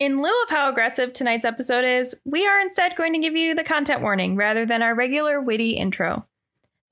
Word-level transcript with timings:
In 0.00 0.22
lieu 0.22 0.42
of 0.44 0.50
how 0.50 0.70
aggressive 0.70 1.12
tonight's 1.12 1.44
episode 1.44 1.84
is, 1.84 2.22
we 2.24 2.46
are 2.46 2.60
instead 2.60 2.94
going 2.94 3.12
to 3.14 3.18
give 3.18 3.34
you 3.34 3.52
the 3.52 3.64
content 3.64 4.00
warning 4.00 4.36
rather 4.36 4.64
than 4.64 4.80
our 4.80 4.94
regular 4.94 5.40
witty 5.40 5.70
intro. 5.70 6.24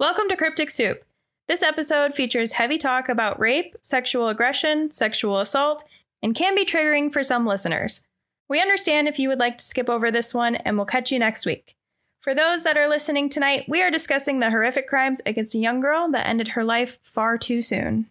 Welcome 0.01 0.29
to 0.29 0.37
Cryptic 0.37 0.71
Soup. 0.71 1.05
This 1.47 1.63
episode 1.63 2.15
features 2.15 2.55
heavy 2.55 2.79
talk 2.79 3.09
about 3.09 3.39
rape, 3.39 3.77
sexual 3.81 4.27
aggression, 4.27 4.91
sexual 4.91 5.39
assault, 5.39 5.85
and 6.21 6.35
can 6.35 6.57
be 6.57 6.65
triggering 6.65 7.13
for 7.13 7.23
some 7.23 7.47
listeners. 7.47 8.01
We 8.49 8.61
understand 8.61 9.07
if 9.07 9.21
you 9.21 9.29
would 9.29 9.39
like 9.39 9.59
to 9.59 9.65
skip 9.65 9.89
over 9.89 10.11
this 10.11 10.35
one, 10.35 10.57
and 10.57 10.77
we'll 10.77 10.85
catch 10.85 11.13
you 11.13 11.21
next 11.21 11.47
week. 11.47 11.77
For 12.19 12.35
those 12.35 12.65
that 12.65 12.77
are 12.77 12.89
listening 12.89 13.29
tonight, 13.29 13.67
we 13.69 13.83
are 13.83 13.91
discussing 13.93 14.41
the 14.41 14.51
horrific 14.51 14.89
crimes 14.89 15.23
against 15.25 15.55
a 15.55 15.59
young 15.59 15.79
girl 15.79 16.11
that 16.11 16.27
ended 16.27 16.49
her 16.49 16.65
life 16.65 16.99
far 17.05 17.39
too 17.39 17.63
soon. 17.63 18.11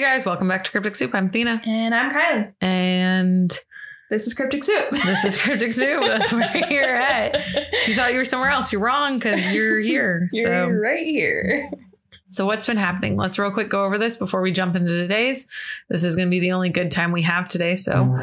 Hey 0.00 0.06
guys, 0.16 0.24
welcome 0.24 0.48
back 0.48 0.64
to 0.64 0.70
Cryptic 0.70 0.94
Soup. 0.94 1.14
I'm 1.14 1.28
Thena. 1.28 1.60
And 1.66 1.94
I'm 1.94 2.10
Kylee. 2.10 2.54
And 2.62 3.52
This 4.08 4.26
is 4.26 4.32
Cryptic 4.32 4.64
Soup. 4.64 4.88
this 5.04 5.26
is 5.26 5.36
Cryptic 5.36 5.74
Soup. 5.74 6.02
That's 6.02 6.32
where 6.32 6.56
you're 6.70 6.96
at. 7.02 7.34
You 7.86 7.94
thought 7.94 8.12
you 8.12 8.16
were 8.16 8.24
somewhere 8.24 8.48
else. 8.48 8.72
You're 8.72 8.80
wrong 8.80 9.18
because 9.18 9.52
you're 9.52 9.78
here. 9.78 10.30
You're 10.32 10.46
so, 10.46 10.68
right 10.70 11.06
here. 11.06 11.70
so 12.30 12.46
what's 12.46 12.66
been 12.66 12.78
happening? 12.78 13.18
Let's 13.18 13.38
real 13.38 13.50
quick 13.50 13.68
go 13.68 13.84
over 13.84 13.98
this 13.98 14.16
before 14.16 14.40
we 14.40 14.52
jump 14.52 14.74
into 14.74 14.90
today's. 14.90 15.46
This 15.90 16.02
is 16.02 16.16
going 16.16 16.28
to 16.28 16.30
be 16.30 16.40
the 16.40 16.52
only 16.52 16.70
good 16.70 16.90
time 16.90 17.12
we 17.12 17.20
have 17.20 17.46
today. 17.46 17.76
So, 17.76 18.16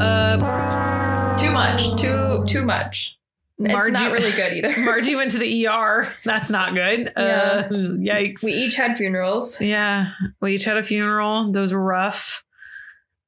uh, 0.00 1.36
Too 1.36 1.52
much. 1.52 1.94
Too 1.94 2.44
too 2.48 2.66
much. 2.66 3.20
It's 3.64 3.72
Margie- 3.72 3.92
not 3.92 4.12
really 4.12 4.32
good 4.32 4.52
either. 4.52 4.74
Margie 4.84 5.16
went 5.16 5.30
to 5.32 5.38
the 5.38 5.66
ER. 5.66 6.12
That's 6.24 6.50
not 6.50 6.74
good. 6.74 7.12
Yeah. 7.16 7.66
Uh, 7.66 7.68
yikes. 7.70 8.42
we 8.42 8.52
each 8.52 8.76
had 8.76 8.96
funerals. 8.96 9.60
Yeah, 9.60 10.12
we 10.40 10.54
each 10.54 10.64
had 10.64 10.76
a 10.76 10.82
funeral. 10.82 11.52
Those 11.52 11.72
were 11.72 11.82
rough. 11.82 12.44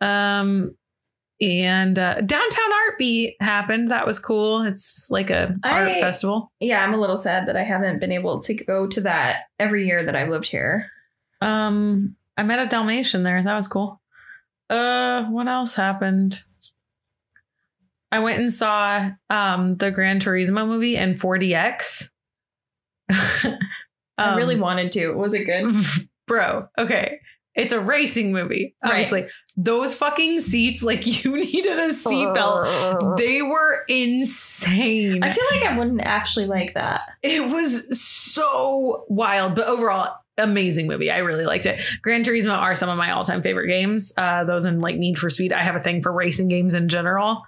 Um, 0.01 0.77
and 1.41 1.99
uh, 1.99 2.21
downtown 2.23 2.73
art 2.73 2.99
beat 2.99 3.37
happened. 3.41 3.89
That 3.89 4.07
was 4.07 4.19
cool. 4.19 4.63
It's 4.63 5.11
like 5.11 5.31
a 5.31 5.57
art 5.63 5.93
festival. 6.01 6.51
Yeah, 6.61 6.83
I'm 6.83 6.95
a 6.95 6.99
little 7.01 7.19
sad 7.19 7.47
that 7.49 7.57
I 7.57 7.63
haven't 7.63 7.99
been 8.01 8.13
able 8.13 8.41
to 8.41 8.55
go 8.55 8.87
to 8.87 9.01
that 9.03 9.45
every 9.59 9.87
year 9.87 10.03
that 10.03 10.17
I've 10.17 10.31
lived 10.31 10.47
here. 10.47 10.91
Um, 11.41 12.17
I 12.39 12.43
met 12.43 12.65
a 12.65 12.67
Dalmatian 12.69 13.23
there. 13.23 13.43
That 13.43 13.55
was 13.55 13.69
cool. 13.69 14.01
Uh, 14.71 15.25
what 15.27 15.47
else 15.47 15.75
happened? 15.75 16.43
I 18.13 18.19
went 18.21 18.41
and 18.41 18.53
saw 18.53 19.11
um 19.31 19.77
the 19.77 19.91
Gran 19.91 20.21
Turismo 20.21 20.67
movie 20.67 20.97
and 20.97 21.17
4DX. 21.17 22.11
I 23.11 24.35
really 24.37 24.55
Um, 24.55 24.61
wanted 24.61 24.93
to. 24.93 25.13
Was 25.13 25.35
it 25.35 25.45
good? 25.45 25.75
bro 26.27 26.67
okay 26.77 27.21
it's 27.55 27.71
a 27.71 27.79
racing 27.81 28.33
movie 28.33 28.75
Right. 28.83 28.91
obviously 28.91 29.29
those 29.57 29.95
fucking 29.95 30.41
seats 30.41 30.83
like 30.83 31.07
you 31.25 31.37
needed 31.37 31.79
a 31.79 31.91
seatbelt 31.91 33.17
they 33.17 33.43
were 33.43 33.85
insane 33.89 35.23
I 35.23 35.29
feel 35.31 35.45
like 35.53 35.63
I 35.63 35.79
wouldn't 35.79 36.01
actually 36.01 36.47
like 36.47 36.75
that. 36.75 37.03
it 37.23 37.49
was 37.49 38.01
so 38.03 39.05
wild 39.09 39.55
but 39.55 39.69
overall 39.69 40.17
amazing 40.37 40.89
movie 40.89 41.13
i 41.13 41.19
really 41.19 41.47
liked 41.47 41.65
it 41.65 41.81
gran 42.03 42.25
turismo 42.25 42.59
are 42.59 42.75
some 42.75 42.89
of 42.91 42.99
my 42.99 43.13
all-time 43.13 43.41
favorite 43.41 43.69
games 43.69 44.13
uh 44.19 44.43
those 44.43 44.65
and 44.65 44.83
like 44.83 44.97
need 44.97 45.17
for 45.17 45.31
speed 45.31 45.53
i 45.53 45.63
have 45.63 45.77
a 45.77 45.81
thing 45.81 46.03
for 46.03 46.13
racing 46.13 46.49
games 46.49 46.75
in 46.75 46.89
general 46.89 47.43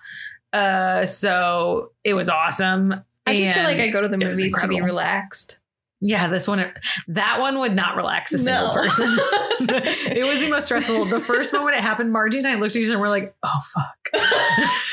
uh 0.52 1.04
so 1.04 1.92
it 2.04 2.14
was 2.14 2.28
awesome 2.28 3.04
I 3.28 3.36
just 3.36 3.54
feel 3.54 3.64
like 3.64 3.80
I 3.80 3.88
go 3.88 4.00
to 4.00 4.08
the 4.08 4.16
movies 4.16 4.58
to 4.60 4.68
be 4.68 4.80
relaxed. 4.80 5.60
Yeah, 6.00 6.28
this 6.28 6.46
one, 6.46 6.64
that 7.08 7.40
one 7.40 7.58
would 7.58 7.74
not 7.74 7.96
relax 7.96 8.32
a 8.32 8.38
single 8.38 8.68
No. 8.68 8.72
person. 8.72 9.06
it 9.10 10.24
was 10.26 10.40
the 10.40 10.48
most 10.48 10.66
stressful. 10.66 11.06
The 11.06 11.18
first 11.20 11.52
moment 11.52 11.76
it 11.76 11.82
happened, 11.82 12.12
Margie 12.12 12.38
and 12.38 12.46
I 12.46 12.54
looked 12.54 12.76
at 12.76 12.82
each 12.82 12.86
other 12.86 12.94
and 12.94 13.00
we're 13.00 13.08
like, 13.08 13.34
oh, 13.42 13.60
fuck. 13.74 13.94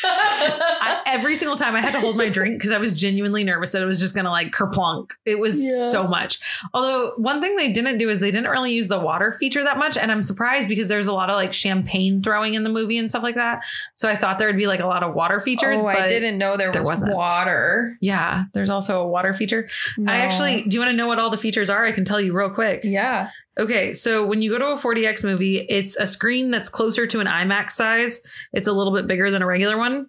I, 0.07 1.01
every 1.07 1.35
single 1.35 1.55
time 1.57 1.75
I 1.75 1.81
had 1.81 1.91
to 1.93 1.99
hold 1.99 2.17
my 2.17 2.29
drink 2.29 2.57
because 2.57 2.71
I 2.71 2.77
was 2.77 2.93
genuinely 2.99 3.43
nervous 3.43 3.71
that 3.71 3.81
it 3.81 3.85
was 3.85 3.99
just 3.99 4.13
going 4.15 4.25
to 4.25 4.31
like 4.31 4.51
kerplunk. 4.51 5.11
It 5.25 5.39
was 5.39 5.61
Yeah. 5.63 5.91
so 5.91 6.07
much. 6.07 6.39
Although, 6.73 7.13
one 7.17 7.41
thing 7.41 7.55
they 7.55 7.71
didn't 7.71 7.97
do 7.97 8.09
is 8.09 8.19
they 8.19 8.31
didn't 8.31 8.49
really 8.49 8.73
use 8.73 8.87
the 8.87 8.99
water 8.99 9.31
feature 9.31 9.63
that 9.63 9.77
much. 9.77 9.97
And 9.97 10.11
I'm 10.11 10.23
surprised 10.23 10.67
because 10.69 10.87
there's 10.87 11.07
a 11.07 11.13
lot 11.13 11.29
of 11.29 11.35
like 11.35 11.53
champagne 11.53 12.21
throwing 12.21 12.53
in 12.55 12.63
the 12.63 12.69
movie 12.69 12.97
and 12.97 13.09
stuff 13.09 13.23
like 13.23 13.35
that. 13.35 13.63
So 13.95 14.09
I 14.09 14.15
thought 14.15 14.39
there 14.39 14.47
would 14.47 14.57
be 14.57 14.67
like 14.67 14.79
a 14.79 14.87
lot 14.87 15.03
of 15.03 15.13
water 15.13 15.39
features. 15.39 15.79
oh, 15.79 15.87
I 15.87 16.07
didn't 16.07 16.37
know 16.37 16.57
there 16.57 16.71
there 16.71 16.81
was 16.81 16.87
wasn't. 16.87 17.15
water. 17.15 17.97
Yeah, 18.01 18.45
there's 18.53 18.69
also 18.69 19.01
a 19.01 19.07
water 19.07 19.33
feature. 19.33 19.69
No. 19.97 20.11
I 20.11 20.17
actually, 20.17 20.63
do 20.63 20.75
you 20.75 20.81
want 20.81 20.91
to 20.91 20.94
know 20.95 21.07
what 21.07 21.19
all 21.19 21.29
the 21.29 21.37
features 21.37 21.69
are? 21.69 21.85
I 21.85 21.91
can 21.91 22.05
tell 22.05 22.19
you 22.21 22.33
real 22.33 22.49
quick. 22.49 22.81
yeah. 22.83 23.29
Okay, 23.57 23.93
so 23.93 24.25
when 24.25 24.41
you 24.41 24.49
go 24.51 24.57
to 24.57 24.65
a 24.67 24.77
4DX 24.77 25.23
movie, 25.23 25.59
it's 25.69 25.95
a 25.95 26.05
screen 26.05 26.51
that's 26.51 26.67
closer 26.67 27.07
to 27.07 27.21
an 27.21 27.27
IMAX 27.27 27.71
size. 27.71 28.19
It's 28.51 28.67
a 28.67 28.73
little 28.73 28.93
bit 28.93 29.07
bigger 29.07 29.31
than 29.31 29.41
a 29.41 29.45
regular 29.45 29.77
one. 29.77 30.07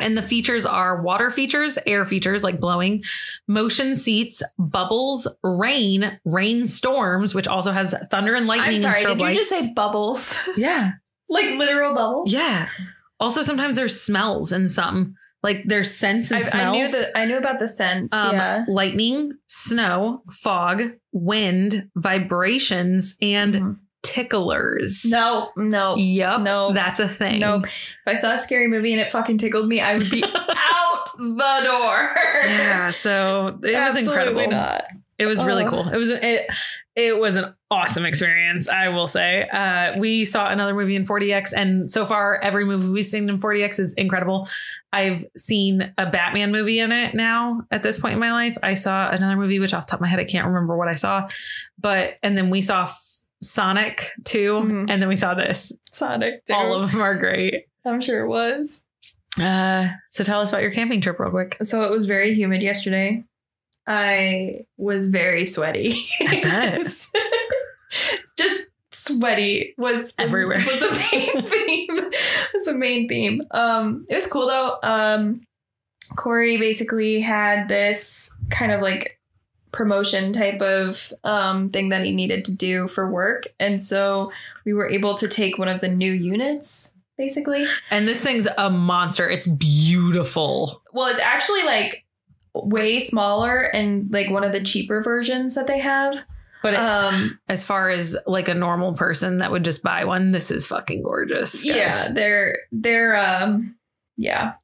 And 0.00 0.16
the 0.16 0.22
features 0.22 0.64
are 0.66 1.02
water 1.02 1.30
features, 1.30 1.78
air 1.86 2.04
features 2.04 2.42
like 2.42 2.58
blowing, 2.58 3.04
motion 3.46 3.94
seats, 3.96 4.42
bubbles, 4.58 5.28
rain, 5.44 6.18
rain 6.24 6.66
storms, 6.66 7.34
which 7.34 7.46
also 7.46 7.70
has 7.70 7.94
thunder 8.10 8.34
and 8.34 8.46
lightning 8.46 8.76
I'm 8.84 8.92
sorry. 8.92 8.96
and 8.96 9.06
strobe 9.06 9.18
Did 9.20 9.28
you 9.30 9.36
just 9.36 9.50
say 9.50 9.72
bubbles? 9.74 10.48
Yeah. 10.56 10.92
like 11.28 11.56
literal 11.58 11.94
bubbles? 11.94 12.32
Yeah. 12.32 12.68
Also, 13.20 13.42
sometimes 13.42 13.76
there's 13.76 14.00
smells 14.00 14.52
in 14.52 14.68
some. 14.68 15.14
Like 15.44 15.62
there's 15.66 15.94
scents 15.94 16.30
and 16.32 16.42
I, 16.42 16.42
smells. 16.48 16.66
I 16.66 16.70
knew 16.72 16.90
that. 16.90 17.10
I 17.16 17.24
knew 17.26 17.36
about 17.36 17.58
the 17.60 17.68
sense. 17.68 18.12
um, 18.12 18.34
yeah. 18.34 18.64
lightning, 18.66 19.30
snow, 19.46 20.22
fog, 20.32 20.82
wind, 21.12 21.90
vibrations, 21.94 23.16
and 23.22 23.54
Mhm. 23.54 23.76
ticklers. 24.02 25.04
No. 25.04 25.50
No. 25.56 25.96
Yep. 25.96 26.40
No. 26.40 26.72
That's 26.72 26.98
a 26.98 27.06
thing. 27.08 27.40
Nope. 27.40 27.66
If 27.66 27.96
I 28.06 28.14
saw 28.14 28.32
a 28.32 28.38
scary 28.38 28.68
movie 28.68 28.92
and 28.92 29.00
it 29.00 29.10
fucking 29.12 29.38
tickled 29.38 29.68
me, 29.68 29.80
I 29.80 29.96
would 29.96 30.10
be 30.10 30.24
out 30.24 31.04
the 31.18 31.60
door. 31.64 32.14
Yeah. 32.46 32.90
So 32.90 33.48
it 33.62 33.66
was 33.66 33.74
Absolutely 33.74 34.02
incredible. 34.44 34.50
not. 34.50 34.84
It 35.18 35.26
was 35.26 35.44
really 35.44 35.64
Oh. 35.64 35.70
cool. 35.70 35.88
It 35.88 35.96
was 35.96 36.10
it 36.10 36.46
it 36.96 37.18
was 37.18 37.34
an 37.36 37.54
awesome 37.70 38.04
experience, 38.04 38.68
I 38.68 38.88
will 38.88 39.06
say. 39.08 39.48
Uh, 39.52 39.98
we 39.98 40.24
saw 40.24 40.48
another 40.48 40.74
movie 40.74 40.94
in 40.94 41.04
4DX, 41.04 41.52
and 41.56 41.90
so 41.90 42.06
far 42.06 42.40
every 42.40 42.64
movie 42.64 42.88
we've 42.88 43.04
seen 43.04 43.28
in 43.28 43.40
4DX 43.40 43.80
is 43.80 43.92
incredible. 43.94 44.48
I've 44.92 45.24
seen 45.36 45.92
a 45.98 46.08
Batman 46.08 46.52
movie 46.52 46.78
in 46.78 46.92
it 46.92 47.14
now 47.14 47.62
at 47.72 47.82
this 47.82 47.98
point 47.98 48.14
in 48.14 48.20
my 48.20 48.32
life. 48.32 48.56
I 48.62 48.74
saw 48.74 49.10
another 49.10 49.36
movie, 49.36 49.58
which 49.58 49.74
off 49.74 49.86
the 49.86 49.90
top 49.90 49.98
of 49.98 50.02
my 50.02 50.08
head, 50.08 50.20
I 50.20 50.24
can't 50.24 50.46
remember 50.46 50.76
what 50.76 50.88
I 50.88 50.94
saw. 50.94 51.28
But 51.78 52.14
and 52.22 52.38
then 52.38 52.48
we 52.50 52.60
saw 52.60 52.88
Sonic 53.42 54.08
2, 54.24 54.54
Mhm. 54.54 54.90
and 54.90 55.02
then 55.02 55.08
we 55.08 55.16
saw 55.16 55.34
this. 55.34 55.72
Sonic. 55.92 56.46
2. 56.46 56.54
All 56.54 56.74
of 56.74 56.92
them 56.92 57.00
are 57.02 57.14
great. 57.16 57.56
I'm 57.84 58.00
sure 58.00 58.24
it 58.24 58.28
was. 58.28 58.86
Uh, 59.40 59.88
so 60.10 60.22
tell 60.22 60.40
us 60.40 60.48
about 60.50 60.62
your 60.62 60.70
camping 60.70 61.00
trip 61.00 61.18
real 61.18 61.30
quick. 61.30 61.56
So 61.64 61.82
it 61.84 61.90
was 61.90 62.06
very 62.06 62.34
humid 62.34 62.62
yesterday. 62.62 63.24
I 63.86 64.64
was 64.76 65.06
very 65.06 65.46
sweaty. 65.46 66.04
Just 68.36 68.64
sweaty 68.90 69.74
was 69.76 70.12
Everywhere. 70.18 70.58
Was 70.66 70.80
the 70.80 71.08
main 71.12 71.48
theme. 71.48 71.96
Was 71.96 72.64
the 72.64 72.74
main 72.74 73.08
theme. 73.08 73.42
Um, 73.50 74.06
it 74.08 74.14
was 74.14 74.30
cool 74.30 74.46
though. 74.48 74.78
Um, 74.82 75.42
Corey 76.16 76.56
basically 76.56 77.20
had 77.20 77.68
this 77.68 78.42
kind 78.50 78.72
of 78.72 78.80
like 78.80 79.18
promotion 79.72 80.32
type 80.32 80.60
of 80.62 81.12
um, 81.24 81.70
thing 81.70 81.88
that 81.90 82.04
he 82.04 82.12
needed 82.12 82.44
to 82.46 82.56
do 82.56 82.88
for 82.88 83.10
work, 83.10 83.48
and 83.58 83.82
so 83.82 84.32
we 84.64 84.72
were 84.72 84.88
able 84.88 85.14
to 85.16 85.28
take 85.28 85.58
one 85.58 85.68
of 85.68 85.80
the 85.80 85.88
new 85.88 86.12
units. 86.12 86.96
Basically, 87.16 87.64
And 87.92 88.08
this 88.08 88.24
thing's 88.24 88.48
a 88.58 88.70
monster. 88.70 89.30
It's 89.30 89.46
beautiful. 89.46 90.82
Well, 90.92 91.06
it's 91.06 91.20
actually 91.20 91.62
like 91.62 92.03
way 92.54 93.00
smaller 93.00 93.58
and 93.60 94.12
like 94.12 94.30
one 94.30 94.44
of 94.44 94.52
the 94.52 94.62
cheaper 94.62 95.02
versions 95.02 95.54
that 95.54 95.66
they 95.66 95.78
have. 95.80 96.16
But 96.62 96.74
Um, 96.74 97.38
as 97.48 97.62
far 97.62 97.90
as 97.90 98.16
like 98.26 98.48
a 98.48 98.54
normal 98.54 98.94
person 98.94 99.38
that 99.38 99.50
would 99.50 99.64
just 99.64 99.82
buy 99.82 100.04
one, 100.04 100.30
this 100.30 100.50
is 100.50 100.66
fucking 100.66 101.02
gorgeous. 101.02 101.62
guys. 101.64 101.76
yeah, 101.76 102.08
they're 102.12 102.56
they're 102.72 103.16
um 103.16 103.76
yeah. 104.16 104.54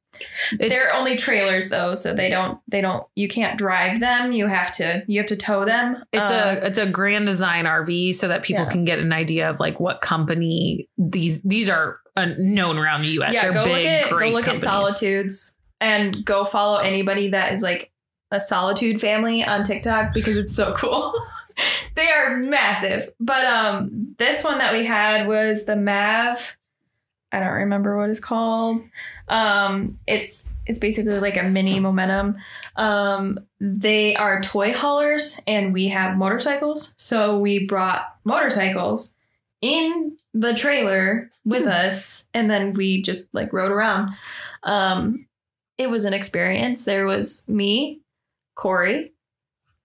It's, 0.52 0.68
they're 0.70 0.92
only 0.94 1.16
trailers 1.16 1.70
though, 1.70 1.94
so 1.94 2.14
they 2.14 2.28
don't 2.30 2.58
they 2.68 2.80
don't 2.80 3.06
you 3.16 3.28
can't 3.28 3.56
drive 3.58 4.00
them. 4.00 4.32
You 4.32 4.46
have 4.48 4.74
to 4.76 5.04
you 5.06 5.20
have 5.20 5.26
to 5.28 5.36
tow 5.36 5.64
them. 5.64 6.02
it's 6.12 6.30
Um, 6.30 6.36
a 6.36 6.52
it's 6.66 6.78
a 6.78 6.86
grand 6.86 7.26
design 7.26 7.64
RV 7.64 8.14
so 8.14 8.28
that 8.28 8.42
people 8.42 8.64
Yeah. 8.64 8.70
can 8.70 8.84
get 8.84 8.98
an 8.98 9.12
idea 9.12 9.48
of 9.48 9.60
like 9.60 9.78
what 9.78 10.00
company 10.00 10.88
these 10.98 11.42
these 11.42 11.68
are 11.68 11.98
uh, 12.16 12.28
known 12.38 12.76
around 12.78 13.02
the 13.02 13.08
US. 13.20 13.34
yeah. 13.34 13.42
They're 13.42 13.52
Go 13.52 13.64
big, 13.64 13.74
look 13.74 13.84
at 13.86 14.10
go 14.10 14.16
look 14.30 14.44
companies. 14.46 14.64
at 14.64 14.68
Solitudes 14.68 15.58
and 15.80 16.24
go 16.24 16.44
follow 16.44 16.78
anybody 16.78 17.28
that 17.28 17.52
is 17.52 17.62
like 17.62 17.90
a 18.30 18.40
Solitude 18.40 19.00
family 19.00 19.44
on 19.44 19.64
TikTok 19.64 20.14
because 20.14 20.36
it's 20.36 20.54
so 20.54 20.72
cool. 20.74 21.12
they 21.94 22.08
are 22.08 22.36
massive. 22.38 23.12
But 23.18 23.44
um 23.44 24.14
this 24.18 24.44
one 24.44 24.58
that 24.58 24.72
we 24.72 24.84
had 24.84 25.26
was 25.26 25.66
the 25.66 25.76
Mav. 25.76 26.56
I 27.32 27.38
don't 27.38 27.52
remember 27.52 27.96
what 27.96 28.10
it's 28.10 28.20
called. 28.20 28.80
Um 29.28 29.98
it's 30.06 30.52
it's 30.66 30.78
basically 30.78 31.18
like 31.20 31.36
a 31.36 31.42
mini 31.42 31.80
momentum. 31.80 32.36
Um 32.76 33.40
they 33.60 34.14
are 34.16 34.42
toy 34.42 34.72
haulers 34.72 35.40
and 35.46 35.72
we 35.72 35.88
have 35.88 36.16
motorcycles. 36.16 36.94
So 36.98 37.38
we 37.38 37.66
brought 37.66 38.14
motorcycles 38.24 39.16
in 39.60 40.16
the 40.32 40.54
trailer 40.54 41.30
with 41.44 41.66
us 41.66 42.28
and 42.32 42.50
then 42.50 42.72
we 42.74 43.02
just 43.02 43.34
like 43.34 43.52
rode 43.52 43.72
around. 43.72 44.10
Um 44.62 45.26
it 45.80 45.88
was 45.88 46.04
an 46.04 46.12
experience. 46.12 46.84
There 46.84 47.06
was 47.06 47.48
me, 47.48 48.00
Corey, 48.54 49.12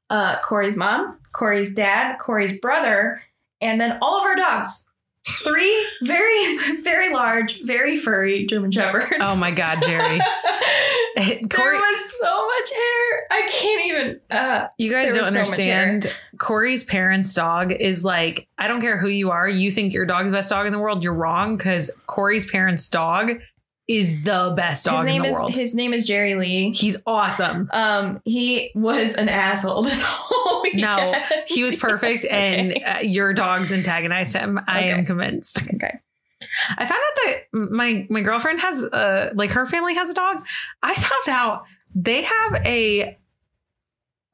uh, 0.10 0.36
Corey's 0.44 0.76
mom, 0.76 1.20
Corey's 1.32 1.74
dad, 1.74 2.18
Corey's 2.20 2.60
brother, 2.60 3.22
and 3.62 3.80
then 3.80 3.98
all 4.02 4.20
of 4.20 4.26
our 4.26 4.36
dogs. 4.36 4.92
Three 5.28 5.88
very, 6.04 6.58
very 6.84 7.12
large, 7.12 7.62
very 7.64 7.96
furry 7.96 8.46
German 8.46 8.72
Shepherds. 8.72 9.08
Oh 9.22 9.40
my 9.40 9.50
God, 9.52 9.82
Jerry. 9.84 10.20
there 11.16 11.40
Corey- 11.50 11.78
was 11.78 12.20
so 12.20 12.46
much 12.46 12.72
hair. 12.72 13.28
I 13.32 13.50
can't 13.50 13.86
even. 13.86 14.20
Uh, 14.30 14.68
You 14.78 14.92
guys 14.92 15.16
don't 15.16 15.20
was 15.20 15.34
so 15.34 15.40
understand. 15.40 16.14
Corey's 16.38 16.84
parents' 16.84 17.34
dog 17.34 17.72
is 17.72 18.04
like, 18.04 18.48
I 18.58 18.68
don't 18.68 18.82
care 18.82 18.98
who 19.00 19.08
you 19.08 19.32
are. 19.32 19.48
You 19.50 19.72
think 19.72 19.94
your 19.94 20.06
dog's 20.06 20.30
the 20.30 20.36
best 20.38 20.50
dog 20.50 20.68
in 20.68 20.74
the 20.74 20.80
world. 20.80 21.04
You're 21.04 21.16
wrong 21.16 21.56
because 21.58 21.90
Corey's 22.06 22.50
parents' 22.52 22.88
dog 22.90 23.40
is 23.88 24.24
the 24.24 24.54
best 24.56 24.86
his 24.86 24.94
dog 24.94 25.02
in 25.02 25.14
name 25.14 25.22
the 25.24 25.28
is 25.30 25.34
world. 25.36 25.56
his 25.56 25.76
name 25.76 25.94
is 25.94 26.06
Jerry 26.06 26.36
Lee. 26.36 26.72
He's 26.72 26.98
awesome. 27.06 27.70
Um, 27.72 28.22
he 28.26 28.72
was 28.74 29.16
an 29.16 29.30
asshole 29.30 29.84
this 29.84 30.02
whole 30.04 30.62
weekend. 30.64 30.82
No, 30.82 31.14
He 31.48 31.64
was 31.64 31.76
perfect, 31.90 32.26
and 32.26 32.72
Okay. 32.72 32.84
uh, 32.84 33.00
your 33.02 33.34
dogs 33.34 33.72
antagonized 33.72 34.34
him. 34.36 34.60
I 34.68 34.82
am 34.86 35.06
convinced. 35.06 35.62
Okay. 35.76 36.00
I 36.78 36.86
found 36.86 36.92
out 37.00 37.16
that 37.26 37.38
my 37.54 38.06
my 38.10 38.22
girlfriend 38.22 38.60
has 38.62 38.84
uh 38.84 39.32
like 39.36 39.52
her 39.52 39.66
family 39.66 39.96
has 39.96 40.10
a 40.10 40.14
dog. 40.14 40.46
I 40.84 40.94
found 40.96 41.30
out 41.30 41.64
they 41.94 42.24
have 42.24 42.56
a 42.66 43.18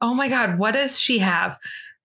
oh 0.00 0.14
my 0.14 0.28
god, 0.28 0.58
what 0.58 0.72
does 0.72 0.98
she 1.00 1.18
have? 1.20 1.58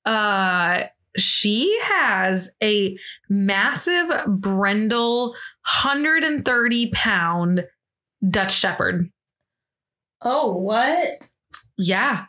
Uh 0.06 0.84
she 1.18 1.78
has 1.86 2.52
a 2.62 2.96
massive 3.28 4.08
brindle 4.28 5.36
130 5.68 6.92
pound 6.92 7.66
Dutch 8.28 8.54
Shepherd. 8.54 9.10
Oh, 10.22 10.56
what? 10.56 11.30
Yeah. 11.78 12.26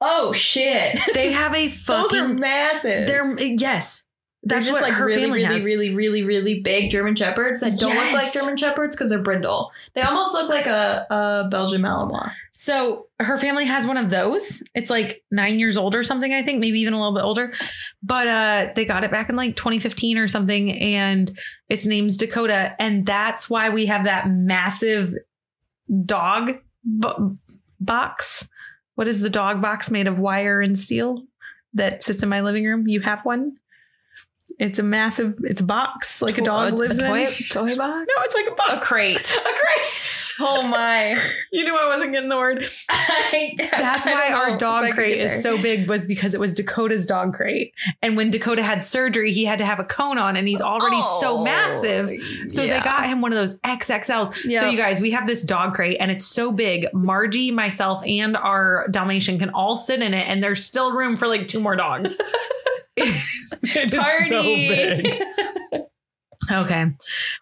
Oh 0.00 0.32
shit! 0.32 0.98
They 1.14 1.32
have 1.32 1.54
a 1.54 1.68
Those 1.68 1.90
are 1.90 2.08
fucking 2.08 2.40
massive. 2.40 3.06
they're 3.06 3.38
yes. 3.38 4.04
They're 4.42 4.58
That's 4.58 4.68
just 4.68 4.80
what 4.80 4.88
like 4.88 4.98
her 4.98 5.04
really, 5.04 5.20
family 5.20 5.42
really, 5.42 5.54
has. 5.54 5.64
really, 5.66 5.94
really, 5.94 6.22
really 6.24 6.60
big 6.62 6.90
German 6.90 7.14
shepherds 7.14 7.60
that 7.60 7.78
don't 7.78 7.94
look 7.94 8.12
like 8.14 8.32
German 8.32 8.56
shepherds 8.56 8.96
because 8.96 9.10
they're 9.10 9.18
brindle. 9.22 9.70
They 9.94 10.00
almost 10.00 10.32
look 10.32 10.48
like 10.48 10.64
a, 10.64 11.06
a 11.10 11.48
Belgian 11.50 11.82
Malinois. 11.82 12.32
So 12.60 13.06
her 13.18 13.38
family 13.38 13.64
has 13.64 13.86
one 13.86 13.96
of 13.96 14.10
those. 14.10 14.62
It's 14.74 14.90
like 14.90 15.22
nine 15.30 15.58
years 15.58 15.78
old 15.78 15.94
or 15.94 16.02
something, 16.02 16.30
I 16.34 16.42
think, 16.42 16.60
maybe 16.60 16.78
even 16.80 16.92
a 16.92 16.98
little 16.98 17.14
bit 17.14 17.24
older. 17.24 17.54
But 18.02 18.26
uh, 18.26 18.72
they 18.76 18.84
got 18.84 19.02
it 19.02 19.10
back 19.10 19.30
in 19.30 19.36
like 19.36 19.56
2015 19.56 20.18
or 20.18 20.28
something, 20.28 20.70
and 20.70 21.34
its 21.70 21.86
name's 21.86 22.18
Dakota, 22.18 22.76
and 22.78 23.06
that's 23.06 23.48
why 23.48 23.70
we 23.70 23.86
have 23.86 24.04
that 24.04 24.28
massive 24.28 25.14
dog 26.04 26.58
bo- 26.84 27.38
box. 27.80 28.46
What 28.94 29.08
is 29.08 29.22
the 29.22 29.30
dog 29.30 29.62
box 29.62 29.90
made 29.90 30.06
of 30.06 30.18
wire 30.18 30.60
and 30.60 30.78
steel 30.78 31.24
that 31.72 32.02
sits 32.02 32.22
in 32.22 32.28
my 32.28 32.42
living 32.42 32.66
room? 32.66 32.86
You 32.86 33.00
have 33.00 33.24
one. 33.24 33.56
It's 34.60 34.78
a 34.78 34.82
massive. 34.82 35.34
It's 35.40 35.60
a 35.62 35.64
box 35.64 36.20
like 36.20 36.36
a 36.38 36.42
dog 36.42 36.74
lives 36.74 36.98
a 36.98 37.04
in. 37.04 37.10
toy, 37.10 37.24
toy 37.50 37.76
box. 37.76 38.06
No, 38.08 38.24
it's 38.24 38.34
like 38.34 38.46
a 38.46 38.54
box. 38.54 38.72
a 38.74 38.78
crate. 38.80 39.16
A 39.40 39.42
crate. 39.42 39.86
Oh 40.42 40.62
my! 40.62 41.20
You 41.52 41.64
knew 41.64 41.76
I 41.76 41.86
wasn't 41.88 42.12
getting 42.12 42.28
the 42.28 42.36
word. 42.36 42.64
I, 42.88 43.54
That's 43.58 44.06
I 44.06 44.12
why 44.14 44.32
our 44.32 44.56
dog 44.56 44.92
crate 44.92 45.18
is 45.18 45.42
so 45.42 45.60
big 45.60 45.88
was 45.88 46.06
because 46.06 46.32
it 46.32 46.40
was 46.40 46.54
Dakota's 46.54 47.06
dog 47.06 47.34
crate. 47.34 47.74
And 48.00 48.16
when 48.16 48.30
Dakota 48.30 48.62
had 48.62 48.84
surgery, 48.84 49.32
he 49.32 49.44
had 49.44 49.58
to 49.58 49.64
have 49.66 49.80
a 49.80 49.84
cone 49.84 50.16
on 50.16 50.36
and 50.36 50.46
he's 50.46 50.60
already 50.60 51.02
so 51.02 51.38
Oh, 51.38 51.44
massive. 51.44 52.10
So 52.48 52.62
yeah. 52.62 52.78
they 52.78 52.84
got 52.84 53.06
him 53.06 53.20
one 53.20 53.32
of 53.32 53.36
those 53.36 53.58
XXLs. 53.60 54.34
So 54.58 54.66
you 54.68 54.78
guys, 54.78 55.00
we 55.00 55.10
have 55.10 55.26
this 55.26 55.42
dog 55.42 55.74
crate 55.74 55.96
and 56.00 56.10
it's 56.10 56.24
so 56.24 56.52
big. 56.52 56.86
Margie, 56.94 57.50
myself, 57.50 58.02
and 58.06 58.36
our 58.36 58.86
Dalmatian 58.90 59.38
can 59.38 59.50
all 59.50 59.76
sit 59.76 60.00
in 60.00 60.14
it 60.14 60.26
and 60.28 60.42
there's 60.42 60.64
still 60.64 60.92
room 60.92 61.16
for 61.16 61.26
like 61.26 61.48
two 61.48 61.60
more 61.60 61.76
dogs. 61.76 62.20
it 62.96 63.08
is, 63.08 63.58
it 63.62 63.94
is 63.94 64.00
Party. 64.00 64.28
so 64.28 64.42
big. 64.42 65.22
Okay. 66.50 66.86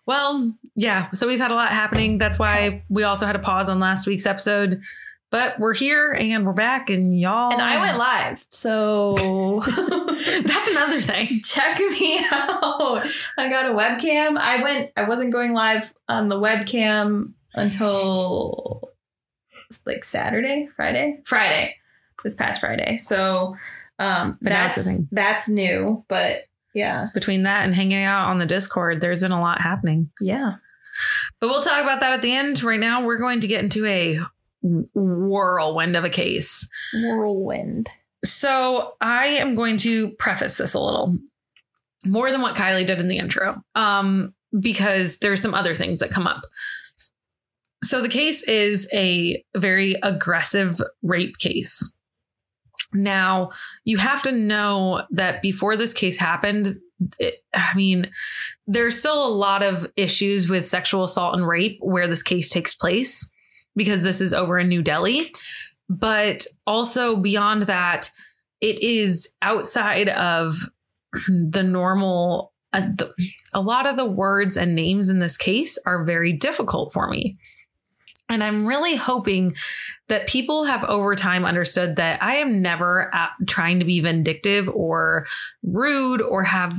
Well, 0.07 0.53
yeah. 0.75 1.11
So 1.13 1.27
we've 1.27 1.39
had 1.39 1.51
a 1.51 1.55
lot 1.55 1.71
happening. 1.71 2.19
That's 2.19 2.39
why 2.39 2.85
we 2.89 3.05
also 3.05 3.27
had 3.27 3.37
a 3.37 3.39
pause 3.39 3.69
on 3.69 3.81
last 3.81 4.07
week's 4.07 4.27
episode. 4.27 4.83
But 5.31 5.59
we're 5.59 5.75
here 5.75 6.13
and 6.13 6.47
we're 6.47 6.55
back, 6.55 6.89
and 6.89 7.19
y'all. 7.19 7.53
and 7.53 7.61
I 7.61 7.79
went 7.79 7.99
live, 7.99 8.47
so 8.51 9.15
That's 10.43 10.69
another 10.71 11.03
thing. 11.03 11.27
check 11.45 11.79
me 11.79 12.19
out. 12.31 13.03
I 13.37 13.49
got 13.51 13.71
a 13.71 13.75
webcam. 13.75 14.39
I 14.39 14.63
went. 14.63 14.91
I 14.97 15.07
wasn't 15.07 15.33
going 15.33 15.53
live 15.53 15.93
on 16.09 16.29
the 16.29 16.41
webcam 16.41 17.33
until 17.55 18.91
like 19.85 20.03
Saturday, 20.03 20.69
Friday, 20.77 21.21
Friday, 21.25 21.77
this 22.25 22.37
past 22.37 22.61
Friday. 22.61 22.97
So 22.97 23.55
um, 23.99 24.39
But 24.41 24.51
now 24.51 24.67
it's 24.69 24.79
a 24.79 24.83
that's 24.83 25.09
that's 25.11 25.49
new, 25.49 26.05
but 26.09 26.39
yeah, 26.75 27.09
Between 27.15 27.43
that 27.45 27.65
and 27.65 27.75
hanging 27.75 28.05
out 28.05 28.29
on 28.29 28.39
the 28.39 28.47
Discord, 28.47 29.01
there's 29.01 29.23
been 29.23 29.33
a 29.33 29.41
lot 29.41 29.61
happening. 29.61 30.11
yeah. 30.21 30.55
But 31.41 31.49
we'll 31.49 31.63
talk 31.63 31.81
about 31.83 32.01
that 32.01 32.13
at 32.13 32.23
the 32.23 32.33
end. 32.33 32.61
Right 32.63 32.81
now, 32.81 33.05
we're 33.05 33.19
going 33.19 33.41
to 33.41 33.47
get 33.47 33.63
into 33.63 33.87
a 33.87 34.19
whirlwind 34.95 35.95
of 35.97 36.05
a 36.05 36.11
case. 36.11 36.69
Whirlwind. 36.93 37.89
So 38.25 38.95
I 39.01 39.27
am 39.27 39.55
going 39.55 39.77
to 39.79 40.11
preface 40.19 40.57
this 40.57 40.75
a 40.75 40.81
little 40.81 41.17
more 42.05 42.31
than 42.33 42.43
what 42.43 42.57
Kylee 42.57 42.87
did 42.87 43.01
in 43.01 43.09
the 43.09 43.19
intro, 43.19 43.63
um, 43.77 44.35
because 44.59 45.19
there's 45.19 45.41
some 45.41 45.55
other 45.55 45.75
things 45.75 46.01
that 46.01 46.11
come 46.11 46.27
up. 46.27 46.43
So 47.85 48.03
the 48.03 48.09
case 48.09 48.43
is 48.43 48.89
a 48.93 49.45
very 49.57 49.95
aggressive 50.03 50.81
rape 51.03 51.39
case. 51.39 51.97
Now, 52.93 53.51
you 53.85 53.99
have 53.99 54.23
to 54.23 54.33
know 54.33 55.03
that 55.11 55.43
before 55.43 55.77
this 55.77 55.93
case 55.93 56.19
happened, 56.19 56.79
it, 57.19 57.35
I 57.55 57.75
mean, 57.75 58.11
there's 58.67 58.99
still 58.99 59.27
a 59.27 59.29
lot 59.29 59.63
of 59.63 59.91
issues 59.97 60.49
with 60.49 60.67
sexual 60.67 61.05
assault 61.05 61.35
and 61.35 61.47
rape 61.47 61.79
where 61.81 62.09
this 62.09 62.23
case 62.23 62.49
takes 62.49 62.75
place 62.75 63.33
because 63.77 64.03
this 64.03 64.21
is 64.21 64.35
over 64.35 64.59
in 64.59 64.69
New 64.69 64.83
Delhi. 64.83 65.33
But 65.89 66.47
also 66.67 67.17
beyond 67.17 67.63
that, 67.63 68.11
it 68.61 68.83
is 68.83 69.29
outside 69.43 70.09
of 70.09 70.57
the 71.29 71.63
normal. 71.63 72.53
Uh, 72.75 72.81
the, 72.97 73.15
a 73.55 73.63
lot 73.63 73.87
of 73.87 73.97
the 73.97 74.05
words 74.05 74.55
and 74.55 74.75
names 74.75 75.09
in 75.09 75.21
this 75.21 75.39
case 75.39 75.79
are 75.87 76.05
very 76.05 76.35
difficult 76.35 76.93
for 76.93 77.09
me. 77.09 77.39
And 78.29 78.45
I'm 78.45 78.67
really 78.67 78.97
hoping 78.97 79.55
that 80.09 80.27
people 80.27 80.65
have 80.65 80.85
over 80.85 81.17
time 81.17 81.45
understood 81.45 81.97
that 81.97 82.23
I 82.23 82.37
am 82.37 82.61
never 82.61 83.11
trying 83.47 83.79
to 83.79 83.85
be 83.85 84.01
vindictive 84.01 84.69
or 84.69 85.27
rude 85.63 86.21
or 86.21 86.45
have 86.45 86.75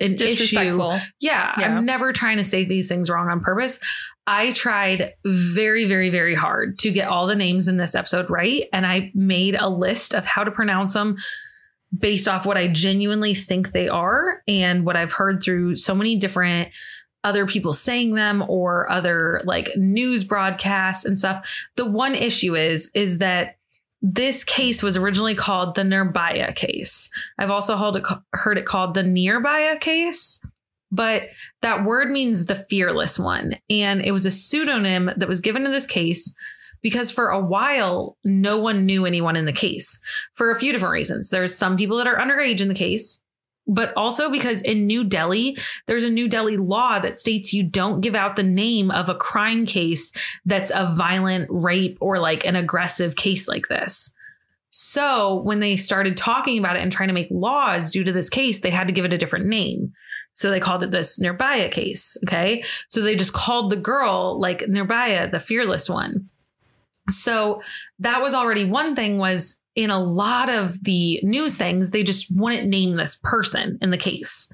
an 0.00 0.14
issue. 0.14 0.26
Disrespectful. 0.26 0.98
Yeah, 1.20 1.54
Yeah. 1.58 1.76
I'm 1.76 1.84
never 1.84 2.12
trying 2.12 2.38
to 2.38 2.44
say 2.44 2.64
these 2.64 2.88
things 2.88 3.08
wrong 3.08 3.28
on 3.28 3.40
purpose. 3.40 3.80
I 4.26 4.52
tried 4.52 5.14
very, 5.24 5.84
very, 5.84 6.10
very 6.10 6.34
hard 6.34 6.78
to 6.80 6.90
get 6.90 7.08
all 7.08 7.26
the 7.26 7.36
names 7.36 7.68
in 7.68 7.76
this 7.76 7.94
episode 7.94 8.30
right. 8.30 8.68
And 8.72 8.86
I 8.86 9.10
made 9.14 9.56
a 9.56 9.68
list 9.68 10.14
of 10.14 10.24
how 10.24 10.44
to 10.44 10.50
pronounce 10.50 10.94
them 10.94 11.16
based 11.96 12.28
off 12.28 12.46
what 12.46 12.56
I 12.56 12.68
genuinely 12.68 13.34
think 13.34 13.72
they 13.72 13.88
are 13.88 14.42
and 14.48 14.86
what 14.86 14.96
I've 14.96 15.12
heard 15.12 15.42
through 15.42 15.76
so 15.76 15.94
many 15.94 16.16
different 16.16 16.70
other 17.24 17.46
people 17.46 17.72
saying 17.72 18.14
them 18.14 18.44
or 18.48 18.90
other 18.90 19.40
like 19.44 19.70
news 19.76 20.24
broadcasts 20.24 21.04
and 21.04 21.18
stuff. 21.18 21.48
The 21.76 21.86
one 21.86 22.14
issue 22.14 22.56
is, 22.56 22.90
is 22.94 23.18
that 23.18 23.56
this 24.00 24.42
case 24.42 24.82
was 24.82 24.96
originally 24.96 25.36
called 25.36 25.76
the 25.76 25.82
Nirbhaya 25.82 26.54
case. 26.54 27.08
I've 27.38 27.50
also 27.50 27.76
heard 27.76 27.96
it, 27.96 28.04
heard 28.32 28.58
it 28.58 28.66
called 28.66 28.94
the 28.94 29.04
Nirbhaya 29.04 29.80
case, 29.80 30.44
but 30.90 31.28
that 31.62 31.84
word 31.84 32.10
means 32.10 32.46
the 32.46 32.56
fearless 32.56 33.18
one. 33.18 33.56
And 33.70 34.04
it 34.04 34.10
was 34.10 34.26
a 34.26 34.30
pseudonym 34.30 35.10
that 35.16 35.28
was 35.28 35.40
given 35.40 35.62
to 35.64 35.70
this 35.70 35.86
case 35.86 36.34
because 36.82 37.12
for 37.12 37.28
a 37.28 37.40
while, 37.40 38.16
no 38.24 38.58
one 38.58 38.84
knew 38.84 39.06
anyone 39.06 39.36
in 39.36 39.44
the 39.44 39.52
case 39.52 40.00
for 40.34 40.50
a 40.50 40.58
few 40.58 40.72
different 40.72 40.92
reasons. 40.92 41.30
There's 41.30 41.54
some 41.54 41.76
people 41.76 41.96
that 41.98 42.08
are 42.08 42.18
underage 42.18 42.60
in 42.60 42.68
the 42.68 42.74
case, 42.74 43.21
but 43.66 43.92
also 43.96 44.30
because 44.30 44.62
in 44.62 44.86
New 44.86 45.04
Delhi, 45.04 45.56
there's 45.86 46.04
a 46.04 46.10
New 46.10 46.28
Delhi 46.28 46.56
law 46.56 46.98
that 46.98 47.16
states 47.16 47.52
you 47.52 47.62
don't 47.62 48.00
give 48.00 48.14
out 48.14 48.36
the 48.36 48.42
name 48.42 48.90
of 48.90 49.08
a 49.08 49.14
crime 49.14 49.66
case 49.66 50.12
that's 50.44 50.72
a 50.74 50.92
violent 50.94 51.48
rape 51.50 51.96
or 52.00 52.18
like 52.18 52.44
an 52.44 52.56
aggressive 52.56 53.16
case 53.16 53.48
like 53.48 53.68
this. 53.68 54.14
So 54.70 55.36
when 55.42 55.60
they 55.60 55.76
started 55.76 56.16
talking 56.16 56.58
about 56.58 56.76
it 56.76 56.82
and 56.82 56.90
trying 56.90 57.08
to 57.08 57.14
make 57.14 57.28
laws 57.30 57.90
due 57.90 58.04
to 58.04 58.12
this 58.12 58.30
case, 58.30 58.60
they 58.60 58.70
had 58.70 58.88
to 58.88 58.94
give 58.94 59.04
it 59.04 59.12
a 59.12 59.18
different 59.18 59.46
name. 59.46 59.92
So 60.32 60.50
they 60.50 60.60
called 60.60 60.82
it 60.82 60.90
this 60.90 61.20
Nirbhaya 61.20 61.70
case. 61.70 62.16
Okay. 62.24 62.64
So 62.88 63.02
they 63.02 63.14
just 63.14 63.34
called 63.34 63.70
the 63.70 63.76
girl 63.76 64.40
like 64.40 64.60
Nirbhaya, 64.60 65.30
the 65.30 65.38
fearless 65.38 65.90
one. 65.90 66.30
So 67.10 67.60
that 67.98 68.22
was 68.22 68.32
already 68.32 68.64
one 68.64 68.96
thing 68.96 69.18
was 69.18 69.60
in 69.74 69.90
a 69.90 70.02
lot 70.02 70.48
of 70.48 70.84
the 70.84 71.20
news 71.22 71.56
things, 71.56 71.90
they 71.90 72.02
just 72.02 72.26
wouldn't 72.34 72.68
name 72.68 72.96
this 72.96 73.18
person 73.22 73.78
in 73.80 73.90
the 73.90 73.98
case. 73.98 74.52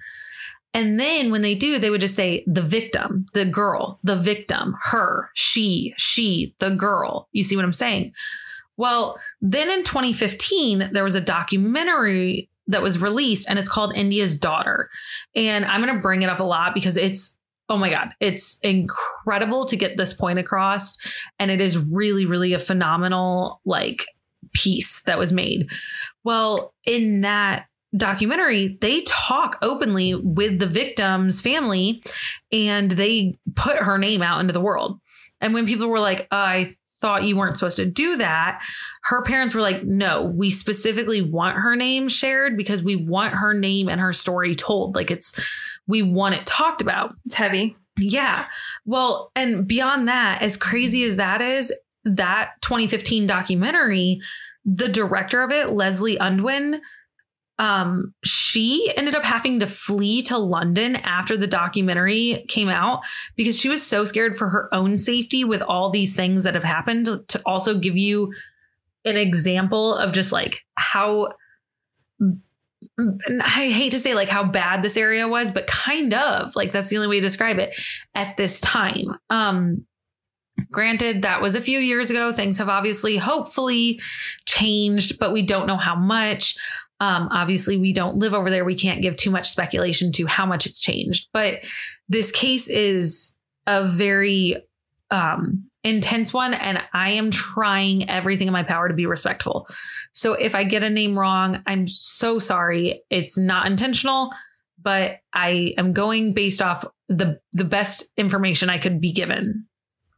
And 0.74 1.00
then 1.00 1.30
when 1.30 1.42
they 1.42 1.54
do, 1.54 1.78
they 1.78 1.90
would 1.90 2.00
just 2.00 2.14
say 2.14 2.44
the 2.46 2.60
victim, 2.60 3.26
the 3.32 3.44
girl, 3.44 3.98
the 4.04 4.16
victim, 4.16 4.76
her, 4.82 5.30
she, 5.34 5.94
she, 5.96 6.54
the 6.58 6.70
girl. 6.70 7.28
You 7.32 7.42
see 7.42 7.56
what 7.56 7.64
I'm 7.64 7.72
saying? 7.72 8.12
Well, 8.76 9.18
then 9.40 9.70
in 9.70 9.82
2015, 9.82 10.90
there 10.92 11.02
was 11.02 11.16
a 11.16 11.20
documentary 11.20 12.48
that 12.68 12.82
was 12.82 13.00
released 13.00 13.48
and 13.48 13.58
it's 13.58 13.68
called 13.68 13.96
India's 13.96 14.38
Daughter. 14.38 14.90
And 15.34 15.64
I'm 15.64 15.82
going 15.82 15.94
to 15.94 16.00
bring 16.00 16.22
it 16.22 16.28
up 16.28 16.38
a 16.38 16.44
lot 16.44 16.74
because 16.74 16.96
it's, 16.96 17.38
oh 17.70 17.78
my 17.78 17.90
God, 17.90 18.10
it's 18.20 18.60
incredible 18.60 19.64
to 19.64 19.76
get 19.76 19.96
this 19.96 20.12
point 20.12 20.38
across. 20.38 20.96
And 21.38 21.50
it 21.50 21.60
is 21.60 21.78
really, 21.92 22.26
really 22.26 22.52
a 22.52 22.58
phenomenal, 22.58 23.60
like, 23.64 24.06
piece 24.58 25.02
that 25.02 25.18
was 25.18 25.32
made. 25.32 25.70
Well, 26.24 26.74
in 26.86 27.22
that 27.22 27.66
documentary, 27.96 28.78
they 28.80 29.02
talk 29.02 29.58
openly 29.62 30.14
with 30.14 30.58
the 30.58 30.66
victim's 30.66 31.40
family 31.40 32.02
and 32.52 32.90
they 32.90 33.38
put 33.54 33.76
her 33.76 33.98
name 33.98 34.22
out 34.22 34.40
into 34.40 34.52
the 34.52 34.60
world. 34.60 35.00
And 35.40 35.54
when 35.54 35.66
people 35.66 35.88
were 35.88 36.00
like, 36.00 36.26
I 36.30 36.72
thought 37.00 37.24
you 37.24 37.36
weren't 37.36 37.56
supposed 37.56 37.76
to 37.76 37.86
do 37.86 38.16
that. 38.16 38.60
Her 39.04 39.22
parents 39.22 39.54
were 39.54 39.60
like, 39.60 39.84
no, 39.84 40.24
we 40.24 40.50
specifically 40.50 41.22
want 41.22 41.56
her 41.56 41.76
name 41.76 42.08
shared 42.08 42.56
because 42.56 42.82
we 42.82 42.96
want 42.96 43.34
her 43.34 43.54
name 43.54 43.88
and 43.88 44.00
her 44.00 44.12
story 44.12 44.54
told. 44.54 44.96
Like 44.96 45.10
it's, 45.10 45.38
we 45.86 46.02
want 46.02 46.34
it 46.34 46.44
talked 46.44 46.82
about. 46.82 47.14
It's 47.24 47.36
heavy. 47.36 47.76
Yeah. 47.98 48.46
Well, 48.84 49.30
and 49.34 49.66
beyond 49.66 50.08
that, 50.08 50.42
as 50.42 50.56
crazy 50.56 51.04
as 51.04 51.16
that 51.16 51.40
is, 51.40 51.72
that 52.04 52.52
2015 52.62 53.26
documentary, 53.26 54.20
the 54.74 54.88
director 54.88 55.42
of 55.42 55.50
it, 55.50 55.68
Leslee 55.68 56.18
Udwin, 56.18 56.80
um, 57.58 58.14
she 58.22 58.92
ended 58.96 59.16
up 59.16 59.24
having 59.24 59.60
to 59.60 59.66
flee 59.66 60.22
to 60.22 60.38
London 60.38 60.96
after 60.96 61.36
the 61.36 61.46
documentary 61.46 62.44
came 62.48 62.68
out 62.68 63.00
because 63.34 63.58
she 63.58 63.68
was 63.68 63.84
so 63.84 64.04
scared 64.04 64.36
for 64.36 64.48
her 64.50 64.72
own 64.72 64.96
safety 64.96 65.42
with 65.42 65.62
all 65.62 65.90
these 65.90 66.14
things 66.14 66.44
that 66.44 66.54
have 66.54 66.64
happened 66.64 67.06
to 67.28 67.42
also 67.46 67.76
give 67.76 67.96
you 67.96 68.32
an 69.04 69.16
example 69.16 69.94
of 69.94 70.12
just 70.12 70.30
like 70.30 70.64
how 70.76 71.30
I 73.00 73.70
hate 73.70 73.92
to 73.92 74.00
say 74.00 74.14
like 74.14 74.28
how 74.28 74.44
bad 74.44 74.82
this 74.82 74.96
area 74.96 75.26
was, 75.26 75.50
but 75.50 75.66
kind 75.66 76.14
of 76.14 76.54
like 76.54 76.72
that's 76.72 76.90
the 76.90 76.96
only 76.96 77.08
way 77.08 77.16
to 77.16 77.26
describe 77.26 77.58
it 77.58 77.76
at 78.14 78.36
this 78.36 78.60
time. 78.60 79.16
Um, 79.30 79.86
Granted, 80.70 81.22
that 81.22 81.40
was 81.40 81.54
a 81.54 81.60
few 81.60 81.78
years 81.78 82.10
ago. 82.10 82.32
Things 82.32 82.58
have 82.58 82.68
obviously, 82.68 83.16
hopefully, 83.16 84.00
changed, 84.46 85.18
but 85.18 85.32
we 85.32 85.42
don't 85.42 85.66
know 85.66 85.76
how 85.76 85.94
much. 85.94 86.56
Um, 87.00 87.28
obviously, 87.30 87.76
we 87.76 87.92
don't 87.92 88.16
live 88.16 88.34
over 88.34 88.50
there. 88.50 88.64
We 88.64 88.74
can't 88.74 89.02
give 89.02 89.16
too 89.16 89.30
much 89.30 89.48
speculation 89.48 90.12
to 90.12 90.26
how 90.26 90.46
much 90.46 90.66
it's 90.66 90.80
changed. 90.80 91.28
But 91.32 91.64
this 92.08 92.32
case 92.32 92.68
is 92.68 93.34
a 93.66 93.84
very 93.84 94.56
um, 95.10 95.68
intense 95.84 96.34
one, 96.34 96.54
and 96.54 96.82
I 96.92 97.10
am 97.10 97.30
trying 97.30 98.10
everything 98.10 98.48
in 98.48 98.52
my 98.52 98.64
power 98.64 98.88
to 98.88 98.94
be 98.94 99.06
respectful. 99.06 99.68
So 100.12 100.32
if 100.34 100.54
I 100.54 100.64
get 100.64 100.82
a 100.82 100.90
name 100.90 101.18
wrong, 101.18 101.62
I'm 101.66 101.86
so 101.86 102.38
sorry. 102.38 103.02
It's 103.10 103.38
not 103.38 103.66
intentional, 103.66 104.32
but 104.82 105.18
I 105.32 105.74
am 105.78 105.92
going 105.92 106.34
based 106.34 106.60
off 106.60 106.84
the 107.08 107.38
the 107.52 107.64
best 107.64 108.12
information 108.16 108.70
I 108.70 108.78
could 108.78 109.00
be 109.00 109.12
given 109.12 109.67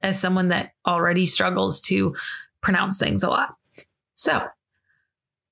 as 0.02 0.21
someone 0.21 0.49
that 0.49 0.73
already 0.87 1.26
struggles 1.26 1.80
to 1.83 2.14
pronounce 2.61 2.99
things 2.99 3.23
a 3.23 3.28
lot. 3.28 3.57
So 4.14 4.47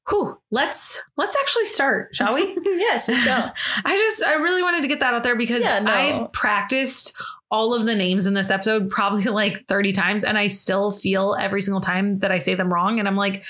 whew, 0.09 0.39
let's 0.51 1.01
let's 1.17 1.37
actually 1.37 1.67
start, 1.67 2.15
shall 2.15 2.35
we? 2.35 2.57
yes, 2.65 3.09
let's 3.09 3.25
go. 3.25 3.51
I 3.85 3.97
just 3.97 4.23
I 4.25 4.35
really 4.35 4.63
wanted 4.63 4.83
to 4.83 4.89
get 4.89 5.01
that 5.01 5.15
out 5.15 5.23
there 5.23 5.37
because 5.37 5.63
Yeah, 5.63 5.81
no. 5.81 5.93
I've 5.93 6.33
practiced 6.33 7.17
all 7.51 7.75
of 7.75 7.87
the 7.87 7.95
names 7.95 8.27
in 8.27 8.35
this 8.35 8.51
episode 8.51 8.91
probably 8.91 9.25
like 9.25 9.67
30 9.67 9.93
times 9.93 10.25
and 10.25 10.37
I 10.37 10.49
still 10.49 10.91
feel 10.91 11.37
every 11.39 11.63
single 11.63 11.81
time 11.81 12.19
that 12.19 12.31
I 12.31 12.39
say 12.39 12.55
them 12.55 12.73
wrong 12.73 12.99
and 12.99 13.09
I'm 13.09 13.17
like 13.17 13.45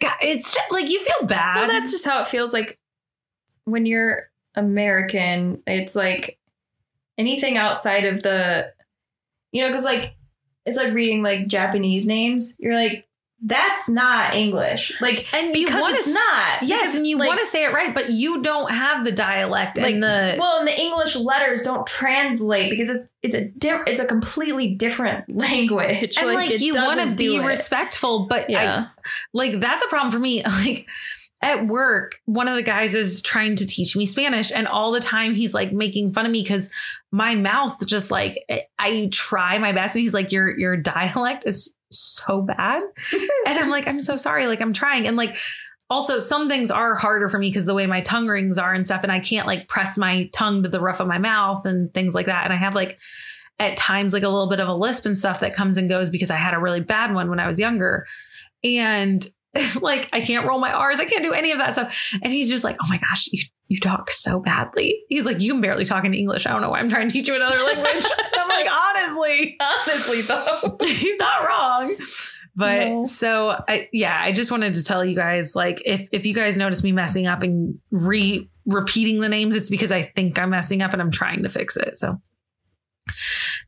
God, 0.00 0.14
it's 0.20 0.52
just, 0.52 0.72
like 0.72 0.90
you 0.90 1.00
feel 1.00 1.26
bad. 1.26 1.56
well, 1.56 1.68
that's 1.68 1.92
just 1.92 2.04
how 2.04 2.20
it 2.20 2.26
feels 2.26 2.52
like 2.52 2.78
when 3.64 3.86
you're 3.86 4.30
American. 4.54 5.62
It's 5.66 5.94
like 5.94 6.38
anything 7.16 7.56
outside 7.56 8.04
of 8.04 8.22
the, 8.22 8.72
you 9.52 9.62
know, 9.62 9.68
because 9.68 9.84
like 9.84 10.16
it's 10.66 10.76
like 10.78 10.92
reading 10.92 11.22
like 11.22 11.46
Japanese 11.46 12.06
names. 12.06 12.56
You're 12.60 12.74
like, 12.74 13.06
that's 13.44 13.88
not 13.88 14.34
English. 14.34 15.00
Like, 15.00 15.26
and 15.34 15.52
because 15.52 15.92
it's 15.94 16.06
s- 16.06 16.14
not. 16.14 16.62
Yes, 16.68 16.82
Because, 16.82 16.94
and 16.94 17.06
you 17.08 17.18
like- 17.18 17.26
want 17.26 17.40
to 17.40 17.46
say 17.46 17.64
it 17.64 17.72
right, 17.72 17.92
but 17.92 18.10
you 18.10 18.40
don't 18.40 18.70
have 18.70 19.04
the 19.04 19.10
dialect 19.10 19.78
like 19.78 19.94
and 19.94 20.02
the 20.02 20.36
well, 20.38 20.60
and 20.60 20.68
the 20.68 20.78
English 20.80 21.16
letters 21.16 21.62
don't 21.64 21.84
translate 21.84 22.70
because 22.70 22.88
it's 22.88 23.10
it's 23.22 23.34
a 23.34 23.46
di- 23.46 23.82
it's 23.88 23.98
a 24.00 24.06
completely 24.06 24.74
different 24.76 25.24
language. 25.36 26.16
and 26.18 26.28
like, 26.32 26.50
it 26.52 26.60
you 26.60 26.74
want 26.74 27.00
to 27.00 27.16
be 27.16 27.34
it. 27.36 27.44
respectful, 27.44 28.26
but 28.28 28.48
Yeah, 28.48 28.86
I 28.86 29.10
like 29.32 29.58
that's 29.58 29.82
a 29.82 29.88
problem 29.88 30.12
for 30.12 30.20
me. 30.20 30.42
Like 30.64 30.86
at 31.42 31.66
work, 31.66 32.20
one 32.24 32.46
of 32.46 32.54
the 32.54 32.62
guys 32.62 32.94
is 32.94 33.20
trying 33.20 33.56
to 33.56 33.66
teach 33.66 33.96
me 33.96 34.06
Spanish, 34.06 34.52
and 34.52 34.68
all 34.68 34.92
the 34.92 35.00
time 35.00 35.34
he's 35.34 35.52
like 35.52 35.72
making 35.72 36.12
fun 36.12 36.24
of 36.24 36.30
me 36.30 36.42
because 36.42 36.72
my 37.10 37.34
mouth 37.34 37.84
just 37.86 38.10
like 38.10 38.42
eh, 38.48 38.60
I 38.78 39.08
try 39.12 39.58
my 39.58 39.72
best, 39.72 39.96
and 39.96 40.02
he's 40.02 40.14
like, 40.14 40.30
"Your 40.30 40.56
your 40.56 40.76
dialect 40.76 41.42
is 41.46 41.74
so 41.90 42.42
bad," 42.42 42.80
and 43.46 43.58
I'm 43.58 43.68
like, 43.68 43.88
"I'm 43.88 44.00
so 44.00 44.16
sorry. 44.16 44.46
Like 44.46 44.60
I'm 44.60 44.72
trying," 44.72 45.06
and 45.06 45.16
like. 45.16 45.36
Also, 45.90 46.20
some 46.20 46.48
things 46.48 46.70
are 46.70 46.94
harder 46.94 47.28
for 47.28 47.38
me 47.38 47.50
because 47.50 47.66
the 47.66 47.74
way 47.74 47.86
my 47.86 48.00
tongue 48.00 48.26
rings 48.26 48.56
are 48.56 48.72
and 48.72 48.86
stuff, 48.86 49.02
and 49.02 49.12
I 49.12 49.20
can't 49.20 49.46
like 49.46 49.68
press 49.68 49.98
my 49.98 50.30
tongue 50.32 50.62
to 50.62 50.70
the 50.70 50.80
roof 50.80 51.00
of 51.00 51.06
my 51.06 51.18
mouth 51.18 51.66
and 51.66 51.92
things 51.92 52.14
like 52.14 52.24
that. 52.26 52.44
And 52.44 52.52
I 52.52 52.56
have 52.56 52.74
like 52.74 52.98
at 53.58 53.76
times 53.76 54.14
like 54.14 54.22
a 54.22 54.28
little 54.30 54.48
bit 54.48 54.58
of 54.58 54.68
a 54.68 54.74
lisp 54.74 55.04
and 55.04 55.18
stuff 55.18 55.40
that 55.40 55.54
comes 55.54 55.76
and 55.76 55.90
goes 55.90 56.08
because 56.08 56.30
I 56.30 56.36
had 56.36 56.54
a 56.54 56.58
really 56.58 56.80
bad 56.80 57.12
one 57.12 57.28
when 57.28 57.38
I 57.38 57.46
was 57.46 57.60
younger. 57.60 58.06
And 58.64 59.26
like 59.80 60.08
I 60.12 60.20
can't 60.20 60.46
roll 60.46 60.58
my 60.58 60.72
R's, 60.72 61.00
I 61.00 61.04
can't 61.04 61.22
do 61.22 61.32
any 61.32 61.52
of 61.52 61.58
that 61.58 61.74
stuff. 61.74 61.94
And 62.22 62.32
he's 62.32 62.48
just 62.50 62.64
like, 62.64 62.76
oh 62.82 62.86
my 62.88 62.98
gosh, 62.98 63.28
you 63.32 63.42
you 63.68 63.78
talk 63.78 64.10
so 64.10 64.40
badly. 64.40 65.02
He's 65.08 65.24
like, 65.24 65.40
you 65.40 65.52
can 65.52 65.60
barely 65.62 65.84
talk 65.86 66.04
in 66.04 66.12
English. 66.14 66.46
I 66.46 66.50
don't 66.50 66.60
know 66.60 66.68
why 66.70 66.78
I'm 66.80 66.90
trying 66.90 67.08
to 67.08 67.12
teach 67.12 67.26
you 67.28 67.34
another 67.34 67.56
language. 67.58 68.04
I'm 68.34 68.48
like, 68.48 68.68
honestly, 68.70 69.56
honestly 69.60 70.20
though. 70.22 70.76
he's 70.86 71.18
not 71.18 71.46
wrong. 71.46 71.96
But 72.54 72.88
No. 72.88 73.04
so 73.04 73.62
I 73.66 73.88
yeah, 73.92 74.18
I 74.20 74.32
just 74.32 74.50
wanted 74.50 74.74
to 74.74 74.84
tell 74.84 75.04
you 75.04 75.16
guys 75.16 75.54
like 75.56 75.80
if 75.86 76.06
if 76.12 76.26
you 76.26 76.34
guys 76.34 76.56
notice 76.58 76.82
me 76.82 76.92
messing 76.92 77.26
up 77.26 77.42
and 77.42 77.78
re 77.90 78.48
repeating 78.66 79.20
the 79.20 79.28
names, 79.28 79.56
it's 79.56 79.70
because 79.70 79.90
I 79.90 80.02
think 80.02 80.38
I'm 80.38 80.50
messing 80.50 80.82
up 80.82 80.92
and 80.92 81.00
I'm 81.00 81.10
trying 81.10 81.42
to 81.44 81.48
fix 81.48 81.76
it. 81.78 81.96
So 81.98 82.20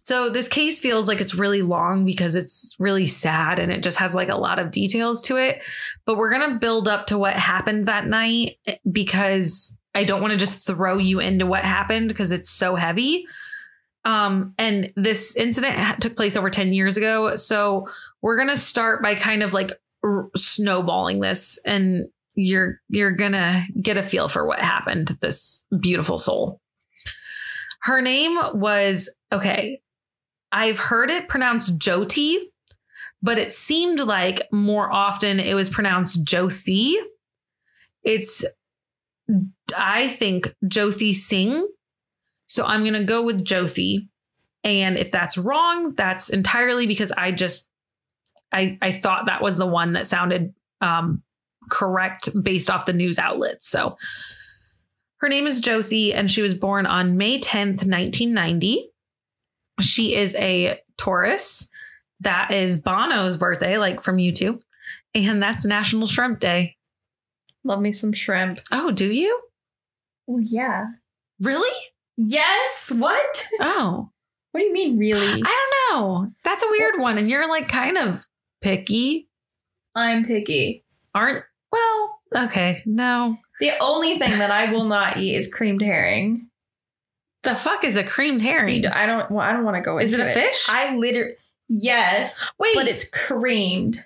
so 0.04 0.28
this 0.28 0.48
case 0.48 0.78
feels 0.78 1.08
like 1.08 1.22
it's 1.22 1.34
really 1.34 1.62
long 1.62 2.04
because 2.04 2.36
it's 2.36 2.76
really 2.78 3.06
sad 3.06 3.58
and 3.58 3.72
it 3.72 3.82
just 3.82 3.96
has 3.98 4.14
like 4.14 4.28
a 4.28 4.36
lot 4.36 4.58
of 4.58 4.70
details 4.70 5.22
to 5.22 5.38
it. 5.38 5.62
But 6.04 6.18
we're 6.18 6.30
going 6.30 6.52
to 6.52 6.58
build 6.58 6.88
up 6.88 7.06
to 7.06 7.18
what 7.18 7.34
happened 7.34 7.88
that 7.88 8.06
night 8.06 8.58
because 8.90 9.78
I 9.94 10.04
don't 10.04 10.20
want 10.20 10.32
to 10.32 10.38
just 10.38 10.66
throw 10.66 10.98
you 10.98 11.20
into 11.20 11.46
what 11.46 11.62
happened 11.62 12.08
because 12.08 12.32
it's 12.32 12.50
so 12.50 12.74
heavy. 12.74 13.24
Um, 14.04 14.52
and 14.58 14.92
this 14.94 15.34
incident 15.36 16.02
took 16.02 16.16
place 16.16 16.36
over 16.36 16.50
10 16.50 16.74
years 16.74 16.98
ago. 16.98 17.36
So 17.36 17.88
we're 18.20 18.36
going 18.36 18.50
to 18.50 18.58
start 18.58 19.02
by 19.02 19.14
kind 19.14 19.42
of 19.42 19.54
like 19.54 19.72
r- 20.04 20.28
snowballing 20.36 21.20
this 21.20 21.58
and 21.64 22.08
you're 22.36 22.80
you're 22.90 23.12
going 23.12 23.32
to 23.32 23.64
get 23.80 23.96
a 23.96 24.02
feel 24.02 24.28
for 24.28 24.46
what 24.46 24.58
happened 24.58 25.06
to 25.06 25.18
this 25.18 25.64
beautiful 25.80 26.18
soul. 26.18 26.60
Her 27.80 28.02
name 28.02 28.36
was 28.54 29.08
okay. 29.32 29.80
I've 30.54 30.78
heard 30.78 31.10
it 31.10 31.28
pronounced 31.28 31.80
Joti, 31.80 32.36
but 33.20 33.38
it 33.38 33.50
seemed 33.50 33.98
like 33.98 34.46
more 34.52 34.90
often 34.90 35.40
it 35.40 35.54
was 35.54 35.68
pronounced 35.68 36.24
Jyothi. 36.24 36.94
It's 38.04 38.44
I 39.76 40.06
think 40.06 40.54
Jyothi 40.64 41.12
Singh. 41.12 41.66
So 42.46 42.64
I'm 42.64 42.82
going 42.82 42.94
to 42.94 43.02
go 43.02 43.24
with 43.24 43.44
Jyothi. 43.44 44.08
And 44.62 44.96
if 44.96 45.10
that's 45.10 45.36
wrong, 45.36 45.94
that's 45.96 46.30
entirely 46.30 46.86
because 46.86 47.10
I 47.10 47.32
just 47.32 47.72
I 48.52 48.78
I 48.80 48.92
thought 48.92 49.26
that 49.26 49.42
was 49.42 49.58
the 49.58 49.66
one 49.66 49.94
that 49.94 50.06
sounded 50.06 50.54
um 50.80 51.24
correct 51.68 52.28
based 52.44 52.70
off 52.70 52.86
the 52.86 52.92
news 52.92 53.18
outlets. 53.18 53.68
So 53.68 53.96
her 55.16 55.28
name 55.28 55.48
is 55.48 55.60
Jyothi 55.60 56.14
and 56.14 56.30
she 56.30 56.42
was 56.42 56.54
born 56.54 56.86
on 56.86 57.16
May 57.16 57.40
10th, 57.40 57.84
1990. 57.86 58.90
She 59.80 60.14
is 60.14 60.34
a 60.36 60.78
Taurus. 60.96 61.68
That 62.20 62.50
is 62.52 62.78
Bono's 62.80 63.36
birthday, 63.36 63.76
like 63.78 64.00
from 64.00 64.16
YouTube. 64.18 64.60
and 65.14 65.42
that's 65.42 65.64
National 65.64 66.06
Shrimp 66.06 66.40
Day. 66.40 66.76
Love 67.64 67.80
me 67.80 67.92
some 67.92 68.12
shrimp. 68.12 68.60
Oh, 68.72 68.90
do 68.90 69.10
you? 69.10 69.40
Well, 70.26 70.40
yeah. 70.42 70.86
Really? 71.40 71.76
Yes. 72.16 72.92
What? 72.96 73.46
Oh, 73.60 74.10
What 74.52 74.60
do 74.60 74.66
you 74.66 74.72
mean, 74.72 74.98
really? 74.98 75.42
I 75.44 75.66
don't 75.90 76.00
know. 76.00 76.30
That's 76.44 76.62
a 76.62 76.70
weird 76.70 76.98
one. 76.98 77.18
And 77.18 77.28
you're 77.28 77.48
like 77.48 77.68
kind 77.68 77.96
of 77.98 78.24
picky, 78.62 79.28
I'm 79.94 80.24
picky. 80.24 80.84
aren't? 81.14 81.42
Well, 81.72 82.20
okay. 82.36 82.82
No. 82.86 83.36
The 83.60 83.72
only 83.80 84.18
thing 84.18 84.30
that 84.38 84.50
I 84.50 84.72
will 84.72 84.84
not 84.84 85.16
eat 85.18 85.34
is 85.34 85.52
creamed 85.52 85.82
herring. 85.82 86.48
The 87.44 87.54
fuck 87.54 87.84
is 87.84 87.96
a 87.96 88.04
creamed 88.04 88.42
herring? 88.42 88.86
I 88.86 89.06
don't. 89.06 89.30
Well, 89.30 89.40
I 89.44 89.52
don't 89.52 89.64
want 89.64 89.76
to 89.76 89.82
go 89.82 89.98
into 89.98 90.06
Is 90.06 90.18
it 90.18 90.20
a 90.20 90.30
fish? 90.30 90.66
I 90.68 90.96
literally. 90.96 91.34
Yes. 91.68 92.52
Wait. 92.58 92.74
but 92.74 92.88
it's 92.88 93.08
creamed. 93.08 94.04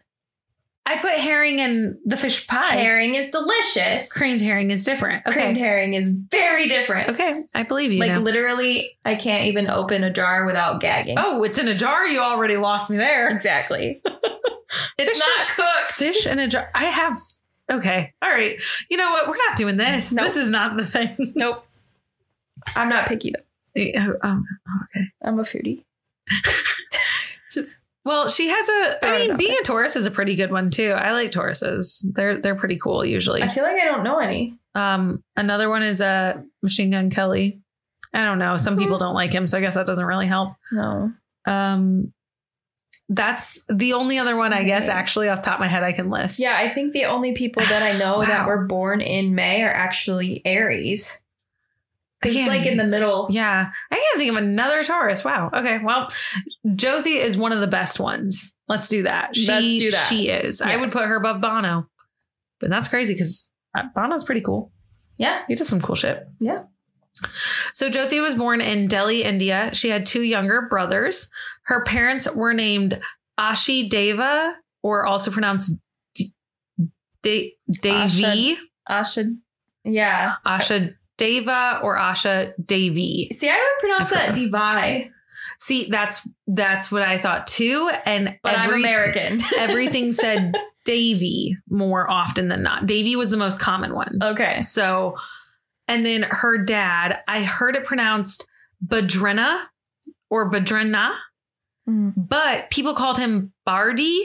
I 0.88 0.96
put 0.96 1.12
herring 1.12 1.58
in 1.58 1.98
the 2.06 2.16
fish 2.16 2.46
pie. 2.46 2.76
Herring 2.76 3.14
is 3.14 3.28
delicious. 3.28 4.10
Creamed 4.10 4.40
herring 4.40 4.70
is 4.70 4.84
different. 4.84 5.26
Okay. 5.26 5.40
Creamed 5.40 5.58
herring 5.58 5.92
is 5.92 6.08
very 6.08 6.66
different. 6.66 7.10
Okay. 7.10 7.44
I 7.54 7.62
believe 7.64 7.92
you. 7.92 8.00
Like 8.00 8.12
now. 8.12 8.20
literally, 8.20 8.96
I 9.04 9.14
can't 9.16 9.44
even 9.44 9.68
open 9.68 10.02
a 10.02 10.10
jar 10.10 10.46
without 10.46 10.80
gagging. 10.80 11.16
oh, 11.18 11.42
it's 11.42 11.58
in 11.58 11.68
a 11.68 11.74
jar. 11.74 12.06
You 12.06 12.20
already 12.20 12.56
lost 12.56 12.88
me 12.88 12.96
there. 12.96 13.28
exactly. 13.28 14.00
it's 14.98 15.10
Fish 15.10 15.18
not 15.18 15.48
cooked. 15.48 15.92
Fish 15.92 16.26
in 16.26 16.38
a 16.38 16.48
jar. 16.48 16.70
I 16.74 16.84
have. 16.84 17.18
Okay. 17.70 18.14
All 18.22 18.30
right. 18.30 18.58
You 18.88 18.96
know 18.96 19.10
what? 19.10 19.28
We're 19.28 19.36
not 19.46 19.58
doing 19.58 19.76
this. 19.76 20.10
Nope. 20.10 20.24
This 20.24 20.36
is 20.38 20.50
not 20.50 20.78
the 20.78 20.86
thing. 20.86 21.34
Nope. 21.36 21.66
I'm 22.76 22.88
not 22.88 23.06
picky 23.08 23.32
though. 23.36 23.80
Yeah, 23.80 24.12
um, 24.22 24.44
okay. 24.96 25.06
I'm 25.24 25.38
a 25.38 25.42
foodie. 25.44 25.84
Just 27.50 27.84
Well, 28.04 28.28
she 28.28 28.48
has 28.48 28.68
a. 28.68 28.98
Throw 29.00 29.10
I 29.10 29.16
it 29.16 29.20
mean, 29.20 29.30
out 29.32 29.38
being 29.38 29.56
a 29.60 29.64
Taurus 29.64 29.96
is 29.96 30.06
a 30.06 30.10
pretty 30.10 30.34
good 30.34 30.50
one 30.50 30.70
too. 30.70 30.90
I 30.92 31.12
like 31.12 31.30
Tauruses. 31.30 32.04
They're 32.14 32.38
they're 32.38 32.56
pretty 32.56 32.76
cool 32.78 33.04
usually. 33.04 33.42
I 33.42 33.48
feel 33.48 33.64
like 33.64 33.80
I 33.80 33.84
don't 33.84 34.02
know 34.04 34.18
any. 34.18 34.54
Um, 34.74 35.22
another 35.36 35.68
one 35.68 35.82
is 35.82 36.00
uh, 36.00 36.40
Machine 36.62 36.90
Gun 36.90 37.10
Kelly. 37.10 37.60
I 38.14 38.24
don't 38.24 38.38
know. 38.38 38.56
Some 38.56 38.78
people 38.78 38.96
don't 38.98 39.14
like 39.14 39.32
him, 39.32 39.46
so 39.46 39.58
I 39.58 39.60
guess 39.60 39.74
that 39.74 39.86
doesn't 39.86 40.04
really 40.04 40.26
help. 40.26 40.54
No. 40.72 41.12
Um, 41.46 42.12
that's 43.10 43.64
the 43.70 43.94
only 43.94 44.18
other 44.18 44.36
one 44.36 44.52
I 44.52 44.64
guess 44.64 44.84
Okay. 44.84 44.92
actually 44.92 45.28
off 45.28 45.38
the 45.40 45.44
top 45.46 45.54
of 45.54 45.60
my 45.60 45.66
head 45.66 45.82
I 45.82 45.92
can 45.92 46.10
list. 46.10 46.38
Yeah, 46.40 46.56
I 46.56 46.68
think 46.68 46.92
the 46.92 47.06
only 47.06 47.32
people 47.32 47.62
that 47.62 47.82
I 47.82 47.98
know 47.98 48.20
that 48.24 48.46
were 48.46 48.66
born 48.66 49.00
in 49.00 49.34
May 49.34 49.62
are 49.62 49.72
actually 49.72 50.42
Aries. 50.44 51.24
It's 52.24 52.48
like 52.48 52.66
in 52.66 52.78
the 52.78 52.84
middle. 52.84 53.28
Yeah, 53.30 53.70
I 53.90 53.94
can't 53.94 54.18
think 54.18 54.30
of 54.30 54.36
another 54.36 54.82
Taurus. 54.82 55.24
Wow. 55.24 55.50
Okay. 55.54 55.78
Well, 55.82 56.08
Jothi 56.66 57.16
is 57.22 57.36
one 57.36 57.52
of 57.52 57.60
the 57.60 57.66
best 57.68 58.00
ones. 58.00 58.56
Let's 58.66 58.88
do 58.88 59.04
that. 59.04 59.36
She, 59.36 59.46
Let's 59.46 59.78
do 59.78 59.90
that. 59.92 60.06
She 60.08 60.28
is. 60.28 60.60
I 60.60 60.76
would 60.76 60.90
put 60.90 61.06
her 61.06 61.16
above 61.16 61.40
Bono, 61.40 61.88
but 62.60 62.70
that's 62.70 62.88
crazy 62.88 63.14
because 63.14 63.50
uh, 63.76 63.84
Bono's 63.94 64.24
pretty 64.24 64.40
cool. 64.40 64.72
Yeah. 65.16 65.42
He 65.46 65.54
does 65.54 65.68
some 65.68 65.80
cool 65.80 65.94
shit. 65.94 66.26
Yeah. 66.40 66.64
So 67.74 67.90
Jothi 67.90 68.22
was 68.22 68.34
born 68.34 68.60
in 68.60 68.86
Delhi, 68.86 69.22
India. 69.24 69.70
She 69.72 69.90
had 69.90 70.06
two 70.06 70.22
younger 70.22 70.66
brothers. 70.68 71.28
Her 71.64 71.84
parents 71.84 72.32
were 72.32 72.54
named 72.54 73.00
Ashi 73.38 73.88
Deva, 73.88 74.54
or 74.82 75.04
also 75.04 75.30
pronounced 75.30 75.72
D- 76.14 76.32
De- 77.22 77.56
Devi, 77.82 78.58
Asha. 78.88 79.36
Yeah. 79.84 80.34
Asha 80.46 80.94
Deva, 81.18 81.80
or 81.82 81.98
Asha 81.98 82.54
Devi. 82.64 83.30
See, 83.36 83.50
I 83.50 83.56
would 83.56 83.88
pronounce 83.88 84.10
that 84.10 84.34
Devi, 84.34 85.10
See, 85.58 85.88
that's 85.90 86.26
that's 86.46 86.90
what 86.90 87.02
I 87.02 87.18
thought 87.18 87.48
too. 87.48 87.90
And 88.04 88.38
but 88.42 88.56
I'm 88.56 88.74
American. 88.74 89.40
everything 89.58 90.12
said 90.12 90.54
Davy 90.84 91.56
more 91.68 92.08
often 92.08 92.48
than 92.48 92.62
not. 92.62 92.86
Davy 92.86 93.16
was 93.16 93.30
the 93.30 93.36
most 93.36 93.60
common 93.60 93.94
one. 93.94 94.18
okay. 94.22 94.60
So, 94.60 95.16
and 95.88 96.06
then 96.06 96.22
her 96.22 96.58
dad, 96.58 97.20
I 97.26 97.42
heard 97.42 97.74
it 97.74 97.84
pronounced 97.84 98.48
Badrena 98.86 99.64
or 100.30 100.48
Badrena, 100.50 101.16
mm. 101.88 102.12
but 102.16 102.70
people 102.70 102.94
called 102.94 103.18
him 103.18 103.52
Bardi. 103.66 104.22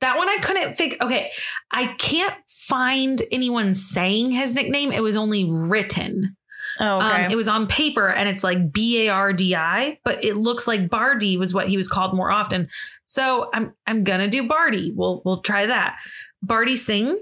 That 0.00 0.18
one 0.18 0.28
I 0.28 0.38
couldn't 0.38 0.74
figure. 0.74 0.98
Okay, 1.00 1.30
I 1.70 1.86
can't 1.94 2.34
find 2.68 3.22
anyone 3.30 3.74
saying 3.74 4.30
his 4.30 4.54
nickname. 4.54 4.92
It 4.92 5.02
was 5.02 5.16
only 5.16 5.44
written. 5.48 6.36
Oh, 6.78 6.96
okay. 6.96 7.24
Um, 7.24 7.30
it 7.30 7.36
was 7.36 7.48
on 7.48 7.66
paper 7.66 8.08
and 8.08 8.28
it's 8.28 8.44
like 8.44 8.72
B 8.72 9.06
A 9.06 9.12
R 9.12 9.32
D 9.32 9.54
I, 9.54 9.98
but 10.04 10.22
it 10.22 10.36
looks 10.36 10.66
like 10.66 10.90
Bardi 10.90 11.36
was 11.36 11.54
what 11.54 11.68
he 11.68 11.76
was 11.76 11.88
called 11.88 12.14
more 12.14 12.30
often. 12.30 12.68
So 13.04 13.50
I'm 13.54 13.74
I'm 13.86 14.04
gonna 14.04 14.28
do 14.28 14.46
Bardi. 14.46 14.92
We'll 14.94 15.22
we'll 15.24 15.40
try 15.40 15.66
that. 15.66 15.98
Bardi 16.42 16.76
Singh 16.76 17.18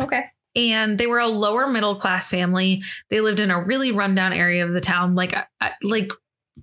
okay. 0.00 0.24
and 0.54 0.98
they 0.98 1.06
were 1.06 1.20
a 1.20 1.28
lower 1.28 1.66
middle 1.66 1.94
class 1.94 2.30
family. 2.30 2.82
They 3.08 3.20
lived 3.20 3.40
in 3.40 3.50
a 3.50 3.62
really 3.62 3.92
rundown 3.92 4.32
area 4.32 4.64
of 4.64 4.72
the 4.72 4.80
town, 4.80 5.14
like 5.14 5.34
uh, 5.34 5.70
like 5.82 6.10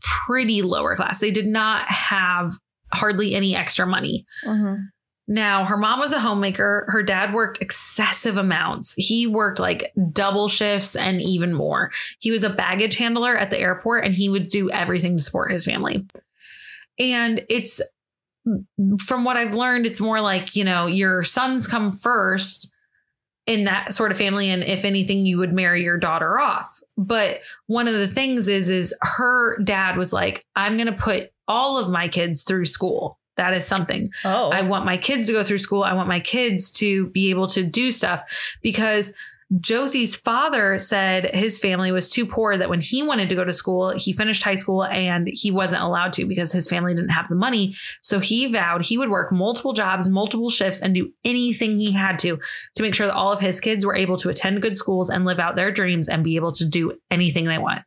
pretty 0.02 0.62
lower 0.62 0.96
class. 0.96 1.20
They 1.20 1.32
did 1.32 1.48
not 1.48 1.88
have 1.88 2.58
hardly 2.94 3.34
any 3.34 3.56
extra 3.56 3.88
money. 3.88 4.26
Mhm. 4.46 4.90
Now, 5.28 5.66
her 5.66 5.76
mom 5.76 6.00
was 6.00 6.14
a 6.14 6.20
homemaker. 6.20 6.86
Her 6.88 7.04
dad 7.04 7.34
worked 7.34 7.62
excessive 7.62 8.38
amounts. 8.38 8.94
He 8.96 9.28
worked 9.28 9.60
like 9.60 9.92
double 10.14 10.48
shifts 10.48 10.96
and 10.96 11.22
even 11.22 11.54
more. 11.54 11.92
He 12.20 12.32
was 12.32 12.44
a 12.44 12.50
baggage 12.50 12.96
handler 12.96 13.38
at 13.38 13.50
the 13.50 13.60
airport 13.60 14.06
and 14.06 14.14
he 14.14 14.30
would 14.30 14.48
do 14.48 14.72
everything 14.72 15.18
to 15.18 15.24
support 15.24 15.52
his 15.52 15.66
family. 15.66 16.06
And 16.98 17.46
it's 17.50 17.82
from 19.06 19.26
what 19.26 19.36
I've 19.36 19.56
learned, 19.56 19.86
it's 19.86 20.00
more 20.00 20.22
like, 20.22 20.56
you 20.56 20.64
know, 20.64 20.88
your 20.88 21.24
sons 21.24 21.68
come 21.68 21.92
first 21.92 22.74
in 23.46 23.64
that 23.64 23.94
sort 23.94 24.12
of 24.12 24.18
family 24.18 24.50
and 24.50 24.64
if 24.64 24.86
anything 24.86 25.26
you 25.26 25.38
would 25.38 25.54
marry 25.54 25.84
your 25.84 25.98
daughter 25.98 26.40
off. 26.40 26.80
But 26.98 27.40
one 27.68 27.88
of 27.88 27.94
the 27.94 28.08
things 28.08 28.48
is 28.48 28.70
is 28.70 28.94
her 29.02 29.58
dad 29.64 29.98
was 29.98 30.14
like, 30.14 30.42
I'm 30.56 30.76
going 30.78 30.88
to 30.88 30.94
put 30.94 31.32
all 31.48 31.78
of 31.78 31.90
my 31.90 32.08
kids 32.08 32.44
through 32.44 32.66
school. 32.66 33.17
That 33.38 33.54
is 33.54 33.66
something. 33.66 34.10
Oh. 34.26 34.50
I 34.52 34.62
want 34.62 34.86
my 34.86 34.98
kids 34.98 35.28
to 35.28 35.34
go 35.34 35.44
through 35.44 35.60
school. 35.60 35.84
I 35.84 35.94
want 35.94 36.10
my 36.10 36.20
kids 36.20 36.72
to 36.74 37.08
be 37.08 37.30
able 37.30 37.48
to 37.48 37.64
do 37.64 37.92
stuff 37.92 38.58
because 38.62 39.14
Jothi's 39.62 40.14
father 40.14 40.78
said 40.78 41.34
his 41.34 41.58
family 41.58 41.94
was 41.94 42.10
too 42.10 42.26
poor 42.26 42.58
that 42.58 42.70
when 42.70 42.82
he 42.82 43.02
wanted 43.02 43.30
to 43.30 43.36
go 43.36 43.46
to 43.46 43.54
school, 43.54 43.92
he 43.92 44.12
finished 44.12 44.44
high 44.44 44.56
school 44.56 44.84
and 44.84 45.30
he 45.32 45.52
wasn't 45.52 45.84
allowed 45.84 46.12
to 46.14 46.26
because 46.26 46.52
his 46.52 46.68
family 46.68 46.94
didn't 46.94 47.12
have 47.12 47.30
the 47.30 47.36
money. 47.36 47.74
So 48.02 48.20
he 48.20 48.52
vowed 48.52 48.84
he 48.84 48.98
would 48.98 49.10
work 49.10 49.32
multiple 49.32 49.72
jobs, 49.72 50.10
multiple 50.10 50.50
shifts, 50.50 50.82
and 50.82 50.94
do 50.94 51.14
anything 51.24 51.80
he 51.80 51.94
had 51.94 52.20
to 52.20 52.40
to 52.76 52.84
make 52.84 52.94
sure 52.94 53.08
that 53.08 53.16
all 53.16 53.32
of 53.32 53.40
his 53.40 53.62
kids 53.62 53.86
were 53.86 53.96
able 53.96 54.18
to 54.18 54.30
attend 54.30 54.62
good 54.62 54.78
schools 54.78 55.10
and 55.10 55.24
live 55.24 55.40
out 55.40 55.56
their 55.56 55.72
dreams 55.72 56.10
and 56.10 56.26
be 56.26 56.36
able 56.36 56.52
to 56.52 56.66
do 56.68 57.00
anything 57.10 57.46
they 57.46 57.58
want, 57.58 57.84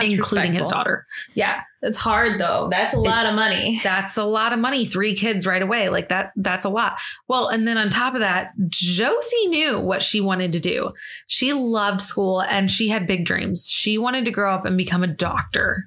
That's 0.00 0.12
including 0.12 0.52
his 0.54 0.68
daughter. 0.68 1.06
Yeah. 1.34 1.62
It's 1.82 1.98
hard 1.98 2.40
though. 2.40 2.68
That's 2.70 2.94
a 2.94 2.98
lot 2.98 3.20
It's- 3.24 3.30
of 3.30 3.36
money. 3.36 3.80
That's 3.82 4.16
a 4.16 4.24
lot 4.24 4.52
of 4.52 4.58
money. 4.58 4.84
Three 4.86 5.14
kids 5.14 5.46
right 5.46 5.60
away. 5.62 5.88
Like 5.90 6.08
that, 6.08 6.32
that's 6.36 6.64
a 6.64 6.68
lot. 6.70 6.98
Well, 7.28 7.48
and 7.48 7.66
then 7.68 7.76
on 7.78 7.90
top 7.90 8.14
of 8.14 8.20
that, 8.20 8.52
Josie 8.68 9.46
knew 9.48 9.78
what 9.78 10.02
she 10.02 10.20
wanted 10.20 10.52
to 10.52 10.60
do. 10.60 10.92
She 11.26 11.52
loved 11.52 12.00
school 12.00 12.40
and 12.42 12.70
she 12.70 12.88
had 12.88 13.06
big 13.06 13.24
dreams. 13.26 13.68
She 13.70 13.98
wanted 13.98 14.24
to 14.24 14.30
grow 14.30 14.54
up 14.54 14.64
and 14.64 14.76
become 14.78 15.02
a 15.02 15.06
doctor, 15.06 15.86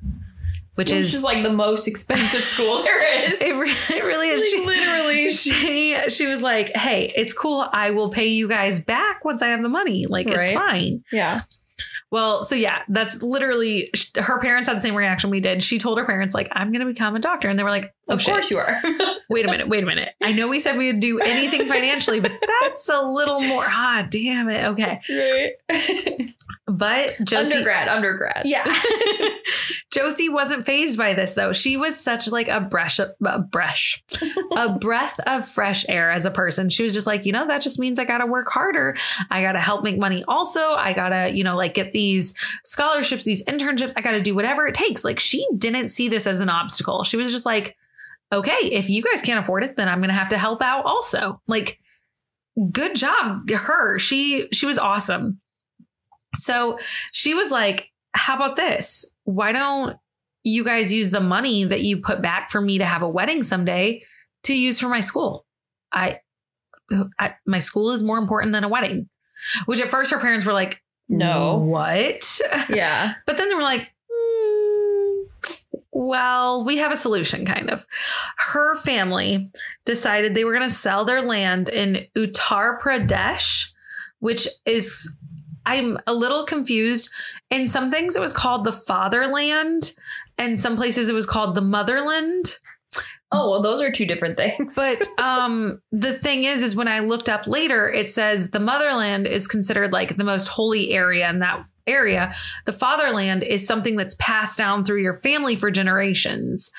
which 0.76 0.90
Which 0.90 0.92
is 0.92 1.14
is 1.16 1.24
like 1.24 1.42
the 1.44 1.52
most 1.54 1.88
expensive 1.88 2.44
school 2.44 2.84
there 2.84 3.26
is. 3.26 3.42
it, 3.42 3.56
re- 3.60 3.98
it 3.98 4.04
really 4.06 4.30
is. 4.30 4.42
Like, 4.42 4.50
She- 4.52 4.66
literally. 4.66 5.32
She 5.32 5.98
she 6.10 6.26
was 6.28 6.42
like, 6.42 6.74
"Hey, 6.76 7.12
it's 7.16 7.34
cool. 7.34 7.68
I 7.74 7.90
will 7.92 8.10
pay 8.10 8.28
you 8.28 8.48
guys 8.48 8.80
back 8.80 9.26
once 9.26 9.42
I 9.42 9.48
have 9.48 9.62
the 9.62 9.70
money. 9.70 10.06
Like 10.06 10.28
it's 10.30 10.52
fine." 10.54 11.04
Yeah. 11.12 11.42
Well, 12.10 12.44
so 12.44 12.56
yeah, 12.56 12.84
that's 12.88 13.22
literally 13.22 13.92
her 14.16 14.40
parents 14.40 14.70
had 14.70 14.78
the 14.78 14.82
same 14.82 14.96
reaction 14.96 15.30
we 15.30 15.42
did. 15.42 15.62
She 15.62 15.78
told 15.78 15.98
her 15.98 16.06
parents 16.06 16.34
like, 16.34 16.48
"I'm 16.54 16.72
going 16.72 16.86
to 16.86 16.92
become 16.92 17.16
a 17.16 17.20
doctor," 17.20 17.50
and 17.50 17.60
they 17.60 17.64
were 17.64 17.70
like, 17.70 17.94
"Oh 18.08 18.14
of 18.14 18.22
shit." 18.22 18.34
course 18.34 18.50
you 18.50 18.58
are. 18.58 18.82
wait 19.30 19.46
a 19.46 19.52
minute, 19.52 19.68
wait 19.68 19.84
a 19.84 19.86
minute. 19.86 20.14
I 20.24 20.32
know 20.32 20.48
we 20.48 20.60
said 20.60 20.78
we 20.78 20.92
would 20.92 21.02
do 21.02 21.20
anything 21.20 21.66
financially, 21.66 22.22
but 22.22 22.32
that's 22.62 22.88
a 22.88 23.02
little 23.02 23.42
more. 23.42 23.66
Ah, 23.68 24.08
damn 24.10 24.50
it. 24.50 24.66
Okay. 24.68 25.00
right. 25.70 26.34
But 26.68 27.16
Josie. 27.24 27.54
undergrad, 27.54 27.88
undergrad. 27.88 28.42
Yeah. 28.46 28.66
Josie 29.92 30.28
wasn't 30.28 30.66
phased 30.66 30.98
by 30.98 31.14
this 31.14 31.34
though. 31.34 31.54
She 31.54 31.78
was 31.78 31.98
such 31.98 32.28
like 32.28 32.50
a 32.50 32.60
brush, 32.60 33.00
a 33.00 33.40
breath, 33.40 34.02
a 34.56 34.78
breath 34.78 35.20
of 35.22 35.48
fresh 35.48 35.86
air 35.88 36.12
as 36.12 36.26
a 36.26 36.32
person. 36.32 36.70
She 36.70 36.84
was 36.84 36.94
just 36.94 37.08
like, 37.08 37.26
you 37.26 37.32
know, 37.32 37.48
that 37.48 37.62
just 37.62 37.80
means 37.80 38.00
I 38.00 38.06
got 38.06 38.18
to 38.18 38.26
work 38.26 38.50
harder. 38.50 38.98
I 39.32 39.42
got 39.42 39.54
to 39.54 39.60
help 39.60 39.84
make 39.84 39.98
money. 39.98 40.26
Also, 40.28 40.60
I 40.60 40.92
got 40.94 41.10
to, 41.10 41.32
you 41.34 41.44
know, 41.44 41.56
like 41.56 41.74
get 41.74 41.94
these 41.98 42.36
scholarships, 42.64 43.26
these 43.26 43.44
internships. 43.46 43.94
I 43.98 44.02
got 44.02 44.12
to 44.12 44.22
do 44.22 44.36
whatever 44.36 44.68
it 44.68 44.76
takes. 44.76 45.04
Like 45.04 45.20
she 45.20 45.48
didn't 45.58 45.90
see 45.90 46.10
this 46.10 46.28
as 46.28 46.42
an 46.42 46.50
obstacle. 46.50 47.04
She 47.04 47.18
was 47.18 47.32
just 47.32 47.46
like, 47.46 47.76
okay, 48.32 48.60
if 48.62 48.88
you 48.88 49.02
guys 49.02 49.24
can't 49.24 49.40
afford 49.40 49.64
it, 49.64 49.78
then 49.78 49.90
I'm 49.90 49.98
going 49.98 50.10
to 50.10 50.14
have 50.14 50.30
to 50.30 50.38
help 50.38 50.62
out 50.62 50.86
also. 50.86 51.42
Like, 51.48 51.80
good 52.72 52.96
job, 52.96 53.50
her. 53.50 53.98
She 53.98 54.48
she 54.52 54.68
was 54.68 54.78
awesome. 54.78 55.42
So 56.36 56.78
she 57.12 57.34
was 57.34 57.50
like, 57.50 57.92
how 58.14 58.36
about 58.36 58.58
this? 58.58 59.16
Why 59.24 59.52
don't 59.52 59.98
you 60.44 60.64
guys 60.64 60.94
use 60.94 61.10
the 61.10 61.20
money 61.20 61.64
that 61.64 61.82
you 61.82 61.98
put 61.98 62.22
back 62.22 62.52
for 62.52 62.62
me 62.62 62.78
to 62.78 62.86
have 62.86 63.02
a 63.02 63.10
wedding 63.10 63.42
someday 63.42 64.04
to 64.44 64.56
use 64.56 64.80
for 64.80 64.88
my 64.88 65.00
school? 65.00 65.48
I 65.92 66.20
I, 67.20 67.34
my 67.48 67.60
school 67.60 67.90
is 67.90 68.04
more 68.04 68.20
important 68.20 68.54
than 68.54 68.64
a 68.64 68.70
wedding. 68.70 69.10
Which 69.66 69.80
at 69.80 69.90
first 69.90 70.12
her 70.12 70.20
parents 70.20 70.46
were 70.46 70.54
like, 70.54 70.82
No. 71.10 71.58
what? 71.58 72.40
Yeah. 72.70 73.14
But 73.26 73.38
then 73.38 73.50
they 73.50 73.56
were 73.56 73.62
like, 73.62 73.92
"Hmm, 74.12 75.24
well, 75.92 76.64
we 76.64 76.78
have 76.78 76.92
a 76.92 76.98
solution, 76.98 77.46
kind 77.46 77.70
of. 77.70 77.86
Her 78.38 78.76
family 78.76 79.52
decided 79.86 80.34
they 80.36 80.44
were 80.44 80.54
going 80.54 80.68
to 80.68 80.74
sell 80.74 81.06
their 81.06 81.22
land 81.22 81.70
in 81.70 82.06
Uttar 82.16 82.80
Pradesh, 82.80 83.72
which 84.20 84.48
is, 84.66 85.18
I'm 85.66 85.98
a 86.06 86.14
little 86.14 86.44
confused. 86.44 87.10
In 87.50 87.68
some 87.68 87.90
things, 87.90 88.16
it 88.16 88.22
was 88.22 88.34
called 88.34 88.64
the 88.64 88.72
fatherland, 88.72 89.94
and 90.38 90.60
some 90.60 90.76
places 90.76 91.10
it 91.10 91.16
was 91.16 91.26
called 91.26 91.56
the 91.56 91.62
motherland. 91.62 92.58
Oh, 93.32 93.50
well, 93.50 93.62
those 93.62 93.82
are 93.82 93.92
two 93.92 94.06
different 94.06 94.38
things. 94.38 94.76
But 94.76 95.06
um, 95.18 95.82
the 95.92 96.14
thing 96.14 96.44
is, 96.44 96.64
is 96.64 96.76
when 96.76 96.88
I 96.88 97.00
looked 97.00 97.30
up 97.30 97.48
later, 97.48 97.90
it 97.90 98.10
says 98.10 98.52
the 98.52 98.60
motherland 98.60 99.28
is 99.28 99.48
considered 99.48 99.92
like 99.92 100.18
the 100.18 100.24
most 100.24 100.48
holy 100.48 100.92
area 100.94 101.30
in 101.30 101.40
that 101.40 101.66
area. 101.86 102.34
The 102.66 102.74
fatherland 102.74 103.44
is 103.44 103.66
something 103.66 103.96
that's 103.96 104.16
passed 104.20 104.58
down 104.58 104.84
through 104.84 105.02
your 105.02 105.14
family 105.14 105.56
for 105.56 105.72
generations. 105.72 106.72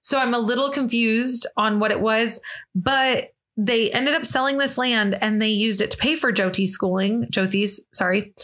So 0.00 0.18
I'm 0.18 0.34
a 0.34 0.38
little 0.38 0.70
confused 0.70 1.46
on 1.56 1.80
what 1.80 1.90
it 1.90 2.00
was, 2.00 2.40
but 2.74 3.32
they 3.56 3.90
ended 3.90 4.14
up 4.14 4.24
selling 4.24 4.58
this 4.58 4.76
land 4.76 5.16
and 5.20 5.40
they 5.40 5.48
used 5.48 5.80
it 5.80 5.90
to 5.92 5.96
pay 5.96 6.14
for 6.14 6.32
Jyoti's 6.32 6.72
schooling. 6.72 7.26
Jyoti's, 7.32 7.86
sorry. 7.92 8.34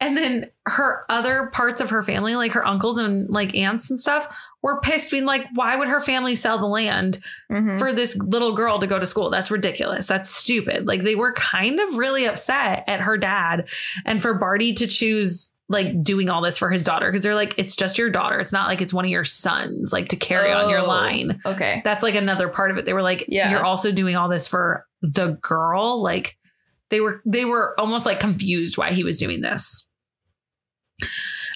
And 0.00 0.16
then 0.16 0.50
her 0.66 1.04
other 1.08 1.50
parts 1.52 1.80
of 1.80 1.90
her 1.90 2.02
family, 2.02 2.36
like 2.36 2.52
her 2.52 2.66
uncles 2.66 2.98
and 2.98 3.28
like 3.30 3.54
aunts 3.54 3.90
and 3.90 3.98
stuff, 3.98 4.34
were 4.64 4.80
pissed, 4.80 5.10
being 5.10 5.26
like, 5.26 5.46
why 5.54 5.76
would 5.76 5.88
her 5.88 6.00
family 6.00 6.34
sell 6.34 6.58
the 6.58 6.66
land 6.66 7.18
Mhm. 7.52 7.78
for 7.78 7.92
this 7.92 8.16
little 8.16 8.54
girl 8.54 8.78
to 8.80 8.86
go 8.86 8.98
to 8.98 9.04
school. 9.06 9.28
That's 9.30 9.50
ridiculous. 9.50 10.06
That's 10.06 10.30
stupid. 10.34 10.86
Like 10.86 11.02
they 11.02 11.14
were 11.14 11.34
kind 11.34 11.78
of 11.78 11.96
really 11.98 12.24
upset 12.24 12.82
at 12.88 13.00
her 13.02 13.18
dad 13.18 13.68
and 14.06 14.22
for 14.22 14.32
Barty 14.34 14.72
to 14.72 14.86
choose 14.86 15.52
like 15.68 16.02
doing 16.02 16.28
all 16.30 16.40
this 16.42 16.56
for 16.58 16.70
his 16.70 16.82
daughter 16.82 17.10
because 17.10 17.22
they're 17.22 17.34
like, 17.34 17.54
it's 17.58 17.76
just 17.76 17.98
your 17.98 18.08
daughter. 18.10 18.38
It's 18.38 18.52
not 18.52 18.68
like 18.68 18.80
it's 18.80 18.92
one 18.92 19.04
of 19.04 19.10
your 19.10 19.24
sons, 19.24 19.92
like 19.92 20.08
to 20.08 20.16
carry 20.16 20.50
on 20.52 20.68
your 20.70 20.80
Oh, 20.84 20.88
line. 20.88 21.40
Okay. 21.44 21.80
That's 21.84 22.02
like 22.02 22.14
another 22.14 22.48
part 22.48 22.70
of 22.70 22.78
it. 22.78 22.84
They 22.86 22.92
were 22.94 23.02
like, 23.02 23.24
Yeah. 23.28 23.50
you're 23.50 23.64
also 23.64 23.92
doing 23.92 24.16
all 24.16 24.28
this 24.30 24.46
for 24.48 24.86
the 25.02 25.38
girl. 25.42 26.02
Like 26.02 26.36
they 26.90 27.00
were, 27.00 27.20
they 27.26 27.44
were 27.44 27.78
almost 27.78 28.06
like 28.06 28.18
confused 28.20 28.76
why 28.78 28.92
he 28.92 29.04
was 29.04 29.18
doing 29.18 29.40
this. 29.42 29.88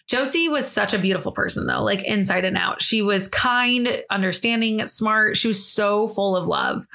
Josie 0.08 0.48
was 0.48 0.66
such 0.66 0.94
a 0.94 0.98
beautiful 0.98 1.32
person, 1.32 1.66
though, 1.66 1.82
like 1.82 2.02
inside 2.04 2.44
and 2.44 2.56
out. 2.56 2.80
She 2.80 3.02
was 3.02 3.28
kind, 3.28 4.02
understanding, 4.10 4.84
smart. 4.86 5.36
She 5.36 5.48
was 5.48 5.66
so 5.66 6.06
full 6.06 6.34
of 6.34 6.46
love. 6.46 6.86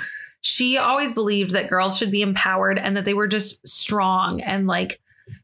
She 0.41 0.77
always 0.77 1.13
believed 1.13 1.51
that 1.51 1.69
girls 1.69 1.97
should 1.97 2.11
be 2.11 2.23
empowered 2.23 2.79
and 2.79 2.97
that 2.97 3.05
they 3.05 3.13
were 3.13 3.27
just 3.27 3.65
strong. 3.67 4.41
And 4.41 4.67
like 4.67 4.99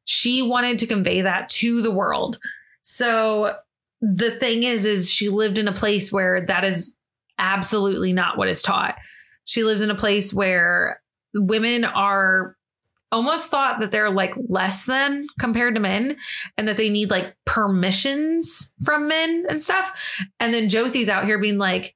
she 0.05 0.41
wanted 0.41 0.79
to 0.79 0.88
convey 0.88 1.21
that 1.21 1.47
to 1.49 1.82
the 1.82 1.91
world. 1.91 2.39
So 2.82 3.55
the 4.01 4.32
thing 4.32 4.63
is, 4.63 4.86
is 4.86 5.12
she 5.12 5.29
lived 5.29 5.58
in 5.58 5.67
a 5.67 5.73
place 5.73 6.12
where 6.12 6.41
that 6.41 6.63
is 6.63 6.97
absolutely 7.38 8.13
not 8.13 8.38
what 8.38 8.49
is 8.49 8.62
taught. 8.62 8.95
She 9.45 9.63
lives 9.63 9.82
in 9.82 9.91
a 9.91 9.95
place 9.95 10.34
where 10.34 11.01
women 11.34 11.86
are 11.86 12.55
almost 13.12 13.50
thought 13.50 13.80
that 13.80 13.91
they're 13.91 14.10
like 14.10 14.36
less 14.48 14.86
than 14.86 15.28
compared 15.39 15.76
to 15.76 15.82
men 15.82 16.17
and 16.58 16.67
that 16.67 16.78
they 16.78 16.89
need 16.89 17.10
like 17.10 17.36
permissions 17.45 18.74
from 18.84 19.08
men 19.08 19.45
and 19.50 19.62
stuff. 19.62 20.19
And 20.39 20.54
then 20.54 20.69
Jothi's 20.69 21.10
out 21.10 21.26
here 21.26 21.39
being 21.39 21.58
like, 21.58 21.95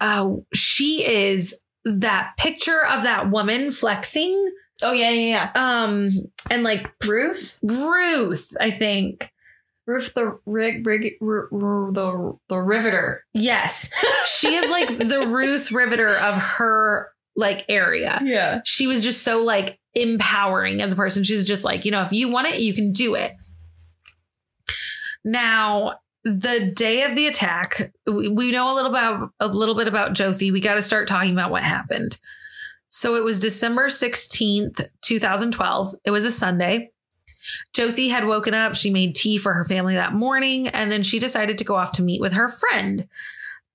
uh, 0.00 0.30
she 0.52 1.04
is 1.06 1.62
that 1.84 2.32
picture 2.36 2.84
of 2.84 3.02
that 3.02 3.30
woman 3.30 3.70
flexing. 3.70 4.52
Oh, 4.82 4.92
yeah, 4.92 5.10
yeah, 5.10 5.50
yeah. 5.54 5.82
Um, 5.84 6.08
and 6.50 6.62
like 6.64 6.90
Ruth? 7.04 7.58
Ruth, 7.62 8.56
I 8.60 8.70
think. 8.70 9.30
Ruth 9.86 10.14
the 10.14 10.38
rig, 10.46 10.86
rig, 10.86 11.14
r- 11.20 11.48
r- 11.52 11.92
the, 11.92 12.38
the 12.48 12.58
riveter. 12.58 13.24
Yes. 13.34 13.90
She 14.26 14.54
is 14.54 14.70
like 14.70 14.96
the 14.96 15.26
Ruth 15.28 15.70
Riveter 15.70 16.08
of 16.08 16.34
her 16.34 17.10
like 17.36 17.66
area. 17.68 18.18
Yeah. 18.24 18.62
She 18.64 18.86
was 18.86 19.04
just 19.04 19.22
so 19.22 19.42
like 19.42 19.78
empowering 19.94 20.80
as 20.80 20.92
a 20.92 20.96
person. 20.96 21.24
She's 21.24 21.44
just 21.44 21.64
like, 21.64 21.84
you 21.84 21.90
know, 21.90 22.02
if 22.02 22.12
you 22.12 22.28
want 22.28 22.48
it, 22.48 22.60
you 22.60 22.74
can 22.74 22.92
do 22.92 23.14
it. 23.14 23.32
Now, 25.24 26.00
the 26.24 26.72
day 26.74 27.02
of 27.02 27.14
the 27.14 27.26
attack, 27.26 27.92
we 28.06 28.50
know 28.50 28.72
a 28.72 28.74
little 28.74 28.90
about 28.90 29.30
a 29.40 29.46
little 29.46 29.74
bit 29.74 29.88
about 29.88 30.14
Josie. 30.14 30.50
We 30.50 30.60
got 30.60 30.74
to 30.74 30.82
start 30.82 31.06
talking 31.06 31.32
about 31.32 31.50
what 31.50 31.62
happened. 31.62 32.18
So 32.88 33.16
it 33.16 33.24
was 33.24 33.40
December 33.40 33.88
16th, 33.88 34.86
2012. 35.02 35.94
It 36.04 36.10
was 36.10 36.24
a 36.24 36.30
Sunday. 36.30 36.92
Josie 37.74 38.08
had 38.08 38.26
woken 38.26 38.54
up. 38.54 38.74
She 38.74 38.90
made 38.90 39.14
tea 39.14 39.36
for 39.36 39.52
her 39.52 39.64
family 39.64 39.94
that 39.94 40.14
morning, 40.14 40.68
and 40.68 40.90
then 40.90 41.02
she 41.02 41.18
decided 41.18 41.58
to 41.58 41.64
go 41.64 41.74
off 41.74 41.92
to 41.92 42.02
meet 42.02 42.20
with 42.20 42.32
her 42.32 42.48
friend. 42.48 43.06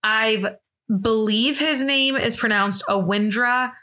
I 0.03 0.55
believe 1.01 1.59
his 1.59 1.83
name 1.83 2.15
is 2.15 2.35
pronounced 2.35 2.83
Awindra 2.89 3.73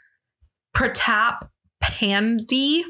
Pratap 0.75 1.49
Pandey. 1.97 2.83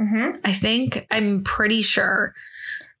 Mm-hmm. 0.00 0.38
I 0.44 0.52
think 0.52 1.06
I'm 1.10 1.44
pretty 1.44 1.82
sure. 1.82 2.34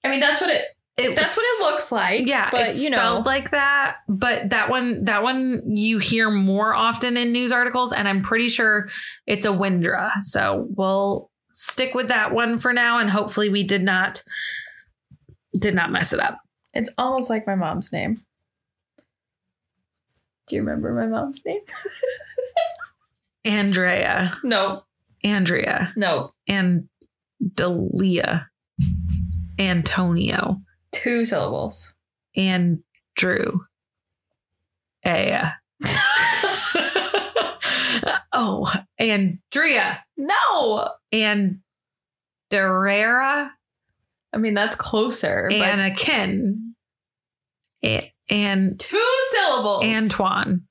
I 0.04 0.08
mean, 0.08 0.20
that's 0.20 0.40
what 0.40 0.50
it. 0.50 0.64
It 0.96 1.16
That's 1.16 1.34
what 1.34 1.44
it 1.44 1.72
looks 1.72 1.90
like. 1.90 2.26
Yeah, 2.28 2.50
but 2.50 2.68
it's 2.68 2.82
you 2.82 2.90
know, 2.90 2.98
spelled 2.98 3.26
like 3.26 3.52
that. 3.52 3.98
But 4.06 4.50
that 4.50 4.68
one, 4.68 5.04
that 5.04 5.22
one 5.22 5.62
you 5.64 5.98
hear 5.98 6.30
more 6.30 6.74
often 6.74 7.16
in 7.16 7.32
news 7.32 7.52
articles, 7.52 7.92
and 7.92 8.06
I'm 8.06 8.20
pretty 8.20 8.48
sure 8.48 8.90
it's 9.26 9.46
a 9.46 9.50
Windra. 9.50 10.10
So 10.22 10.66
we'll 10.76 11.30
stick 11.52 11.94
with 11.94 12.08
that 12.08 12.34
one 12.34 12.58
for 12.58 12.74
now, 12.74 12.98
and 12.98 13.08
hopefully 13.08 13.48
we 13.48 13.62
did 13.62 13.82
not 13.82 14.22
did 15.58 15.74
not 15.74 15.90
mess 15.90 16.12
it 16.12 16.20
up. 16.20 16.38
it's 16.74 16.90
almost 16.98 17.30
like 17.30 17.46
my 17.46 17.54
mom's 17.54 17.92
name. 17.92 18.16
Do 20.48 20.56
you 20.56 20.62
remember 20.62 20.92
my 20.92 21.06
mom's 21.06 21.42
name? 21.46 21.60
Andrea, 23.44 24.36
No, 24.44 24.82
Andrea, 25.24 25.92
no, 25.96 26.32
and 26.46 26.88
Delia, 27.54 28.50
Antonio, 29.58 30.60
two 30.92 31.24
syllables. 31.24 31.94
Andrew, 32.36 33.60
eh, 35.04 35.32
Aya. 35.32 35.52
oh, 38.32 38.72
Andrea. 38.98 40.04
no, 40.16 40.88
and 41.12 41.60
Darrera 42.50 43.50
I 44.32 44.38
mean 44.38 44.54
that's 44.54 44.76
closer. 44.76 45.46
but 45.50 45.56
and 45.60 45.80
a 45.80 45.90
Ken 45.92 46.74
A- 47.84 48.12
and 48.28 48.78
two 48.78 49.18
syllables. 49.32 49.84
Antoine. 49.84 50.62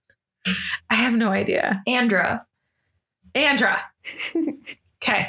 I 0.90 0.96
have 0.96 1.14
no 1.14 1.30
idea. 1.32 1.82
Andra, 1.88 2.46
Andra. 3.36 3.82
Okay. 5.02 5.28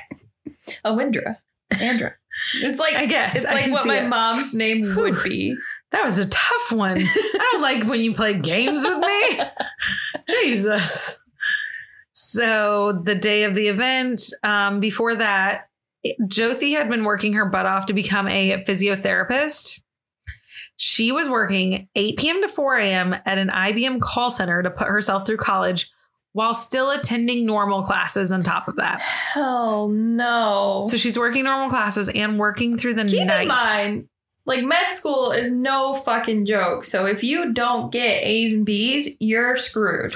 Awindra, 0.84 1.36
Andra. 1.80 2.10
It's 2.56 2.80
like 2.80 2.96
I 2.96 3.06
guess. 3.06 3.36
it's 3.36 3.44
I 3.44 3.52
like 3.52 3.70
what 3.70 3.86
my 3.86 3.98
it. 4.00 4.08
mom's 4.08 4.52
name 4.52 4.96
would 4.96 5.22
be. 5.22 5.56
That 5.92 6.02
was 6.02 6.18
a 6.18 6.26
tough 6.28 6.72
one. 6.72 6.98
I 6.98 7.48
don't 7.52 7.62
like 7.62 7.84
when 7.84 8.00
you 8.00 8.12
play 8.12 8.34
games 8.34 8.82
with 8.82 8.98
me. 8.98 9.40
Jesus. 10.28 11.22
So 12.12 13.00
the 13.04 13.14
day 13.14 13.44
of 13.44 13.54
the 13.54 13.68
event, 13.68 14.22
um, 14.42 14.80
before 14.80 15.14
that, 15.14 15.68
Jothi 16.22 16.72
had 16.76 16.88
been 16.88 17.04
working 17.04 17.34
her 17.34 17.44
butt 17.44 17.66
off 17.66 17.86
to 17.86 17.92
become 17.92 18.26
a 18.26 18.64
physiotherapist. 18.64 19.82
She 20.76 21.12
was 21.12 21.28
working 21.28 21.88
8 21.94 22.18
p.m. 22.18 22.42
to 22.42 22.48
4 22.48 22.76
a.m. 22.78 23.14
at 23.26 23.38
an 23.38 23.50
IBM 23.50 24.00
call 24.00 24.30
center 24.32 24.62
to 24.62 24.70
put 24.70 24.88
herself 24.88 25.26
through 25.26 25.36
college 25.36 25.90
while 26.32 26.54
still 26.54 26.90
attending 26.90 27.44
normal 27.44 27.82
classes 27.82 28.30
on 28.30 28.42
top 28.42 28.68
of 28.68 28.76
that. 28.76 29.00
Hell 29.00 29.88
no. 29.88 30.82
So 30.84 30.96
she's 30.96 31.18
working 31.18 31.44
normal 31.44 31.68
classes 31.70 32.08
and 32.08 32.38
working 32.38 32.78
through 32.78 32.94
the 32.94 33.04
keep 33.04 33.26
night. 33.26 33.42
in 33.42 33.48
mind, 33.48 34.08
like 34.46 34.64
med 34.64 34.94
school 34.94 35.32
is 35.32 35.50
no 35.50 35.94
fucking 35.96 36.46
joke. 36.46 36.84
So 36.84 37.06
if 37.06 37.22
you 37.24 37.52
don't 37.52 37.90
get 37.92 38.22
A's 38.24 38.54
and 38.54 38.64
B's, 38.64 39.16
you're 39.20 39.56
screwed. 39.56 40.12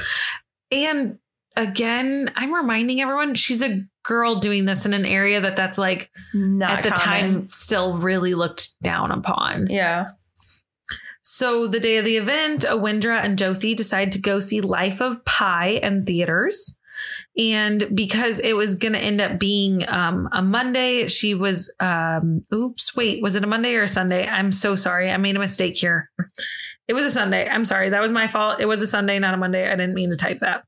And 0.71 1.19
again, 1.57 2.31
I'm 2.37 2.53
reminding 2.55 3.01
everyone 3.01 3.35
she's 3.35 3.63
a 3.63 3.85
girl 4.03 4.37
doing 4.37 4.65
this 4.67 4.85
in 4.87 4.93
an 4.95 5.07
area 5.07 5.41
that 5.41 5.57
that's 5.57 5.79
like 5.79 6.11
Not 6.33 6.71
at 6.71 6.83
the 6.85 6.91
common. 6.91 7.33
time 7.33 7.43
still 7.43 7.97
really 7.99 8.35
looked 8.35 8.81
down 8.83 9.11
upon. 9.11 9.69
Yeah. 9.69 10.11
So 11.37 11.67
the 11.67 11.81
day 11.81 11.97
of 11.97 12.05
the 12.05 12.17
event, 12.17 12.61
Awindra 12.61 13.19
and 13.19 13.37
Josie 13.37 13.75
decide 13.75 14.13
to 14.13 14.21
go 14.21 14.39
see 14.39 14.61
Life 14.61 15.03
of 15.03 15.25
Pi 15.25 15.81
in 15.83 16.07
theaters. 16.07 16.79
And 17.37 17.91
because 17.93 18.39
it 18.39 18.53
was 18.53 18.77
going 18.77 18.93
to 18.93 19.01
end 19.01 19.21
up 19.21 19.41
being 19.41 19.85
um, 19.89 20.29
a 20.31 20.41
Monday, 20.41 21.09
she 21.09 21.35
was, 21.35 21.75
um, 21.81 22.43
oops, 22.55 22.95
wait, 22.95 23.21
was 23.21 23.35
it 23.35 23.43
a 23.43 23.49
Monday 23.49 23.75
or 23.75 23.83
a 23.83 23.89
Sunday? 23.89 24.29
I'm 24.29 24.53
so 24.53 24.77
sorry. 24.77 25.11
I 25.11 25.17
made 25.17 25.35
a 25.35 25.41
mistake 25.41 25.77
here. 25.77 26.09
It 26.87 26.93
was 26.93 27.05
a 27.05 27.11
Sunday. 27.11 27.49
I'm 27.49 27.65
sorry. 27.65 27.91
That 27.91 28.01
was 28.01 28.13
my 28.13 28.29
fault. 28.29 28.61
It 28.61 28.67
was 28.67 28.81
a 28.81 28.87
Sunday, 28.87 29.19
not 29.19 29.35
a 29.35 29.37
Monday. 29.37 29.67
I 29.67 29.75
didn't 29.75 29.95
mean 29.95 30.11
to 30.11 30.17
type 30.17 30.39
that. 30.39 30.63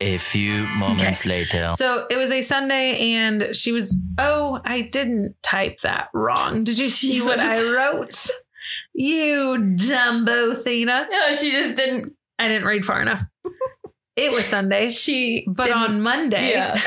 A 0.00 0.18
few 0.18 0.66
moments 0.66 1.26
later. 1.26 1.70
So 1.76 2.06
it 2.10 2.16
was 2.16 2.32
a 2.32 2.40
Sunday, 2.40 3.14
and 3.14 3.54
she 3.54 3.70
was. 3.70 3.96
Oh, 4.16 4.60
I 4.64 4.82
didn't 4.82 5.34
type 5.42 5.78
that 5.82 6.08
wrong. 6.12 6.64
Did 6.64 6.78
you 6.78 6.88
see 6.88 7.20
what 7.20 7.38
I 7.38 7.62
wrote? 7.72 8.28
You 9.00 9.56
dumbo, 9.76 10.60
Thena. 10.60 11.06
No, 11.08 11.32
she 11.32 11.52
just 11.52 11.76
didn't. 11.76 12.14
I 12.36 12.48
didn't 12.48 12.66
read 12.66 12.84
far 12.84 13.00
enough. 13.00 13.22
It 14.16 14.32
was 14.32 14.46
Sunday, 14.46 14.88
She, 14.88 15.46
but 15.46 15.70
on 15.70 16.02
Monday, 16.02 16.50
yeah. 16.50 16.72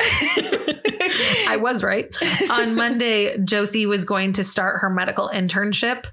I 1.48 1.56
was 1.58 1.82
right. 1.82 2.14
On 2.50 2.74
Monday, 2.74 3.38
Josie 3.38 3.86
was 3.86 4.04
going 4.04 4.34
to 4.34 4.44
start 4.44 4.82
her 4.82 4.90
medical 4.90 5.30
internship. 5.30 6.04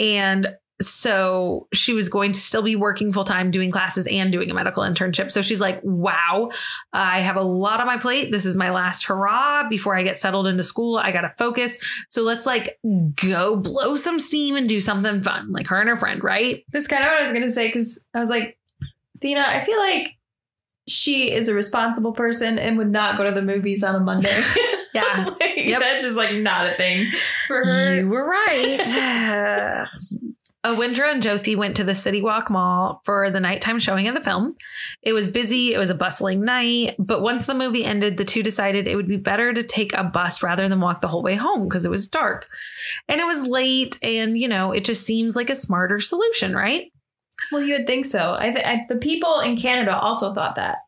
And 0.00 0.48
so 0.80 1.66
she 1.72 1.92
was 1.92 2.08
going 2.08 2.32
to 2.32 2.40
still 2.40 2.62
be 2.62 2.76
working 2.76 3.12
full 3.12 3.24
time, 3.24 3.50
doing 3.50 3.70
classes 3.70 4.06
and 4.06 4.30
doing 4.30 4.50
a 4.50 4.54
medical 4.54 4.84
internship. 4.84 5.30
So 5.30 5.42
she's 5.42 5.60
like, 5.60 5.80
wow, 5.82 6.50
I 6.92 7.20
have 7.20 7.36
a 7.36 7.42
lot 7.42 7.80
on 7.80 7.86
my 7.86 7.96
plate. 7.96 8.30
This 8.30 8.46
is 8.46 8.54
my 8.54 8.70
last 8.70 9.04
hurrah 9.06 9.68
before 9.68 9.96
I 9.96 10.02
get 10.02 10.18
settled 10.18 10.46
into 10.46 10.62
school. 10.62 10.96
I 10.96 11.10
got 11.10 11.22
to 11.22 11.34
focus. 11.36 11.78
So 12.10 12.22
let's 12.22 12.46
like 12.46 12.78
go 13.16 13.56
blow 13.56 13.96
some 13.96 14.20
steam 14.20 14.54
and 14.54 14.68
do 14.68 14.80
something 14.80 15.22
fun, 15.22 15.50
like 15.50 15.66
her 15.66 15.80
and 15.80 15.88
her 15.88 15.96
friend, 15.96 16.22
right? 16.22 16.64
That's 16.70 16.86
kind 16.86 17.02
of 17.02 17.08
what 17.08 17.18
I 17.18 17.22
was 17.22 17.32
gonna 17.32 17.50
say 17.50 17.68
because 17.68 18.08
I 18.14 18.20
was 18.20 18.30
like, 18.30 18.56
Thena, 19.20 19.44
I 19.44 19.60
feel 19.60 19.78
like 19.78 20.16
she 20.86 21.30
is 21.30 21.48
a 21.48 21.54
responsible 21.54 22.12
person 22.12 22.58
and 22.58 22.78
would 22.78 22.90
not 22.90 23.18
go 23.18 23.24
to 23.24 23.32
the 23.32 23.42
movies 23.42 23.82
on 23.82 23.96
a 23.96 24.00
Monday. 24.00 24.40
Yeah. 24.94 25.24
Like, 25.40 25.68
Yep. 25.68 25.80
That's 25.80 26.04
just 26.04 26.16
like 26.16 26.34
not 26.36 26.66
a 26.66 26.72
thing 26.72 27.12
for 27.46 27.62
her. 27.62 27.96
You 27.96 28.08
were 28.08 28.26
right. 28.26 29.86
Awindra 30.64 31.12
and 31.12 31.22
Josie 31.22 31.54
went 31.54 31.76
to 31.76 31.84
the 31.84 31.94
City 31.94 32.20
Walk 32.20 32.50
Mall 32.50 33.00
for 33.04 33.30
the 33.30 33.38
nighttime 33.38 33.78
showing 33.78 34.08
of 34.08 34.14
the 34.14 34.20
film. 34.20 34.50
It 35.02 35.12
was 35.12 35.28
busy, 35.28 35.72
it 35.72 35.78
was 35.78 35.90
a 35.90 35.94
bustling 35.94 36.44
night, 36.44 36.96
but 36.98 37.22
once 37.22 37.46
the 37.46 37.54
movie 37.54 37.84
ended, 37.84 38.16
the 38.16 38.24
two 38.24 38.42
decided 38.42 38.88
it 38.88 38.96
would 38.96 39.06
be 39.06 39.16
better 39.16 39.52
to 39.52 39.62
take 39.62 39.94
a 39.94 40.02
bus 40.02 40.42
rather 40.42 40.68
than 40.68 40.80
walk 40.80 41.00
the 41.00 41.08
whole 41.08 41.22
way 41.22 41.36
home 41.36 41.64
because 41.64 41.84
it 41.84 41.90
was 41.90 42.08
dark. 42.08 42.48
And 43.08 43.20
it 43.20 43.26
was 43.26 43.46
late, 43.46 43.98
and 44.02 44.36
you 44.36 44.48
know, 44.48 44.72
it 44.72 44.84
just 44.84 45.04
seems 45.04 45.36
like 45.36 45.48
a 45.48 45.54
smarter 45.54 46.00
solution, 46.00 46.54
right? 46.54 46.92
Well, 47.52 47.62
you 47.62 47.74
would 47.74 47.86
think 47.86 48.04
so. 48.04 48.34
I, 48.36 48.50
th- 48.50 48.64
I 48.64 48.84
the 48.88 48.96
people 48.96 49.40
in 49.40 49.56
Canada 49.56 49.96
also 49.96 50.34
thought 50.34 50.56
that. 50.56 50.78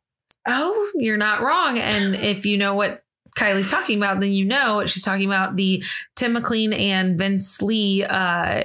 Oh, 0.47 0.91
you're 0.97 1.17
not 1.17 1.43
wrong. 1.43 1.79
And 1.79 2.15
if 2.17 2.45
you 2.45 2.57
know 2.57 2.75
what 2.75 3.05
Kylee's 3.37 3.71
talking 3.71 3.99
about, 3.99 4.19
then 4.21 4.33
you 4.33 4.45
know 4.45 4.85
she's 4.87 5.05
talking 5.05 5.27
about 5.27 5.55
the 5.55 5.85
Tim 6.17 6.33
McLean 6.33 6.73
and 6.73 7.17
Vince 7.17 7.63
Li 7.63 8.05
uh, 8.05 8.63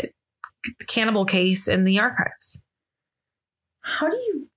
cannibal 0.88 1.26
case 1.26 1.68
in 1.68 1.84
the 1.84 2.00
archives. 2.00 2.64
How 3.82 4.10
do 4.10 4.16
you? 4.16 4.48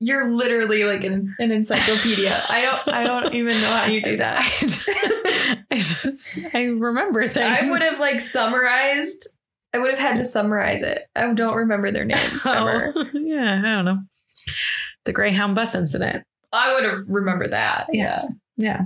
You're 0.00 0.34
literally 0.34 0.84
like 0.84 1.04
an, 1.04 1.32
an 1.38 1.52
encyclopedia. 1.52 2.36
I 2.50 2.62
don't. 2.62 2.88
I 2.94 3.04
don't 3.04 3.34
even 3.34 3.60
know 3.60 3.70
how 3.70 3.86
you 3.86 4.02
do 4.02 4.16
that. 4.16 4.40
I 5.70 5.76
just, 5.76 6.54
I 6.54 6.64
remember 6.66 7.26
things. 7.28 7.56
I 7.60 7.70
would 7.70 7.82
have 7.82 8.00
like 8.00 8.20
summarized. 8.20 9.38
I 9.72 9.78
would 9.78 9.90
have 9.90 9.98
had 9.98 10.18
to 10.18 10.24
summarize 10.24 10.82
it. 10.82 11.02
I 11.16 11.32
don't 11.32 11.56
remember 11.56 11.90
their 11.90 12.04
names 12.04 12.42
oh, 12.44 12.52
ever. 12.52 12.92
Oh, 12.94 13.06
yeah, 13.14 13.60
I 13.60 13.62
don't 13.62 13.84
know. 13.84 13.98
The 15.04 15.12
Greyhound 15.12 15.54
bus 15.54 15.74
incident. 15.74 16.24
I 16.52 16.74
would 16.74 16.84
have 16.84 17.04
remembered 17.08 17.52
that. 17.52 17.86
Yeah, 17.92 18.26
Yeah. 18.56 18.82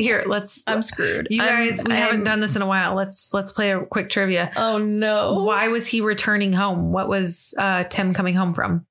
Here, 0.00 0.22
let's. 0.26 0.62
I'm 0.66 0.82
screwed. 0.82 1.26
you 1.30 1.42
I'm- 1.42 1.48
guys, 1.68 1.82
we 1.84 1.92
I'm- 1.92 2.02
haven't 2.02 2.24
done 2.24 2.40
this 2.40 2.56
in 2.56 2.62
a 2.62 2.66
while. 2.66 2.94
Let's 2.94 3.32
let's 3.34 3.52
play 3.52 3.72
a 3.72 3.80
quick 3.84 4.08
trivia. 4.10 4.50
Oh 4.56 4.78
no! 4.78 5.44
Why 5.44 5.68
was 5.68 5.86
he 5.86 6.00
returning 6.00 6.52
home? 6.52 6.92
What 6.92 7.08
was 7.08 7.54
uh, 7.58 7.84
Tim 7.84 8.14
coming 8.14 8.34
home 8.34 8.54
from? 8.54 8.86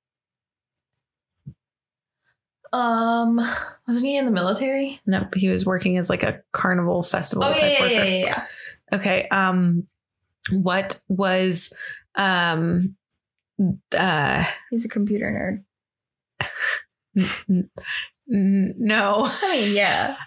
Um, 2.72 3.38
wasn't 3.88 4.06
he 4.06 4.17
in 4.17 4.26
the 4.26 4.32
military? 4.32 5.00
No, 5.08 5.28
he 5.36 5.50
was 5.50 5.65
working 5.65 5.98
as 5.98 6.10
like 6.10 6.22
a 6.22 6.41
carnival 6.52 7.02
festival 7.02 7.45
Oh 7.45 7.52
type 7.54 7.62
yeah, 7.62 7.86
yeah, 7.86 8.04
yeah, 8.04 8.26
yeah. 8.26 8.45
Okay. 8.93 9.28
Um, 9.30 9.88
what 10.52 11.00
was 11.10 11.74
um, 12.13 12.95
uh, 13.98 14.45
He's 14.69 14.86
a 14.86 14.89
computer 14.89 15.63
nerd. 16.39 16.48
n- 17.50 17.69
n- 18.32 18.76
no, 18.78 19.24
I 19.28 19.58
mean, 19.62 19.76
yeah. 19.76 20.15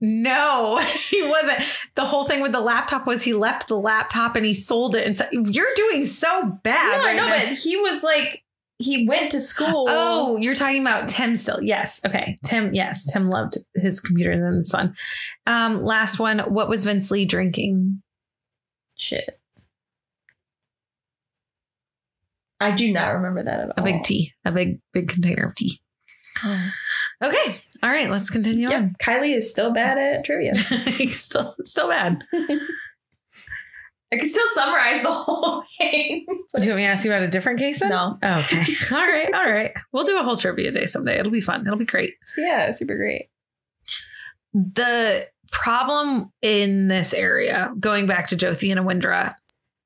No, 0.00 0.78
he 1.10 1.22
wasn't. 1.26 1.60
The 1.94 2.04
whole 2.04 2.24
thing 2.24 2.42
with 2.42 2.52
the 2.52 2.60
laptop 2.60 3.06
was 3.06 3.22
he 3.22 3.32
left 3.32 3.68
the 3.68 3.78
laptop 3.78 4.36
and 4.36 4.44
he 4.44 4.54
sold 4.54 4.94
it. 4.94 5.06
And 5.06 5.16
so, 5.16 5.24
you're 5.32 5.74
doing 5.74 6.04
so 6.04 6.58
bad. 6.62 6.98
no, 6.98 7.04
right 7.04 7.16
no, 7.16 7.28
now. 7.28 7.38
but 7.38 7.58
he 7.58 7.76
was 7.76 8.02
like, 8.02 8.42
he 8.78 9.06
went 9.06 9.30
to 9.30 9.40
school. 9.40 9.86
Oh, 9.88 10.36
you're 10.36 10.54
talking 10.54 10.82
about 10.82 11.08
Tim 11.08 11.36
still. 11.38 11.62
Yes. 11.62 12.00
Okay. 12.04 12.36
Tim, 12.44 12.74
yes. 12.74 13.10
Tim 13.10 13.28
loved 13.28 13.56
his 13.74 14.00
computers 14.00 14.38
and 14.38 14.58
it's 14.58 14.70
fun. 14.70 14.94
Um, 15.46 15.82
last 15.82 16.18
one. 16.18 16.40
What 16.40 16.68
was 16.68 16.84
Vince 16.84 17.10
Li 17.10 17.24
drinking? 17.24 18.02
shit. 18.96 19.38
I 22.58 22.70
do 22.70 22.90
not 22.92 23.10
remember 23.10 23.42
that 23.44 23.60
at 23.60 23.68
A 23.68 23.80
all. 23.80 23.86
A 23.86 23.92
big 23.92 24.02
tea, 24.02 24.32
a 24.44 24.50
big, 24.50 24.80
big 24.92 25.08
container 25.08 25.46
of 25.46 25.54
tea. 25.54 25.78
Oh. 26.42 26.70
Okay. 27.22 27.60
All 27.82 27.90
right. 27.90 28.10
Let's 28.10 28.30
continue 28.30 28.68
Yeah, 28.68 28.76
on. 28.78 28.96
Kylee 29.02 29.34
is 29.36 29.50
still 29.50 29.72
bad 29.72 29.98
at 29.98 30.24
trivia. 30.24 30.56
He's 30.86 31.20
still, 31.20 31.54
still 31.62 31.88
bad. 31.88 32.24
I 34.12 34.18
can 34.18 34.28
still 34.28 34.46
summarize 34.54 35.02
the 35.02 35.10
whole 35.10 35.62
thing. 35.78 36.24
Do 36.58 36.64
you 36.64 36.70
want 36.70 36.76
me 36.76 36.82
to 36.84 36.88
ask 36.90 37.04
you 37.04 37.10
about 37.10 37.24
a 37.24 37.28
different 37.28 37.58
case 37.58 37.80
then? 37.80 37.88
No. 37.90 38.16
Oh, 38.22 38.38
okay. 38.40 38.64
all 38.92 38.98
right. 39.06 39.34
All 39.34 39.50
right. 39.50 39.72
We'll 39.92 40.04
do 40.04 40.18
a 40.18 40.22
whole 40.22 40.36
trivia 40.36 40.70
day 40.70 40.86
someday. 40.86 41.18
It'll 41.18 41.32
be 41.32 41.40
fun. 41.40 41.66
It'll 41.66 41.76
be 41.78 41.84
great. 41.84 42.14
Yeah, 42.38 42.72
super 42.72 42.96
great. 42.96 43.30
the 44.54 45.26
problem 45.50 46.32
in 46.40 46.86
this 46.88 47.12
area, 47.14 47.72
going 47.80 48.06
back 48.06 48.28
to 48.28 48.36
Josie 48.36 48.70
and 48.70 48.80
Awindra, 48.80 49.34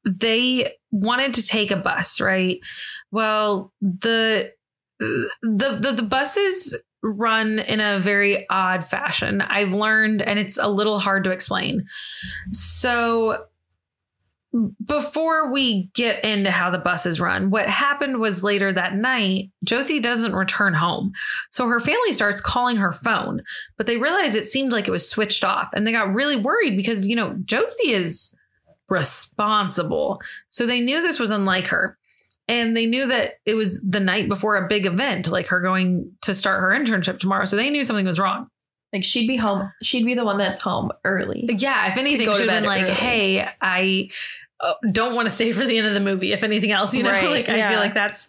they 0.05 0.75
wanted 0.91 1.35
to 1.35 1.43
take 1.43 1.71
a 1.71 1.77
bus, 1.77 2.21
right? 2.21 2.61
Well, 3.11 3.73
the 3.81 4.53
the 5.01 5.79
the, 5.81 5.93
the 5.97 6.03
buses 6.03 6.79
run 7.03 7.59
in 7.61 7.81
a 7.81 7.99
very 7.99 8.49
odd 8.51 8.85
fashion. 8.85 9.41
I've 9.41 9.73
learned, 9.75 10.23
and 10.23 10.39
it's 10.39 10.59
a 10.59 10.69
little 10.69 10.99
hard 10.99 11.25
to 11.25 11.31
explain. 11.31 11.83
So 12.51 13.45
before 14.85 15.53
we 15.53 15.91
get 15.95 16.25
into 16.25 16.51
how 16.51 16.71
the 16.71 16.79
buses 16.79 17.21
run, 17.21 17.51
what 17.51 17.69
happened 17.69 18.19
was 18.19 18.43
later 18.43 18.73
that 18.73 18.97
night, 18.97 19.51
Josie 19.63 20.01
doesn't 20.01 20.35
return 20.35 20.75
home. 20.75 21.13
So 21.51 21.69
her 21.69 21.79
family 21.79 22.13
starts 22.13 22.41
calling 22.41 22.77
her 22.77 22.93
phone 22.93 23.43
but 23.77 23.87
they 23.87 23.97
realized 23.97 24.37
it 24.37 24.45
seemed 24.45 24.73
like 24.73 24.89
it 24.89 24.93
was 24.93 25.09
switched 25.09 25.45
off 25.45 25.71
and 25.75 25.87
they 25.87 25.93
got 25.93 26.15
really 26.15 26.37
worried 26.37 26.77
because 26.77 27.07
you 27.07 27.17
know 27.17 27.35
josie 27.45 27.91
is 27.91 28.35
responsible 28.89 30.21
so 30.49 30.67
they 30.67 30.81
knew 30.81 31.01
this 31.01 31.21
was 31.21 31.31
unlike 31.31 31.69
her 31.69 31.97
and 32.51 32.77
they 32.77 32.87
knew 32.87 33.07
that 33.07 33.35
it 33.47 33.55
was 33.55 33.81
the 33.81 34.01
night 34.01 34.29
before 34.29 34.57
a 34.57 34.67
big 34.69 34.85
event 34.87 35.29
like 35.29 35.47
her 35.47 35.61
going 35.61 36.11
to 36.23 36.35
start 36.35 36.61
her 36.61 36.69
internship 36.69 37.19
tomorrow 37.19 37.45
so 37.45 37.57
they 37.57 37.71
knew 37.71 37.85
something 37.85 38.07
was 38.07 38.19
wrong 38.19 38.49
Like 38.93 39.05
she'd 39.05 39.29
be 39.29 39.37
home. 39.37 39.71
She'd 39.83 40.05
be 40.05 40.15
the 40.15 40.25
one 40.25 40.37
that's 40.39 40.61
home 40.61 40.91
early. 41.05 41.47
yeah 41.49 41.91
if 41.91 41.97
anything 41.97 42.27
go 42.27 42.33
to 42.33 42.39
should 42.39 42.49
have 42.51 42.63
been 42.63 42.69
like 42.69 42.83
early. 42.83 42.93
hey 42.95 43.49
i 43.61 44.11
uh, 44.63 44.75
don't 44.93 45.15
want 45.15 45.27
to 45.27 45.35
stay 45.35 45.53
for 45.53 45.65
the 45.65 45.79
end 45.79 45.87
of 45.87 45.95
the 45.95 46.01
movie 46.01 46.33
if 46.33 46.43
anything 46.43 46.71
else 46.71 46.93
you 46.95 47.03
know 47.03 47.11
Right, 47.11 47.31
like 47.39 47.49
i 47.49 47.57
yeah. 47.57 47.71
feel 47.71 47.79
like 47.81 47.95
that's 47.95 48.29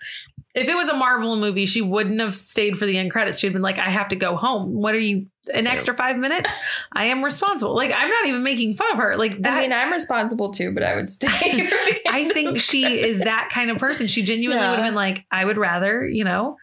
if 0.54 0.68
it 0.68 0.76
was 0.76 0.90
a 0.90 0.96
Marvel 0.96 1.38
movie, 1.38 1.66
she 1.66 1.82
wouldn't 1.82 2.20
have 2.20 2.36
stayed 2.36 2.78
for 2.78 2.86
the 2.86 2.98
end 2.98 3.12
credits. 3.12 3.40
She'd 3.40 3.54
been 3.54 3.62
like, 3.62 3.78
I 3.80 3.90
have 3.90 4.10
to 4.10 4.16
go 4.16 4.36
home. 4.36 4.74
What 4.74 4.94
are 4.96 5.00
you, 5.00 5.28
an 5.54 5.66
extra 5.68 5.94
five 5.94 6.18
minutes? 6.18 6.54
I 6.92 7.06
am 7.06 7.24
responsible. 7.24 7.74
Like, 7.76 7.94
I'm 7.96 8.10
not 8.10 8.26
even 8.26 8.44
making 8.44 8.76
fun 8.76 8.92
of 8.92 8.98
her. 8.98 9.16
Like, 9.16 9.38
that, 9.44 9.58
I 9.58 9.62
mean, 9.62 9.74
I'm 9.74 9.92
responsible 9.92 10.52
too, 10.52 10.74
but 10.74 10.84
I 10.84 10.96
would 10.96 11.10
stay. 11.10 11.28
I 12.08 12.30
think 12.34 12.60
she 12.60 12.84
is 13.02 13.20
that 13.20 13.50
kind 13.54 13.72
of 13.72 13.78
person. 13.78 14.08
She 14.08 14.24
genuinely 14.24 14.62
Yeah. 14.64 14.72
would 14.72 14.80
have 14.80 14.88
been 14.88 14.96
like, 14.96 15.26
I 15.32 15.46
would 15.46 15.58
rather, 15.58 16.06
you 16.08 16.24
know, 16.26 16.58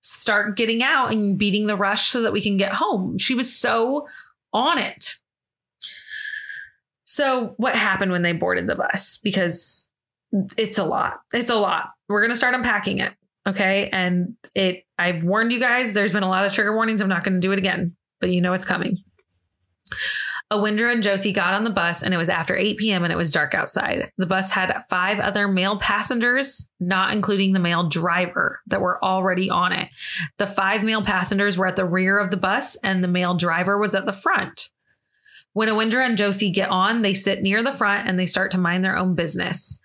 start 0.00 0.56
getting 0.56 0.82
out 0.82 1.12
and 1.12 1.38
beating 1.38 1.66
the 1.66 1.76
rush 1.76 2.08
so 2.08 2.22
that 2.22 2.32
we 2.32 2.40
can 2.40 2.56
get 2.56 2.72
home. 2.72 3.18
She 3.18 3.34
was 3.34 3.54
so 3.54 4.06
on 4.52 4.78
it. 4.78 5.14
So, 7.04 7.54
what 7.58 7.76
happened 7.76 8.10
when 8.12 8.22
they 8.22 8.32
boarded 8.32 8.66
the 8.66 8.74
bus? 8.74 9.18
Because 9.22 9.90
it's 10.56 10.78
a 10.78 10.84
lot. 10.84 11.20
It's 11.32 11.50
a 11.50 11.54
lot. 11.54 11.90
We're 12.08 12.20
going 12.20 12.30
to 12.32 12.36
start 12.36 12.54
unpacking 12.54 12.98
it. 12.98 13.12
Okay. 13.46 13.88
And 13.92 14.36
it, 14.54 14.84
I've 14.98 15.24
warned 15.24 15.52
you 15.52 15.60
guys, 15.60 15.92
there's 15.92 16.12
been 16.12 16.22
a 16.22 16.28
lot 16.28 16.46
of 16.46 16.52
trigger 16.52 16.74
warnings. 16.74 17.00
I'm 17.00 17.08
not 17.08 17.24
going 17.24 17.34
to 17.34 17.40
do 17.40 17.52
it 17.52 17.58
again, 17.58 17.94
but 18.20 18.30
you 18.30 18.40
know 18.40 18.54
it's 18.54 18.64
coming. 18.64 18.98
Awindra 20.52 20.92
and 20.92 21.02
Josie 21.02 21.32
got 21.32 21.54
on 21.54 21.64
the 21.64 21.70
bus 21.70 22.02
and 22.02 22.12
it 22.12 22.18
was 22.18 22.28
after 22.28 22.56
8 22.56 22.76
p.m. 22.76 23.02
and 23.02 23.12
it 23.12 23.16
was 23.16 23.32
dark 23.32 23.54
outside. 23.54 24.12
The 24.18 24.26
bus 24.26 24.50
had 24.50 24.84
five 24.88 25.18
other 25.18 25.48
male 25.48 25.78
passengers, 25.78 26.68
not 26.78 27.12
including 27.12 27.52
the 27.52 27.60
male 27.60 27.88
driver 27.88 28.60
that 28.66 28.80
were 28.80 29.02
already 29.02 29.48
on 29.50 29.72
it. 29.72 29.88
The 30.38 30.46
five 30.46 30.84
male 30.84 31.02
passengers 31.02 31.56
were 31.56 31.66
at 31.66 31.76
the 31.76 31.86
rear 31.86 32.18
of 32.18 32.30
the 32.30 32.36
bus 32.36 32.76
and 32.84 33.02
the 33.02 33.08
male 33.08 33.34
driver 33.34 33.78
was 33.78 33.94
at 33.94 34.06
the 34.06 34.12
front. 34.12 34.68
When 35.54 35.68
Awindra 35.68 36.04
and 36.04 36.18
Josie 36.18 36.50
get 36.50 36.68
on, 36.68 37.02
they 37.02 37.14
sit 37.14 37.42
near 37.42 37.62
the 37.62 37.72
front 37.72 38.08
and 38.08 38.18
they 38.18 38.26
start 38.26 38.50
to 38.52 38.58
mind 38.58 38.84
their 38.84 38.96
own 38.96 39.14
business. 39.14 39.80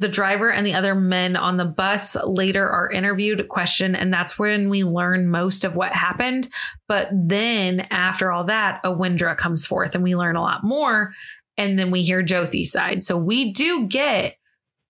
The 0.00 0.08
driver 0.08 0.50
and 0.50 0.66
the 0.66 0.74
other 0.74 0.94
men 0.94 1.36
on 1.36 1.56
the 1.56 1.64
bus 1.64 2.16
later 2.24 2.68
are 2.68 2.90
interviewed, 2.90 3.46
questioned, 3.48 3.96
and 3.96 4.12
that's 4.12 4.38
when 4.38 4.68
we 4.68 4.82
learn 4.82 5.28
most 5.28 5.62
of 5.62 5.76
what 5.76 5.92
happened. 5.92 6.48
But 6.88 7.10
then 7.12 7.80
after 7.90 8.32
all 8.32 8.44
that, 8.44 8.80
a 8.82 8.90
Awindra 8.90 9.36
comes 9.36 9.66
forth 9.66 9.94
and 9.94 10.02
we 10.02 10.16
learn 10.16 10.36
a 10.36 10.42
lot 10.42 10.64
more. 10.64 11.12
And 11.56 11.78
then 11.78 11.90
we 11.90 12.02
hear 12.02 12.22
Jyothi's 12.22 12.72
side. 12.72 13.04
So 13.04 13.18
we 13.18 13.52
do 13.52 13.86
get 13.86 14.36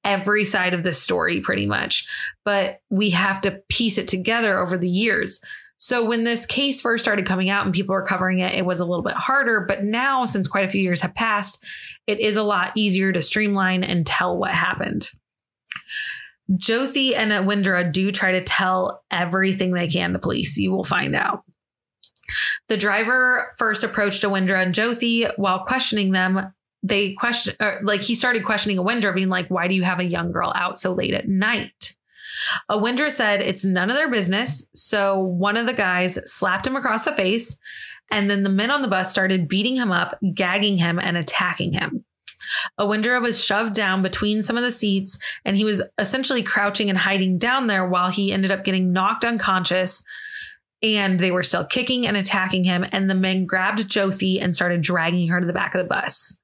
every 0.04 0.44
side 0.44 0.74
of 0.74 0.82
the 0.82 0.92
story 0.92 1.40
pretty 1.40 1.66
much, 1.66 2.08
but 2.44 2.80
we 2.88 3.10
have 3.10 3.40
to 3.42 3.60
piece 3.68 3.98
it 3.98 4.08
together 4.08 4.58
over 4.58 4.78
the 4.78 4.88
years. 4.88 5.40
So 5.82 6.04
when 6.04 6.24
this 6.24 6.44
case 6.44 6.82
first 6.82 7.02
started 7.02 7.24
coming 7.24 7.48
out 7.48 7.64
and 7.64 7.74
people 7.74 7.94
were 7.94 8.04
covering 8.04 8.40
it, 8.40 8.52
it 8.52 8.66
was 8.66 8.80
a 8.80 8.84
little 8.84 9.02
bit 9.02 9.14
harder. 9.14 9.64
But 9.66 9.82
now, 9.82 10.26
since 10.26 10.46
quite 10.46 10.66
a 10.66 10.68
few 10.68 10.82
years 10.82 11.00
have 11.00 11.14
passed, 11.14 11.64
it 12.06 12.20
is 12.20 12.36
a 12.36 12.42
lot 12.42 12.72
easier 12.76 13.12
to 13.12 13.22
streamline 13.22 13.82
and 13.82 14.06
tell 14.06 14.36
what 14.36 14.52
happened. 14.52 15.08
Jyoti 16.52 17.16
and 17.16 17.32
Awindra 17.32 17.90
do 17.90 18.10
try 18.10 18.32
to 18.32 18.42
tell 18.42 19.02
everything 19.10 19.72
they 19.72 19.88
can 19.88 20.12
to 20.12 20.18
police. 20.18 20.58
You 20.58 20.70
will 20.70 20.84
find 20.84 21.16
out. 21.16 21.44
The 22.68 22.76
driver 22.76 23.50
first 23.56 23.82
approached 23.82 24.22
Awindra 24.22 24.62
and 24.62 24.74
Jyoti 24.74 25.32
while 25.38 25.64
questioning 25.64 26.12
them. 26.12 26.52
They 26.82 27.14
question, 27.14 27.54
like 27.82 28.02
he 28.02 28.14
started 28.14 28.44
questioning 28.44 28.76
Awindra, 28.76 29.14
being 29.14 29.30
like, 29.30 29.48
"Why 29.48 29.66
do 29.66 29.74
you 29.74 29.84
have 29.84 29.98
a 29.98 30.04
young 30.04 30.30
girl 30.30 30.52
out 30.54 30.78
so 30.78 30.92
late 30.92 31.14
at 31.14 31.26
night?" 31.26 31.89
Awindra 32.70 33.10
said 33.10 33.40
it's 33.40 33.64
none 33.64 33.90
of 33.90 33.96
their 33.96 34.10
business. 34.10 34.68
So 34.74 35.18
one 35.18 35.56
of 35.56 35.66
the 35.66 35.72
guys 35.72 36.18
slapped 36.24 36.66
him 36.66 36.76
across 36.76 37.04
the 37.04 37.12
face. 37.12 37.58
And 38.10 38.28
then 38.28 38.42
the 38.42 38.50
men 38.50 38.70
on 38.70 38.82
the 38.82 38.88
bus 38.88 39.10
started 39.10 39.48
beating 39.48 39.76
him 39.76 39.92
up, 39.92 40.18
gagging 40.34 40.78
him, 40.78 40.98
and 40.98 41.16
attacking 41.16 41.72
him. 41.72 42.04
Awindra 42.78 43.20
was 43.20 43.44
shoved 43.44 43.74
down 43.74 44.02
between 44.02 44.42
some 44.42 44.56
of 44.56 44.62
the 44.62 44.72
seats 44.72 45.18
and 45.44 45.56
he 45.56 45.64
was 45.64 45.82
essentially 45.98 46.42
crouching 46.42 46.88
and 46.88 46.98
hiding 46.98 47.38
down 47.38 47.66
there 47.66 47.86
while 47.86 48.10
he 48.10 48.32
ended 48.32 48.50
up 48.50 48.64
getting 48.64 48.92
knocked 48.92 49.24
unconscious. 49.24 50.02
And 50.82 51.20
they 51.20 51.30
were 51.30 51.42
still 51.42 51.66
kicking 51.66 52.06
and 52.06 52.16
attacking 52.16 52.64
him. 52.64 52.86
And 52.90 53.08
the 53.08 53.14
men 53.14 53.44
grabbed 53.44 53.80
Jyothi 53.80 54.42
and 54.42 54.56
started 54.56 54.80
dragging 54.80 55.28
her 55.28 55.38
to 55.38 55.46
the 55.46 55.52
back 55.52 55.74
of 55.74 55.78
the 55.78 55.84
bus. 55.84 56.40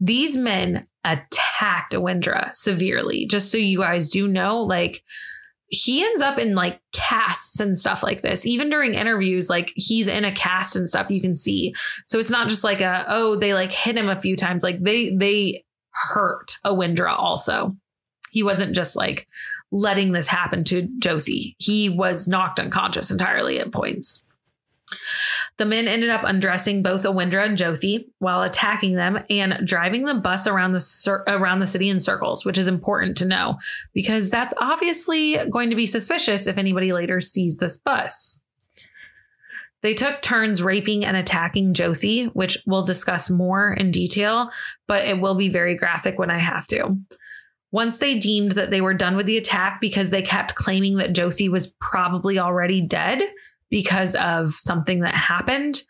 These 0.00 0.36
men 0.36 0.86
attacked 1.04 1.92
Awindra 1.92 2.54
severely. 2.54 3.26
Just 3.26 3.52
so 3.52 3.58
you 3.58 3.80
guys 3.80 4.10
do 4.10 4.26
know, 4.26 4.62
like 4.62 5.02
he 5.68 6.02
ends 6.02 6.20
up 6.20 6.38
in 6.38 6.54
like 6.54 6.80
casts 6.92 7.60
and 7.60 7.78
stuff 7.78 8.02
like 8.02 8.22
this. 8.22 8.46
Even 8.46 8.70
during 8.70 8.94
interviews, 8.94 9.50
like 9.50 9.72
he's 9.76 10.08
in 10.08 10.24
a 10.24 10.32
cast 10.32 10.76
and 10.76 10.88
stuff 10.88 11.10
you 11.10 11.20
can 11.20 11.34
see. 11.34 11.74
So 12.06 12.18
it's 12.18 12.30
not 12.30 12.48
just 12.48 12.64
like 12.64 12.80
a 12.80 13.04
oh 13.08 13.36
they 13.36 13.54
like 13.54 13.72
hit 13.72 13.96
him 13.96 14.08
a 14.08 14.20
few 14.20 14.36
times. 14.36 14.62
Like 14.62 14.82
they 14.82 15.10
they 15.14 15.64
hurt 15.90 16.56
Awindra 16.64 17.14
also. 17.16 17.76
He 18.30 18.42
wasn't 18.42 18.74
just 18.74 18.96
like 18.96 19.28
letting 19.70 20.12
this 20.12 20.26
happen 20.26 20.64
to 20.64 20.88
Josie. 20.98 21.54
He 21.58 21.88
was 21.88 22.28
knocked 22.28 22.60
unconscious 22.60 23.10
entirely 23.10 23.58
at 23.60 23.72
points. 23.72 24.26
The 25.58 25.66
men 25.66 25.88
ended 25.88 26.10
up 26.10 26.22
undressing 26.22 26.84
both 26.84 27.02
Awindra 27.02 27.44
and 27.44 27.58
Jyoti 27.58 28.06
while 28.20 28.42
attacking 28.42 28.94
them 28.94 29.18
and 29.28 29.66
driving 29.66 30.04
the 30.04 30.14
bus 30.14 30.46
around 30.46 30.72
the 30.72 30.80
cir- 30.80 31.24
around 31.26 31.58
the 31.58 31.66
city 31.66 31.88
in 31.88 31.98
circles, 31.98 32.44
which 32.44 32.56
is 32.56 32.68
important 32.68 33.16
to 33.18 33.24
know 33.24 33.58
because 33.92 34.30
that's 34.30 34.54
obviously 34.58 35.36
going 35.50 35.70
to 35.70 35.76
be 35.76 35.84
suspicious 35.84 36.46
if 36.46 36.58
anybody 36.58 36.92
later 36.92 37.20
sees 37.20 37.58
this 37.58 37.76
bus. 37.76 38.40
They 39.80 39.94
took 39.94 40.22
turns 40.22 40.62
raping 40.62 41.04
and 41.04 41.16
attacking 41.16 41.74
Jyoti, 41.74 42.28
which 42.34 42.58
we'll 42.66 42.82
discuss 42.82 43.28
more 43.28 43.72
in 43.72 43.90
detail, 43.90 44.50
but 44.86 45.04
it 45.04 45.20
will 45.20 45.34
be 45.34 45.48
very 45.48 45.76
graphic 45.76 46.18
when 46.18 46.30
I 46.30 46.38
have 46.38 46.66
to. 46.68 46.96
Once 47.70 47.98
they 47.98 48.16
deemed 48.16 48.52
that 48.52 48.70
they 48.70 48.80
were 48.80 48.94
done 48.94 49.16
with 49.16 49.26
the 49.26 49.36
attack 49.36 49.80
because 49.80 50.10
they 50.10 50.22
kept 50.22 50.54
claiming 50.54 50.96
that 50.96 51.12
Jyoti 51.12 51.48
was 51.48 51.76
probably 51.80 52.38
already 52.38 52.80
dead, 52.80 53.22
because 53.70 54.14
of 54.16 54.54
something 54.54 55.00
that 55.00 55.14
happened. 55.14 55.82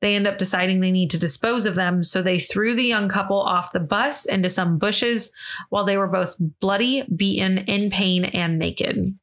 They 0.00 0.14
end 0.14 0.26
up 0.26 0.38
deciding 0.38 0.80
they 0.80 0.92
need 0.92 1.10
to 1.10 1.18
dispose 1.18 1.66
of 1.66 1.74
them. 1.74 2.02
So 2.02 2.22
they 2.22 2.38
threw 2.38 2.74
the 2.74 2.84
young 2.84 3.08
couple 3.08 3.40
off 3.40 3.72
the 3.72 3.80
bus 3.80 4.26
into 4.26 4.50
some 4.50 4.78
bushes 4.78 5.32
while 5.70 5.84
they 5.84 5.96
were 5.96 6.08
both 6.08 6.36
bloody, 6.60 7.04
beaten, 7.14 7.58
in 7.58 7.90
pain, 7.90 8.24
and 8.24 8.58
naked. 8.58 9.16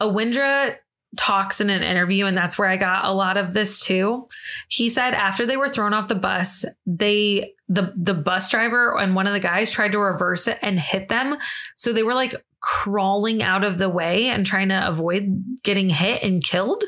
Awindra 0.00 0.76
talks 1.16 1.60
in 1.60 1.70
an 1.70 1.82
interview, 1.82 2.26
and 2.26 2.36
that's 2.36 2.58
where 2.58 2.68
I 2.68 2.76
got 2.76 3.04
a 3.04 3.12
lot 3.12 3.36
of 3.36 3.52
this 3.52 3.78
too. 3.78 4.26
He 4.68 4.88
said 4.88 5.14
after 5.14 5.46
they 5.46 5.56
were 5.56 5.68
thrown 5.68 5.92
off 5.92 6.08
the 6.08 6.14
bus, 6.14 6.64
they 6.86 7.54
the 7.68 7.92
the 7.96 8.14
bus 8.14 8.50
driver 8.50 8.98
and 8.98 9.14
one 9.14 9.26
of 9.26 9.32
the 9.32 9.40
guys 9.40 9.70
tried 9.70 9.92
to 9.92 9.98
reverse 9.98 10.48
it 10.48 10.58
and 10.62 10.80
hit 10.80 11.08
them. 11.08 11.36
So 11.76 11.92
they 11.92 12.02
were 12.02 12.14
like 12.14 12.34
crawling 12.62 13.42
out 13.42 13.64
of 13.64 13.76
the 13.76 13.88
way 13.88 14.28
and 14.28 14.46
trying 14.46 14.70
to 14.70 14.88
avoid 14.88 15.44
getting 15.62 15.90
hit 15.90 16.22
and 16.22 16.42
killed, 16.42 16.82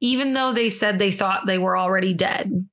even 0.00 0.34
though 0.34 0.52
they 0.52 0.70
said 0.70 0.98
they 0.98 1.10
thought 1.10 1.46
they 1.46 1.58
were 1.58 1.76
already 1.76 2.14
dead. 2.14 2.68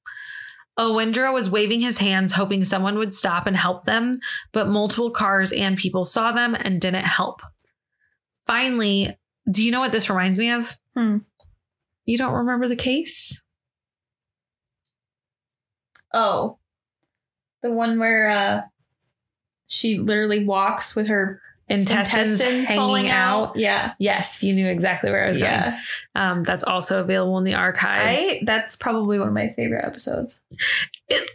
Awindra 0.78 1.34
was 1.34 1.50
waving 1.50 1.80
his 1.80 1.98
hands, 2.00 2.34
hoping 2.34 2.63
someone 2.63 2.98
would 2.98 3.15
stop 3.15 3.48
and 3.48 3.56
help 3.56 3.86
them, 3.86 4.13
but 4.52 4.67
multiple 4.67 5.10
cars 5.10 5.54
and 5.54 5.78
people 5.78 6.04
saw 6.04 6.34
them 6.34 6.54
and 6.54 6.82
didn't 6.82 7.06
help. 7.06 7.41
Finally, 8.45 9.17
do 9.50 9.63
you 9.63 9.71
know 9.71 9.80
what 9.80 9.93
this 9.93 10.10
reminds 10.10 10.38
me 10.38 10.52
of? 10.52 10.78
Hmm. 10.93 11.19
You 12.06 12.17
don't 12.17 12.34
remember 12.34 12.67
the 12.67 12.76
case? 12.76 13.41
Oh, 16.13 16.60
the 17.63 17.71
one 17.71 17.98
where 17.98 18.30
uh, 18.30 18.62
she 19.67 19.98
literally 19.98 20.43
walks 20.43 20.95
with 20.95 21.08
her 21.08 21.41
Intestines, 21.67 22.34
intestines 22.34 22.67
hanging 22.69 22.80
falling 22.80 23.10
out. 23.10 23.49
out. 23.49 23.56
Yeah, 23.58 23.93
Yes, 23.97 24.43
you 24.43 24.54
knew 24.54 24.67
exactly 24.67 25.10
where 25.10 25.23
I 25.23 25.28
was 25.28 25.38
yeah. 25.39 25.69
going. 25.71 25.82
Um, 26.15 26.43
that's 26.43 26.63
also 26.63 27.01
available 27.01 27.38
in 27.39 27.43
the 27.43 27.56
archives. 27.56 28.19
I 28.19 28.39
that's 28.43 28.75
probably 28.75 29.17
one 29.17 29.28
of 29.28 29.34
my 29.34 29.49
favorite 29.56 29.84
episodes. 29.84 30.45
it, 31.10 31.28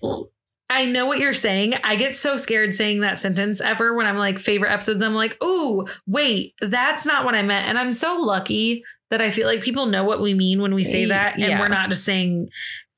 I 0.73 0.85
know 0.85 1.07
what 1.07 1.19
you're 1.19 1.35
saying. 1.35 1.75
I 1.83 1.97
get 1.97 2.15
so 2.15 2.37
scared 2.37 2.77
saying 2.77 3.01
that 3.01 3.19
sentence 3.19 3.61
ever 3.61 3.93
when 3.93 4.07
I'm 4.07 4.19
like 4.19 4.39
favorite 4.39 4.71
episodes. 4.71 5.03
I'm 5.03 5.17
like, 5.17 5.37
oh, 5.41 5.89
wait, 6.07 6.55
that's 6.61 7.05
not 7.05 7.25
what 7.25 7.35
I 7.35 7.43
meant. 7.43 7.67
And 7.67 7.77
I'm 7.77 7.93
so 7.93 8.21
lucky 8.21 8.85
that 9.11 9.21
I 9.21 9.31
feel 9.33 9.49
like 9.49 9.63
people 9.65 9.87
know 9.87 10.05
what 10.05 10.21
we 10.21 10.33
mean 10.33 10.63
when 10.63 10.73
we 10.77 10.85
say 10.85 11.07
that. 11.07 11.35
And 11.35 11.43
Yeah. 11.43 11.59
we're 11.59 11.67
not 11.67 11.89
just 11.91 12.05
saying 12.05 12.51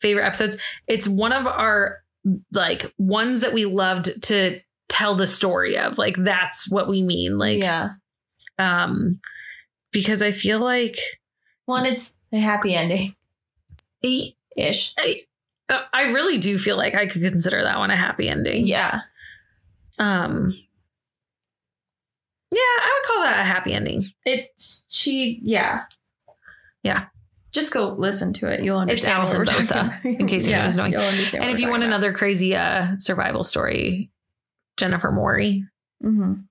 favorite 0.03 0.27
episodes. 0.27 0.59
It's 0.87 1.09
one 1.09 1.33
of 1.33 1.47
our 1.47 2.03
like 2.53 2.93
ones 2.99 3.41
that 3.41 3.55
we 3.55 3.65
loved 3.65 4.23
to 4.25 4.61
tell 4.93 5.15
the 5.15 5.27
story 5.27 5.79
of. 5.79 5.97
Like 5.99 6.17
that's 6.19 6.71
what 6.71 6.87
we 6.89 7.03
mean. 7.03 7.39
Like, 7.39 7.59
yeah, 7.61 7.91
um, 8.59 9.19
because 9.91 10.23
I 10.23 10.31
feel 10.33 10.61
like 10.61 10.97
one 11.65 11.87
it's 11.87 12.19
a 12.33 12.39
happy 12.39 12.75
ending 12.75 13.15
I, 14.05 14.35
ish. 14.57 14.95
I 15.95 16.03
really 16.03 16.37
do 16.39 16.59
feel 16.59 16.77
like 16.77 16.95
I 16.95 17.07
could 17.07 17.23
consider 17.23 17.63
that 17.63 17.79
one 17.79 17.91
a 17.91 17.97
happy 17.97 18.29
ending. 18.29 18.67
Yeah, 18.67 19.01
Um, 19.99 20.53
yeah, 22.51 22.59
I 22.59 22.93
would 23.01 23.09
call 23.15 23.23
that 23.25 23.41
a 23.41 23.45
happy 23.45 23.73
ending. 23.73 24.05
it 24.27 24.51
she 24.89 25.41
yeah 25.43 25.85
Yeah. 26.83 27.07
Just 27.53 27.73
go 27.73 27.91
listen 27.91 28.33
to 28.35 28.51
it. 28.51 28.63
You'll 28.65 28.79
understand. 28.79 29.19
what 29.25 29.31
Alison 29.37 29.45
Botha, 29.45 30.01
in 30.05 30.27
case 30.27 30.49
anyone 30.49 30.75
knowing. 30.75 30.93
you'll 30.93 31.03
understand 31.03 31.45
and 31.45 31.53
if 31.53 31.61
you 31.61 31.69
want 31.69 31.83
talking 31.83 31.89
another 31.93 32.13
crazy 32.15 32.55
uh, 32.57 32.97
survival 32.99 33.45
story, 33.45 34.11
Jennifer 34.77 35.11
about. 35.13 35.65
Mhm. 36.05 36.45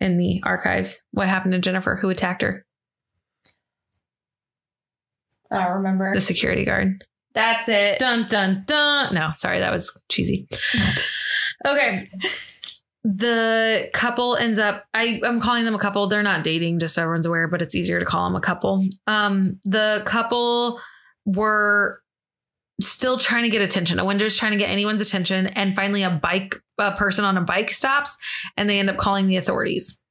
in 0.00 0.16
the 0.18 0.40
archives. 0.44 1.04
What 1.12 1.26
happened 1.28 1.52
to 1.54 1.58
Jennifer? 1.58 1.96
Who 1.96 2.10
attacked 2.10 2.42
her? 2.42 2.66
I 5.50 5.64
don't 5.64 5.76
remember. 5.76 6.12
The 6.12 6.20
security 6.20 6.64
guard. 6.64 7.04
That's 7.34 7.68
it. 7.68 7.98
Dun 7.98 8.26
dun 8.28 8.64
dun. 8.66 9.14
No, 9.14 9.30
sorry, 9.34 9.60
that 9.60 9.72
was 9.72 9.98
cheesy. 10.10 10.48
Okay. 11.66 12.10
The 13.04 13.88
couple 13.94 14.36
ends 14.36 14.58
up 14.58 14.84
I, 14.92 15.20
I'm 15.24 15.40
calling 15.40 15.64
them 15.64 15.74
a 15.74 15.78
couple. 15.78 16.06
They're 16.08 16.22
not 16.22 16.42
dating, 16.44 16.78
just 16.80 16.94
so 16.94 17.02
everyone's 17.02 17.26
aware, 17.26 17.46
but 17.48 17.62
it's 17.62 17.74
easier 17.74 17.98
to 18.00 18.04
call 18.06 18.24
them 18.24 18.36
a 18.36 18.40
couple. 18.40 18.86
Um, 19.06 19.58
the 19.64 20.02
couple 20.04 20.80
were 21.24 22.02
still 22.80 23.16
trying 23.16 23.44
to 23.44 23.48
get 23.48 23.62
attention. 23.62 23.98
Awindra's 23.98 24.36
trying 24.36 24.52
to 24.52 24.58
get 24.58 24.70
anyone's 24.70 25.00
attention, 25.00 25.46
and 25.46 25.74
finally 25.74 26.02
a 26.02 26.10
bike 26.10 26.56
a 26.78 26.92
person 26.92 27.24
on 27.24 27.36
a 27.36 27.42
bike 27.42 27.70
stops 27.70 28.16
and 28.56 28.68
they 28.68 28.78
end 28.78 28.90
up 28.90 28.96
calling 28.96 29.26
the 29.26 29.36
authorities. 29.36 30.02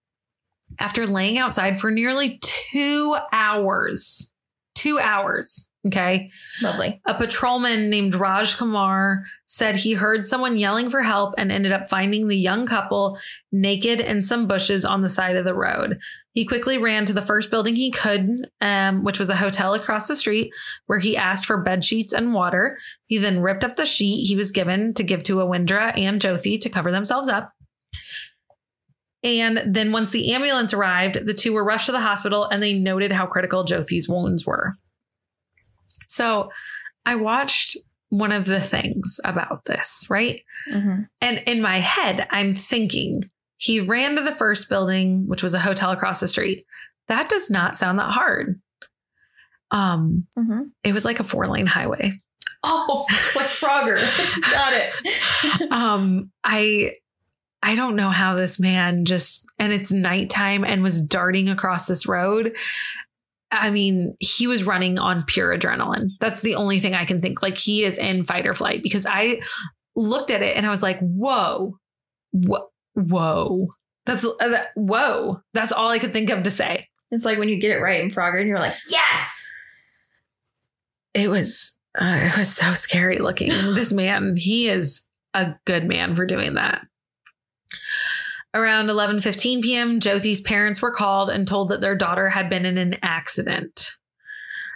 After 0.80 1.05
laying 1.05 1.38
outside 1.38 1.80
for 1.80 1.91
nearly 1.91 2.39
two 2.41 3.16
hours. 3.32 4.34
Two 4.74 4.99
hours. 4.99 5.70
Okay. 5.88 6.32
Lovely. 6.63 6.99
A 7.05 7.13
patrolman 7.13 7.89
named 7.89 8.16
Raj 8.16 8.57
Kumar 8.57 9.24
said 9.45 9.76
he 9.76 9.93
heard 9.93 10.26
someone 10.26 10.57
yelling 10.57 10.89
for 10.89 11.03
help 11.03 11.36
and 11.38 11.51
ended 11.51 11.72
up 11.72 11.88
finding 11.88 12.28
the 12.28 12.38
young 12.38 12.66
couple 12.66 13.20
naked 13.51 13.99
in 13.99 14.24
some 14.24 14.47
bushes 14.47 14.84
on 14.84 15.01
the 15.01 15.09
side 15.09 15.36
of 15.36 15.45
the 15.45 15.53
road. 15.53 15.99
He 16.36 16.45
quickly 16.45 16.77
ran 16.77 17.05
to 17.05 17.13
the 17.13 17.21
first 17.21 17.49
building 17.49 17.75
he 17.75 17.89
could, 17.89 18.49
um, 18.59 19.05
which 19.05 19.19
was 19.19 19.29
a 19.29 19.38
hotel 19.38 19.73
across 19.73 20.07
the 20.09 20.17
street, 20.17 20.53
where 20.86 20.99
he 20.99 21.15
asked 21.15 21.45
for 21.45 21.63
bed 21.63 21.86
sheets 21.86 22.11
and 22.11 22.33
water. 22.33 22.77
He 23.05 23.17
then 23.17 23.39
ripped 23.39 23.63
up 23.63 23.77
the 23.77 23.86
sheet 23.86 24.27
he 24.27 24.36
was 24.36 24.51
given 24.51 24.93
to 24.95 25.03
give 25.03 25.23
to 25.23 25.38
Awindra 25.38 25.97
and 25.97 26.21
Jyoti 26.21 26.59
to 26.59 26.69
cover 26.69 26.91
themselves 26.91 27.29
up. 27.29 27.53
And 29.23 29.61
then 29.65 29.93
once 29.93 30.11
the 30.11 30.33
ambulance 30.33 30.73
arrived, 30.73 31.25
the 31.25 31.33
two 31.33 31.53
were 31.53 31.63
rushed 31.63 31.86
to 31.86 31.93
the 31.93 32.01
hospital 32.01 32.43
and 32.45 32.61
they 32.61 32.73
noted 32.73 33.13
how 33.13 33.25
critical 33.25 33.63
Josie's 33.63 34.09
wounds 34.09 34.45
were. 34.45 34.73
So 36.07 36.49
I 37.05 37.15
watched 37.15 37.77
one 38.09 38.33
of 38.33 38.43
the 38.45 38.61
things 38.61 39.19
about 39.23 39.63
this, 39.65 40.05
right? 40.09 40.41
Mhm. 40.69 41.07
And 41.21 41.41
in 41.47 41.61
my 41.61 41.79
head, 41.79 42.27
I'm 42.29 42.51
thinking 42.51 43.23
he 43.57 43.79
ran 43.79 44.15
to 44.15 44.21
the 44.21 44.31
first 44.31 44.69
building, 44.69 45.27
which 45.27 45.41
was 45.43 45.53
a 45.53 45.59
hotel 45.59 45.91
across 45.91 46.19
the 46.19 46.27
street. 46.27 46.65
That 47.07 47.29
does 47.29 47.49
not 47.49 47.75
sound 47.75 47.99
that 47.99 48.11
hard. 48.11 48.59
Um, 49.71 50.27
Mhm. 50.37 50.71
it 50.83 50.93
was 50.93 51.05
like 51.05 51.19
a 51.19 51.23
four 51.23 51.47
lane 51.47 51.65
highway. 51.65 52.19
Oh, 52.63 53.05
like 53.35 53.45
Frogger. 53.47 53.97
Got 54.51 54.73
it. 54.73 55.71
um 55.71 56.31
i 56.43 56.91
i 57.61 57.75
don't 57.75 57.95
know 57.95 58.09
how 58.09 58.35
this 58.35 58.59
man 58.59 59.05
just 59.05 59.45
and 59.59 59.71
it's 59.71 59.91
nighttime 59.91 60.63
and 60.63 60.81
was 60.83 60.99
darting 61.01 61.47
across 61.49 61.85
this 61.85 62.07
road 62.07 62.55
i 63.51 63.69
mean 63.69 64.15
he 64.19 64.47
was 64.47 64.63
running 64.63 64.97
on 64.99 65.23
pure 65.23 65.55
adrenaline 65.55 66.09
that's 66.19 66.41
the 66.41 66.55
only 66.55 66.79
thing 66.79 66.93
i 66.95 67.05
can 67.05 67.21
think 67.21 67.41
like 67.41 67.57
he 67.57 67.83
is 67.83 67.97
in 67.97 68.23
fight 68.25 68.47
or 68.47 68.53
flight 68.53 68.81
because 68.83 69.05
i 69.05 69.39
looked 69.95 70.31
at 70.31 70.41
it 70.41 70.57
and 70.57 70.65
i 70.65 70.69
was 70.69 70.81
like 70.83 70.99
whoa 70.99 71.77
whoa 72.31 72.67
whoa 72.95 73.67
that's 74.05 74.25
uh, 74.25 74.33
that- 74.39 74.71
whoa 74.75 75.41
that's 75.53 75.71
all 75.71 75.89
i 75.89 75.99
could 75.99 76.11
think 76.13 76.29
of 76.29 76.43
to 76.43 76.51
say 76.51 76.87
It's 77.11 77.25
like 77.25 77.37
when 77.37 77.49
you 77.49 77.57
get 77.57 77.71
it 77.71 77.81
right 77.81 78.03
in 78.03 78.09
Frogger 78.11 78.39
and 78.39 78.47
you're 78.47 78.59
like, 78.59 78.75
yes. 78.89 79.47
it 81.13 81.29
was 81.29 81.77
uh, 81.99 82.19
it 82.23 82.37
was 82.37 82.53
so 82.53 82.73
scary 82.73 83.19
looking. 83.19 83.49
this 83.73 83.93
man, 83.93 84.35
he 84.37 84.67
is 84.67 85.07
a 85.33 85.53
good 85.65 85.87
man 85.87 86.13
for 86.15 86.25
doing 86.25 86.55
that. 86.55 86.81
Around 88.53 88.87
11:15 88.87 89.61
p.m., 89.61 89.99
Josie's 89.99 90.41
parents 90.41 90.81
were 90.81 90.91
called 90.91 91.29
and 91.29 91.47
told 91.47 91.69
that 91.69 91.81
their 91.81 91.95
daughter 91.95 92.29
had 92.29 92.49
been 92.49 92.65
in 92.65 92.77
an 92.77 92.95
accident. 93.01 93.91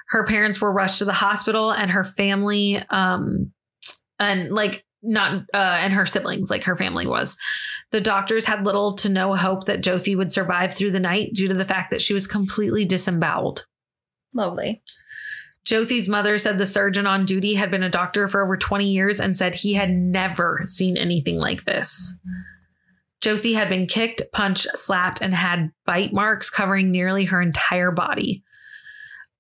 Her 0.10 0.26
parents 0.26 0.60
were 0.60 0.72
rushed 0.72 1.00
to 1.00 1.06
the 1.06 1.14
hospital 1.14 1.72
and 1.72 1.92
her 1.92 2.04
family 2.04 2.82
um 2.90 3.52
and 4.18 4.52
like 4.52 4.86
not 5.02 5.44
uh 5.54 5.78
and 5.82 5.94
her 5.94 6.06
siblings 6.06 6.50
like 6.50 6.64
her 6.66 6.76
family 6.76 7.08
was. 7.08 7.38
The 7.92 8.02
doctors 8.02 8.46
had 8.46 8.66
little 8.66 8.94
to 8.94 9.10
no 9.10 9.36
hope 9.36 9.66
that 9.66 9.82
Josie 9.82 10.16
would 10.16 10.32
survive 10.32 10.74
through 10.74 10.92
the 10.92 11.00
night 11.00 11.34
due 11.34 11.48
to 11.48 11.54
the 11.54 11.66
fact 11.66 11.90
that 11.92 12.02
she 12.02 12.14
was 12.14 12.28
completely 12.28 12.86
disemboweled. 12.86 13.66
Lovely. 14.34 14.84
Josie's 15.66 16.08
mother 16.08 16.38
said 16.38 16.58
the 16.58 16.66
surgeon 16.66 17.06
on 17.06 17.26
duty 17.26 17.56
had 17.56 17.72
been 17.72 17.84
a 17.84 17.90
doctor 17.90 18.28
for 18.28 18.44
over 18.44 18.58
20 18.58 18.90
years 18.90 19.20
and 19.20 19.36
said 19.36 19.56
he 19.56 19.74
had 19.74 19.92
never 19.92 20.64
seen 20.66 20.98
anything 20.98 21.38
like 21.38 21.66
this. 21.66 22.20
Josie 23.22 23.54
had 23.54 23.70
been 23.70 23.86
kicked, 23.86 24.22
punched, 24.34 24.68
slapped, 24.78 25.22
and 25.22 25.34
had 25.34 25.72
bite 25.86 26.14
marks 26.14 26.50
covering 26.50 26.90
nearly 26.90 27.26
her 27.26 27.42
entire 27.42 27.92
body, 27.92 28.44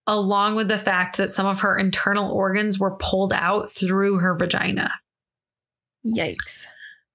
along 0.05 0.55
with 0.55 0.67
the 0.67 0.77
fact 0.77 1.17
that 1.17 1.31
some 1.31 1.45
of 1.45 1.61
her 1.61 1.77
internal 1.77 2.31
organs 2.31 2.77
were 2.77 2.97
pulled 2.97 3.31
out 3.31 3.69
through 3.69 4.17
her 4.17 4.35
vagina. 4.35 4.91
Yikes. 6.05 6.67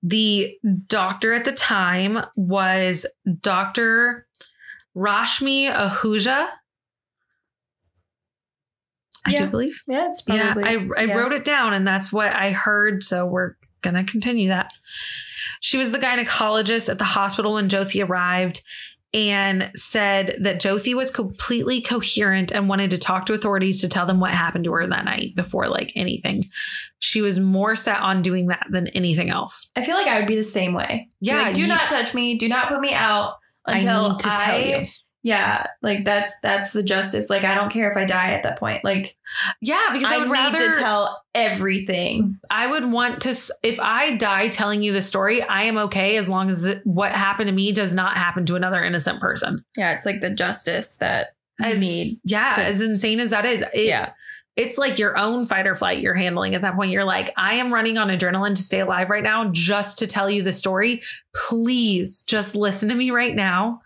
The 0.07 0.59
doctor 0.86 1.32
at 1.32 1.46
the 1.46 1.52
time 1.52 2.18
was 2.36 3.07
Dr. 3.40 4.26
Rashmi 4.94 5.74
Ahuja. 5.74 6.48
I 9.26 9.30
Yeah. 9.30 9.38
do 9.40 9.46
believe. 9.46 9.82
Yeah, 9.88 10.09
it's 10.11 10.22
Yeah. 10.28 10.55
I, 10.59 10.86
I 10.98 11.05
yeah. 11.05 11.14
wrote 11.14 11.32
it 11.32 11.44
down 11.44 11.72
and 11.72 11.86
that's 11.86 12.12
what 12.12 12.34
I 12.34 12.50
heard. 12.50 13.02
So 13.02 13.24
we're 13.24 13.55
going 13.80 13.94
to 13.94 14.05
continue 14.05 14.48
that. 14.48 14.70
She 15.61 15.78
was 15.78 15.92
the 15.92 15.98
gynecologist 15.98 16.90
at 16.90 16.98
the 16.98 17.05
hospital 17.05 17.55
when 17.55 17.70
Josie 17.70 18.02
arrived 18.02 18.61
and 19.14 19.70
said 19.76 20.36
that 20.40 20.58
Josie 20.60 20.92
was 20.92 21.10
completely 21.10 21.80
coherent 21.80 22.50
and 22.50 22.68
wanted 22.68 22.90
to 22.90 22.98
talk 22.98 23.26
to 23.26 23.32
authorities 23.32 23.80
to 23.80 23.88
tell 23.88 24.06
them 24.06 24.18
what 24.18 24.32
happened 24.32 24.64
to 24.64 24.72
her 24.72 24.86
that 24.88 25.04
night 25.04 25.36
before 25.36 25.68
like 25.68 25.92
anything. 25.94 26.42
She 26.98 27.22
was 27.22 27.38
more 27.38 27.76
set 27.76 28.00
on 28.00 28.22
doing 28.22 28.48
that 28.48 28.66
than 28.70 28.88
anything 28.88 29.30
else. 29.30 29.70
I 29.76 29.84
feel 29.84 29.94
like 29.94 30.08
I 30.08 30.18
would 30.18 30.26
be 30.26 30.34
the 30.36 30.42
same 30.42 30.74
way. 30.74 31.08
Yeah, 31.20 31.42
like, 31.42 31.54
do 31.54 31.62
you- 31.62 31.68
not 31.68 31.88
touch 31.88 32.12
me. 32.12 32.36
Do 32.36 32.48
not 32.48 32.68
put 32.68 32.80
me 32.80 32.92
out 32.92 33.34
until 33.66 34.18
I 34.24 34.90
need 35.24 35.30
to 35.30 35.40
tell 35.40 35.48
I- 35.48 35.54
you. 35.56 35.64
Yeah, 35.64 35.66
like 35.82 36.04
that's 36.04 36.38
that's 36.42 36.72
the 36.72 36.82
justice. 36.82 37.30
Like 37.30 37.44
I 37.44 37.54
don't 37.54 37.70
care 37.70 37.90
if 37.90 37.96
I 37.96 38.04
die 38.04 38.32
at 38.32 38.42
that 38.42 38.58
point. 38.58 38.84
Like 38.84 39.16
Yeah, 39.60 39.90
because 39.92 40.10
I, 40.12 40.16
I, 40.16 40.18
would 40.18 40.26
need 40.28 40.32
rather 40.32 40.74
to 40.74 40.78
tell 40.78 41.24
everything. 41.34 42.38
I 42.50 42.66
would 42.66 42.84
want 42.84 43.22
to, 43.22 43.30
if 43.62 43.80
I 43.80 44.14
die 44.16 44.48
telling 44.48 44.82
you 44.82 44.92
the 44.92 45.02
story, 45.02 45.42
I 45.42 45.62
am 45.64 45.78
okay 45.78 46.16
as 46.16 46.28
long 46.28 46.50
as 46.50 46.76
what 46.84 47.12
happened 47.12 47.48
to 47.48 47.52
me 47.54 47.72
does 47.72 47.94
not 47.94 48.16
happen 48.16 48.46
to 48.46 48.56
another 48.56 48.84
innocent 48.84 49.20
person. 49.20 49.64
Yeah, 49.76 49.92
it's 49.92 50.06
like 50.06 50.20
the 50.20 50.30
justice 50.30 50.96
that 50.98 51.28
As, 51.60 51.80
need. 51.80 52.18
yeah, 52.24 52.50
to- 52.50 52.62
as 52.64 52.80
insane 52.80 53.20
as 53.20 53.30
that 53.30 53.46
is. 53.46 53.62
it- 53.72 53.86
yeah, 53.86 54.10
It's 54.56 54.78
like 54.78 54.98
your 54.98 55.16
own 55.18 55.46
fight 55.46 55.66
or 55.66 55.74
flight 55.74 56.00
you're 56.00 56.14
handling 56.14 56.54
at 56.54 56.62
that 56.62 56.74
point. 56.76 56.92
You're 56.92 57.04
like, 57.04 57.32
I 57.36 57.54
am 57.54 57.72
running 57.72 57.98
on 57.98 58.08
adrenaline 58.08 58.54
to 58.56 58.62
stay 58.62 58.80
alive 58.80 59.10
right 59.10 59.22
now 59.24 59.50
just 59.52 59.98
to 60.00 60.06
tell 60.06 60.28
you 60.30 60.42
the 60.42 60.52
story. 60.52 61.00
Please 61.34 62.22
just 62.24 62.54
listen 62.54 62.88
to 62.90 62.94
me 62.94 63.10
right 63.10 63.34
now. 63.34 63.80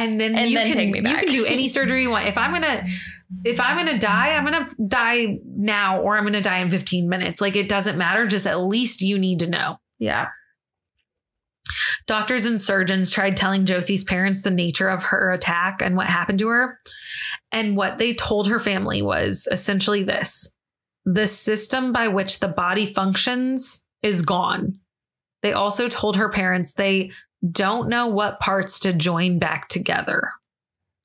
And 0.00 0.20
then 0.20 0.34
And 0.34 0.50
you 0.50 0.58
then 0.58 0.66
can 0.66 0.74
take 0.74 0.90
me 0.90 0.98
you 0.98 1.16
can 1.16 1.28
do 1.28 1.44
any 1.44 1.68
surgery 1.68 2.02
you 2.02 2.10
want. 2.10 2.26
If 2.26 2.38
I'm 2.38 2.52
gonna 2.52 2.84
if 3.44 3.60
I'm 3.60 3.76
gonna 3.76 3.98
die, 3.98 4.34
I'm 4.34 4.44
gonna 4.44 4.68
die 4.88 5.38
now 5.44 6.00
or 6.00 6.16
I'm 6.16 6.24
gonna 6.24 6.40
die 6.40 6.58
in 6.58 6.70
15 6.70 7.08
minutes. 7.08 7.40
Like 7.40 7.56
it 7.56 7.68
doesn't 7.68 7.98
matter. 7.98 8.26
Just 8.26 8.46
at 8.46 8.60
least 8.60 9.02
you 9.02 9.18
need 9.18 9.40
to 9.40 9.48
know. 9.48 9.76
yeah. 9.98 10.28
Doctors 12.06 12.44
and 12.44 12.60
surgeons 12.60 13.12
tried 13.12 13.36
telling 13.36 13.66
Josie's 13.66 14.02
parents 14.02 14.42
the 14.42 14.50
nature 14.50 14.88
of 14.88 15.04
her 15.04 15.32
attack 15.32 15.80
and 15.80 15.96
what 15.96 16.08
happened 16.08 16.40
to 16.40 16.48
her. 16.48 16.78
And 17.52 17.76
what 17.76 17.98
they 17.98 18.14
told 18.14 18.48
her 18.48 18.58
family 18.58 19.00
was 19.02 19.46
essentially 19.50 20.02
this 20.02 20.56
the 21.04 21.26
system 21.26 21.92
by 21.92 22.08
which 22.08 22.40
the 22.40 22.48
body 22.48 22.86
functions 22.86 23.86
is 24.02 24.22
gone. 24.22 24.78
They 25.42 25.52
also 25.52 25.88
told 25.88 26.16
her 26.16 26.28
parents 26.28 26.74
they 26.74 27.12
don't 27.48 27.88
know 27.88 28.06
what 28.06 28.40
parts 28.40 28.78
to 28.80 28.92
join 28.92 29.38
back 29.38 29.68
together. 29.68 30.30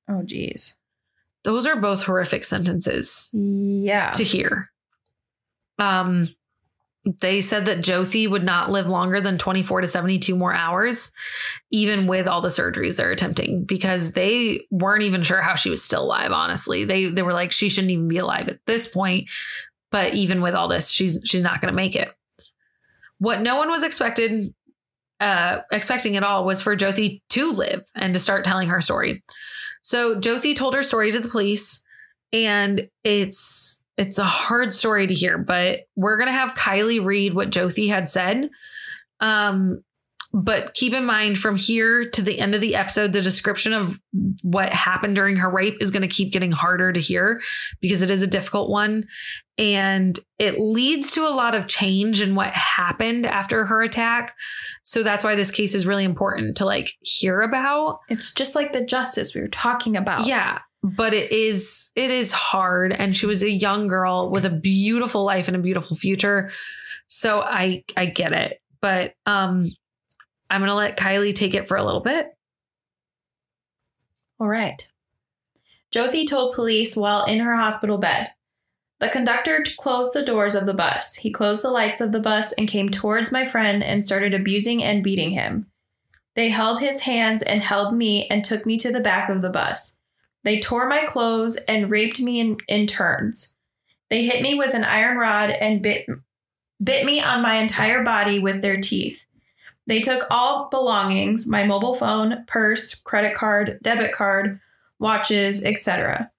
Oh, 0.09 0.23
geez. 0.23 0.77
Those 1.43 1.65
are 1.65 1.75
both 1.75 2.03
horrific 2.03 2.43
sentences 2.43 3.29
Yeah. 3.33 4.11
to 4.11 4.23
hear. 4.23 4.71
Um, 5.77 6.33
they 7.21 7.39
said 7.39 7.65
that 7.65 7.83
Josie 7.83 8.25
would 8.25 8.43
not 8.43 8.71
live 8.71 8.87
longer 8.87 9.21
than 9.21 9.37
24 9.37 9.81
to 9.81 9.87
72 9.87 10.35
more 10.35 10.53
hours, 10.53 11.11
even 11.69 12.07
with 12.07 12.27
all 12.27 12.41
the 12.41 12.49
surgeries 12.49 12.97
they're 12.97 13.11
attempting, 13.11 13.63
because 13.63 14.13
they 14.13 14.61
weren't 14.71 15.03
even 15.03 15.21
sure 15.21 15.41
how 15.41 15.53
she 15.53 15.69
was 15.69 15.83
still 15.83 16.03
alive. 16.03 16.31
Honestly, 16.31 16.83
they 16.83 17.05
they 17.05 17.21
were 17.21 17.33
like 17.33 17.51
she 17.51 17.69
shouldn't 17.69 17.91
even 17.91 18.07
be 18.07 18.17
alive 18.17 18.47
at 18.47 18.59
this 18.65 18.87
point. 18.87 19.29
But 19.91 20.15
even 20.15 20.41
with 20.41 20.55
all 20.55 20.67
this, 20.67 20.89
she's 20.89 21.19
she's 21.25 21.43
not 21.43 21.61
going 21.61 21.71
to 21.71 21.75
make 21.75 21.95
it. 21.95 22.09
What 23.19 23.41
no 23.41 23.55
one 23.57 23.69
was 23.69 23.83
expected 23.83 24.53
uh 25.19 25.59
expecting 25.71 26.17
at 26.17 26.23
all 26.23 26.45
was 26.45 26.61
for 26.61 26.75
Josie 26.75 27.21
to 27.29 27.51
live 27.51 27.85
and 27.95 28.13
to 28.13 28.19
start 28.19 28.43
telling 28.43 28.69
her 28.69 28.81
story. 28.81 29.23
So 29.81 30.19
Josie 30.19 30.53
told 30.53 30.73
her 30.75 30.83
story 30.83 31.11
to 31.11 31.19
the 31.19 31.29
police 31.29 31.83
and 32.33 32.89
it's 33.03 33.83
it's 33.97 34.17
a 34.17 34.25
hard 34.25 34.73
story 34.73 35.07
to 35.07 35.13
hear, 35.13 35.37
but 35.37 35.87
we're 35.95 36.17
gonna 36.17 36.31
have 36.31 36.53
Kylie 36.53 37.03
read 37.03 37.33
what 37.33 37.49
Josie 37.49 37.87
had 37.87 38.09
said. 38.09 38.49
Um, 39.19 39.83
but 40.35 40.73
keep 40.73 40.91
in 40.91 41.05
mind 41.05 41.39
from 41.39 41.55
here 41.55 42.03
to 42.09 42.21
the 42.21 42.41
end 42.41 42.55
of 42.55 42.59
the 42.59 42.75
episode, 42.75 43.13
the 43.13 43.21
description 43.21 43.71
of 43.71 43.97
what 44.41 44.67
happened 44.67 45.15
during 45.15 45.37
her 45.37 45.49
rape 45.49 45.77
is 45.79 45.91
going 45.91 46.01
to 46.01 46.09
keep 46.09 46.33
getting 46.33 46.51
harder 46.51 46.91
to 46.91 46.99
hear 46.99 47.41
because 47.79 48.01
it 48.01 48.11
is 48.11 48.21
a 48.21 48.27
difficult 48.27 48.69
one. 48.69 49.05
And 49.57 50.19
it 50.37 50.59
leads 50.59 51.11
to 51.11 51.25
a 51.25 51.31
lot 51.31 51.55
of 51.55 51.67
change 51.67 52.21
in 52.21 52.35
what 52.35 52.51
happened 52.51 53.25
after 53.25 53.63
her 53.63 53.81
attack. 53.81 54.35
So 54.83 55.03
that's 55.03 55.23
why 55.23 55.35
this 55.35 55.51
case 55.51 55.73
is 55.73 55.87
really 55.87 56.03
important 56.03 56.57
to 56.57 56.65
like 56.65 56.91
hear 56.99 57.39
about. 57.39 57.99
it's 58.09 58.33
just 58.33 58.55
like 58.55 58.73
the 58.73 58.83
justice 58.83 59.35
we 59.35 59.39
were 59.39 59.47
talking 59.47 59.95
about. 59.95 60.27
Yeah, 60.27 60.59
but 60.83 61.13
it 61.13 61.31
is 61.31 61.91
it 61.95 62.11
is 62.11 62.33
hard 62.33 62.91
and 62.91 63.15
she 63.15 63.25
was 63.25 63.41
a 63.41 63.49
young 63.49 63.87
girl 63.87 64.29
with 64.29 64.45
a 64.45 64.49
beautiful 64.49 65.23
life 65.23 65.47
and 65.47 65.55
a 65.55 65.61
beautiful 65.61 65.95
future. 65.95 66.51
So 67.07 67.41
I 67.41 67.85
I 67.95 68.07
get 68.07 68.33
it. 68.33 68.59
But 68.81 69.13
um 69.25 69.69
I'm 70.49 70.61
going 70.61 70.69
to 70.69 70.75
let 70.75 70.97
Kylie 70.97 71.33
take 71.33 71.55
it 71.55 71.67
for 71.67 71.77
a 71.77 71.83
little 71.83 72.01
bit. 72.01 72.27
All 74.39 74.47
right. 74.47 74.87
Jyoti 75.93 76.27
told 76.27 76.55
police 76.55 76.95
while 76.95 77.23
in 77.25 77.39
her 77.39 77.55
hospital 77.55 77.97
bed. 77.97 78.31
The 78.99 79.09
conductor 79.09 79.63
closed 79.77 80.13
the 80.13 80.23
doors 80.23 80.55
of 80.55 80.65
the 80.65 80.73
bus. 80.73 81.15
He 81.15 81.31
closed 81.31 81.63
the 81.63 81.71
lights 81.71 82.01
of 82.01 82.11
the 82.11 82.19
bus 82.19 82.53
and 82.53 82.67
came 82.67 82.89
towards 82.89 83.31
my 83.31 83.45
friend 83.45 83.83
and 83.83 84.05
started 84.05 84.33
abusing 84.33 84.83
and 84.83 85.03
beating 85.03 85.31
him. 85.31 85.67
They 86.35 86.49
held 86.49 86.79
his 86.79 87.01
hands 87.01 87.41
and 87.41 87.61
held 87.61 87.95
me 87.95 88.27
and 88.27 88.43
took 88.43 88.65
me 88.65 88.77
to 88.79 88.91
the 88.91 88.99
back 88.99 89.29
of 89.29 89.41
the 89.41 89.49
bus. 89.49 90.01
They 90.43 90.59
tore 90.59 90.87
my 90.87 91.05
clothes 91.05 91.57
and 91.67 91.89
raped 91.89 92.21
me 92.21 92.39
in, 92.39 92.57
in 92.67 92.87
turns. 92.87 93.57
They 94.09 94.25
hit 94.25 94.41
me 94.41 94.53
with 94.53 94.73
an 94.73 94.83
iron 94.83 95.17
rod 95.17 95.49
and 95.49 95.81
bit 95.81 96.05
bit 96.83 97.05
me 97.05 97.21
on 97.21 97.41
my 97.41 97.55
entire 97.55 98.03
body 98.03 98.37
with 98.37 98.61
their 98.61 98.77
teeth. 98.77 99.25
They 99.87 100.01
took 100.01 100.25
all 100.31 100.69
belongings, 100.69 101.47
my 101.47 101.63
mobile 101.63 101.95
phone, 101.95 102.43
purse, 102.47 102.95
credit 102.95 103.35
card, 103.35 103.79
debit 103.81 104.13
card, 104.13 104.59
watches, 104.99 105.63
etc. 105.63 106.31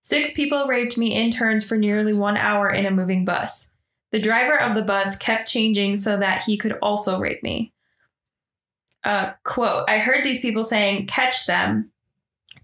Six 0.00 0.34
people 0.34 0.66
raped 0.66 0.98
me 0.98 1.14
in 1.14 1.30
turns 1.30 1.66
for 1.66 1.76
nearly 1.76 2.12
one 2.12 2.36
hour 2.36 2.68
in 2.68 2.86
a 2.86 2.90
moving 2.90 3.24
bus. 3.24 3.76
The 4.10 4.20
driver 4.20 4.60
of 4.60 4.74
the 4.74 4.82
bus 4.82 5.16
kept 5.16 5.48
changing 5.48 5.96
so 5.96 6.18
that 6.18 6.42
he 6.42 6.56
could 6.56 6.72
also 6.82 7.20
rape 7.20 7.42
me. 7.42 7.72
Uh, 9.04 9.32
quote, 9.44 9.88
I 9.88 9.98
heard 9.98 10.24
these 10.24 10.42
people 10.42 10.64
saying, 10.64 11.06
catch 11.06 11.46
them, 11.46 11.90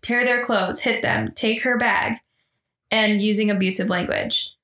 tear 0.02 0.24
their 0.24 0.44
clothes, 0.44 0.82
hit 0.82 1.02
them, 1.02 1.32
take 1.34 1.62
her 1.62 1.78
bag, 1.78 2.18
and 2.90 3.22
using 3.22 3.50
abusive 3.50 3.88
language. 3.88 4.57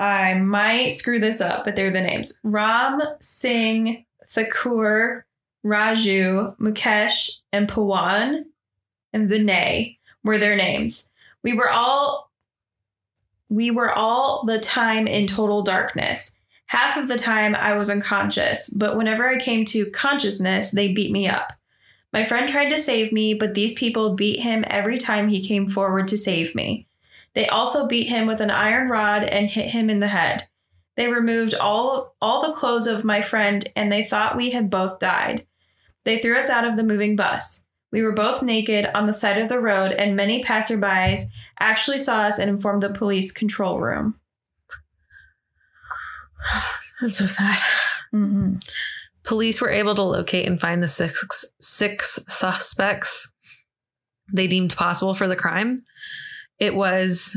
I 0.00 0.32
might 0.32 0.94
screw 0.94 1.20
this 1.20 1.42
up, 1.42 1.64
but 1.64 1.76
they're 1.76 1.90
the 1.90 2.00
names 2.00 2.40
Ram 2.42 3.02
Singh, 3.20 4.06
Thakur, 4.30 5.26
Raju, 5.64 6.56
Mukesh, 6.58 7.40
and 7.52 7.68
Pawan, 7.68 8.44
and 9.12 9.28
Vinay 9.28 9.98
were 10.24 10.38
their 10.38 10.56
names. 10.56 11.12
We 11.42 11.52
were 11.52 11.70
all 11.70 12.30
we 13.50 13.70
were 13.70 13.92
all 13.92 14.44
the 14.46 14.58
time 14.58 15.06
in 15.06 15.26
total 15.26 15.62
darkness. 15.62 16.40
Half 16.66 16.96
of 16.96 17.08
the 17.08 17.18
time 17.18 17.54
I 17.54 17.76
was 17.76 17.90
unconscious, 17.90 18.70
but 18.70 18.96
whenever 18.96 19.28
I 19.28 19.38
came 19.38 19.64
to 19.66 19.90
consciousness, 19.90 20.70
they 20.70 20.92
beat 20.92 21.10
me 21.10 21.28
up. 21.28 21.52
My 22.12 22.24
friend 22.24 22.48
tried 22.48 22.70
to 22.70 22.78
save 22.78 23.12
me, 23.12 23.34
but 23.34 23.54
these 23.54 23.74
people 23.74 24.14
beat 24.14 24.40
him 24.40 24.64
every 24.68 24.96
time 24.96 25.28
he 25.28 25.46
came 25.46 25.66
forward 25.66 26.08
to 26.08 26.16
save 26.16 26.54
me. 26.54 26.86
They 27.34 27.48
also 27.48 27.86
beat 27.86 28.08
him 28.08 28.26
with 28.26 28.40
an 28.40 28.50
iron 28.50 28.88
rod 28.88 29.24
and 29.24 29.48
hit 29.48 29.70
him 29.70 29.88
in 29.88 30.00
the 30.00 30.08
head. 30.08 30.48
They 30.96 31.08
removed 31.08 31.54
all 31.54 32.16
all 32.20 32.46
the 32.46 32.52
clothes 32.52 32.86
of 32.86 33.04
my 33.04 33.22
friend 33.22 33.66
and 33.76 33.90
they 33.90 34.04
thought 34.04 34.36
we 34.36 34.50
had 34.50 34.70
both 34.70 34.98
died. 34.98 35.46
They 36.04 36.18
threw 36.18 36.38
us 36.38 36.50
out 36.50 36.66
of 36.66 36.76
the 36.76 36.82
moving 36.82 37.16
bus. 37.16 37.68
We 37.92 38.02
were 38.02 38.12
both 38.12 38.42
naked 38.42 38.86
on 38.94 39.06
the 39.06 39.14
side 39.14 39.40
of 39.40 39.48
the 39.48 39.60
road 39.60 39.92
and 39.92 40.16
many 40.16 40.42
passerbys 40.42 41.22
actually 41.58 41.98
saw 41.98 42.22
us 42.22 42.38
and 42.38 42.50
informed 42.50 42.82
the 42.82 42.90
police 42.90 43.32
control 43.32 43.80
room. 43.80 44.18
That's 47.00 47.16
so 47.16 47.26
sad. 47.26 47.58
Mm-hmm. 48.12 48.56
Police 49.22 49.60
were 49.60 49.70
able 49.70 49.94
to 49.94 50.02
locate 50.02 50.46
and 50.46 50.60
find 50.60 50.82
the 50.82 50.88
six 50.88 51.44
six 51.60 52.18
suspects 52.28 53.32
they 54.32 54.46
deemed 54.46 54.74
possible 54.76 55.14
for 55.14 55.28
the 55.28 55.36
crime. 55.36 55.78
It 56.60 56.74
was 56.74 57.36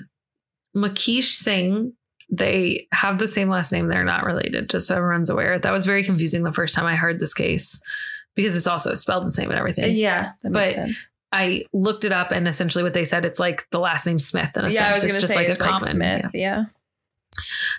Mukesh 0.75 1.33
Singh. 1.33 1.93
They 2.29 2.87
have 2.91 3.17
the 3.19 3.27
same 3.27 3.49
last 3.49 3.71
name. 3.71 3.87
They're 3.87 4.03
not 4.03 4.25
related, 4.25 4.69
just 4.69 4.87
so 4.87 4.95
everyone's 4.97 5.29
aware. 5.29 5.57
That 5.57 5.71
was 5.71 5.85
very 5.85 6.03
confusing 6.03 6.43
the 6.43 6.53
first 6.53 6.75
time 6.75 6.85
I 6.85 6.95
heard 6.95 7.19
this 7.19 7.33
case 7.33 7.81
because 8.35 8.55
it's 8.57 8.67
also 8.67 8.93
spelled 8.95 9.25
the 9.25 9.31
same 9.31 9.49
and 9.49 9.57
everything. 9.59 9.95
Yeah, 9.95 10.31
that 10.43 10.51
makes 10.51 10.73
But- 10.73 10.73
sense. 10.75 11.09
I 11.35 11.63
looked 11.73 12.05
it 12.05 12.11
up 12.11 12.31
and 12.31 12.47
essentially 12.47 12.83
what 12.83 12.93
they 12.93 13.05
said, 13.05 13.25
it's 13.25 13.39
like 13.39 13.67
the 13.71 13.79
last 13.79 14.05
name 14.05 14.19
Smith 14.19 14.55
in 14.55 14.65
a 14.65 14.69
Yeah, 14.69 14.89
I 14.89 14.93
was 14.93 15.01
sense. 15.01 15.13
It's 15.13 15.21
just 15.21 15.33
say 15.33 15.39
like 15.39 15.47
a 15.47 15.59
like 15.59 15.59
common. 15.67 15.89
Smith. 15.95 16.25
yeah. 16.25 16.29
Yeah. 16.33 16.63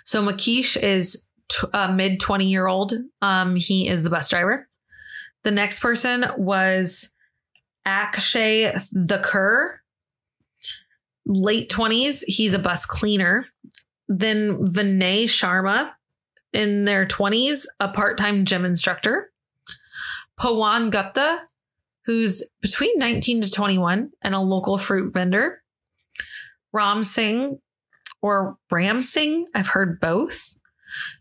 So 0.03 0.21
Mukesh 0.21 0.75
is 0.75 1.25
t- 1.47 1.65
a 1.73 1.89
mid 1.89 2.19
20 2.19 2.49
year 2.49 2.67
old. 2.67 2.93
Um, 3.21 3.55
he 3.55 3.87
is 3.87 4.03
the 4.03 4.09
bus 4.09 4.29
driver. 4.29 4.67
The 5.43 5.51
next 5.51 5.79
person 5.79 6.25
was 6.37 7.13
Akshay 7.85 8.73
the 8.91 9.17
Thakur, 9.19 9.81
late 11.25 11.69
20s. 11.69 12.23
He's 12.27 12.53
a 12.53 12.59
bus 12.59 12.85
cleaner. 12.85 13.45
Then 14.07 14.59
Vinay 14.59 15.23
Sharma 15.23 15.91
in 16.53 16.85
their 16.85 17.05
20s, 17.05 17.65
a 17.79 17.89
part 17.89 18.17
time 18.17 18.45
gym 18.45 18.65
instructor. 18.65 19.31
Pawan 20.39 20.91
Gupta, 20.91 21.41
who's 22.05 22.43
between 22.61 22.97
19 22.97 23.41
to 23.41 23.51
21 23.51 24.11
and 24.21 24.35
a 24.35 24.39
local 24.39 24.77
fruit 24.77 25.13
vendor. 25.13 25.63
Ram 26.71 27.03
Singh, 27.03 27.59
or 28.21 28.57
Ram 28.69 29.01
Singh. 29.01 29.47
I've 29.55 29.67
heard 29.67 29.99
both. 29.99 30.57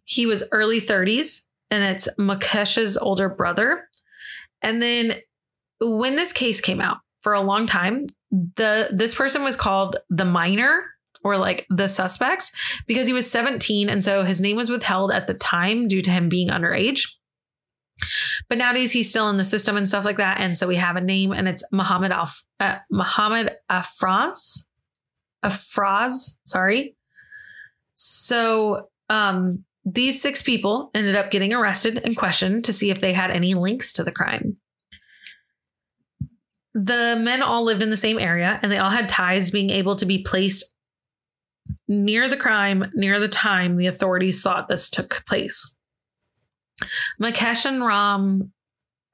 He 0.04 0.26
was 0.26 0.44
early 0.52 0.80
30s, 0.80 1.42
and 1.70 1.84
it's 1.84 2.08
Mukesh's 2.18 2.96
older 2.96 3.28
brother. 3.28 3.88
And 4.62 4.82
then 4.82 5.14
when 5.80 6.16
this 6.16 6.32
case 6.32 6.60
came 6.60 6.80
out 6.80 6.98
for 7.20 7.34
a 7.34 7.40
long 7.40 7.66
time, 7.66 8.06
the 8.56 8.88
this 8.92 9.14
person 9.14 9.44
was 9.44 9.56
called 9.56 9.96
the 10.10 10.24
minor 10.24 10.84
or 11.22 11.38
like 11.38 11.66
the 11.70 11.88
suspect 11.88 12.50
because 12.86 13.06
he 13.06 13.12
was 13.12 13.30
17 13.30 13.88
and 13.88 14.04
so 14.04 14.24
his 14.24 14.40
name 14.40 14.56
was 14.56 14.70
withheld 14.70 15.12
at 15.12 15.26
the 15.26 15.34
time 15.34 15.88
due 15.88 16.02
to 16.02 16.10
him 16.10 16.28
being 16.28 16.48
underage. 16.48 17.14
But 18.48 18.58
nowadays 18.58 18.92
he's 18.92 19.08
still 19.08 19.30
in 19.30 19.36
the 19.36 19.44
system 19.44 19.76
and 19.76 19.88
stuff 19.88 20.04
like 20.04 20.16
that 20.16 20.40
and 20.40 20.58
so 20.58 20.66
we 20.66 20.76
have 20.76 20.96
a 20.96 21.00
name 21.00 21.32
and 21.32 21.48
it's 21.48 21.62
Muhammad 21.70 22.12
Al 22.12 22.28
uh, 22.60 22.76
Muhammad 22.90 23.52
Afraz 23.70 24.66
Afraz, 25.44 26.38
sorry. 26.44 26.96
So 27.94 28.88
um 29.08 29.64
these 29.84 30.20
six 30.20 30.42
people 30.42 30.90
ended 30.94 31.14
up 31.14 31.30
getting 31.30 31.52
arrested 31.52 32.00
and 32.04 32.16
questioned 32.16 32.64
to 32.64 32.72
see 32.72 32.90
if 32.90 33.00
they 33.00 33.12
had 33.12 33.30
any 33.30 33.54
links 33.54 33.92
to 33.92 34.02
the 34.02 34.12
crime. 34.12 34.56
The 36.74 37.16
men 37.18 37.42
all 37.42 37.64
lived 37.64 37.82
in 37.82 37.90
the 37.90 37.96
same 37.96 38.18
area 38.18 38.58
and 38.62 38.70
they 38.70 38.78
all 38.78 38.90
had 38.90 39.08
ties 39.08 39.50
being 39.50 39.70
able 39.70 39.94
to 39.96 40.06
be 40.06 40.18
placed 40.18 40.74
near 41.86 42.28
the 42.28 42.36
crime, 42.36 42.90
near 42.94 43.20
the 43.20 43.28
time 43.28 43.76
the 43.76 43.86
authorities 43.86 44.42
thought 44.42 44.68
this 44.68 44.90
took 44.90 45.24
place. 45.26 45.76
Mukesh 47.22 47.64
and 47.64 47.84
Ram. 47.84 48.52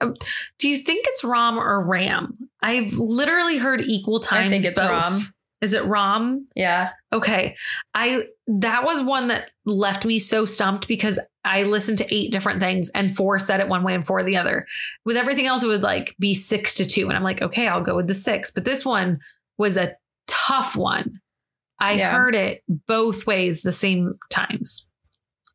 um, 0.00 0.14
Do 0.58 0.68
you 0.68 0.76
think 0.76 1.04
it's 1.08 1.22
Ram 1.22 1.58
or 1.58 1.84
Ram? 1.84 2.48
I've 2.62 2.92
literally 2.94 3.58
heard 3.58 3.82
equal 3.82 4.20
times. 4.20 4.46
I 4.46 4.48
think 4.48 4.64
it's 4.64 4.78
both. 4.78 4.90
Ram. 4.90 5.20
Is 5.60 5.74
it 5.74 5.84
Rom? 5.84 6.46
Yeah. 6.54 6.90
Okay. 7.12 7.54
I 7.94 8.24
that 8.46 8.84
was 8.84 9.02
one 9.02 9.28
that 9.28 9.50
left 9.66 10.04
me 10.06 10.18
so 10.18 10.44
stumped 10.44 10.88
because 10.88 11.18
I 11.44 11.64
listened 11.64 11.98
to 11.98 12.14
eight 12.14 12.32
different 12.32 12.60
things 12.60 12.90
and 12.90 13.14
four 13.14 13.38
said 13.38 13.60
it 13.60 13.68
one 13.68 13.82
way 13.82 13.94
and 13.94 14.06
four 14.06 14.22
the 14.22 14.36
other. 14.38 14.66
With 15.04 15.16
everything 15.16 15.46
else, 15.46 15.62
it 15.62 15.68
would 15.68 15.82
like 15.82 16.14
be 16.18 16.34
six 16.34 16.74
to 16.74 16.86
two. 16.86 17.08
And 17.08 17.16
I'm 17.16 17.22
like, 17.22 17.42
okay, 17.42 17.68
I'll 17.68 17.82
go 17.82 17.96
with 17.96 18.06
the 18.08 18.14
six. 18.14 18.50
But 18.50 18.64
this 18.64 18.84
one 18.84 19.18
was 19.58 19.76
a 19.76 19.94
tough 20.26 20.76
one. 20.76 21.20
I 21.78 21.92
Yeah. 21.92 22.10
heard 22.12 22.34
it 22.34 22.62
both 22.68 23.26
ways 23.26 23.62
the 23.62 23.72
same 23.72 24.14
times. 24.30 24.90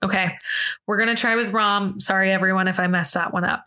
Okay. 0.03 0.37
We're 0.85 0.97
gonna 0.99 1.15
try 1.15 1.35
with 1.35 1.51
Rom. 1.51 1.99
Sorry 1.99 2.31
everyone 2.31 2.67
if 2.67 2.79
I 2.79 2.85
messed 2.87 3.15
that 3.15 3.33
one 3.33 3.43
up. 3.43 3.65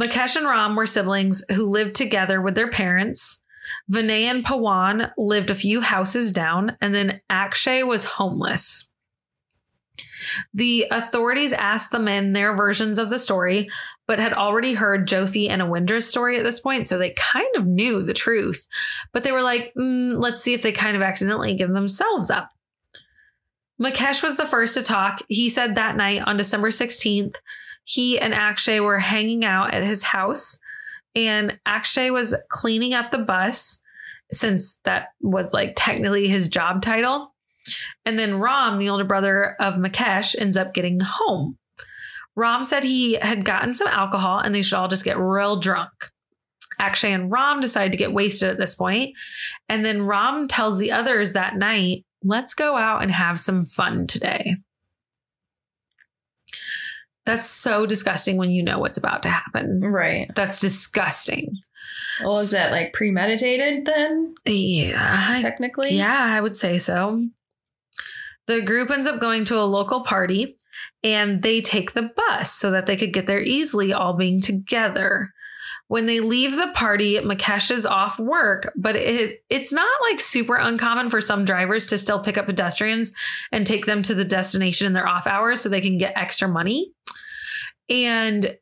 Mukesh 0.00 0.36
and 0.36 0.46
Ram 0.46 0.76
were 0.76 0.86
siblings 0.86 1.42
who 1.52 1.66
lived 1.66 1.96
together 1.96 2.40
with 2.40 2.54
their 2.54 2.68
parents. 2.70 3.44
Vinay 3.90 4.24
and 4.24 4.44
Pawan 4.44 5.12
lived 5.16 5.50
a 5.50 5.54
few 5.54 5.80
houses 5.80 6.32
down, 6.32 6.76
and 6.80 6.94
then 6.94 7.20
Akshay 7.30 7.82
was 7.82 8.04
homeless. 8.04 8.90
The 10.52 10.86
authorities 10.90 11.52
asked 11.52 11.92
the 11.92 11.98
men 11.98 12.32
their 12.32 12.54
versions 12.54 12.98
of 12.98 13.10
the 13.10 13.18
story, 13.18 13.68
but 14.06 14.18
had 14.18 14.32
already 14.32 14.74
heard 14.74 15.08
Jyoti 15.08 15.48
and 15.48 15.62
Awindra's 15.62 16.08
story 16.08 16.38
at 16.38 16.44
this 16.44 16.60
point, 16.60 16.86
so 16.86 16.98
they 16.98 17.10
kind 17.10 17.54
of 17.56 17.66
knew 17.66 18.02
the 18.02 18.14
truth. 18.14 18.66
But 19.12 19.24
they 19.24 19.32
were 19.32 19.42
like, 19.42 19.72
"Mm, 19.78 20.18
let's 20.18 20.42
see 20.42 20.54
if 20.54 20.62
they 20.62 20.72
kind 20.72 20.96
of 20.96 21.02
accidentally 21.02 21.54
give 21.54 21.70
themselves 21.70 22.30
up. 22.30 22.50
Mukesh 23.80 24.22
was 24.22 24.36
the 24.36 24.46
first 24.46 24.74
to 24.74 24.82
talk. 24.82 25.20
He 25.28 25.48
said 25.48 25.74
that 25.74 25.96
night 25.96 26.22
on 26.26 26.36
December 26.36 26.70
16th, 26.70 27.36
he 27.84 28.18
and 28.18 28.34
Akshay 28.34 28.78
were 28.80 28.98
hanging 28.98 29.44
out 29.44 29.72
at 29.72 29.82
his 29.82 30.02
house 30.02 30.58
and 31.14 31.58
Akshay 31.66 32.10
was 32.10 32.34
cleaning 32.48 32.94
up 32.94 33.10
the 33.10 33.18
bus 33.18 33.82
since 34.32 34.78
that 34.84 35.08
was 35.20 35.52
like 35.52 35.72
technically 35.76 36.28
his 36.28 36.48
job 36.48 36.82
title. 36.82 37.34
And 38.04 38.18
then 38.18 38.40
Ram, 38.40 38.78
the 38.78 38.88
older 38.88 39.04
brother 39.04 39.56
of 39.60 39.74
Mukesh, 39.74 40.34
ends 40.38 40.56
up 40.56 40.74
getting 40.74 41.00
home. 41.00 41.58
Ram 42.36 42.64
said 42.64 42.84
he 42.84 43.14
had 43.14 43.44
gotten 43.44 43.74
some 43.74 43.88
alcohol 43.88 44.38
and 44.38 44.54
they 44.54 44.62
should 44.62 44.76
all 44.76 44.88
just 44.88 45.04
get 45.04 45.18
real 45.18 45.58
drunk. 45.58 45.90
Akshay 46.78 47.12
and 47.12 47.30
Ram 47.30 47.60
decide 47.60 47.92
to 47.92 47.98
get 47.98 48.12
wasted 48.12 48.48
at 48.48 48.58
this 48.58 48.74
point. 48.74 49.14
And 49.68 49.84
then 49.84 50.06
Ram 50.06 50.48
tells 50.48 50.78
the 50.78 50.92
others 50.92 51.34
that 51.34 51.56
night, 51.56 52.06
let's 52.24 52.54
go 52.54 52.76
out 52.76 53.02
and 53.02 53.10
have 53.10 53.38
some 53.38 53.64
fun 53.64 54.06
today. 54.06 54.56
That's 57.30 57.46
so 57.46 57.86
disgusting 57.86 58.36
when 58.36 58.50
you 58.50 58.60
know 58.60 58.80
what's 58.80 58.98
about 58.98 59.22
to 59.22 59.28
happen. 59.28 59.80
Right. 59.80 60.28
That's 60.34 60.60
disgusting. 60.60 61.56
Well, 62.24 62.40
is 62.40 62.50
that 62.50 62.72
like 62.72 62.92
premeditated 62.92 63.84
then? 63.84 64.34
Yeah. 64.44 65.36
Technically? 65.40 65.96
Yeah, 65.96 66.24
I 66.24 66.40
would 66.40 66.56
say 66.56 66.78
so. 66.78 67.28
The 68.48 68.62
group 68.62 68.90
ends 68.90 69.06
up 69.06 69.20
going 69.20 69.44
to 69.44 69.60
a 69.60 69.62
local 69.62 70.00
party 70.00 70.56
and 71.04 71.42
they 71.42 71.60
take 71.60 71.92
the 71.92 72.10
bus 72.16 72.52
so 72.52 72.72
that 72.72 72.86
they 72.86 72.96
could 72.96 73.12
get 73.12 73.26
there 73.26 73.40
easily, 73.40 73.92
all 73.92 74.14
being 74.14 74.40
together. 74.40 75.32
When 75.86 76.06
they 76.06 76.18
leave 76.18 76.56
the 76.56 76.72
party, 76.74 77.18
Mukesh 77.18 77.70
is 77.70 77.86
off 77.86 78.18
work, 78.18 78.72
but 78.76 78.96
it, 78.96 79.44
it's 79.50 79.72
not 79.72 79.88
like 80.08 80.18
super 80.18 80.56
uncommon 80.56 81.10
for 81.10 81.20
some 81.20 81.44
drivers 81.44 81.86
to 81.88 81.98
still 81.98 82.20
pick 82.20 82.36
up 82.38 82.46
pedestrians 82.46 83.12
and 83.52 83.66
take 83.66 83.86
them 83.86 84.02
to 84.02 84.14
the 84.14 84.24
destination 84.24 84.88
in 84.88 84.94
their 84.94 85.06
off 85.06 85.28
hours 85.28 85.60
so 85.60 85.68
they 85.68 85.80
can 85.80 85.98
get 85.98 86.12
extra 86.16 86.48
money. 86.48 86.92
And 87.90 88.56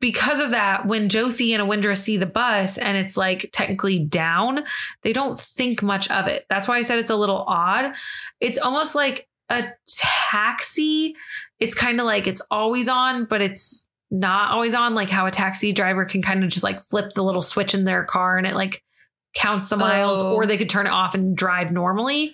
because 0.00 0.40
of 0.40 0.50
that, 0.50 0.86
when 0.86 1.08
Josie 1.08 1.52
and 1.52 1.62
Awindra 1.62 1.96
see 1.96 2.16
the 2.16 2.26
bus 2.26 2.78
and 2.78 2.96
it's 2.96 3.16
like 3.16 3.50
technically 3.52 3.98
down, 3.98 4.60
they 5.02 5.12
don't 5.12 5.38
think 5.38 5.82
much 5.82 6.10
of 6.10 6.26
it. 6.26 6.46
That's 6.48 6.66
why 6.68 6.76
I 6.76 6.82
said 6.82 6.98
it's 6.98 7.10
a 7.10 7.16
little 7.16 7.44
odd. 7.46 7.94
It's 8.40 8.58
almost 8.58 8.94
like 8.94 9.28
a 9.50 9.64
taxi. 10.30 11.14
It's 11.58 11.74
kind 11.74 12.00
of 12.00 12.06
like 12.06 12.26
it's 12.26 12.42
always 12.50 12.88
on, 12.88 13.24
but 13.26 13.42
it's 13.42 13.86
not 14.10 14.50
always 14.52 14.74
on, 14.74 14.94
like 14.94 15.10
how 15.10 15.26
a 15.26 15.30
taxi 15.30 15.72
driver 15.72 16.04
can 16.06 16.22
kind 16.22 16.42
of 16.42 16.50
just 16.50 16.64
like 16.64 16.80
flip 16.80 17.12
the 17.14 17.22
little 17.22 17.42
switch 17.42 17.74
in 17.74 17.84
their 17.84 18.04
car 18.04 18.38
and 18.38 18.46
it 18.46 18.54
like 18.54 18.82
counts 19.34 19.68
the 19.68 19.76
miles, 19.76 20.22
Oh. 20.22 20.34
or 20.34 20.46
they 20.46 20.56
could 20.56 20.70
turn 20.70 20.86
it 20.86 20.92
off 20.92 21.14
and 21.14 21.36
drive 21.36 21.72
normally. 21.72 22.32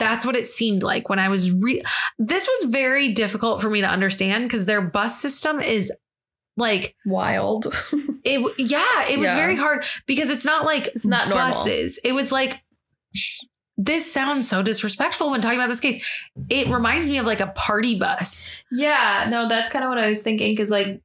That's 0.00 0.24
what 0.26 0.34
it 0.34 0.48
seemed 0.48 0.82
like 0.82 1.08
when 1.08 1.20
I 1.20 1.28
was 1.28 1.52
re 1.52 1.80
this 2.18 2.48
was 2.48 2.70
very 2.72 3.10
difficult 3.10 3.60
for 3.62 3.70
me 3.70 3.80
to 3.82 3.86
understand 3.86 4.44
because 4.46 4.66
their 4.66 4.80
bus 4.80 5.20
system 5.20 5.60
is 5.60 5.92
like 6.56 6.96
Wild. 7.06 7.66
it 8.24 8.40
yeah, 8.58 9.06
it 9.08 9.18
was 9.18 9.28
Yeah. 9.28 9.36
very 9.36 9.54
hard 9.56 9.84
because 10.06 10.30
it's 10.30 10.44
not 10.44 10.64
like 10.66 10.88
It's 10.88 11.06
not 11.06 11.28
normal. 11.28 11.48
buses. 11.50 12.00
It 12.02 12.12
was 12.12 12.32
like 12.32 12.62
this 13.76 14.12
sounds 14.12 14.46
so 14.48 14.62
disrespectful 14.62 15.30
when 15.30 15.40
talking 15.40 15.58
about 15.58 15.68
this 15.68 15.80
case. 15.80 16.04
It 16.50 16.68
reminds 16.68 17.08
me 17.08 17.16
of 17.18 17.24
like 17.26 17.40
a 17.40 17.46
party 17.46 17.98
bus. 17.98 18.62
yeah, 18.70 19.26
no, 19.30 19.48
that's 19.48 19.70
kind 19.72 19.84
of 19.84 19.88
what 19.88 19.98
I 19.98 20.06
was 20.06 20.22
thinking 20.22 20.52
because 20.52 20.70
like 20.70 21.00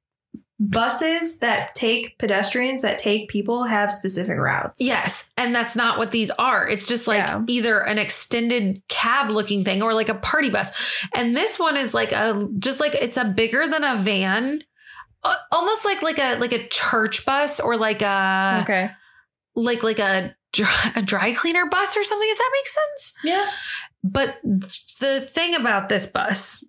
buses 0.59 1.39
that 1.39 1.75
take 1.75 2.17
pedestrians 2.17 2.81
that 2.81 2.97
take 2.97 3.29
people 3.29 3.65
have 3.65 3.91
specific 3.91 4.37
routes. 4.37 4.81
Yes, 4.81 5.31
and 5.37 5.53
that's 5.53 5.75
not 5.75 5.97
what 5.97 6.11
these 6.11 6.29
are. 6.31 6.67
It's 6.67 6.87
just 6.87 7.07
like 7.07 7.27
Yeah. 7.27 7.43
either 7.47 7.79
an 7.79 7.97
extended 7.97 8.81
cab 8.87 9.29
looking 9.29 9.65
thing 9.65 9.81
or 9.83 9.93
like 9.93 10.07
a 10.09 10.15
party 10.15 10.49
bus. 10.49 10.71
And 11.13 11.35
this 11.35 11.59
one 11.59 11.75
is 11.75 11.93
like 11.93 12.11
a 12.13 12.47
just 12.57 12.79
like 12.79 12.93
it's 12.95 13.17
a 13.17 13.25
bigger 13.25 13.67
than 13.67 13.83
a 13.83 13.95
van. 13.97 14.61
Almost 15.51 15.85
like 15.85 16.01
like 16.03 16.19
a 16.19 16.35
like 16.37 16.53
a 16.53 16.67
church 16.67 17.25
bus 17.25 17.59
or 17.59 17.77
like 17.77 18.01
a 18.01 18.59
Okay. 18.63 18.91
like 19.55 19.83
like 19.83 19.99
a 19.99 20.35
dry, 20.53 20.91
a 20.95 21.01
dry 21.01 21.33
cleaner 21.33 21.65
bus 21.65 21.97
or 21.97 22.03
something 22.03 22.29
if 22.31 22.37
that 22.37 22.51
makes 22.53 22.73
sense. 22.75 23.13
Yeah. 23.23 23.45
But 24.03 24.37
the 25.01 25.19
thing 25.19 25.55
about 25.55 25.89
this 25.89 26.05
bus 26.07 26.63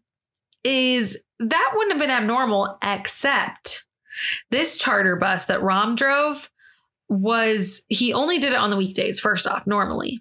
is 0.65 1.23
that 1.39 1.73
wouldn't 1.75 1.93
have 1.93 2.01
been 2.01 2.11
abnormal, 2.17 2.79
except 2.83 3.85
this 4.51 4.77
charter 4.77 5.17
bus 5.17 5.47
that 5.47 5.63
Rom 5.63 5.95
drove 5.95 6.51
was 7.09 7.83
he 7.89 8.13
only 8.13 8.39
did 8.39 8.53
it 8.53 8.59
on 8.59 8.71
the 8.71 8.77
weekdays, 8.77 9.21
first 9.21 9.47
off, 9.47 9.67
normally. 9.67 10.21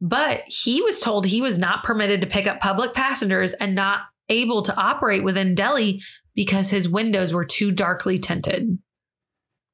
But 0.00 0.42
he 0.46 0.82
was 0.82 1.00
told 1.00 1.26
he 1.26 1.40
was 1.42 1.58
not 1.58 1.84
permitted 1.84 2.20
to 2.22 2.26
pick 2.26 2.46
up 2.46 2.60
public 2.60 2.92
passengers 2.94 3.52
and 3.52 3.74
not 3.74 4.00
able 4.28 4.62
to 4.62 4.76
operate 4.76 5.22
within 5.22 5.54
Delhi 5.54 6.02
because 6.34 6.70
his 6.70 6.88
windows 6.88 7.32
were 7.32 7.44
too 7.44 7.70
darkly 7.70 8.18
tinted. 8.18 8.78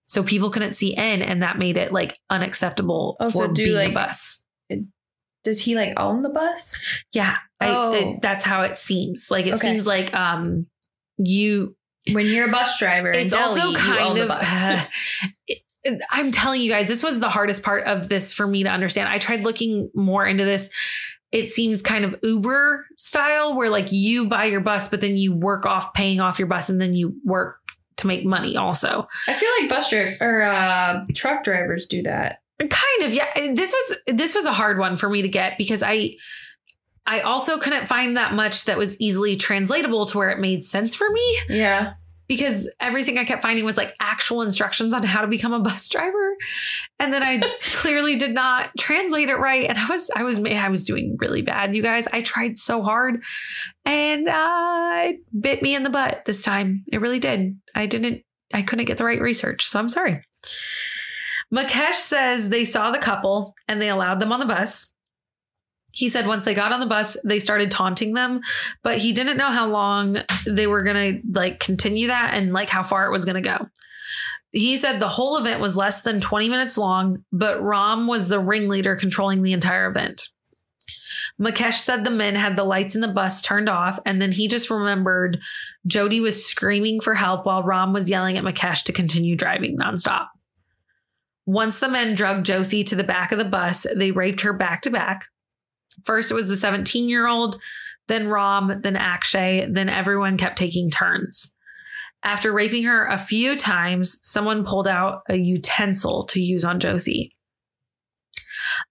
So 0.09 0.23
people 0.25 0.51
couldn't 0.51 0.73
see 0.75 0.93
in, 0.95 1.23
and 1.23 1.43
that 1.43 1.57
made 1.59 1.77
it 1.77 1.93
like 1.93 2.19
unacceptable 2.29 3.17
Oh, 3.21 3.31
so 3.31 3.47
for 3.47 3.53
do, 3.53 3.65
being 3.65 3.77
like- 3.77 3.91
a 3.91 3.95
bus. 3.95 4.45
Does 5.43 5.63
he 5.63 5.75
like 5.75 5.99
own 5.99 6.21
the 6.23 6.29
bus? 6.29 6.77
Yeah, 7.15 7.39
Oh. 7.63 7.93
I, 7.95 7.97
it, 7.97 8.21
that's 8.23 8.45
how 8.45 8.63
it 8.63 8.77
seems. 8.77 9.31
Like 9.31 9.47
it 9.47 9.55
Okay. 9.55 9.69
seems 9.73 9.87
like 9.87 10.13
um 10.15 10.67
you. 11.27 11.77
When 12.13 12.27
you're 12.27 12.49
a 12.49 12.51
bus 12.51 12.79
driver, 12.79 13.11
It's 13.11 13.33
Delhi, 13.33 13.61
also 13.61 13.75
kind 13.79 14.19
of. 14.19 14.31
it- 15.49 15.63
I'm 16.11 16.31
telling 16.31 16.61
you 16.61 16.71
guys, 16.71 16.89
this 16.89 17.03
was 17.03 17.21
the 17.21 17.31
hardest 17.31 17.63
part 17.63 17.87
of 17.87 18.09
this 18.11 18.35
for 18.35 18.47
me 18.47 18.65
to 18.65 18.69
understand. 18.69 19.09
I 19.09 19.19
tried 19.19 19.45
looking 19.45 19.91
more 19.95 20.27
into 20.27 20.45
this. 20.45 20.71
It 21.33 21.49
seems 21.49 21.81
kind 21.81 22.05
of 22.05 22.19
Uber 22.23 22.87
style, 22.97 23.55
where 23.57 23.71
like 23.71 23.91
you 23.91 24.29
buy 24.29 24.45
your 24.47 24.61
bus, 24.61 24.89
but 24.89 25.01
then 25.01 25.17
you 25.17 25.33
work 25.35 25.65
off 25.65 25.95
paying 25.95 26.21
off 26.21 26.39
your 26.39 26.49
bus, 26.49 26.69
and 26.69 26.81
then 26.81 26.95
you 26.95 27.15
work 27.25 27.57
to 27.99 28.07
make 28.07 28.25
money. 28.27 28.57
Also, 28.57 29.07
I 29.29 29.33
feel 29.33 29.49
like 29.61 29.71
bus 29.71 29.89
driver 29.91 30.17
or 30.21 30.43
uh, 30.43 31.05
truck 31.15 31.45
drivers 31.45 31.87
do 31.87 32.03
that. 32.03 32.41
kind 32.59 33.03
of 33.03 33.15
yeah 33.15 33.27
this 33.55 33.73
was 33.73 33.97
this 34.17 34.35
was 34.35 34.45
a 34.45 34.53
hard 34.53 34.79
one 34.79 34.95
for 34.97 35.09
me 35.09 35.23
to 35.23 35.29
get 35.29 35.57
because 35.57 35.83
i 35.83 36.15
i 37.07 37.21
also 37.21 37.59
couldn't 37.59 37.87
find 37.87 38.17
that 38.17 38.35
much 38.35 38.65
that 38.65 38.79
was 38.79 39.01
easily 39.01 39.37
translatable 39.37 40.07
to 40.07 40.19
where 40.19 40.31
it 40.31 40.39
made 40.39 40.65
sense 40.65 40.95
for 40.95 41.09
me. 41.11 41.39
Yeah. 41.49 41.95
because 42.29 42.71
everything 42.79 43.19
i 43.19 43.25
kept 43.25 43.43
finding 43.43 43.65
was 43.65 43.77
like 43.77 43.95
actual 44.01 44.43
instructions 44.43 44.95
on 44.95 45.03
how 45.03 45.21
to 45.21 45.27
become 45.27 45.53
a 45.53 45.59
bus 45.61 45.89
driver. 45.89 46.37
And 46.99 47.13
then 47.13 47.23
i 47.25 47.41
clearly 47.75 48.17
did 48.17 48.33
not 48.33 48.71
translate 48.79 49.29
it 49.31 49.37
right. 49.37 49.69
And 49.69 49.79
i 49.79 49.87
was 49.89 50.11
i 50.15 50.23
was 50.23 50.39
i 50.45 50.69
was 50.69 50.85
doing 50.85 51.17
really 51.21 51.43
bad 51.43 51.75
you 51.75 51.83
guys. 51.83 52.07
I 52.13 52.23
tried 52.23 52.57
so 52.59 52.83
hard 52.83 53.23
and 53.85 54.29
uh 54.29 55.09
it 55.09 55.17
bit 55.41 55.63
me 55.63 55.75
in 55.75 55.83
the 55.83 55.91
butt 55.91 56.25
this 56.27 56.43
time. 56.43 56.85
It 56.93 57.01
really 57.01 57.19
did. 57.19 57.59
I 57.75 57.87
didn't 57.87 58.23
i 58.55 58.63
couldn't 58.63 58.85
get 58.87 58.99
the 58.99 59.05
right 59.05 59.21
research. 59.21 59.67
So 59.67 59.79
i'm 59.81 59.89
sorry. 59.89 60.23
Mukesh 61.53 61.95
says 61.95 62.49
they 62.49 62.65
saw 62.65 62.93
the 62.93 62.99
couple 62.99 63.55
and 63.67 63.83
they 63.83 63.89
allowed 63.89 64.21
them 64.21 64.33
on 64.33 64.39
the 64.39 64.47
bus. 64.47 64.95
He 65.93 66.09
said 66.09 66.27
once 66.27 66.45
they 66.45 66.55
got 66.55 66.73
on 66.73 66.81
the 66.81 66.87
bus, 66.87 67.17
they 67.25 67.39
started 67.39 67.71
taunting 67.71 68.15
them, 68.15 68.41
but 68.83 68.99
he 68.99 69.13
didn't 69.13 69.37
know 69.37 69.51
how 69.51 69.69
long 69.69 70.17
they 70.47 70.67
were 70.67 70.83
going 70.83 71.23
to 71.23 71.29
like 71.33 71.61
continue 71.61 72.09
that 72.09 72.35
and 72.35 72.53
like 72.53 72.69
how 72.69 72.83
far 72.83 73.07
it 73.07 73.13
was 73.13 73.25
going 73.25 73.43
to 73.43 73.49
go. 73.49 73.69
He 74.53 74.77
said 74.77 74.99
the 74.99 75.09
whole 75.09 75.37
event 75.37 75.61
was 75.61 75.77
less 75.77 76.03
than 76.03 76.21
20 76.21 76.49
minutes 76.49 76.77
long, 76.77 77.25
but 77.33 77.63
Rom 77.63 78.07
was 78.07 78.29
the 78.29 78.41
ringleader 78.41 78.97
controlling 78.97 79.43
the 79.43 79.53
entire 79.53 79.89
event. 79.89 80.29
Mukesh 81.41 81.79
said 81.79 82.05
the 82.05 82.11
men 82.11 82.35
had 82.35 82.57
the 82.57 82.65
lights 82.65 82.95
in 82.95 83.01
the 83.01 83.09
bus 83.09 83.41
turned 83.41 83.69
off, 83.69 83.99
and 84.05 84.21
then 84.21 84.33
he 84.33 84.49
just 84.49 84.71
remembered 84.71 85.41
Jody 85.87 86.21
was 86.21 86.45
screaming 86.45 87.01
for 87.01 87.15
help 87.15 87.47
while 87.47 87.63
Rom 87.63 87.93
was 87.93 88.11
yelling 88.11 88.37
at 88.37 88.45
Mukesh 88.45 88.85
to 88.85 88.93
continue 88.93 89.37
driving 89.37 89.79
nonstop. 89.79 90.27
Once 91.47 91.81
the 91.81 91.89
men 91.89 92.15
drugged 92.15 92.47
Josie 92.47 92.85
to 92.85 92.95
the 92.95 93.05
back 93.05 93.33
of 93.33 93.39
the 93.39 93.45
bus, 93.45 93.87
they 93.97 94.11
raped 94.11 94.43
her 94.43 94.53
back 94.53 94.83
to 94.83 94.91
back. 94.91 95.27
First, 96.05 96.31
it 96.31 96.35
was 96.35 96.49
the 96.49 96.57
17 96.57 97.09
year 97.09 97.27
old, 97.27 97.61
then 98.09 98.29
Ram, 98.29 98.81
then 98.83 98.97
Akshay, 98.97 99.67
then 99.71 99.89
everyone 99.89 100.37
kept 100.37 100.59
taking 100.59 100.91
turns. 100.91 101.55
After 102.23 102.53
raping 102.53 102.83
her 102.85 103.07
a 103.07 103.17
few 103.17 103.57
times, 103.57 104.19
someone 104.23 104.65
pulled 104.65 104.89
out 104.89 105.23
a 105.29 105.37
utensil 105.37 106.25
to 106.25 106.41
use 106.41 106.65
on 106.65 106.81
Josie. 106.81 107.35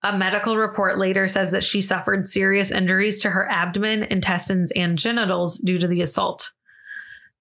A 0.02 0.18
medical 0.18 0.58
report 0.58 0.98
later 0.98 1.28
says 1.28 1.52
that 1.52 1.64
she 1.64 1.82
suffered 1.82 2.26
serious 2.26 2.72
injuries 2.72 3.22
to 3.22 3.30
her 3.30 3.50
abdomen, 3.50 4.04
intestines, 4.04 4.72
and 4.72 4.98
genitals 4.98 5.58
due 5.58 5.78
to 5.78 5.88
the 5.88 6.02
assault. 6.02 6.50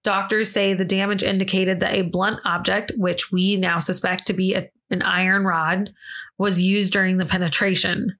Doctors 0.05 0.51
say 0.51 0.75
the 0.75 0.85
damage 0.85 1.23
indicated 1.23 1.81
that 1.81 1.95
a 1.95 2.03
blunt 2.03 2.41
object, 2.45 2.93
which 2.97 3.33
we 3.33 3.57
now 3.57 3.79
suspect 3.79 4.27
to 4.27 4.33
be 4.33 4.55
a, 4.55 4.69
an 4.91 5.03
iron 5.03 5.45
rod, 5.45 5.91
was 6.39 6.61
used 6.61 6.93
during 6.93 7.17
the 7.17 7.27
penetration. 7.27 8.17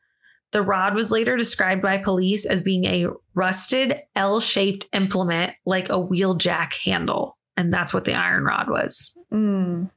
The 0.53 0.63
rod 0.63 0.95
was 0.95 1.11
later 1.11 1.37
described 1.37 1.83
by 1.83 1.99
police 1.99 2.47
as 2.47 2.63
being 2.63 2.87
a 2.87 3.09
rusted 3.35 4.01
L 4.17 4.41
shaped 4.41 4.87
implement 4.93 5.55
like 5.67 5.91
a 5.91 5.99
wheel 5.99 6.35
jack 6.35 6.75
handle. 6.85 7.37
And 7.57 7.73
that's 7.73 7.93
what 7.93 8.05
the 8.05 8.15
iron 8.15 8.45
rod 8.45 8.71
was. 8.71 9.17
Mm. 9.33 9.91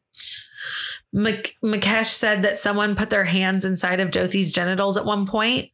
Mukesh 1.14 2.08
said 2.08 2.42
that 2.42 2.58
someone 2.58 2.96
put 2.96 3.10
their 3.10 3.26
hands 3.26 3.66
inside 3.66 4.00
of 4.00 4.10
Jyoti's 4.10 4.54
genitals 4.54 4.98
at 4.98 5.06
one 5.06 5.28
point, 5.28 5.70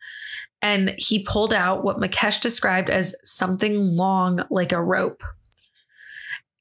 and 0.62 0.94
he 0.98 1.24
pulled 1.24 1.54
out 1.54 1.84
what 1.84 2.00
Mukesh 2.00 2.42
described 2.42 2.90
as 2.90 3.16
something 3.24 3.96
long 3.96 4.40
like 4.50 4.72
a 4.72 4.82
rope. 4.82 5.24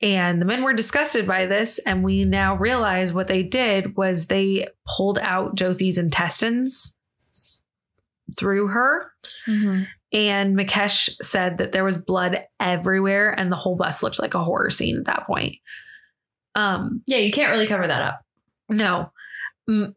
And 0.02 0.42
the 0.42 0.46
men 0.46 0.62
were 0.62 0.74
disgusted 0.74 1.26
by 1.26 1.46
this, 1.46 1.78
and 1.80 2.04
we 2.04 2.24
now 2.24 2.54
realize 2.56 3.12
what 3.12 3.28
they 3.28 3.42
did 3.42 3.96
was 3.96 4.26
they 4.26 4.68
pulled 4.86 5.18
out 5.20 5.56
Jyoti's 5.56 5.96
intestines 5.96 6.95
through 8.38 8.68
her. 8.68 9.10
Mm-hmm. 9.46 9.84
And 10.12 10.56
Mukesh 10.56 11.10
said 11.22 11.58
that 11.58 11.72
there 11.72 11.84
was 11.84 11.98
blood 11.98 12.40
everywhere, 12.60 13.30
and 13.38 13.50
the 13.50 13.56
whole 13.56 13.76
bus 13.76 14.02
looked 14.02 14.20
like 14.20 14.34
a 14.34 14.44
horror 14.44 14.70
scene 14.70 14.96
at 14.98 15.04
that 15.06 15.26
point. 15.26 15.56
Um, 16.54 17.02
Yeah, 17.06 17.18
you 17.18 17.32
can't 17.32 17.50
really 17.50 17.66
cover 17.66 17.86
that 17.86 18.02
up. 18.02 18.20
no. 18.68 19.10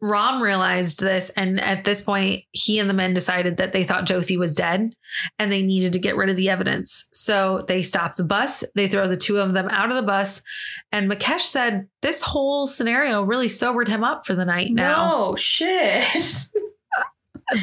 Rom 0.00 0.42
realized 0.42 0.98
this, 0.98 1.30
and 1.36 1.60
at 1.60 1.84
this 1.84 2.00
point, 2.00 2.42
he 2.50 2.80
and 2.80 2.90
the 2.90 2.94
men 2.94 3.14
decided 3.14 3.56
that 3.58 3.70
they 3.70 3.84
thought 3.84 4.04
Josie 4.04 4.36
was 4.36 4.52
dead 4.52 4.96
and 5.38 5.52
they 5.52 5.62
needed 5.62 5.92
to 5.92 6.00
get 6.00 6.16
rid 6.16 6.28
of 6.28 6.34
the 6.34 6.48
evidence. 6.48 7.08
So 7.12 7.60
they 7.68 7.80
stopped 7.82 8.16
the 8.16 8.24
bus, 8.24 8.64
they 8.74 8.88
throw 8.88 9.06
the 9.06 9.16
two 9.16 9.38
of 9.38 9.52
them 9.52 9.68
out 9.68 9.90
of 9.90 9.94
the 9.94 10.02
bus, 10.02 10.42
and 10.90 11.08
Mukesh 11.08 11.42
said 11.42 11.86
this 12.02 12.20
whole 12.20 12.66
scenario 12.66 13.22
really 13.22 13.48
sobered 13.48 13.86
him 13.86 14.02
up 14.02 14.26
for 14.26 14.34
the 14.34 14.44
night 14.44 14.72
now. 14.72 15.28
No 15.30 15.36
shit. 15.36 16.04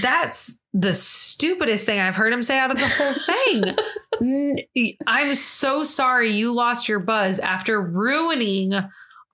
That's 0.02 0.60
the 0.74 0.94
stupidest 0.94 1.86
thing 1.86 2.00
I've 2.00 2.16
heard 2.16 2.34
him 2.34 2.44
say 2.44 2.60
out 2.60 2.72
of 2.72 2.78
the 2.78 2.88
whole 2.88 3.14
thing. 3.14 4.98
I'm 5.08 5.36
so 5.36 5.84
sorry 5.84 6.32
you 6.32 6.54
lost 6.54 6.88
your 6.90 7.00
buzz 7.00 7.40
after 7.40 7.82
ruining 7.82 8.74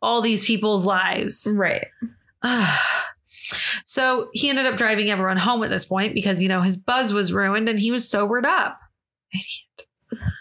all 0.01 0.21
these 0.21 0.45
people's 0.45 0.85
lives. 0.85 1.47
right. 1.55 1.87
so 3.85 4.29
he 4.33 4.49
ended 4.49 4.65
up 4.65 4.75
driving 4.75 5.09
everyone 5.09 5.37
home 5.37 5.63
at 5.63 5.69
this 5.69 5.85
point 5.85 6.13
because, 6.13 6.41
you 6.41 6.49
know, 6.49 6.61
his 6.61 6.77
buzz 6.77 7.13
was 7.13 7.33
ruined 7.33 7.69
and 7.69 7.79
he 7.79 7.91
was 7.91 8.07
sobered 8.07 8.45
up. 8.45 8.79
Idiot. 9.31 10.33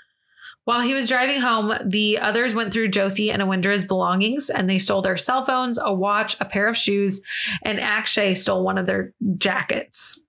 While 0.65 0.81
he 0.81 0.95
was 0.95 1.09
driving 1.09 1.41
home, 1.41 1.75
the 1.85 2.19
others 2.19 2.55
went 2.55 2.73
through 2.73 2.91
Jyoti 2.91 3.33
and 3.33 3.43
Awindra's 3.43 3.85
belongings 3.85 4.49
and 4.49 4.71
they 4.71 4.79
stole 4.79 5.03
their 5.03 5.17
cell 5.17 5.45
phones, 5.45 5.79
a 5.83 5.93
watch, 5.93 6.37
a 6.41 6.45
pair 6.45 6.69
of 6.69 6.77
shoes, 6.77 7.21
and 7.63 7.81
Akshay 7.81 8.35
stole 8.35 8.63
one 8.65 8.79
of 8.79 8.87
their 8.87 9.13
jackets. 9.39 10.25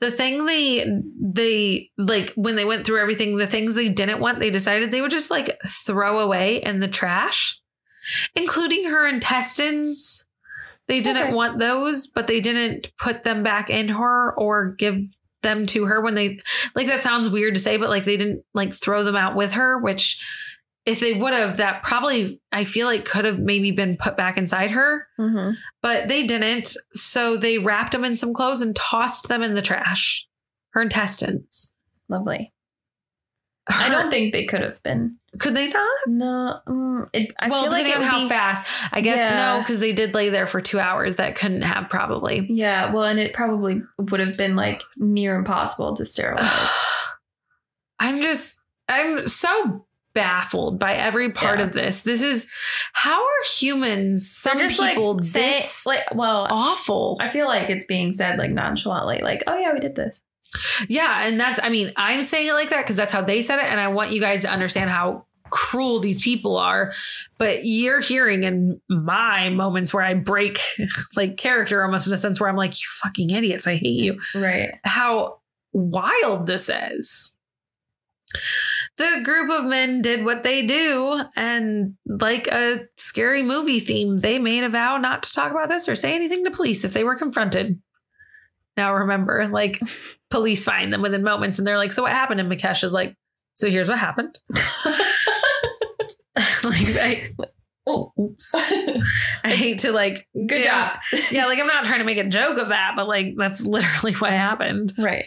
The 0.00 0.12
thing 0.12 0.46
they 0.46 0.86
they 1.20 1.90
like 1.98 2.32
when 2.36 2.54
they 2.54 2.64
went 2.64 2.86
through 2.86 3.00
everything, 3.00 3.36
the 3.36 3.46
things 3.48 3.74
they 3.74 3.88
didn't 3.88 4.20
want, 4.20 4.38
they 4.38 4.50
decided 4.50 4.92
they 4.92 5.02
would 5.02 5.10
just 5.10 5.32
like 5.32 5.58
throw 5.66 6.20
away 6.20 6.62
in 6.62 6.78
the 6.78 6.86
trash, 6.86 7.60
including 8.36 8.84
her 8.84 9.06
intestines. 9.08 10.24
They 10.86 11.00
didn't 11.00 11.24
Okay. 11.24 11.32
want 11.32 11.58
those, 11.58 12.06
but 12.06 12.28
they 12.28 12.40
didn't 12.40 12.92
put 12.96 13.24
them 13.24 13.42
back 13.42 13.68
in 13.68 13.88
her 13.88 14.32
or 14.38 14.70
give 14.70 15.00
them 15.42 15.66
to 15.66 15.86
her 15.86 16.00
when 16.00 16.14
they 16.14 16.38
like 16.74 16.86
that 16.88 17.02
sounds 17.02 17.28
weird 17.30 17.54
to 17.54 17.60
say, 17.60 17.76
but 17.76 17.88
like 17.90 18.04
they 18.04 18.16
didn't 18.16 18.42
like 18.54 18.72
throw 18.72 19.04
them 19.04 19.16
out 19.16 19.34
with 19.36 19.52
her, 19.52 19.78
which 19.78 20.24
if 20.86 21.00
they 21.00 21.12
would 21.12 21.34
have, 21.34 21.58
that 21.58 21.82
probably 21.82 22.40
I 22.50 22.64
feel 22.64 22.86
like 22.86 23.04
could 23.04 23.24
have 23.26 23.38
maybe 23.38 23.70
been 23.70 23.96
put 23.96 24.16
back 24.16 24.38
inside 24.38 24.70
her, 24.70 25.06
Mm-hmm. 25.18 25.52
but 25.82 26.08
they 26.08 26.26
didn't. 26.26 26.74
So 26.94 27.36
they 27.36 27.58
wrapped 27.58 27.92
them 27.92 28.04
in 28.04 28.16
some 28.16 28.32
clothes 28.32 28.62
and 28.62 28.74
tossed 28.74 29.28
them 29.28 29.42
in 29.42 29.54
the 29.54 29.62
trash. 29.62 30.26
Her 30.70 30.82
intestines. 30.82 31.72
Lovely. 32.08 32.52
I 33.68 33.90
don't 33.90 34.10
think 34.10 34.32
they 34.32 34.44
could 34.46 34.62
have 34.62 34.82
been. 34.82 35.18
Could 35.38 35.54
they 35.54 35.68
not? 35.68 35.88
No, 36.06 36.60
mm, 36.66 37.08
it, 37.12 37.32
I 37.38 37.48
well, 37.48 37.62
feel 37.62 37.72
like 37.72 37.84
depending 37.86 38.02
it 38.02 38.06
on 38.06 38.10
how 38.20 38.22
be, 38.24 38.28
fast. 38.28 38.66
I 38.92 39.00
guess 39.00 39.18
Yeah. 39.18 39.36
no, 39.56 39.60
because 39.60 39.80
they 39.80 39.92
did 39.92 40.14
lay 40.14 40.28
there 40.30 40.46
for 40.46 40.60
two 40.60 40.80
hours. 40.80 41.16
That 41.16 41.34
couldn't 41.36 41.62
have 41.62 41.88
probably. 41.88 42.46
Yeah, 42.50 42.92
well, 42.92 43.04
and 43.04 43.18
it 43.18 43.32
probably 43.32 43.82
would 43.98 44.20
have 44.20 44.36
been 44.36 44.56
like 44.56 44.82
near 44.96 45.34
impossible 45.36 45.94
to 45.96 46.04
sterilize. 46.06 46.78
I'm 48.00 48.20
just, 48.20 48.60
I'm 48.88 49.26
so 49.26 49.84
baffled 50.14 50.78
by 50.78 50.94
every 50.94 51.30
part 51.32 51.58
Yeah. 51.58 51.66
of 51.66 51.72
this. 51.72 52.02
This 52.02 52.22
is 52.22 52.46
how 52.92 53.20
are 53.22 53.44
humans, 53.52 54.28
some 54.30 54.58
people, 54.58 55.14
like 55.14 55.24
say, 55.24 55.40
this 55.52 55.86
like, 55.86 56.14
well, 56.14 56.46
awful? 56.50 57.16
I 57.20 57.28
feel 57.28 57.46
like 57.46 57.70
it's 57.70 57.84
being 57.84 58.12
said 58.12 58.38
like 58.38 58.50
nonchalantly, 58.50 59.20
like, 59.22 59.42
oh 59.46 59.56
yeah, 59.56 59.72
we 59.72 59.80
did 59.80 59.94
this. 59.94 60.22
Yeah. 60.88 61.26
And 61.26 61.38
that's, 61.38 61.60
I 61.62 61.68
mean, 61.68 61.92
I'm 61.96 62.22
saying 62.22 62.48
it 62.48 62.54
like 62.54 62.70
that 62.70 62.78
because 62.82 62.96
that's 62.96 63.12
how 63.12 63.20
they 63.20 63.42
said 63.42 63.58
it. 63.58 63.66
And 63.66 63.78
I 63.78 63.88
want 63.88 64.12
you 64.12 64.20
guys 64.20 64.42
to 64.42 64.50
understand 64.50 64.88
how 64.90 65.26
cruel 65.50 66.00
these 66.00 66.22
people 66.22 66.56
are. 66.56 66.92
But 67.38 67.64
you're 67.64 68.00
hearing 68.00 68.42
in 68.44 68.80
my 68.88 69.48
moments 69.50 69.92
where 69.92 70.04
I 70.04 70.14
break 70.14 70.60
like 71.16 71.36
character 71.36 71.82
almost 71.82 72.06
in 72.06 72.12
a 72.12 72.18
sense 72.18 72.40
where 72.40 72.48
I'm 72.48 72.56
like, 72.56 72.72
you 72.72 72.86
fucking 73.02 73.30
idiots. 73.30 73.66
I 73.66 73.76
hate 73.76 74.00
you. 74.00 74.18
Right. 74.34 74.78
how 74.84 75.40
wild 75.72 76.46
this 76.46 76.68
is. 76.68 77.38
The 78.98 79.20
group 79.24 79.50
of 79.50 79.64
men 79.64 80.02
did 80.02 80.24
what 80.24 80.42
they 80.42 80.66
do, 80.66 81.22
and 81.36 81.94
like 82.04 82.48
a 82.48 82.86
scary 82.96 83.42
movie 83.42 83.80
theme, 83.80 84.18
they 84.18 84.38
made 84.38 84.64
a 84.64 84.68
vow 84.68 84.96
not 84.96 85.22
to 85.22 85.32
talk 85.32 85.52
about 85.52 85.68
this 85.68 85.88
or 85.88 85.94
say 85.96 86.14
anything 86.14 86.44
to 86.44 86.50
police 86.50 86.84
if 86.84 86.92
they 86.92 87.04
were 87.04 87.16
confronted. 87.16 87.80
Now 88.76 88.94
remember, 88.94 89.46
like 89.48 89.80
police 90.30 90.64
find 90.64 90.92
them 90.92 91.00
within 91.00 91.22
moments, 91.22 91.58
and 91.58 91.66
they're 91.66 91.78
like, 91.78 91.92
"So 91.92 92.02
what 92.02 92.12
happened?" 92.12 92.40
And 92.40 92.50
Mukesh 92.50 92.82
is 92.84 92.92
like, 92.92 93.14
"So 93.54 93.70
here's 93.70 93.88
what 93.88 93.98
happened." 93.98 94.38
like, 96.64 96.96
I, 96.96 97.30
oh, 97.86 98.12
oops. 98.18 98.54
I 99.44 99.50
hate 99.50 99.80
to 99.80 99.92
like, 99.92 100.26
Good 100.34 100.64
yeah, 100.64 100.98
job. 101.12 101.22
yeah, 101.30 101.46
like 101.46 101.58
I'm 101.58 101.66
not 101.66 101.84
trying 101.84 102.00
to 102.00 102.04
make 102.04 102.18
a 102.18 102.28
joke 102.28 102.58
of 102.58 102.68
that, 102.68 102.94
but 102.96 103.08
like 103.08 103.34
that's 103.36 103.60
literally 103.60 104.14
what 104.14 104.30
happened. 104.30 104.92
Right. 104.98 105.24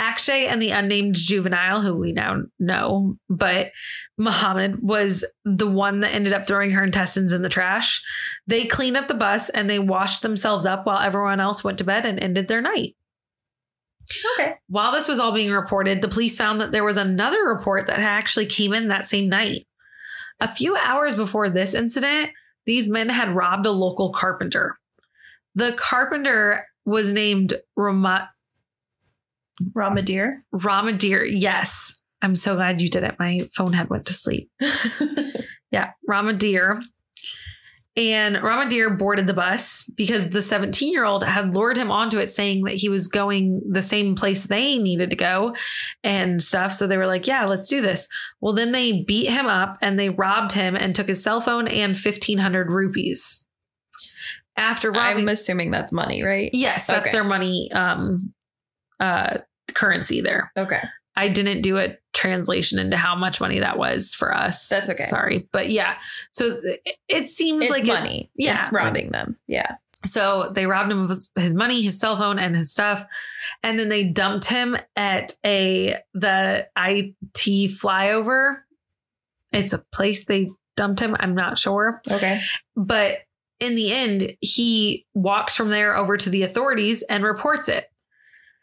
Akshay 0.00 0.46
and 0.46 0.62
the 0.62 0.70
unnamed 0.70 1.14
juvenile, 1.14 1.82
who 1.82 1.94
we 1.94 2.12
now 2.12 2.42
know, 2.58 3.16
but 3.28 3.70
Muhammad 4.16 4.82
was 4.82 5.26
the 5.44 5.66
one 5.66 6.00
that 6.00 6.14
ended 6.14 6.32
up 6.32 6.46
throwing 6.46 6.70
her 6.70 6.82
intestines 6.82 7.34
in 7.34 7.42
the 7.42 7.50
trash. 7.50 8.02
They 8.46 8.64
cleaned 8.64 8.96
up 8.96 9.08
the 9.08 9.14
bus 9.14 9.50
and 9.50 9.68
they 9.68 9.78
washed 9.78 10.22
themselves 10.22 10.64
up 10.64 10.86
while 10.86 11.00
everyone 11.00 11.38
else 11.38 11.62
went 11.62 11.76
to 11.78 11.84
bed 11.84 12.06
and 12.06 12.18
ended 12.18 12.48
their 12.48 12.62
night. 12.62 12.96
Okay. 14.34 14.54
While 14.68 14.92
this 14.92 15.06
was 15.06 15.20
all 15.20 15.32
being 15.32 15.52
reported, 15.52 16.00
the 16.00 16.08
police 16.08 16.36
found 16.36 16.62
that 16.62 16.72
there 16.72 16.84
was 16.84 16.96
another 16.96 17.44
report 17.44 17.86
that 17.86 17.98
actually 17.98 18.46
came 18.46 18.72
in 18.72 18.88
that 18.88 19.06
same 19.06 19.28
night. 19.28 19.66
A 20.40 20.54
few 20.54 20.76
hours 20.76 21.14
before 21.14 21.48
this 21.50 21.74
incident, 21.74 22.30
these 22.66 22.88
men 22.88 23.08
had 23.08 23.34
robbed 23.34 23.66
a 23.66 23.70
local 23.72 24.10
carpenter. 24.12 24.78
The 25.54 25.72
carpenter 25.72 26.66
was 26.84 27.12
named 27.12 27.54
Rama- 27.76 28.30
Ramadir. 29.74 30.42
Ramadir. 30.54 31.26
Yes. 31.30 32.02
I'm 32.22 32.36
so 32.36 32.54
glad 32.56 32.80
you 32.80 32.88
did 32.88 33.02
it. 33.02 33.16
My 33.18 33.48
phone 33.54 33.72
had 33.72 33.88
went 33.90 34.06
to 34.06 34.12
sleep. 34.12 34.50
Yeah, 35.72 35.92
Ramadir. 36.08 36.82
And 37.96 38.36
Ramadir 38.36 38.96
boarded 38.96 39.26
the 39.26 39.34
bus 39.34 39.84
because 39.96 40.30
the 40.30 40.42
17 40.42 40.92
year 40.92 41.04
old 41.04 41.24
had 41.24 41.54
lured 41.54 41.76
him 41.76 41.90
onto 41.90 42.18
it, 42.18 42.30
saying 42.30 42.62
that 42.64 42.74
he 42.74 42.88
was 42.88 43.08
going 43.08 43.60
the 43.68 43.82
same 43.82 44.14
place 44.14 44.44
they 44.44 44.78
needed 44.78 45.10
to 45.10 45.16
go 45.16 45.56
and 46.04 46.40
stuff. 46.40 46.72
So 46.72 46.86
they 46.86 46.96
were 46.96 47.08
like, 47.08 47.26
yeah, 47.26 47.44
let's 47.46 47.68
do 47.68 47.80
this. 47.80 48.06
Well, 48.40 48.54
then 48.54 48.70
they 48.72 49.02
beat 49.02 49.28
him 49.28 49.46
up 49.46 49.76
and 49.82 49.98
they 49.98 50.08
robbed 50.08 50.52
him 50.52 50.76
and 50.76 50.94
took 50.94 51.08
his 51.08 51.22
cell 51.22 51.40
phone 51.40 51.66
and 51.66 51.94
1500 51.96 52.70
rupees. 52.70 53.46
After 54.56 54.92
robbing, 54.92 55.24
I'm 55.24 55.28
assuming 55.28 55.70
that's 55.70 55.92
money, 55.92 56.22
right? 56.22 56.50
yes, 56.52 56.86
that's 56.86 57.02
Okay. 57.02 57.12
their 57.12 57.24
money 57.24 57.70
um, 57.72 58.32
uh, 59.00 59.38
currency 59.74 60.20
there. 60.20 60.52
Okay. 60.56 60.82
I 61.16 61.28
didn't 61.28 61.62
do 61.62 61.78
a 61.78 61.96
translation 62.12 62.78
into 62.78 62.96
how 62.96 63.14
much 63.16 63.40
money 63.40 63.58
that 63.60 63.78
was 63.78 64.14
for 64.14 64.34
us. 64.34 64.68
That's 64.68 64.88
okay. 64.90 65.02
Sorry. 65.04 65.48
But 65.52 65.70
yeah. 65.70 65.96
So 66.32 66.60
it, 66.62 66.80
it 67.08 67.28
seems 67.28 67.62
It's 67.62 67.70
like 67.70 67.84
it- 67.84 67.88
money. 67.88 68.30
yeah. 68.36 68.62
It's 68.64 68.72
robbing 68.72 69.10
them. 69.10 69.36
Yeah. 69.46 69.76
so 70.06 70.50
they 70.54 70.66
robbed 70.66 70.90
him 70.92 71.00
of 71.02 71.08
his, 71.10 71.30
his 71.36 71.54
money, 71.54 71.82
his 71.82 71.98
cell 72.00 72.16
phone, 72.16 72.38
and 72.38 72.56
his 72.56 72.72
stuff. 72.72 73.04
And 73.62 73.78
then 73.78 73.88
they 73.90 74.04
dumped 74.04 74.46
him 74.46 74.76
at 74.96 75.34
a 75.44 75.96
the 76.14 76.68
IT 76.76 77.70
flyover. 77.70 78.62
It's 79.52 79.72
a 79.72 79.78
place 79.92 80.24
they 80.24 80.50
dumped 80.76 81.00
him. 81.00 81.16
I'm 81.20 81.34
not 81.34 81.58
sure. 81.58 82.00
Okay. 82.10 82.40
But 82.76 83.18
in 83.58 83.74
the 83.74 83.92
end, 83.92 84.36
he 84.40 85.06
walks 85.12 85.54
from 85.54 85.68
there 85.68 85.94
over 85.96 86.16
to 86.16 86.30
the 86.30 86.44
authorities 86.44 87.02
and 87.02 87.24
reports 87.24 87.68
it. 87.68 87.90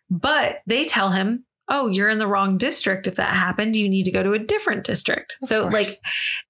But 0.09 0.61
they 0.65 0.85
tell 0.85 1.09
him, 1.09 1.43
oh, 1.69 1.87
you're 1.87 2.09
in 2.09 2.17
the 2.19 2.27
wrong 2.27 2.57
district. 2.57 3.07
If 3.07 3.15
that 3.15 3.33
happened, 3.33 3.75
you 3.75 3.89
need 3.89 4.03
to 4.03 4.11
go 4.11 4.23
to 4.23 4.33
a 4.33 4.39
different 4.39 4.83
district. 4.85 5.35
Of 5.41 5.49
so, 5.49 5.61
course. 5.63 5.73
like, 5.73 5.87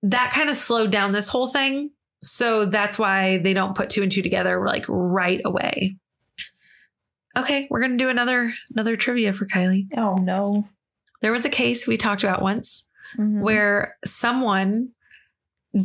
that 0.04 0.32
kind 0.32 0.50
of 0.50 0.56
slowed 0.56 0.92
down 0.92 1.12
this 1.12 1.30
whole 1.30 1.48
thing. 1.48 1.92
So 2.22 2.66
that's 2.66 2.98
why 3.00 3.38
they 3.40 3.54
don't 3.54 3.76
put 3.76 3.90
two 3.90 4.02
and 4.04 4.12
two 4.12 4.22
together 4.22 4.64
like 4.66 4.86
right 4.88 5.42
away. 5.46 5.98
Okay, 7.38 7.68
we're 7.70 7.82
gonna 7.82 7.98
do 7.98 8.10
another 8.10 8.54
another 8.74 8.98
trivia 8.98 9.34
for 9.34 9.46
Kylie. 9.46 9.88
Oh 9.96 10.16
no. 10.16 10.68
There 11.22 11.32
was 11.32 11.46
a 11.46 11.50
case 11.50 11.88
we 11.88 11.98
talked 11.98 12.24
about 12.24 12.42
once 12.42 12.90
Mhm. 13.18 13.42
where 13.42 13.96
someone 14.04 14.90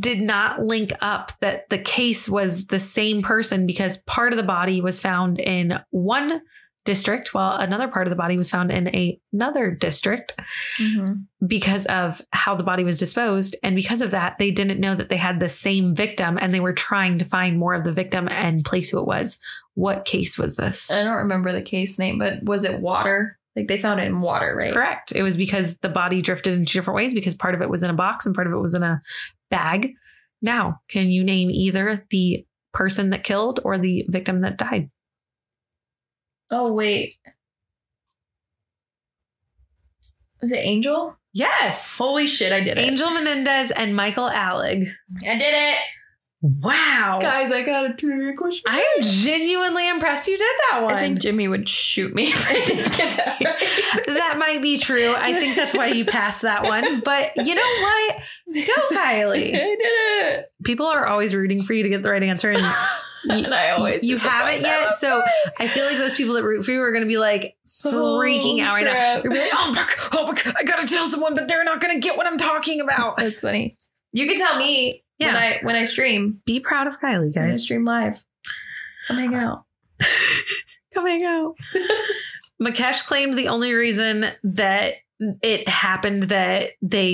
did 0.00 0.20
not 0.22 0.62
link 0.62 0.92
up 1.02 1.32
that 1.40 1.68
the 1.68 1.78
case 1.78 2.26
was 2.28 2.66
the 2.68 2.78
same 2.80 3.20
person 3.20 3.66
because 3.66 3.98
part 3.98 4.32
of 4.32 4.38
the 4.38 4.42
body 4.42 4.80
was 4.80 5.00
found 5.00 5.38
in 5.38 5.78
one 5.90 6.40
district 6.84 7.32
while 7.32 7.56
another 7.58 7.86
part 7.86 8.06
of 8.06 8.10
the 8.10 8.16
body 8.16 8.36
was 8.36 8.50
found 8.50 8.70
in 8.72 8.88
a- 8.88 9.20
another 9.32 9.70
district 9.70 10.32
Mhm. 10.80 11.26
because 11.46 11.86
of 11.86 12.20
how 12.32 12.54
the 12.56 12.64
body 12.64 12.82
was 12.82 12.98
disposed 12.98 13.54
and 13.62 13.76
because 13.76 14.00
of 14.02 14.10
that 14.10 14.38
they 14.38 14.50
didn't 14.50 14.80
know 14.80 14.94
that 14.96 15.08
they 15.08 15.16
had 15.16 15.38
the 15.38 15.48
same 15.48 15.94
victim 15.94 16.38
and 16.40 16.52
they 16.52 16.58
were 16.60 16.72
trying 16.72 17.18
to 17.18 17.24
find 17.24 17.58
more 17.58 17.74
of 17.74 17.84
the 17.84 17.92
victim 17.92 18.26
and 18.30 18.64
place 18.64 18.90
who 18.90 18.98
it 18.98 19.06
was 19.06 19.38
what 19.74 20.04
case 20.04 20.36
was 20.36 20.56
this 20.56 20.90
I 20.90 21.02
don't 21.04 21.16
remember 21.16 21.52
the 21.52 21.62
case 21.62 21.98
name, 21.98 22.18
but 22.18 22.42
was 22.42 22.64
it 22.64 22.80
water? 22.80 23.38
Like 23.54 23.68
they 23.68 23.78
found 23.78 24.00
it 24.00 24.06
in 24.06 24.20
water, 24.20 24.54
right? 24.56 24.72
Correct. 24.72 25.12
It 25.14 25.22
was 25.22 25.36
because 25.36 25.76
the 25.78 25.88
body 25.88 26.20
drifted 26.22 26.54
in 26.54 26.64
two 26.64 26.78
different 26.78 26.96
ways 26.96 27.14
because 27.14 27.34
part 27.34 27.54
of 27.54 27.62
it 27.62 27.68
was 27.70 27.82
in 27.82 27.90
a 27.90 27.94
box 27.94 28.26
and 28.26 28.34
part 28.34 28.46
of 28.46 28.52
it 28.52 28.56
was 28.58 28.74
in 28.74 28.82
a 28.82 29.02
bag. 29.50 29.92
Now, 30.40 30.80
can 30.88 31.10
you 31.10 31.22
name 31.22 31.50
either 31.50 32.04
the 32.10 32.44
person 32.72 33.10
that 33.10 33.22
killed 33.24 33.60
or 33.62 33.78
the 33.78 34.04
victim 34.08 34.40
that 34.40 34.56
died? 34.56 34.90
Oh 36.52 36.72
wait. 36.72 37.16
Was 40.40 40.52
it 40.52 40.58
Angel? 40.58 41.16
Yes. 41.32 41.96
Holy 41.96 42.26
shit, 42.26 42.52
I 42.52 42.60
did 42.60 42.78
it. 42.78 42.82
Angel 42.82 43.10
Melendez 43.10 43.70
and 43.70 43.96
Michael 43.96 44.28
Alig. 44.28 44.92
I 45.24 45.38
did 45.38 45.54
it. 45.54 45.78
Wow. 46.42 47.20
Guys, 47.22 47.52
I 47.52 47.62
got 47.62 47.88
a 47.88 47.94
trivia 47.94 48.34
question. 48.34 48.64
I 48.66 48.80
am 48.80 49.02
genuinely 49.02 49.88
impressed 49.88 50.26
you 50.26 50.36
did 50.36 50.56
that 50.70 50.82
one. 50.82 50.94
I 50.94 50.98
think 50.98 51.20
Jimmy 51.20 51.46
would 51.46 51.68
shoot 51.68 52.12
me 52.12 52.24
if 52.32 52.50
I 52.50 52.54
didn't 52.66 52.96
get 52.96 53.16
that 53.16 53.40
right. 53.40 54.06
that 54.06 54.36
might 54.38 54.60
be 54.60 54.76
true. 54.78 55.14
I 55.16 55.34
think 55.34 55.54
that's 55.54 55.76
why 55.76 55.86
you 55.86 56.04
passed 56.04 56.42
that 56.42 56.64
one. 56.64 57.00
But 57.00 57.30
you 57.36 57.54
know 57.54 57.62
what? 57.62 58.16
Go, 58.54 58.96
Kylie. 58.96 59.48
I 59.54 59.58
did 59.58 59.78
it. 59.80 60.52
People 60.64 60.86
are 60.86 61.06
always 61.06 61.32
rooting 61.36 61.62
for 61.62 61.74
you 61.74 61.84
to 61.84 61.88
get 61.88 62.02
the 62.02 62.10
right 62.10 62.24
answer. 62.24 62.50
And 62.50 62.60
and 63.30 63.54
I 63.54 63.70
always 63.70 64.08
you 64.08 64.18
haven't 64.18 64.60
yet, 64.62 64.88
I'm 64.88 64.94
so 64.94 65.06
sorry. 65.20 65.30
I 65.58 65.68
feel 65.68 65.84
like 65.86 65.98
those 65.98 66.14
people 66.14 66.34
that 66.34 66.42
root 66.44 66.64
for 66.64 66.70
you 66.72 66.80
are 66.80 66.90
going 66.92 67.02
to 67.04 67.08
be 67.08 67.18
like 67.18 67.56
freaking 67.66 68.60
Oh, 68.60 68.62
out 68.64 68.74
right 68.74 68.84
now. 68.84 68.92
crap. 68.92 69.22
Gonna 69.24 69.34
be 69.34 69.40
like, 69.40 69.50
oh 69.52 69.70
my, 69.70 69.74
God, 69.86 70.08
oh 70.12 70.26
my 70.32 70.42
God, 70.42 70.54
I 70.58 70.62
gotta 70.64 70.88
tell 70.88 71.08
someone, 71.08 71.34
but 71.34 71.48
they're 71.48 71.64
not 71.64 71.80
going 71.80 71.94
to 71.94 72.00
get 72.00 72.16
what 72.16 72.26
I'm 72.26 72.38
talking 72.38 72.80
about. 72.80 73.16
That's 73.18 73.40
funny. 73.40 73.76
You 74.12 74.26
can 74.26 74.36
tell 74.36 74.56
me 74.56 75.02
when 75.18 75.34
Yeah. 75.34 75.38
I 75.40 75.58
when 75.64 75.76
I 75.76 75.84
stream. 75.84 76.40
Be 76.44 76.60
proud 76.60 76.86
of 76.86 77.00
Kylie, 77.00 77.34
When 77.34 77.44
I 77.44 77.50
guys. 77.50 77.62
stream 77.64 77.84
live. 77.84 78.22
Come 79.08 79.18
hang 79.18 79.34
out. 79.34 79.64
Come 80.94 81.06
hang 81.06 81.24
out. 81.24 81.54
Mukesh 82.62 83.06
claimed 83.06 83.34
the 83.36 83.48
only 83.48 83.72
reason 83.72 84.26
that 84.44 84.94
it 85.42 85.68
happened 85.68 86.24
that 86.24 86.70
they, 86.80 87.10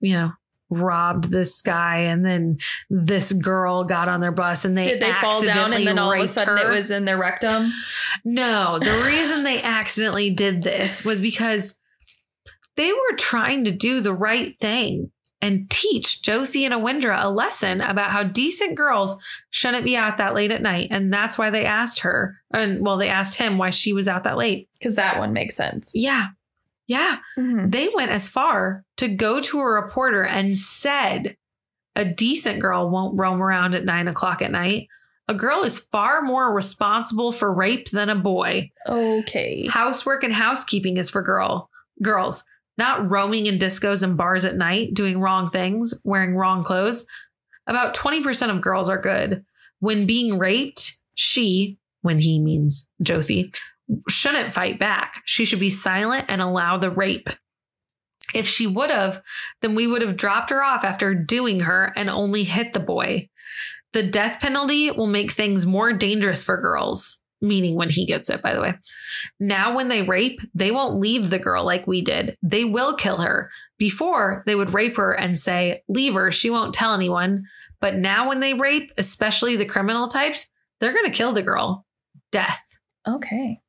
you 0.00 0.14
know, 0.14 0.32
robbed 0.70 1.30
this 1.30 1.60
guy 1.62 1.98
and 1.98 2.24
then 2.24 2.58
this 2.88 3.32
girl 3.32 3.84
got 3.84 4.08
on 4.08 4.20
their 4.20 4.32
bus 4.32 4.64
and 4.64 4.78
they 4.78 4.84
Did 4.84 5.02
they 5.02 5.12
fall 5.12 5.42
down 5.42 5.72
and 5.72 5.86
then 5.86 5.98
all 5.98 6.12
of 6.12 6.20
a 6.20 6.28
sudden 6.28 6.56
her. 6.56 6.70
it 6.70 6.74
was 6.74 6.90
in 6.90 7.04
their 7.04 7.18
rectum? 7.18 7.72
No, 8.24 8.78
the 8.78 9.02
reason 9.06 9.44
they 9.44 9.62
accidentally 9.62 10.30
did 10.30 10.62
this 10.62 11.04
was 11.04 11.20
because 11.20 11.78
they 12.76 12.92
were 12.92 13.16
trying 13.16 13.64
to 13.64 13.70
do 13.70 14.00
the 14.00 14.14
right 14.14 14.56
thing 14.56 15.10
and 15.42 15.70
teach 15.70 16.22
Josie 16.22 16.64
and 16.64 16.74
Awindra 16.74 17.24
a 17.24 17.28
lesson 17.28 17.80
about 17.80 18.10
how 18.10 18.22
decent 18.22 18.76
girls 18.76 19.16
shouldn't 19.50 19.84
be 19.84 19.96
out 19.96 20.18
that 20.18 20.34
late 20.34 20.50
at 20.50 20.62
night. 20.62 20.88
And 20.90 21.12
that's 21.12 21.38
why 21.38 21.50
they 21.50 21.64
asked 21.64 22.00
her, 22.00 22.36
and 22.52 22.84
well, 22.84 22.98
they 22.98 23.08
asked 23.08 23.38
him 23.38 23.56
why 23.56 23.70
she 23.70 23.92
was 23.92 24.06
out 24.06 24.24
that 24.24 24.36
late. 24.36 24.68
Because 24.78 24.96
that 24.96 25.18
one 25.18 25.32
makes 25.32 25.56
sense. 25.56 25.90
Yeah. 25.94 26.28
Yeah. 26.90 27.18
Mhm. 27.38 27.70
They 27.70 27.88
went 27.94 28.10
as 28.10 28.28
far 28.28 28.84
to 28.96 29.06
go 29.06 29.40
to 29.40 29.60
a 29.60 29.64
reporter 29.64 30.24
and 30.24 30.56
said, 30.58 31.36
a 31.94 32.04
decent 32.04 32.58
girl 32.58 32.90
won't 32.90 33.16
roam 33.16 33.40
around 33.40 33.76
at 33.76 33.84
nine 33.84 34.08
o'clock 34.08 34.42
at 34.42 34.50
night. 34.50 34.88
A 35.28 35.34
girl 35.34 35.62
is 35.62 35.78
far 35.78 36.20
more 36.20 36.52
responsible 36.52 37.30
for 37.30 37.54
rape 37.54 37.90
than 37.90 38.08
a 38.08 38.16
boy. 38.16 38.72
Okay. 38.88 39.68
Housework 39.68 40.24
and 40.24 40.32
housekeeping 40.32 40.96
is 40.96 41.08
for 41.10 41.22
girl 41.22 41.70
girls, 42.02 42.42
not 42.76 43.08
roaming 43.08 43.46
in 43.46 43.56
discos 43.58 44.02
and 44.02 44.16
bars 44.16 44.44
at 44.44 44.56
night, 44.56 44.92
doing 44.94 45.20
wrong 45.20 45.48
things, 45.48 45.94
wearing 46.02 46.34
wrong 46.34 46.64
clothes. 46.64 47.06
About 47.68 47.94
20% 47.94 48.50
of 48.50 48.60
girls 48.60 48.88
are 48.90 48.98
good. 49.00 49.44
When 49.78 50.06
being 50.06 50.38
raped, 50.38 50.94
she, 51.14 51.78
when 52.02 52.18
he 52.18 52.40
means 52.40 52.88
Josie, 53.02 53.52
shouldn't 54.08 54.52
fight 54.52 54.78
back. 54.78 55.22
She 55.24 55.44
should 55.44 55.60
be 55.60 55.70
silent 55.70 56.26
and 56.28 56.40
allow 56.40 56.76
the 56.76 56.90
rape. 56.90 57.28
If 58.34 58.46
she 58.46 58.66
would 58.66 58.90
have, 58.90 59.22
then 59.60 59.74
we 59.74 59.86
would 59.86 60.02
have 60.02 60.16
dropped 60.16 60.50
her 60.50 60.62
off 60.62 60.84
after 60.84 61.14
doing 61.14 61.60
her 61.60 61.92
and 61.96 62.08
only 62.08 62.44
hit 62.44 62.72
the 62.72 62.80
boy. 62.80 63.28
The 63.92 64.02
death 64.04 64.40
penalty 64.40 64.90
will 64.90 65.08
make 65.08 65.32
things 65.32 65.66
more 65.66 65.92
dangerous 65.92 66.44
for 66.44 66.60
girls, 66.60 67.20
meaning 67.40 67.74
when 67.74 67.90
he 67.90 68.06
gets 68.06 68.30
it, 68.30 68.40
by 68.40 68.54
the 68.54 68.60
way. 68.60 68.74
Now, 69.40 69.74
when 69.74 69.88
they 69.88 70.02
rape, 70.02 70.40
they 70.54 70.70
won't 70.70 71.00
leave 71.00 71.30
the 71.30 71.40
girl 71.40 71.64
like 71.64 71.88
we 71.88 72.02
did. 72.02 72.36
They 72.40 72.64
will 72.64 72.94
kill 72.94 73.18
her. 73.18 73.50
Before, 73.78 74.44
they 74.46 74.54
would 74.54 74.74
rape 74.74 74.96
her 74.96 75.12
and 75.12 75.36
say, 75.36 75.82
Leave 75.88 76.14
her, 76.14 76.30
she 76.30 76.50
won't 76.50 76.74
tell 76.74 76.94
anyone. 76.94 77.46
But 77.80 77.96
now, 77.96 78.28
when 78.28 78.38
they 78.38 78.54
rape, 78.54 78.92
especially 78.96 79.56
the 79.56 79.64
criminal 79.64 80.06
types, 80.06 80.48
they're 80.78 80.92
going 80.92 81.06
to 81.06 81.10
kill 81.10 81.32
the 81.32 81.42
girl. 81.42 81.84
Death. 82.30 82.78
Okay. 83.08 83.60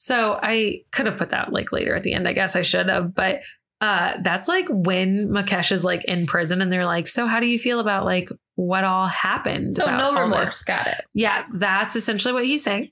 So 0.00 0.40
I 0.42 0.84
could 0.92 1.04
have 1.04 1.18
put 1.18 1.28
that 1.28 1.52
like 1.52 1.72
later 1.72 1.94
at 1.94 2.04
the 2.04 2.14
end. 2.14 2.26
I 2.26 2.32
guess 2.32 2.56
I 2.56 2.62
should 2.62 2.88
have, 2.88 3.14
but 3.14 3.42
uh 3.82 4.14
that's 4.22 4.48
like 4.48 4.66
when 4.70 5.28
Mukesh 5.28 5.70
is 5.72 5.84
like 5.84 6.04
in 6.06 6.26
prison 6.26 6.62
and 6.62 6.72
they're 6.72 6.86
like, 6.86 7.06
so 7.06 7.26
how 7.26 7.38
do 7.38 7.46
you 7.46 7.58
feel 7.58 7.80
about 7.80 8.06
like 8.06 8.30
what 8.54 8.82
all 8.82 9.08
happened? 9.08 9.76
So 9.76 9.84
about 9.84 10.14
no 10.14 10.20
remorse. 10.22 10.48
this?" 10.48 10.64
Got 10.64 10.86
it. 10.86 11.04
Yeah, 11.12 11.44
that's 11.52 11.96
essentially 11.96 12.32
what 12.32 12.46
he's 12.46 12.64
saying. 12.64 12.88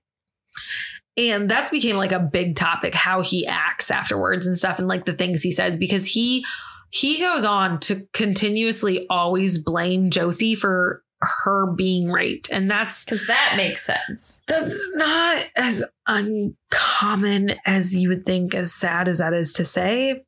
And 1.16 1.50
that's 1.50 1.70
became 1.70 1.96
like 1.96 2.12
a 2.12 2.20
big 2.20 2.56
topic 2.56 2.94
how 2.94 3.22
he 3.22 3.46
acts 3.46 3.90
afterwards 3.90 4.46
and 4.46 4.56
stuff 4.56 4.78
and 4.78 4.86
like 4.86 5.06
the 5.06 5.14
things 5.14 5.42
he 5.42 5.50
says 5.50 5.78
because 5.78 6.04
he 6.04 6.44
he 6.90 7.20
goes 7.20 7.42
on 7.42 7.80
to 7.80 8.02
continuously 8.12 9.06
always 9.08 9.56
blame 9.56 10.10
Josie 10.10 10.54
for 10.54 11.02
her 11.20 11.72
being 11.72 12.10
raped 12.12 12.48
and 12.50 12.70
that's 12.70 13.04
Because 13.04 13.26
that 13.26 13.54
makes 13.56 13.84
sense. 13.84 14.42
that's 14.46 14.80
not 14.94 15.46
as 15.56 15.82
uncommon 16.06 17.54
as 17.66 17.94
you 17.96 18.08
would 18.08 18.24
think, 18.24 18.54
as 18.54 18.72
sad 18.72 19.08
as 19.08 19.18
that 19.18 19.32
is 19.32 19.52
to 19.54 19.64
say. 19.64 20.22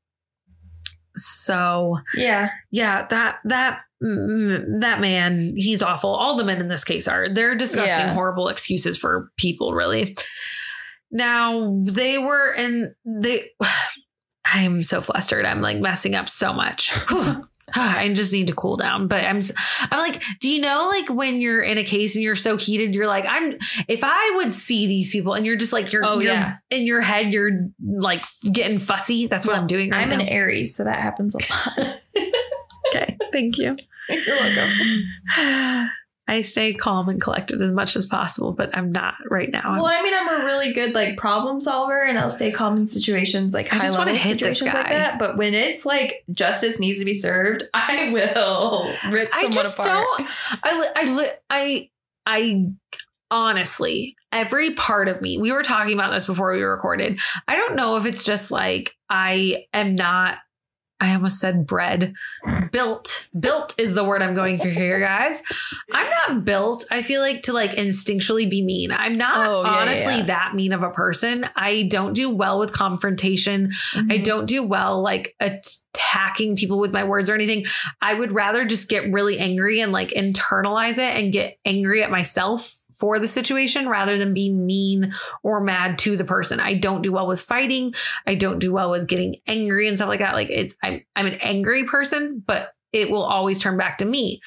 So 1.16 1.98
Yeah. 2.16 2.50
yeah, 2.70 3.06
that 3.08 3.38
that 3.44 3.80
mm, 4.02 4.80
that 4.80 5.00
man, 5.00 5.54
he's 5.56 5.82
awful. 5.82 6.10
All 6.14 6.36
the 6.36 6.44
men 6.44 6.60
in 6.60 6.68
this 6.68 6.84
case 6.84 7.06
are. 7.08 7.28
They're 7.28 7.54
disgusting, 7.56 8.06
Yeah. 8.06 8.14
horrible 8.14 8.48
excuses 8.48 8.96
for 8.96 9.30
people, 9.36 9.74
really. 9.74 10.16
Now 11.10 11.80
they 11.84 12.18
were 12.18 12.50
and 12.52 12.94
they 13.04 13.50
I'm 14.44 14.82
so 14.82 15.00
flustered. 15.00 15.44
I'm 15.44 15.60
like 15.60 15.78
messing 15.78 16.14
up 16.14 16.28
so 16.28 16.52
much. 16.52 16.92
I 17.74 18.12
just 18.12 18.32
need 18.32 18.46
to 18.48 18.54
cool 18.54 18.76
down. 18.76 19.08
But 19.08 19.24
I'm 19.24 19.40
I'm 19.90 19.98
like, 19.98 20.22
do 20.40 20.48
you 20.48 20.60
know 20.60 20.86
like 20.88 21.08
when 21.08 21.40
you're 21.40 21.60
in 21.62 21.78
a 21.78 21.84
case 21.84 22.14
and 22.16 22.22
you're 22.22 22.36
so 22.36 22.56
heated, 22.56 22.94
you're 22.94 23.06
like, 23.06 23.26
I'm 23.28 23.58
if 23.88 24.00
I 24.02 24.32
would 24.36 24.52
see 24.54 24.86
these 24.86 25.10
people 25.12 25.34
and 25.34 25.44
you're 25.46 25.56
just 25.56 25.72
like 25.72 25.92
you're, 25.92 26.04
Oh, 26.04 26.18
you're 26.20 26.32
yeah. 26.32 26.56
in 26.70 26.86
your 26.86 27.00
head, 27.00 27.32
you're 27.32 27.68
like 27.84 28.24
getting 28.50 28.78
fussy. 28.78 29.26
That's 29.26 29.46
what 29.46 29.56
I'm 29.56 29.66
doing 29.66 29.90
right 29.90 30.02
I'm 30.02 30.08
now. 30.10 30.16
an 30.16 30.20
Aries, 30.28 30.76
so 30.76 30.84
that 30.84 31.00
happens 31.02 31.34
a 31.34 31.38
lot. 31.84 31.96
okay, 32.88 33.16
thank 33.32 33.58
you. 33.58 33.74
You're 34.08 34.36
welcome. 34.36 35.90
I 36.30 36.42
stay 36.42 36.72
calm 36.72 37.08
and 37.08 37.20
collected 37.20 37.60
as 37.60 37.72
much 37.72 37.96
as 37.96 38.06
possible, 38.06 38.52
but 38.52 38.70
I'm 38.72 38.92
not 38.92 39.14
right 39.28 39.50
now. 39.50 39.72
Well, 39.72 39.86
I 39.86 40.00
mean, 40.00 40.14
I'm 40.14 40.40
a 40.40 40.44
really 40.44 40.72
good 40.72 40.94
like 40.94 41.16
problem 41.18 41.60
solver, 41.60 42.00
and 42.00 42.16
I'll 42.16 42.30
stay 42.30 42.52
calm 42.52 42.76
in 42.76 42.86
situations 42.86 43.52
like 43.52 43.72
I 43.72 43.78
high 43.78 43.90
level 43.90 44.14
hit 44.14 44.38
this 44.38 44.58
situations 44.60 44.72
like 44.72 44.90
that. 44.90 45.18
But 45.18 45.36
when 45.36 45.54
it's 45.54 45.84
like 45.84 46.22
justice 46.30 46.78
needs 46.78 47.00
to 47.00 47.04
be 47.04 47.14
served, 47.14 47.64
I 47.74 48.12
will 48.12 48.94
rip 49.10 49.34
someone 49.34 49.50
I 49.50 49.52
just 49.52 49.76
apart. 49.80 49.88
don't. 49.88 50.28
I, 50.62 50.92
I, 50.94 51.30
I, 51.50 51.90
I, 52.26 52.66
honestly, 53.32 54.14
every 54.30 54.74
part 54.74 55.08
of 55.08 55.20
me, 55.20 55.36
we 55.36 55.50
were 55.50 55.64
talking 55.64 55.94
about 55.94 56.12
this 56.12 56.26
before 56.26 56.52
we 56.52 56.62
recorded. 56.62 57.18
I 57.48 57.56
don't 57.56 57.74
know 57.74 57.96
if 57.96 58.06
it's 58.06 58.22
just 58.22 58.52
like 58.52 58.94
I 59.08 59.64
am 59.74 59.96
not, 59.96 60.38
I 61.00 61.14
almost 61.14 61.40
said 61.40 61.66
bread. 61.66 62.14
built. 62.72 63.28
Built 63.38 63.74
is 63.78 63.94
the 63.94 64.04
word 64.04 64.22
I'm 64.22 64.34
going 64.34 64.58
for 64.58 64.68
here, 64.68 65.00
guys. 65.00 65.42
I'm 65.92 66.10
not 66.28 66.44
built, 66.44 66.84
I 66.90 67.02
feel 67.02 67.20
like, 67.20 67.42
to 67.42 67.52
like 67.52 67.72
instinctually 67.72 68.48
be 68.50 68.62
mean. 68.64 68.92
I'm 68.92 69.16
not 69.16 69.34
Oh, 69.36 69.62
yeah, 69.64 69.70
honestly 69.70 70.16
yeah. 70.18 70.22
that 70.26 70.54
mean 70.54 70.72
of 70.72 70.82
a 70.82 70.90
person. 70.90 71.46
I 71.56 71.82
don't 71.90 72.12
do 72.12 72.28
well 72.30 72.58
with 72.58 72.72
confrontation. 72.72 73.70
I 73.94 74.18
Mhm. 74.18 74.24
don't 74.24 74.46
do 74.46 74.62
well 74.62 75.00
like 75.02 75.34
attacking 75.40 76.56
people 76.56 76.78
with 76.78 76.92
my 76.92 77.04
words 77.04 77.28
or 77.28 77.34
anything. 77.34 77.64
I 78.00 78.14
would 78.14 78.32
rather 78.32 78.64
just 78.64 78.88
get 78.88 79.10
really 79.12 79.38
angry 79.38 79.80
and 79.80 79.92
like 79.92 80.10
internalize 80.10 80.98
it 80.98 81.16
and 81.16 81.32
get 81.32 81.58
angry 81.64 82.02
at 82.02 82.10
myself 82.10 82.84
for 82.98 83.18
the 83.18 83.28
situation 83.28 83.88
rather 83.88 84.18
than 84.18 84.34
be 84.34 84.52
mean 84.52 85.12
or 85.42 85.60
mad 85.62 85.98
to 86.00 86.16
the 86.16 86.24
person. 86.24 86.60
I 86.60 86.74
don't 86.74 87.02
do 87.02 87.12
well 87.12 87.26
with 87.26 87.40
fighting. 87.40 87.94
I 88.26 88.34
don't 88.34 88.58
do 88.58 88.72
well 88.72 88.90
with 88.90 89.06
getting 89.08 89.36
angry 89.46 89.88
and 89.88 89.96
stuff 89.96 90.08
like 90.08 90.20
that. 90.20 90.34
Like 90.34 90.50
it's 90.50 90.76
I'm 90.90 91.04
I'm 91.16 91.26
an 91.26 91.38
angry 91.42 91.84
person, 91.84 92.42
but 92.46 92.72
it 92.92 93.10
will 93.10 93.22
always 93.22 93.60
turn 93.60 93.76
back 93.76 93.98
to 93.98 94.04
me. 94.04 94.40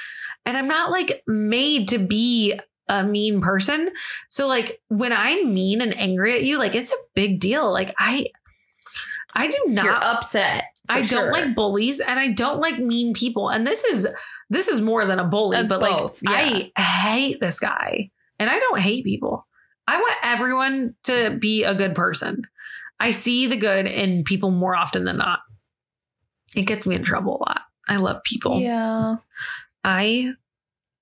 And 0.46 0.58
I'm 0.58 0.68
not 0.68 0.92
like 0.92 1.24
made 1.28 1.88
to 1.90 1.98
be 1.98 2.60
a 2.90 3.04
mean 3.04 3.42
person. 3.42 3.92
So 4.30 4.48
like 4.48 4.82
when 4.90 5.14
I'm 5.14 5.54
mean 5.54 5.82
and 5.82 5.98
angry 5.98 6.36
at 6.36 6.44
you, 6.44 6.58
like 6.58 6.76
it's 6.76 6.92
a 6.92 6.98
big 7.16 7.40
deal. 7.40 7.72
Like 7.72 7.94
I 7.98 8.28
I 9.34 9.48
do 9.48 9.58
not 9.68 9.86
You're 9.86 10.04
upset. 10.04 10.66
I 10.90 11.00
don't 11.00 11.10
sure. 11.10 11.32
like 11.32 11.56
bullies 11.56 12.02
and 12.02 12.20
I 12.20 12.32
don't 12.32 12.60
like 12.60 12.78
mean 12.78 13.14
people. 13.14 13.50
And 13.50 13.66
this 13.66 13.84
is 13.86 14.08
this 14.50 14.68
is 14.68 14.82
more 14.82 15.06
than 15.06 15.20
a 15.20 15.24
bully, 15.24 15.58
That's 15.58 15.70
but 15.70 15.80
both, 15.80 16.22
like 16.24 16.72
I 16.76 16.82
hate 16.82 17.40
this 17.40 17.60
guy. 17.60 18.12
And 18.40 18.50
I 18.50 18.60
don't 18.60 18.80
hate 18.80 19.06
people. 19.06 19.48
I 19.88 19.98
want 20.00 20.16
everyone 20.24 20.96
to 21.04 21.38
be 21.40 21.64
a 21.64 21.76
good 21.76 21.96
person. 21.96 22.44
I 23.00 23.12
see 23.12 23.48
the 23.48 23.58
good 23.58 23.86
in 23.86 24.24
people 24.24 24.52
more 24.52 24.76
often 24.76 25.06
than 25.06 25.18
not. 25.18 25.40
It 26.56 26.64
gets 26.64 26.86
me 26.86 26.96
in 26.96 27.04
trouble 27.04 27.38
a 27.38 27.44
lot. 27.50 27.62
I 27.88 27.98
love 27.98 28.24
people. 28.24 28.60
Yeah. 28.60 29.18
I, 29.84 30.34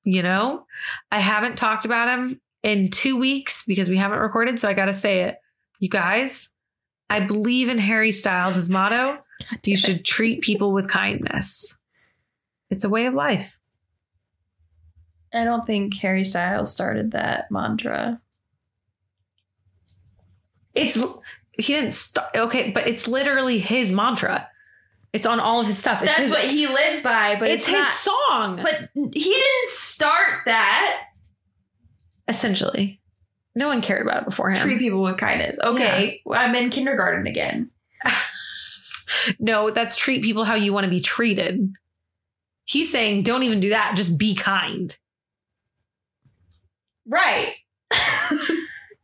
you 0.04 0.24
know, 0.24 0.66
I 1.12 1.20
haven't 1.20 1.58
talked 1.58 1.86
about 1.86 2.10
him 2.10 2.42
in 2.64 2.90
two 2.90 3.18
weeks 3.18 3.64
because 3.66 3.90
we 3.90 3.98
haven't 3.98 4.20
recorded. 4.20 4.60
So 4.60 4.68
I 4.68 4.74
got 4.74 4.86
to 4.86 4.94
say 4.94 5.24
it. 5.24 5.38
You 5.80 5.90
guys, 5.90 6.54
I 7.10 7.20
believe 7.26 7.70
in 7.70 7.78
Harry 7.78 8.12
Styles' 8.12 8.70
motto 8.70 9.24
you 9.64 9.78
should 9.78 10.06
treat 10.06 10.42
people 10.42 10.72
with 10.72 10.90
kindness. 10.90 11.80
It's 12.70 12.84
a 12.84 12.90
way 12.90 13.06
of 13.06 13.14
life. 13.14 13.60
I 15.34 15.44
don't 15.44 15.66
think 15.66 15.96
Harry 15.96 16.26
Styles 16.26 16.74
started 16.74 17.12
that 17.12 17.50
mantra. 17.52 18.22
It's, 20.74 20.96
he 21.54 21.74
didn't 21.74 21.94
start, 21.94 22.36
okay, 22.36 22.72
but 22.72 22.88
it's 22.88 23.08
literally 23.08 23.60
his 23.60 23.92
mantra. 23.92 24.48
It's 25.14 25.26
on 25.26 25.40
all 25.40 25.60
of 25.60 25.68
his 25.68 25.78
stuff. 25.78 26.02
It's 26.02 26.10
That's 26.10 26.22
his, 26.22 26.30
what 26.30 26.44
he 26.44 26.68
lives 26.68 27.02
by, 27.04 27.36
but 27.38 27.50
it's, 27.50 27.68
it's, 27.68 27.78
his 27.78 27.80
not. 27.80 27.92
song. 27.92 28.56
But 28.64 28.90
he 29.14 29.34
didn't 29.34 29.70
start 29.70 30.40
that. 30.46 31.08
Essentially. 32.28 33.02
No 33.56 33.68
one 33.68 33.82
cared 33.82 34.06
about 34.08 34.22
it 34.22 34.26
beforehand. 34.26 34.62
Treat 34.62 34.80
people 34.80 35.02
with 35.02 35.18
kindness. 35.18 35.60
Okay, 35.62 36.22
I'm 36.32 36.56
in 36.56 36.70
kindergarten 36.70 37.28
again. 37.28 37.72
No, 39.40 39.70
that's 39.70 39.96
treat 39.98 40.24
people 40.24 40.46
how 40.46 40.56
you 40.56 40.74
want 40.74 40.86
to 40.86 40.90
be 40.90 41.00
treated. 41.00 41.74
He's 42.66 42.92
saying 42.92 43.24
don't 43.24 43.44
even 43.44 43.60
do 43.60 43.70
that. 43.70 43.94
Just 43.96 44.18
be 44.18 44.36
kind. 44.36 44.96
Right. 47.06 47.54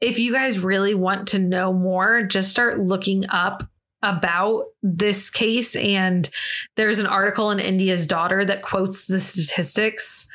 If 0.00 0.18
you 0.18 0.32
guys 0.32 0.58
really 0.58 0.94
want 0.94 1.28
to 1.28 1.38
know 1.38 1.72
more, 1.72 2.22
just 2.22 2.50
start 2.50 2.78
looking 2.78 3.24
up 3.30 3.62
about 4.02 4.66
this 4.82 5.30
case. 5.30 5.74
And 5.76 6.28
there's 6.76 6.98
an 6.98 7.06
article 7.06 7.50
in 7.50 7.58
India's 7.58 8.06
Daughter 8.06 8.44
that 8.44 8.62
quotes 8.62 9.06
the 9.06 9.18
statistics. 9.18 10.28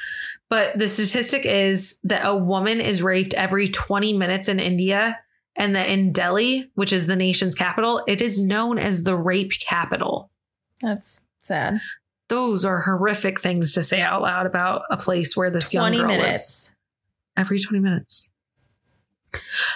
But 0.50 0.78
the 0.80 0.88
statistic 0.88 1.46
is 1.46 2.00
that 2.04 2.26
a 2.26 2.36
woman 2.36 2.82
is 2.82 3.04
raped 3.04 3.36
every 3.36 3.68
20 3.68 4.14
minutes 4.14 4.50
in 4.50 4.60
India 4.60 5.20
and 5.56 5.76
that 5.76 5.90
in 5.90 6.12
Delhi, 6.12 6.72
which 6.74 6.92
is 6.92 7.06
the 7.06 7.16
nation's 7.16 7.54
capital, 7.54 8.02
it 8.08 8.22
is 8.22 8.42
known 8.42 8.80
as 8.80 9.04
the 9.04 9.16
rape 9.16 9.52
capital. 9.60 10.32
That's 10.82 11.26
sad. 11.42 11.82
Those 12.30 12.66
are 12.66 12.82
horrific 12.82 13.40
things 13.40 13.74
to 13.74 13.84
say 13.84 14.02
out 14.02 14.22
loud 14.22 14.46
about 14.46 14.84
a 14.90 14.98
place 14.98 15.36
where 15.36 15.50
this 15.50 15.74
young 15.74 15.92
20 15.92 15.98
girl 15.98 16.08
lives. 16.08 16.22
minutes. 16.22 16.76
Every 17.38 17.60
20 17.60 17.80
minutes. 17.80 18.32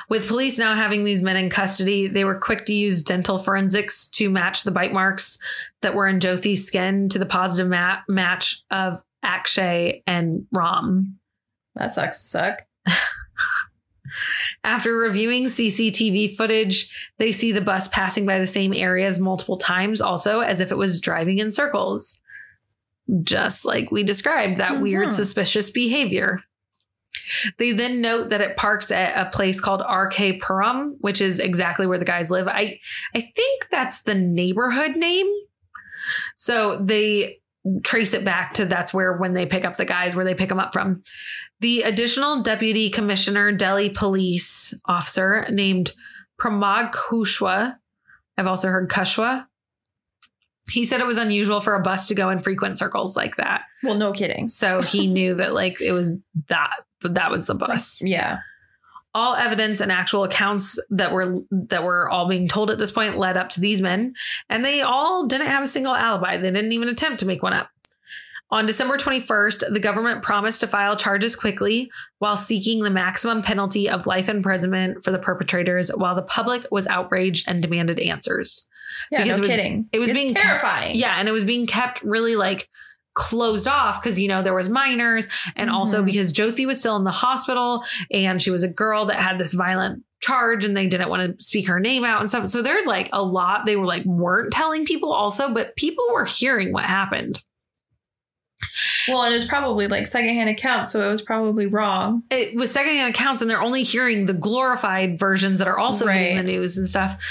With 0.10 0.28
police 0.28 0.58
now 0.58 0.74
having 0.74 1.04
these 1.04 1.22
men 1.22 1.38
in 1.38 1.49
custody, 1.49 2.08
they 2.08 2.24
were 2.26 2.39
quick 2.39 2.66
to 2.66 2.74
use 2.74 3.04
dental 3.04 3.38
forensics 3.38 4.08
to 4.10 4.30
match 4.30 4.64
the 4.64 4.72
bite 4.72 4.93
marks 4.93 5.38
that 5.82 5.93
were 5.93 6.08
in 6.08 6.20
Jyoti's 6.20 6.66
skin 6.66 7.10
to 7.10 7.20
the 7.20 7.26
positive 7.26 7.70
ma- 7.70 7.99
match 8.08 8.64
of 8.72 9.04
Akshay 9.22 10.01
and 10.08 10.45
Ram. 10.51 11.20
That 11.76 11.91
sucks 11.91 12.20
suck. 12.24 12.64
After 14.64 14.93
reviewing 14.95 15.45
CCTV 15.45 16.36
footage, 16.36 16.93
they 17.18 17.32
see 17.32 17.51
the 17.51 17.62
bus 17.62 17.88
passing 17.88 18.26
by 18.26 18.39
the 18.39 18.47
same 18.47 18.74
areas 18.74 19.20
multiple 19.20 19.58
times, 19.58 20.01
also 20.01 20.41
as 20.41 20.60
if 20.60 20.72
it 20.72 20.78
was 20.78 21.01
driving 21.01 21.39
in 21.39 21.51
circles. 21.51 22.20
Just 23.24 23.66
like 23.66 23.91
we 23.91 24.04
described, 24.04 24.58
that 24.58 24.82
weird, 24.82 25.10
Mhm. 25.10 25.14
suspicious 25.14 25.70
behavior. 25.70 26.41
They 27.58 27.72
then 27.72 28.02
note 28.02 28.30
that 28.30 28.42
it 28.42 28.58
parks 28.58 28.92
at 28.92 29.16
a 29.16 29.30
place 29.30 29.60
called 29.60 29.82
RK 29.82 30.42
Puram, 30.42 30.96
which 31.00 31.22
is 31.22 31.40
exactly 31.40 31.86
where 31.86 31.98
the 31.98 32.06
guys 32.06 32.32
live. 32.32 32.48
I, 32.48 32.80
I 33.16 33.22
think 33.22 33.68
that's 33.72 34.04
the 34.04 34.16
neighborhood 34.16 34.96
name. 34.96 35.32
So 36.36 36.78
they 36.78 37.40
trace 37.84 38.14
it 38.14 38.26
back 38.26 38.54
to 38.56 38.66
that's 38.66 38.94
where 38.94 39.14
when 39.14 39.34
they 39.34 39.46
pick 39.46 39.66
up 39.66 39.78
the 39.78 39.86
guys, 39.86 40.16
where 40.16 40.26
they 40.26 40.36
pick 40.36 40.50
them 40.50 40.60
up 40.60 40.74
from. 40.74 41.02
The 41.62 41.84
additional 41.84 42.42
deputy 42.44 42.90
commissioner, 42.90 43.52
Delhi 43.52 43.90
police 43.90 44.74
officer 44.86 45.48
named 45.50 45.94
Pramod 46.40 46.92
Kushwa, 46.92 47.76
I've 48.38 48.48
also 48.48 48.68
heard 48.68 48.90
Kushwa. 48.90 49.46
He 50.72 50.86
said 50.86 51.02
it 51.02 51.08
was 51.08 51.18
unusual 51.18 51.62
for 51.62 51.76
a 51.76 51.82
bus 51.82 52.08
to 52.08 52.16
go 52.16 52.30
in 52.30 52.40
frequent 52.40 52.78
circles 52.78 53.16
like 53.16 53.36
that. 53.36 53.64
Well, 53.84 53.96
no 53.96 54.14
kidding. 54.14 54.48
So 54.48 54.82
he 54.82 55.08
knew 55.08 55.36
that 55.36 55.54
like 55.54 55.82
it 55.82 55.92
was 55.92 56.22
that 56.48 56.72
that 57.10 57.32
was 57.32 57.47
the 57.47 57.56
bus. 57.56 58.01
Yeah. 58.01 58.39
All 59.16 59.36
evidence 59.36 59.80
and 59.80 59.91
actual 59.91 60.24
accounts 60.24 60.80
that 60.89 61.12
were 61.12 61.41
that 61.51 61.84
were 61.84 62.10
all 62.10 62.28
being 62.28 62.47
told 62.47 62.72
at 62.72 62.80
this 62.80 62.89
point 62.91 63.18
led 63.18 63.38
up 63.38 63.49
to 63.51 63.60
these 63.62 63.80
men, 63.82 64.16
and 64.49 64.66
they 64.66 64.82
all 64.82 65.28
didn't 65.28 65.47
have 65.47 65.62
a 65.64 65.68
single 65.68 65.93
alibi. 65.93 66.38
They 66.38 66.49
didn't 66.49 66.72
even 66.72 66.89
attempt 66.89 67.20
to 67.20 67.28
make 67.28 67.43
one 67.43 67.54
up. 67.54 67.70
On 68.49 68.66
December 68.68 68.97
21st, 68.97 69.72
the 69.74 69.80
government 69.80 70.22
promised 70.24 70.60
to 70.62 70.68
file 70.68 70.95
charges 70.95 71.36
quickly 71.36 71.91
while 72.20 72.36
seeking 72.38 72.84
the 72.84 72.89
maximum 72.91 73.41
penalty 73.41 73.89
of 73.89 74.06
life 74.08 74.30
imprisonment 74.30 75.04
for 75.04 75.12
the 75.12 75.18
perpetrators, 75.20 75.89
while 75.89 76.14
the 76.16 76.22
public 76.24 76.66
was 76.72 76.86
outraged 76.88 77.47
and 77.47 77.62
demanded 77.64 77.99
answers. 77.99 78.68
Yeah, 79.12 79.24
Because 79.24 79.38
no 79.39 79.43
it 79.43 79.47
was- 79.47 79.49
kidding. 79.49 79.89
it 79.91 79.99
was 79.99 80.10
It's 80.10 80.18
being 80.20 80.34
terrifying. 80.36 80.95
Yeah, 80.95 81.16
and 81.18 81.28
it 81.28 81.32
was 81.32 81.43
being 81.43 81.66
kept 81.68 82.01
really 82.04 82.36
like 82.36 82.70
closed 83.16 83.68
off 83.68 84.01
because 84.01 84.20
you 84.20 84.28
know 84.28 84.41
there 84.41 84.53
was 84.53 84.70
minors 84.70 85.28
and 85.55 85.70
also 85.70 86.01
Mhm. 86.01 86.05
because 86.05 86.34
Jyoti 86.34 86.66
was 86.66 86.80
still 86.80 86.95
in 86.95 87.03
the 87.03 87.11
hospital 87.11 87.84
and 88.11 88.41
she 88.41 88.49
was 88.51 88.64
a 88.64 88.68
girl 88.68 89.05
that 89.05 89.18
had 89.18 89.38
this 89.38 89.53
violent 89.53 90.03
charge 90.22 90.64
and 90.66 90.76
they 90.76 90.88
didn't 90.88 91.09
want 91.09 91.38
to 91.38 91.43
speak 91.43 91.68
her 91.68 91.80
name 91.80 92.03
out 92.05 92.22
and 92.22 92.30
stuff. 92.30 92.45
So 92.47 92.61
there's 92.61 92.86
like 92.86 93.09
a 93.14 93.22
lot 93.22 93.66
they 93.66 93.76
were 93.76 93.86
like 93.86 94.05
weren't 94.05 94.51
telling 94.51 94.86
people 94.86 95.11
also, 95.14 95.53
but 95.53 95.76
people 95.76 96.05
were 96.11 96.26
hearing 96.26 96.72
what 96.72 96.86
happened. 96.86 97.41
Well, 99.09 99.24
and 99.24 99.34
it 99.34 99.38
was 99.38 99.47
probably 99.47 99.88
like 99.89 100.07
secondhand 100.07 100.49
accounts, 100.49 100.93
so 100.93 101.05
it 101.07 101.11
was 101.11 101.22
probably 101.22 101.66
wrong. 101.66 102.24
It 102.32 102.55
was 102.55 102.72
secondhand 102.72 103.14
accounts 103.14 103.41
and 103.41 103.51
they're 103.51 103.61
only 103.61 103.84
hearing 103.84 104.26
the 104.26 104.34
glorified 104.34 105.20
versions 105.20 105.59
that 105.59 105.68
are 105.68 105.78
also 105.78 106.07
in 106.07 106.38
the 106.38 106.43
news 106.43 106.78
and 106.78 106.88
stuff. 106.88 107.22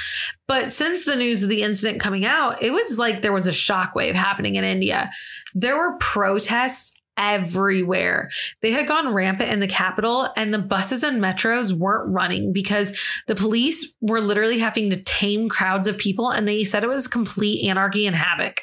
But 0.46 0.70
since 0.70 1.06
the 1.06 1.16
news 1.16 1.42
of 1.42 1.48
the 1.48 1.62
incident 1.62 1.98
coming 2.00 2.26
out, 2.26 2.62
it 2.62 2.72
was 2.74 2.98
like 2.98 3.22
there 3.22 3.32
was 3.32 3.48
a 3.48 3.52
shockwave 3.52 4.14
happening 4.14 4.56
in 4.56 4.64
India. 4.64 5.10
There 5.55 5.76
were 5.76 5.96
protests 5.98 7.00
everywhere. 7.16 8.30
They 8.62 8.72
had 8.72 8.88
gone 8.88 9.12
rampant 9.12 9.50
in 9.50 9.61
the 9.61 9.66
capital 9.66 10.28
and 10.36 10.53
the 10.53 10.59
buses 10.59 11.03
and 11.03 11.22
metros 11.22 11.72
weren't 11.72 12.12
running 12.12 12.53
because 12.53 12.98
the 13.26 13.34
police 13.34 13.94
were 14.00 14.20
literally 14.20 14.59
having 14.59 14.90
to 14.90 15.03
tame 15.03 15.48
crowds 15.48 15.88
of 15.88 15.98
people 15.98 16.30
and 16.30 16.48
they 16.48 16.64
said 16.64 16.84
it 16.84 16.88
was 16.88 17.07
complete 17.07 17.68
anarchy 17.68 18.07
and 18.07 18.16
havoc. 18.16 18.62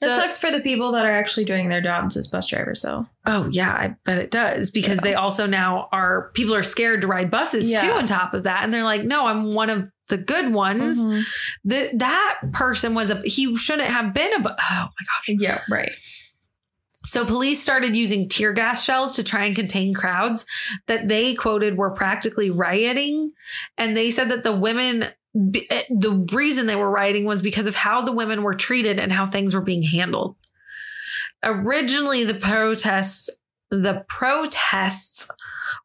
That 0.00 0.08
The- 0.08 0.16
sucks 0.16 0.36
for 0.36 0.50
the 0.50 0.60
people 0.60 0.92
that 0.92 1.06
are 1.06 1.12
actually 1.12 1.46
doing 1.46 1.70
their 1.70 1.80
jobs 1.80 2.16
as 2.18 2.28
bus 2.28 2.48
drivers, 2.48 2.82
though. 2.82 3.06
Oh 3.24 3.48
yeah, 3.50 3.72
I 3.72 3.96
bet 4.04 4.18
it 4.18 4.30
does 4.30 4.68
because 4.70 4.96
Yeah. 4.98 5.02
they 5.04 5.14
also 5.14 5.46
now 5.46 5.88
are 5.90 6.30
people 6.34 6.54
are 6.54 6.62
scared 6.62 7.00
to 7.00 7.06
ride 7.06 7.30
buses 7.30 7.70
Yeah. 7.70 7.80
too. 7.80 7.92
On 7.92 8.06
top 8.06 8.34
of 8.34 8.42
that, 8.42 8.62
and 8.62 8.72
they're 8.74 8.84
like, 8.84 9.04
"No, 9.04 9.26
I'm 9.26 9.52
one 9.52 9.70
of 9.70 9.90
the 10.08 10.18
good 10.18 10.52
ones." 10.52 11.02
Mm-hmm. 11.04 11.70
Th- 11.70 11.90
that 11.94 12.40
person 12.52 12.94
was 12.94 13.08
a 13.10 13.22
he 13.24 13.56
shouldn't 13.56 13.88
have 13.88 14.12
been 14.12 14.34
a. 14.34 14.40
bu- 14.40 14.48
Oh 14.50 14.54
my 14.68 14.86
gosh! 14.86 15.36
Yeah, 15.40 15.62
right. 15.70 15.92
So 17.06 17.24
police 17.24 17.62
started 17.62 17.94
using 17.94 18.28
tear 18.28 18.52
gas 18.52 18.84
shells 18.84 19.14
to 19.16 19.22
try 19.24 19.44
and 19.44 19.54
contain 19.54 19.94
crowds 19.94 20.44
that 20.88 21.06
they 21.08 21.34
quoted 21.34 21.76
were 21.78 21.92
practically 21.92 22.50
rioting, 22.50 23.30
and 23.78 23.96
they 23.96 24.10
said 24.10 24.28
that 24.30 24.42
the 24.44 24.52
women. 24.52 25.06
B- 25.50 25.66
eh, 25.70 25.82
The 25.90 26.26
reason 26.32 26.66
they 26.66 26.76
were 26.76 26.90
rioting 26.90 27.24
was 27.24 27.42
because 27.42 27.66
of 27.66 27.74
how 27.76 28.00
the 28.02 28.12
women 28.12 28.42
were 28.42 28.54
treated 28.54 28.98
and 28.98 29.12
how 29.12 29.26
things 29.26 29.54
were 29.54 29.60
being 29.60 29.82
handled. 29.82 30.36
Originally, 31.42 32.24
the 32.24 32.34
protests, 32.34 33.30
the 33.70 34.04
protests 34.08 35.30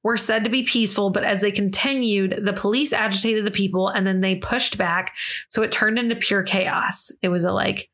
were 0.03 0.17
said 0.17 0.43
to 0.43 0.49
be 0.49 0.63
peaceful, 0.63 1.09
but 1.09 1.23
as 1.23 1.41
they 1.41 1.51
continued, 1.51 2.39
the 2.43 2.53
police 2.53 2.93
agitated 2.93 3.45
the 3.45 3.51
people 3.51 3.87
and 3.87 4.05
then 4.07 4.21
they 4.21 4.35
pushed 4.35 4.77
back. 4.77 5.15
So 5.49 5.61
it 5.61 5.71
turned 5.71 5.99
into 5.99 6.15
pure 6.15 6.43
chaos. 6.43 7.11
It 7.21 7.29
was 7.29 7.43
a 7.43 7.51
like, 7.51 7.89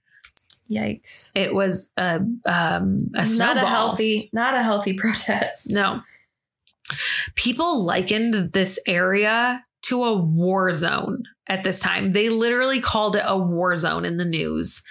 Yikes. 0.69 1.31
it 1.35 1.53
was 1.53 1.91
a, 1.97 2.21
um, 2.45 3.09
a 3.15 3.25
not 3.37 3.57
a 3.57 3.65
healthy, 3.65 4.29
not 4.33 4.53
a 4.53 4.63
healthy 4.63 4.93
protest. 4.97 5.71
No. 5.71 6.01
People 7.35 7.83
likened 7.83 8.53
this 8.53 8.79
area 8.87 9.65
to 9.87 10.03
a 10.03 10.13
war 10.13 10.71
zone 10.71 11.23
at 11.47 11.63
this 11.63 11.79
time. 11.79 12.11
They 12.11 12.29
literally 12.29 12.79
called 12.79 13.15
it 13.15 13.23
a 13.25 13.37
war 13.37 13.75
zone 13.75 14.05
in 14.05 14.17
the 14.17 14.25
news. 14.25 14.81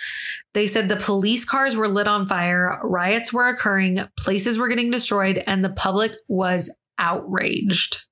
They 0.54 0.66
said 0.66 0.88
the 0.88 0.96
police 0.96 1.44
cars 1.44 1.76
were 1.76 1.88
lit 1.88 2.08
on 2.08 2.26
fire, 2.26 2.80
riots 2.82 3.32
were 3.32 3.48
occurring, 3.48 4.00
places 4.18 4.58
were 4.58 4.68
getting 4.68 4.90
destroyed, 4.90 5.42
and 5.46 5.64
the 5.64 5.70
public 5.70 6.12
was 6.28 6.74
outraged. 6.98 8.06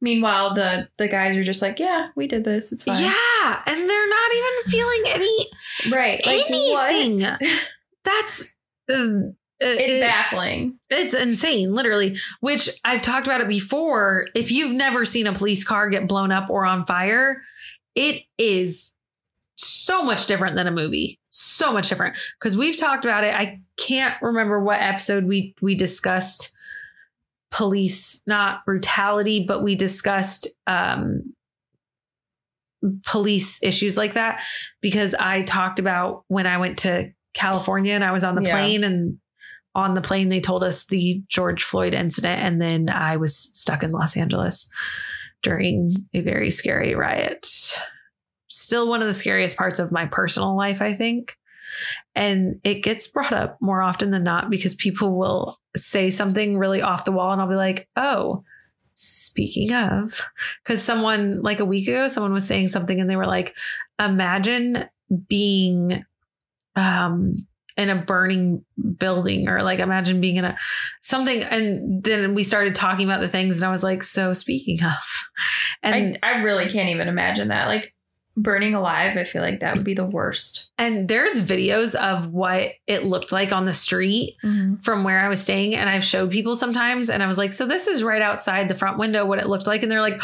Meanwhile, 0.00 0.54
the 0.54 0.88
the 0.98 1.08
guys 1.08 1.36
are 1.36 1.44
just 1.44 1.62
like, 1.62 1.78
"Yeah, 1.78 2.08
we 2.14 2.26
did 2.26 2.44
this. 2.44 2.72
It's 2.72 2.82
fine." 2.82 3.02
Yeah, 3.02 3.62
and 3.66 3.88
they're 3.88 4.08
not 4.08 4.32
even 4.34 4.70
feeling 4.70 5.02
any 5.08 5.46
right. 5.90 6.26
Like 6.26 6.50
anything. 6.50 7.20
what? 7.20 7.40
That's 8.04 8.54
uh, 8.92 9.32
It's 9.62 9.80
it- 9.80 10.00
baffling. 10.00 10.78
It's 10.90 11.14
insane, 11.14 11.74
literally. 11.74 12.16
Which 12.40 12.68
I've 12.84 13.02
talked 13.02 13.26
about 13.26 13.40
it 13.40 13.48
before. 13.48 14.26
If 14.34 14.50
you've 14.50 14.74
never 14.74 15.04
seen 15.04 15.26
a 15.26 15.32
police 15.32 15.64
car 15.64 15.88
get 15.88 16.06
blown 16.08 16.32
up 16.32 16.50
or 16.50 16.64
on 16.64 16.84
fire, 16.86 17.42
it 17.94 18.22
is 18.38 18.94
so 19.56 20.02
much 20.02 20.26
different 20.26 20.56
than 20.56 20.66
a 20.66 20.70
movie. 20.72 21.18
So 21.30 21.72
much 21.72 21.88
different. 21.88 22.16
Because 22.38 22.56
we've 22.56 22.76
talked 22.76 23.04
about 23.04 23.24
it. 23.24 23.34
I 23.34 23.60
can't 23.76 24.14
remember 24.22 24.62
what 24.62 24.80
episode 24.80 25.24
we 25.24 25.54
we 25.62 25.74
discussed 25.74 26.54
police, 27.50 28.22
not 28.26 28.64
brutality, 28.64 29.44
but 29.46 29.62
we 29.62 29.74
discussed 29.74 30.48
um, 30.66 31.34
police 33.06 33.62
issues 33.62 33.96
like 33.96 34.14
that 34.14 34.42
because 34.80 35.14
I 35.14 35.42
talked 35.42 35.78
about 35.78 36.24
when 36.28 36.46
I 36.46 36.58
went 36.58 36.78
to 36.80 37.12
California 37.34 37.94
and 37.94 38.04
I 38.04 38.12
was 38.12 38.24
on 38.24 38.34
the 38.34 38.42
Yeah. 38.42 38.52
plane 38.52 38.84
and 38.84 39.18
on 39.74 39.94
the 39.94 40.00
plane 40.00 40.28
they 40.28 40.40
told 40.40 40.62
us 40.62 40.84
the 40.86 41.22
George 41.28 41.62
Floyd 41.62 41.94
incident 41.94 42.42
and 42.42 42.60
then 42.60 42.88
I 42.90 43.16
was 43.16 43.36
stuck 43.36 43.82
in 43.82 43.92
Los 43.92 44.16
Angeles 44.16 44.68
during 45.42 45.94
a 46.14 46.20
very 46.20 46.50
scary 46.50 46.94
riot. 46.94 47.46
Still 48.48 48.88
one 48.88 49.02
of 49.02 49.08
the 49.08 49.14
scariest 49.14 49.56
parts 49.56 49.78
of 49.78 49.92
my 49.92 50.06
personal 50.06 50.56
life, 50.56 50.80
I 50.80 50.92
think. 50.92 51.36
And 52.14 52.60
it 52.64 52.82
gets 52.82 53.06
brought 53.06 53.32
up 53.32 53.56
more 53.60 53.80
often 53.82 54.10
than 54.10 54.22
not 54.22 54.50
because 54.50 54.74
people 54.74 55.18
will 55.18 55.58
say 55.74 56.10
something 56.10 56.58
really 56.58 56.82
off 56.82 57.06
the 57.06 57.12
wall 57.12 57.32
and 57.32 57.40
I'll 57.40 57.48
be 57.48 57.54
like, 57.54 57.88
"Oh, 57.96 58.44
speaking 58.94 59.72
of 59.72 60.20
because 60.62 60.82
someone 60.82 61.40
like 61.42 61.60
a 61.60 61.64
week 61.64 61.88
ago 61.88 62.08
someone 62.08 62.32
was 62.32 62.46
saying 62.46 62.68
something 62.68 63.00
and 63.00 63.08
they 63.08 63.16
were 63.16 63.26
like 63.26 63.56
imagine 63.98 64.84
being 65.28 66.04
um 66.76 67.46
in 67.76 67.90
a 67.90 67.96
burning 67.96 68.64
building 68.98 69.48
or 69.48 69.62
like 69.62 69.78
imagine 69.78 70.20
being 70.20 70.36
in 70.36 70.44
a 70.44 70.56
something 71.00 71.42
and 71.42 72.04
then 72.04 72.34
we 72.34 72.42
started 72.42 72.74
talking 72.74 73.08
about 73.08 73.20
the 73.20 73.28
things 73.28 73.56
and 73.56 73.68
i 73.68 73.72
was 73.72 73.82
like 73.82 74.02
so 74.02 74.32
speaking 74.32 74.82
of 74.82 75.22
and 75.82 76.18
I, 76.22 76.28
I 76.34 76.42
really 76.42 76.68
can't 76.68 76.90
even 76.90 77.08
imagine 77.08 77.48
that. 77.48 77.68
Like 77.68 77.94
burning 78.36 78.74
alive, 78.74 79.16
I 79.16 79.24
feel 79.24 79.42
like 79.42 79.60
that 79.60 79.74
would 79.74 79.84
be 79.84 79.94
the 79.94 80.08
worst. 80.08 80.72
and 80.78 81.08
there's 81.08 81.40
videos 81.40 81.94
of 81.94 82.28
what 82.32 82.72
it 82.86 83.04
looked 83.04 83.32
like 83.32 83.52
on 83.52 83.66
the 83.66 83.72
street 83.72 84.36
mm-hmm. 84.42 84.76
from 84.76 85.04
where 85.04 85.20
I 85.20 85.28
was 85.28 85.42
staying 85.42 85.74
and 85.74 85.90
I've 85.90 86.04
showed 86.04 86.30
people 86.30 86.54
sometimes 86.54 87.10
and 87.10 87.22
I 87.22 87.26
was 87.26 87.38
like, 87.38 87.52
so 87.52 87.66
this 87.66 87.86
is 87.86 88.02
right 88.02 88.22
outside 88.22 88.68
the 88.68 88.74
front 88.74 88.98
window 88.98 89.26
what 89.26 89.38
it 89.38 89.48
looked 89.48 89.66
like 89.66 89.82
and 89.82 89.92
they're 89.92 90.00
like, 90.00 90.20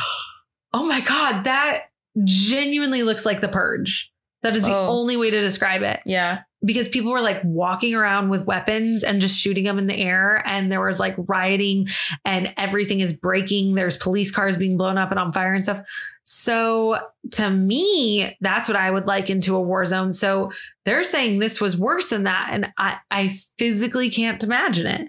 "Oh 0.72 0.86
my 0.86 1.00
god, 1.00 1.44
that 1.44 1.90
genuinely 2.24 3.02
looks 3.02 3.26
like 3.26 3.40
the 3.40 3.48
purge." 3.48 4.12
That 4.42 4.56
is 4.56 4.66
the 4.66 4.74
Oh. 4.74 4.88
only 4.88 5.16
way 5.16 5.30
to 5.30 5.40
describe 5.40 5.82
it 5.82 6.00
Yeah. 6.06 6.40
because 6.64 6.88
people 6.88 7.10
were 7.10 7.20
like 7.20 7.40
walking 7.44 7.94
around 7.94 8.28
with 8.28 8.46
weapons 8.46 9.02
and 9.02 9.20
just 9.20 9.38
shooting 9.40 9.64
them 9.64 9.78
in 9.78 9.86
the 9.88 9.96
air 9.96 10.42
and 10.46 10.70
there 10.70 10.80
was 10.80 11.00
like 11.00 11.14
rioting 11.18 11.88
and 12.24 12.52
everything 12.56 13.00
is 13.00 13.12
breaking 13.12 13.74
there's 13.74 13.96
police 13.96 14.30
cars 14.30 14.56
being 14.56 14.76
blown 14.76 14.96
up 14.96 15.10
and 15.10 15.18
on 15.18 15.32
fire 15.32 15.54
and 15.54 15.64
stuff 15.64 15.80
so 16.24 16.98
to 17.32 17.50
me 17.50 18.36
that's 18.40 18.68
what 18.68 18.76
i 18.76 18.90
would 18.90 19.06
like 19.06 19.30
into 19.30 19.56
a 19.56 19.60
war 19.60 19.84
zone 19.84 20.12
so 20.12 20.50
they're 20.84 21.02
saying 21.04 21.38
this 21.38 21.60
was 21.60 21.76
worse 21.76 22.10
than 22.10 22.24
that 22.24 22.50
and 22.52 22.72
i 22.78 22.96
i 23.10 23.28
physically 23.58 24.10
can't 24.10 24.42
imagine 24.44 24.86
it 24.86 25.08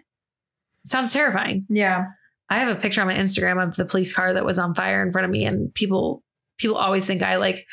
sounds 0.85 1.11
terrifying 1.13 1.65
Yeah. 1.69 2.05
i 2.49 2.57
have 2.59 2.75
a 2.75 2.79
picture 2.79 3.01
on 3.01 3.07
my 3.07 3.15
instagram 3.15 3.61
of 3.63 3.75
the 3.75 3.85
police 3.85 4.13
car 4.13 4.33
that 4.33 4.45
was 4.45 4.57
on 4.59 4.73
fire 4.73 5.03
in 5.03 5.11
front 5.11 5.25
of 5.25 5.31
me 5.31 5.45
and 5.45 5.73
people 5.73 6.23
people 6.57 6.77
always 6.77 7.05
think 7.05 7.21
i 7.21 7.35
like 7.37 7.65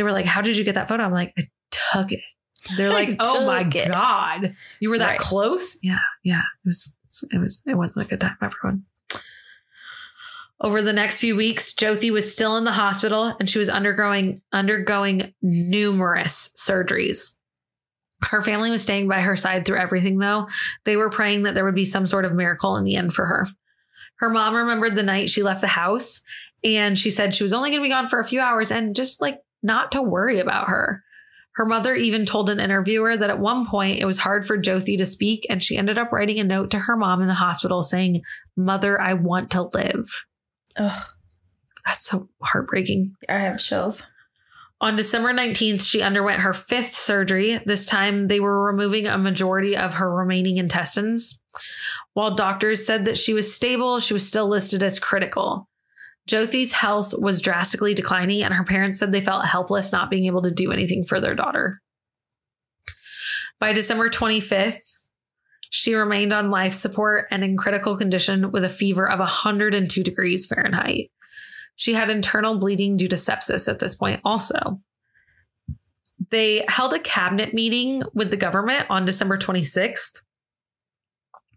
they 0.00 0.02
were 0.02 0.12
like 0.12 0.24
how 0.26 0.40
did 0.40 0.56
you 0.56 0.64
get 0.64 0.74
that 0.76 0.88
photo 0.88 1.02
i'm 1.04 1.12
like 1.12 1.34
i 1.38 1.46
took 1.92 2.10
it 2.10 2.20
they're 2.76 2.90
like, 3.00 3.16
oh 3.20 3.46
my 3.46 3.60
it." 3.60 3.88
god, 3.88 4.54
you 4.80 4.90
were 4.90 4.98
that 4.98 5.12
Right. 5.12 5.18
close. 5.18 5.78
Yeah, 5.82 5.96
yeah. 6.22 6.40
It 6.62 6.68
was. 6.68 6.94
It 7.32 7.38
was. 7.38 7.62
It 7.66 7.74
wasn't 7.74 8.04
a 8.04 8.08
good 8.10 8.20
time, 8.20 8.36
everyone. 8.42 8.84
Over 10.60 10.82
the 10.82 10.92
next 10.92 11.20
few 11.20 11.36
weeks, 11.36 11.72
Jyoti 11.72 12.10
was 12.10 12.30
still 12.30 12.58
in 12.58 12.64
the 12.64 12.72
hospital 12.72 13.34
and 13.40 13.48
she 13.48 13.58
was 13.58 13.70
undergoing 13.70 14.42
undergoing 14.52 15.32
numerous 15.40 16.52
surgeries. 16.58 17.38
Her 18.22 18.42
family 18.42 18.70
was 18.70 18.82
staying 18.82 19.08
by 19.08 19.22
her 19.22 19.36
side 19.36 19.64
through 19.64 19.78
everything, 19.78 20.18
though. 20.18 20.46
They 20.84 20.98
were 20.98 21.08
praying 21.08 21.44
that 21.44 21.54
there 21.54 21.64
would 21.64 21.74
be 21.74 21.86
some 21.86 22.06
sort 22.06 22.26
of 22.26 22.34
miracle 22.34 22.76
in 22.76 22.84
the 22.84 22.96
end 22.96 23.14
for 23.14 23.24
her. 23.24 23.48
Her 24.16 24.28
mom 24.28 24.54
remembered 24.54 24.96
the 24.96 25.02
night 25.02 25.30
she 25.30 25.42
left 25.42 25.62
the 25.62 25.66
house 25.66 26.20
and 26.62 26.98
she 26.98 27.10
said 27.10 27.34
she 27.34 27.42
was 27.42 27.54
only 27.54 27.70
going 27.70 27.80
to 27.80 27.86
be 27.88 27.90
gone 27.90 28.06
for 28.08 28.20
a 28.20 28.26
few 28.28 28.40
hours 28.40 28.70
and 28.70 28.94
just 28.94 29.22
like 29.22 29.40
not 29.62 29.92
to 29.92 30.02
worry 30.02 30.38
about 30.38 30.68
her. 30.68 31.04
Her 31.54 31.66
mother 31.66 31.94
even 31.94 32.24
told 32.24 32.48
an 32.48 32.60
interviewer 32.60 33.16
that 33.16 33.30
at 33.30 33.38
one 33.38 33.66
point 33.66 33.98
it 33.98 34.04
was 34.04 34.20
hard 34.20 34.46
for 34.46 34.56
Jyoti 34.56 34.96
to 34.98 35.06
speak, 35.06 35.46
and 35.50 35.62
she 35.62 35.76
ended 35.76 35.98
up 35.98 36.12
writing 36.12 36.38
a 36.38 36.44
note 36.44 36.70
to 36.70 36.78
her 36.78 36.96
mom 36.96 37.20
in 37.20 37.28
the 37.28 37.34
hospital 37.34 37.82
saying, 37.82 38.22
Mother, 38.56 39.00
I 39.00 39.14
want 39.14 39.50
to 39.50 39.68
live. 39.74 40.26
Ugh. 40.76 41.06
That's 41.84 42.06
so 42.06 42.28
heartbreaking. 42.42 43.16
I 43.28 43.38
have 43.38 43.58
chills. 43.58 44.10
On 44.82 44.96
December 44.96 45.34
19th, 45.34 45.82
she 45.82 46.02
underwent 46.02 46.40
her 46.40 46.54
fifth 46.54 46.94
surgery. 46.94 47.60
This 47.66 47.84
time, 47.84 48.28
they 48.28 48.40
were 48.40 48.64
removing 48.64 49.06
a 49.06 49.18
majority 49.18 49.76
of 49.76 49.94
her 49.94 50.10
remaining 50.10 50.56
intestines. 50.56 51.42
While 52.14 52.34
doctors 52.34 52.86
said 52.86 53.04
that 53.04 53.18
she 53.18 53.34
was 53.34 53.54
stable, 53.54 54.00
she 54.00 54.14
was 54.14 54.26
still 54.26 54.48
listed 54.48 54.82
as 54.82 54.98
critical. 54.98 55.68
Jyoti's 56.28 56.72
health 56.72 57.14
was 57.16 57.40
drastically 57.40 57.94
declining, 57.94 58.42
and 58.42 58.54
her 58.54 58.64
parents 58.64 58.98
said 58.98 59.12
they 59.12 59.20
felt 59.20 59.46
helpless 59.46 59.92
not 59.92 60.10
being 60.10 60.26
able 60.26 60.42
to 60.42 60.50
do 60.50 60.72
anything 60.72 61.04
for 61.04 61.20
their 61.20 61.34
daughter. 61.34 61.80
By 63.58 63.72
December 63.72 64.08
25th, 64.08 64.96
she 65.70 65.94
remained 65.94 66.32
on 66.32 66.50
life 66.50 66.72
support 66.72 67.26
and 67.30 67.44
in 67.44 67.56
critical 67.56 67.96
condition 67.96 68.50
with 68.50 68.64
a 68.64 68.68
fever 68.68 69.08
of 69.08 69.20
102 69.20 70.02
degrees 70.02 70.46
Fahrenheit. 70.46 71.10
She 71.76 71.94
had 71.94 72.10
internal 72.10 72.58
bleeding 72.58 72.96
due 72.96 73.08
to 73.08 73.16
sepsis 73.16 73.68
at 73.68 73.78
this 73.78 73.94
point, 73.94 74.20
also. 74.24 74.80
They 76.30 76.64
held 76.68 76.92
a 76.92 76.98
cabinet 76.98 77.54
meeting 77.54 78.02
with 78.14 78.30
the 78.30 78.36
government 78.36 78.86
on 78.90 79.04
December 79.04 79.38
26th, 79.38 80.22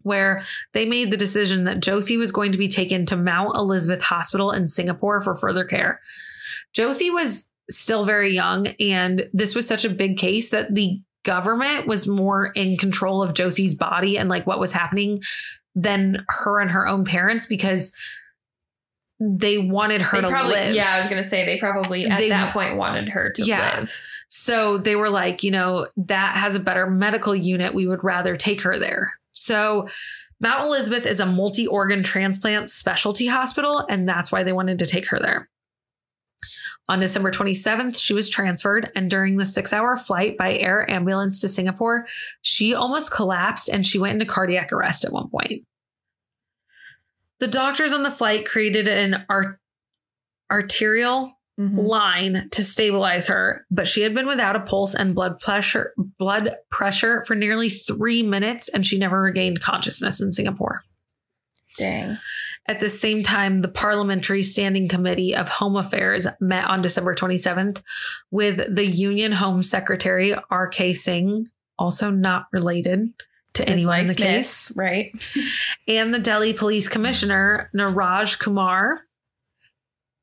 where 0.04 0.44
they 0.72 0.86
made 0.86 1.10
the 1.10 1.16
decision 1.16 1.64
that 1.64 1.80
Jyoti 1.80 2.16
was 2.16 2.30
going 2.30 2.52
to 2.52 2.58
be 2.58 2.68
taken 2.68 3.04
to 3.06 3.16
Mount 3.16 3.56
Elizabeth 3.56 4.02
Hospital 4.02 4.52
in 4.52 4.66
Singapore 4.68 5.20
for 5.20 5.36
further 5.36 5.64
care. 5.64 6.00
Jyoti 6.76 7.12
was 7.12 7.50
still 7.68 8.04
very 8.04 8.32
young, 8.34 8.68
and 8.78 9.28
this 9.32 9.54
was 9.54 9.66
such 9.66 9.84
a 9.84 9.90
big 9.90 10.16
case 10.16 10.50
that 10.50 10.74
the 10.74 11.00
government 11.24 11.86
was 11.86 12.06
more 12.06 12.46
in 12.48 12.76
control 12.76 13.22
of 13.22 13.32
Jyoti's 13.32 13.74
body 13.74 14.16
and 14.18 14.28
like 14.28 14.46
what 14.46 14.60
was 14.60 14.72
happening 14.72 15.22
than 15.74 16.24
her 16.28 16.60
and 16.60 16.70
her 16.70 16.86
own 16.86 17.04
parents 17.04 17.46
because 17.46 17.92
they 19.20 19.58
wanted 19.58 20.02
her 20.02 20.18
They 20.18 20.22
to 20.22 20.28
probably, 20.28 20.52
live. 20.54 20.74
yeah, 20.74 20.92
I 20.94 21.00
was 21.00 21.08
gonna 21.08 21.22
say 21.24 21.46
they 21.46 21.56
probably 21.58 22.04
at 22.06 22.18
They- 22.18 22.28
that 22.28 22.52
point 22.52 22.76
wanted 22.76 23.08
her 23.10 23.30
to 23.30 23.42
Yeah. 23.42 23.76
live. 23.78 23.96
So 24.28 24.76
they 24.76 24.96
were 24.96 25.08
like, 25.08 25.42
you 25.42 25.50
know, 25.52 25.86
that 25.96 26.36
has 26.36 26.56
a 26.56 26.60
better 26.60 26.90
medical 26.90 27.34
unit. 27.34 27.72
We 27.74 27.86
would 27.86 28.02
rather 28.04 28.36
take 28.36 28.62
her 28.62 28.78
there. 28.78 29.14
So 29.34 29.88
Mount 30.40 30.64
Elizabeth 30.64 31.06
is 31.06 31.20
a 31.20 31.26
multi 31.26 31.66
organ 31.66 32.02
transplant 32.02 32.70
specialty 32.70 33.26
hospital, 33.26 33.84
and 33.88 34.08
that's 34.08 34.32
why 34.32 34.42
they 34.42 34.52
wanted 34.52 34.78
to 34.78 34.86
take 34.86 35.08
her 35.08 35.18
there. 35.18 35.48
On 36.88 37.00
December 37.00 37.30
27th, 37.30 37.98
she 37.98 38.12
was 38.12 38.28
transferred, 38.28 38.90
and 38.94 39.10
during 39.10 39.36
the 39.36 39.44
six 39.44 39.72
hour 39.72 39.96
flight 39.96 40.36
by 40.36 40.54
air 40.54 40.88
ambulance 40.90 41.40
to 41.40 41.48
Singapore, 41.48 42.06
she 42.42 42.74
almost 42.74 43.12
collapsed 43.12 43.68
and 43.68 43.86
she 43.86 43.98
went 43.98 44.14
into 44.14 44.26
cardiac 44.26 44.72
arrest 44.72 45.04
at 45.04 45.12
one 45.12 45.28
point. 45.28 45.64
The 47.40 47.48
doctors 47.48 47.92
on 47.92 48.02
the 48.02 48.10
flight 48.10 48.46
created 48.46 48.86
an 48.86 49.24
art- 49.28 49.58
arterial 50.50 51.32
Mhm. 51.58 51.86
line 51.86 52.48
to 52.50 52.64
stabilize 52.64 53.28
her, 53.28 53.64
but 53.70 53.86
she 53.86 54.02
had 54.02 54.12
been 54.14 54.26
without 54.26 54.56
a 54.56 54.60
pulse 54.60 54.92
and 54.94 55.14
blood 55.14 55.38
pressure 55.38 55.92
blood 56.18 56.56
pressure 56.68 57.22
for 57.26 57.36
nearly 57.36 57.68
3 57.68 58.22
minutes 58.24 58.68
and 58.68 58.84
she 58.84 58.98
never 58.98 59.22
regained 59.22 59.60
consciousness 59.60 60.20
in 60.20 60.32
Singapore. 60.32 60.82
Dang. 61.78 62.18
At 62.66 62.80
the 62.80 62.88
same 62.88 63.22
time, 63.22 63.60
the 63.60 63.68
Parliamentary 63.68 64.42
Standing 64.42 64.88
Committee 64.88 65.36
of 65.36 65.48
Home 65.48 65.76
Affairs 65.76 66.26
met 66.40 66.66
on 66.66 66.80
December 66.80 67.14
27th 67.14 67.82
with 68.30 68.74
the 68.74 68.86
Union 68.86 69.32
Home 69.32 69.62
Secretary 69.62 70.34
R.K. 70.50 70.94
Singh, 70.94 71.46
also 71.78 72.10
not 72.10 72.46
related 72.52 73.10
to 73.54 73.62
It's 73.62 73.70
anyone 73.70 74.00
in 74.00 74.06
like 74.08 74.16
the 74.16 74.22
case 74.22 74.72
right? 74.76 75.12
and 75.86 76.12
the 76.14 76.18
Delhi 76.18 76.52
Police 76.54 76.88
Commissioner, 76.88 77.70
Neeraj 77.76 78.38
Kumar. 78.38 79.02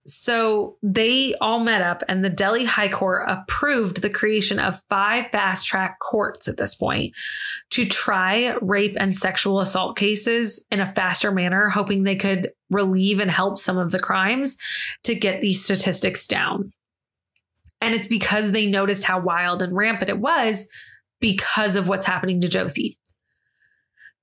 So 0.05 0.77
they 0.81 1.35
all 1.41 1.59
met 1.59 1.81
up, 1.81 2.01
and 2.07 2.25
the 2.25 2.29
Delhi 2.29 2.65
High 2.65 2.89
Court 2.89 3.23
approved 3.27 4.01
the 4.01 4.09
creation 4.09 4.59
of 4.59 4.81
five 4.89 5.27
fast 5.31 5.67
track 5.67 5.99
courts 5.99 6.47
at 6.47 6.57
this 6.57 6.73
point 6.73 7.13
to 7.71 7.85
try 7.85 8.55
rape 8.61 8.97
and 8.99 9.15
sexual 9.15 9.59
assault 9.59 9.95
cases 9.97 10.65
in 10.71 10.79
a 10.79 10.91
faster 10.91 11.31
manner, 11.31 11.69
hoping 11.69 12.03
they 12.03 12.15
could 12.15 12.51
relieve 12.71 13.19
and 13.19 13.29
help 13.29 13.59
some 13.59 13.77
of 13.77 13.91
the 13.91 13.99
crimes 13.99 14.57
to 15.03 15.13
get 15.13 15.39
these 15.39 15.63
statistics 15.63 16.25
down. 16.25 16.71
And 17.79 17.93
it's 17.93 18.07
because 18.07 18.51
they 18.51 18.65
noticed 18.65 19.03
how 19.03 19.19
wild 19.19 19.61
and 19.61 19.75
rampant 19.75 20.09
it 20.09 20.19
was 20.19 20.67
because 21.19 21.75
of 21.75 21.87
what's 21.87 22.05
happening 22.05 22.41
to 22.41 22.47
Jyoti. 22.47 22.97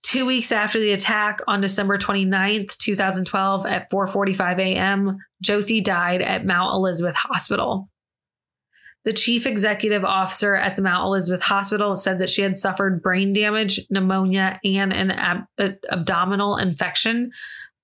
Two 0.03 0.25
weeks 0.25 0.53
after 0.53 0.81
the 0.81 0.93
attack 0.93 1.41
on 1.47 1.61
December 1.61 1.99
29th, 1.99 2.77
2012 2.79 3.67
at 3.67 3.91
4:45 3.91 4.59
a.m., 4.59 5.19
Jyoti 5.45 5.83
died 5.85 6.23
at 6.23 6.47
Mount 6.47 6.73
Elizabeth 6.73 7.17
Hospital. 7.17 7.91
The 9.05 9.13
chief 9.13 9.47
executive 9.47 10.05
officer 10.05 10.55
at 10.55 10.77
the 10.77 10.83
Mount 10.83 11.07
Elizabeth 11.07 11.43
Hospital 11.43 11.97
said 11.97 12.19
that 12.19 12.31
she 12.31 12.43
had 12.43 12.59
suffered 12.59 13.03
brain 13.03 13.33
damage, 13.33 13.81
pneumonia, 13.91 14.61
and 14.65 14.93
an 14.93 15.11
ab- 15.11 15.47
uh, 15.59 15.71
abdominal 15.91 16.57
infection 16.57 17.31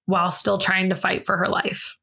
while 0.07 0.31
still 0.31 0.59
trying 0.59 0.91
to 0.91 0.97
fight 0.97 1.25
for 1.25 1.37
her 1.37 1.49
life. 1.49 1.97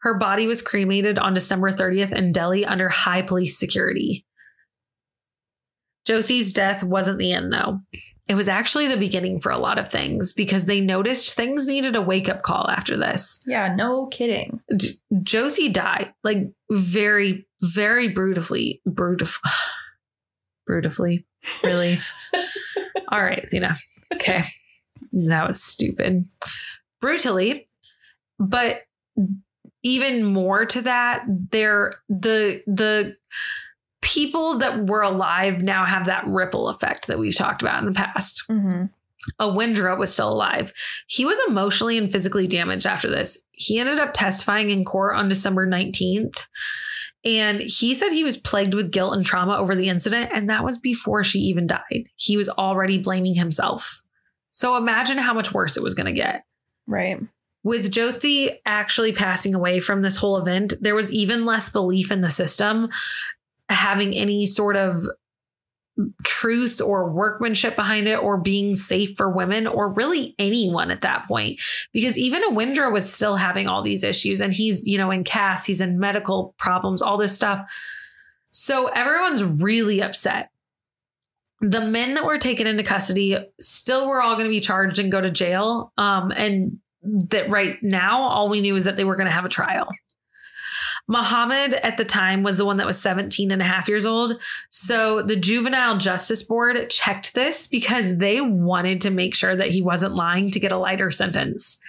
Her 0.00 0.18
body 0.18 0.46
was 0.46 0.62
cremated 0.62 1.18
on 1.18 1.34
December 1.34 1.70
30th 1.70 2.12
in 2.12 2.32
Delhi 2.32 2.64
under 2.64 2.88
high 2.88 3.22
police 3.22 3.58
security. 3.58 4.24
Jyoti's 6.06 6.52
death 6.52 6.82
wasn't 6.82 7.18
the 7.18 7.32
end, 7.32 7.52
though. 7.52 7.80
It 8.28 8.34
was 8.36 8.48
actually 8.48 8.86
the 8.86 8.96
beginning 8.96 9.40
for 9.40 9.50
a 9.50 9.58
lot 9.58 9.78
of 9.78 9.88
things 9.88 10.32
because 10.32 10.66
they 10.66 10.80
noticed 10.80 11.34
things 11.34 11.66
needed 11.66 11.96
a 11.96 12.00
wake 12.00 12.28
up 12.28 12.42
call 12.42 12.70
after 12.70 12.96
this. 12.96 13.42
Yeah, 13.46 13.74
no 13.74 14.06
kidding. 14.06 14.60
J- 14.76 14.90
Jyoti 15.12 15.72
died 15.72 16.14
like 16.22 16.52
very, 16.70 17.46
very 17.60 18.08
brutally, 18.08 18.80
brutif- 18.88 19.40
brutally, 20.66 21.26
really. 21.64 21.98
All 23.08 23.22
right, 23.22 23.42
Athena. 23.42 23.74
Okay, 24.14 24.44
that 25.12 25.48
was 25.48 25.62
stupid, 25.62 26.28
brutally, 27.00 27.66
but 28.38 28.82
even 29.82 30.24
more 30.24 30.64
to 30.64 30.82
that, 30.82 31.24
there 31.28 31.94
the 32.08 32.62
the 32.66 33.16
people 34.02 34.58
that 34.58 34.86
were 34.86 35.02
alive 35.02 35.62
now 35.62 35.86
have 35.86 36.06
that 36.06 36.26
ripple 36.26 36.68
effect 36.68 37.06
that 37.06 37.18
we've 37.18 37.36
talked 37.36 37.62
about 37.62 37.78
in 37.78 37.86
the 37.86 37.92
past. 37.92 38.42
Mm-hmm. 38.50 38.84
Awindra 39.40 39.96
was 39.96 40.12
still 40.12 40.32
alive. 40.32 40.72
He 41.06 41.24
was 41.24 41.38
emotionally 41.48 41.96
and 41.96 42.10
physically 42.10 42.46
damaged 42.46 42.86
after 42.86 43.08
this. 43.08 43.38
He 43.52 43.78
ended 43.78 44.00
up 44.00 44.12
testifying 44.12 44.70
in 44.70 44.84
court 44.84 45.16
on 45.16 45.28
December 45.28 45.66
19th. 45.66 46.46
And 47.24 47.60
he 47.60 47.94
said 47.94 48.10
he 48.10 48.24
was 48.24 48.36
plagued 48.36 48.74
with 48.74 48.90
guilt 48.90 49.14
and 49.14 49.24
trauma 49.24 49.56
over 49.56 49.76
the 49.76 49.88
incident. 49.88 50.30
And 50.34 50.50
that 50.50 50.64
was 50.64 50.78
before 50.78 51.22
she 51.22 51.38
even 51.38 51.68
died. 51.68 52.08
He 52.16 52.36
was 52.36 52.48
already 52.48 52.98
blaming 52.98 53.34
himself. 53.34 54.02
So 54.50 54.76
imagine 54.76 55.18
how 55.18 55.32
much 55.32 55.54
worse 55.54 55.76
it 55.76 55.84
was 55.84 55.94
going 55.94 56.06
to 56.06 56.12
get. 56.12 56.42
Right. 56.88 57.20
With 57.62 57.92
Jyoti 57.92 58.56
actually 58.66 59.12
passing 59.12 59.54
away 59.54 59.78
from 59.78 60.02
this 60.02 60.16
whole 60.16 60.36
event, 60.36 60.74
there 60.80 60.96
was 60.96 61.12
even 61.12 61.46
less 61.46 61.68
belief 61.68 62.10
in 62.10 62.22
the 62.22 62.30
system 62.30 62.88
having 63.72 64.14
any 64.14 64.46
sort 64.46 64.76
of 64.76 65.06
truth 66.24 66.80
or 66.80 67.10
workmanship 67.10 67.76
behind 67.76 68.08
it 68.08 68.18
or 68.18 68.38
being 68.38 68.74
safe 68.74 69.14
for 69.16 69.30
women 69.30 69.66
or 69.66 69.92
really 69.92 70.34
anyone 70.38 70.90
at 70.90 71.02
that 71.02 71.28
point. 71.28 71.60
Because 71.92 72.16
even 72.16 72.42
Awindra 72.42 72.90
was 72.90 73.12
still 73.12 73.36
having 73.36 73.68
all 73.68 73.82
these 73.82 74.02
issues 74.02 74.40
and 74.40 74.52
he's 74.52 74.86
you 74.86 74.96
know 74.96 75.10
in 75.10 75.24
cast 75.24 75.66
he's 75.66 75.80
in 75.80 75.98
medical 75.98 76.54
problems 76.58 77.02
all 77.02 77.16
this 77.16 77.34
stuff. 77.34 77.70
So 78.50 78.88
everyone's 78.88 79.42
really 79.44 80.02
upset. 80.02 80.50
The 81.60 81.82
men 81.82 82.14
that 82.14 82.24
were 82.24 82.38
taken 82.38 82.66
into 82.66 82.82
custody 82.82 83.36
still 83.60 84.08
were 84.08 84.22
all 84.22 84.34
going 84.34 84.46
to 84.46 84.50
be 84.50 84.60
charged 84.60 84.98
and 84.98 85.12
go 85.12 85.20
to 85.20 85.30
jail 85.30 85.92
um 85.98 86.32
and 86.32 86.78
that 87.02 87.48
right 87.48 87.76
now 87.82 88.22
all 88.22 88.48
we 88.48 88.60
knew 88.60 88.76
is 88.76 88.84
that 88.84 88.96
they 88.96 89.04
were 89.04 89.16
going 89.16 89.26
to 89.26 89.32
have 89.32 89.44
a 89.44 89.48
trial 89.50 89.88
Muhammad 91.08 91.74
at 91.74 91.96
the 91.96 92.04
time 92.04 92.42
was 92.42 92.58
the 92.58 92.64
one 92.64 92.76
that 92.76 92.86
was 92.86 93.00
17 93.00 93.50
and 93.50 93.60
a 93.60 93.64
half 93.64 93.88
years 93.88 94.06
old. 94.06 94.40
So 94.70 95.22
the 95.22 95.36
Juvenile 95.36 95.98
Justice 95.98 96.42
Board 96.42 96.88
checked 96.90 97.34
this 97.34 97.66
because 97.66 98.16
they 98.18 98.40
wanted 98.40 99.00
to 99.02 99.10
make 99.10 99.34
sure 99.34 99.54
that 99.54 99.70
he 99.70 99.82
wasn't 99.82 100.14
lying 100.14 100.50
to 100.52 100.60
get 100.60 100.72
a 100.72 100.78
lighter 100.78 101.10
sentence. 101.10 101.80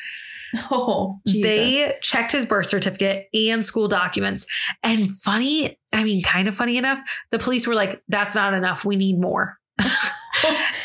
Oh, 0.69 1.19
Jesus. 1.25 1.51
They 1.51 1.97
checked 2.01 2.31
his 2.31 2.45
birth 2.45 2.67
certificate 2.67 3.27
and 3.33 3.65
school 3.65 3.87
documents. 3.87 4.45
And 4.83 5.09
funny, 5.09 5.75
I 5.91 6.03
mean, 6.03 6.21
kind 6.21 6.47
of 6.47 6.55
funny 6.55 6.77
enough, 6.77 7.01
the 7.31 7.39
police 7.39 7.65
were 7.65 7.73
like, 7.73 8.03
that's 8.07 8.35
not 8.35 8.53
enough. 8.53 8.85
We 8.85 8.95
need 8.95 9.19
more. 9.19 9.57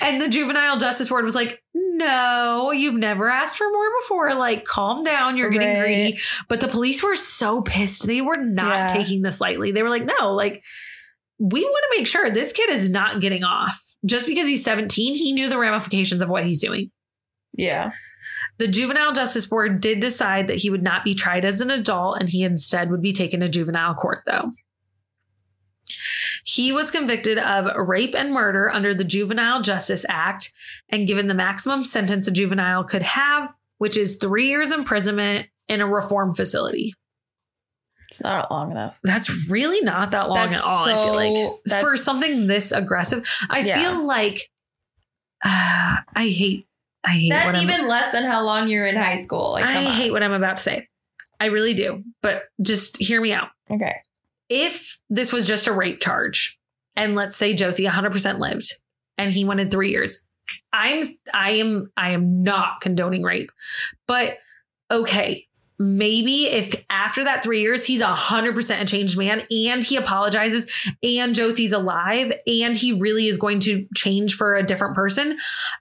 and 0.03 0.23
the 0.23 0.29
Juvenile 0.29 0.79
Justice 0.79 1.09
Board 1.09 1.25
was 1.25 1.35
like, 1.35 1.63
no, 1.99 2.71
you've 2.73 2.95
never 2.99 3.29
asked 3.29 3.59
for 3.59 3.69
more 3.71 3.89
before. 4.01 4.35
Like, 4.35 4.65
calm 4.65 5.05
down. 5.05 5.37
You're 5.37 5.51
getting 5.51 5.69
Right. 5.69 5.81
greedy. 5.81 6.19
But 6.49 6.61
the 6.61 6.69
police 6.69 7.03
were 7.03 7.15
so 7.17 7.61
pissed. 7.63 8.07
They 8.07 8.21
were 8.21 8.37
not 8.37 8.75
Yeah. 8.75 8.87
taking 8.87 9.23
this 9.23 9.41
lightly. 9.41 9.73
They 9.73 9.83
were 9.83 9.91
like, 9.91 10.05
no, 10.05 10.33
like, 10.33 10.65
we 11.39 11.63
want 11.65 11.85
to 11.93 11.99
make 11.99 12.07
sure 12.07 12.31
this 12.31 12.53
kid 12.53 12.71
is 12.71 12.91
not 12.91 13.21
getting 13.21 13.45
off. 13.45 13.81
Just 14.07 14.27
because 14.27 14.47
he's 14.47 14.65
17, 14.65 15.15
he 15.15 15.33
knew 15.33 15.49
the 15.49 15.59
ramifications 15.59 16.23
of 16.23 16.29
what 16.29 16.45
he's 16.47 16.61
doing. 16.61 16.91
yeah. 17.53 17.91
The 18.59 18.67
Juvenile 18.67 19.13
Justice 19.13 19.47
Board 19.47 19.81
did 19.81 20.01
decide 20.01 20.49
that 20.49 20.57
he 20.57 20.69
would 20.69 20.83
not 20.83 21.05
be 21.05 21.15
tried 21.15 21.45
as 21.45 21.61
an 21.61 21.71
adult 21.71 22.19
and 22.19 22.29
he 22.29 22.43
instead 22.43 22.91
would 22.91 23.01
be 23.01 23.13
taken 23.13 23.39
to 23.39 23.49
juvenile 23.49 23.95
court, 23.95 24.23
though. 24.27 24.51
He 26.51 26.73
was 26.73 26.91
convicted 26.91 27.37
of 27.37 27.67
rape 27.77 28.15
and 28.17 28.33
murder 28.33 28.71
under 28.71 28.95
the 28.95 29.05
Juvenile 29.05 29.61
Justice 29.61 30.07
Act 30.09 30.51
and 30.89 31.07
given 31.07 31.29
the 31.29 31.35
maximum 31.35 31.85
sentence 31.85 32.27
a 32.27 32.31
juvenile 32.31 32.85
could 32.85 33.03
have, 33.03 33.51
which 33.77 33.99
is 33.99 34.17
three 34.17 34.49
years 34.49 34.73
imprisonment 34.73 35.49
in 35.69 35.83
a 35.83 35.87
reform 35.87 36.33
facility. 36.33 36.95
It's 38.11 38.23
not 38.23 38.51
long 38.51 38.71
enough. 38.71 38.99
That's 39.05 39.51
really 39.51 39.83
not 39.83 40.13
that 40.13 40.31
long 40.31 40.51
That's 40.53 40.65
at 40.65 40.65
all, 40.67 40.85
I 40.89 41.05
feel 41.05 41.15
like. 41.71 41.83
For 41.83 41.99
something 41.99 42.47
this 42.47 42.73
aggressive, 42.73 43.29
I 43.51 43.59
Yeah. 43.59 43.79
feel 43.79 44.07
like 44.07 44.51
uh, 45.45 45.97
I 46.17 46.29
hate 46.29 46.65
I 47.05 47.11
hate 47.13 47.29
That's 47.29 47.45
what 47.47 47.55
I'm- 47.57 47.65
even 47.71 47.89
less 47.89 48.11
than 48.11 48.25
how 48.25 48.43
long 48.43 48.69
you're 48.69 48.87
in 48.87 48.97
high 48.97 49.19
school. 49.19 49.53
Like, 49.53 49.65
I 49.67 49.85
on. 49.85 49.93
hate 49.93 50.11
what 50.13 50.23
I'm 50.23 50.33
about 50.33 50.57
to 50.57 50.63
say. 50.63 50.89
I 51.39 51.47
really 51.47 51.75
do. 51.75 52.03
But 52.23 52.45
just 52.63 52.97
hear 52.97 53.21
me 53.21 53.33
out. 53.35 53.51
Okay. 53.71 53.97
If 54.49 54.99
this 55.11 55.33
was 55.33 55.47
just 55.47 55.67
a 55.67 55.73
rape 55.73 56.01
charge, 56.01 56.59
and 56.97 57.15
let's 57.15 57.37
say 57.37 57.55
Jyoti 57.55 57.89
100% 57.89 58.39
lived 58.39 58.73
and 59.17 59.31
he 59.31 59.45
wanted 59.45 59.71
three 59.71 59.91
years, 59.91 60.27
I'm 60.73 61.07
I 61.35 61.53
am 61.53 61.93
I 61.97 62.11
am 62.11 62.43
not 62.43 62.81
condoning 62.81 63.23
rape. 63.23 63.51
But 64.07 64.39
okay, 64.91 65.48
maybe 65.79 66.47
if 66.47 66.75
after 66.91 67.25
that 67.25 67.43
three 67.43 67.61
years 67.61 67.85
he's 67.87 68.01
a 68.01 68.07
hundred 68.07 68.55
percent 68.55 68.83
a 68.83 68.85
changed 68.87 69.17
man 69.17 69.43
and 69.51 69.85
he 69.85 69.97
apologizes 69.97 70.65
and 71.03 71.35
Jyoti's 71.35 71.73
alive 71.73 72.33
and 72.47 72.77
he 72.77 72.93
really 72.93 73.29
is 73.29 73.39
going 73.39 73.61
to 73.61 73.87
change 73.95 74.35
for 74.35 74.55
a 74.57 74.63
different 74.63 74.95
person. 74.95 75.39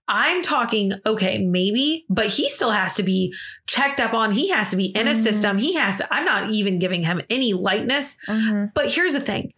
I'm 0.07 0.41
talking, 0.43 0.93
okay, 1.05 1.39
maybe, 1.45 2.05
but 2.09 2.27
he 2.27 2.47
still 2.49 2.71
has 2.71 2.93
to 2.95 3.03
be 3.03 3.33
checked 3.67 3.99
up 3.99 4.13
on. 4.13 4.31
He 4.31 4.49
has 4.49 4.69
to 4.71 4.77
be 4.77 4.85
in 4.85 5.07
a 5.07 5.11
Mhm. 5.11 5.15
system. 5.15 5.57
He 5.57 5.73
has 5.75 5.97
to, 5.97 6.13
I'm 6.13 6.25
not 6.25 6.49
even 6.51 6.79
giving 6.79 7.03
him 7.03 7.21
any 7.29 7.53
lightness. 7.53 8.17
Mhm. 8.27 8.71
But 8.73 8.91
here's 8.93 9.13
the 9.13 9.19
thing. 9.19 9.53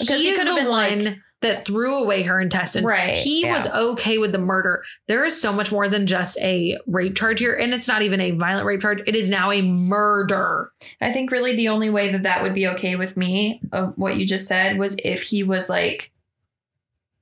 Because 0.00 0.20
he 0.20 0.30
he 0.30 0.36
could 0.36 0.46
have 0.46 0.56
the 0.56 0.62
been 0.62 0.70
one 0.70 1.04
like- 1.04 1.18
that 1.42 1.64
threw 1.64 1.96
away 1.98 2.22
her 2.22 2.40
intestines. 2.40 2.86
Right, 2.86 3.14
He 3.14 3.42
yeah. 3.42 3.56
was 3.56 3.66
okay 3.68 4.18
with 4.18 4.32
the 4.32 4.38
murder. 4.38 4.82
There 5.08 5.24
is 5.24 5.40
so 5.40 5.52
much 5.52 5.70
more 5.70 5.88
than 5.88 6.06
just 6.06 6.38
a 6.38 6.78
rape 6.86 7.16
charge 7.16 7.40
here. 7.40 7.54
And 7.54 7.74
it's 7.74 7.88
not 7.88 8.02
even 8.02 8.20
a 8.20 8.30
violent 8.32 8.66
rape 8.66 8.80
charge. 8.80 9.02
It 9.06 9.14
is 9.16 9.28
now 9.30 9.50
a 9.50 9.62
murder. 9.62 10.72
I 11.00 11.12
think 11.12 11.30
really 11.30 11.54
the 11.56 11.68
only 11.68 11.90
way 11.90 12.10
that 12.12 12.22
that 12.24 12.42
would 12.42 12.54
be 12.54 12.66
okay 12.68 12.96
with 12.96 13.16
me, 13.16 13.60
of 13.72 13.92
what 13.96 14.16
you 14.16 14.26
just 14.26 14.48
said, 14.48 14.78
was 14.78 14.96
if 15.04 15.22
he 15.22 15.42
was 15.42 15.68
like 15.68 16.10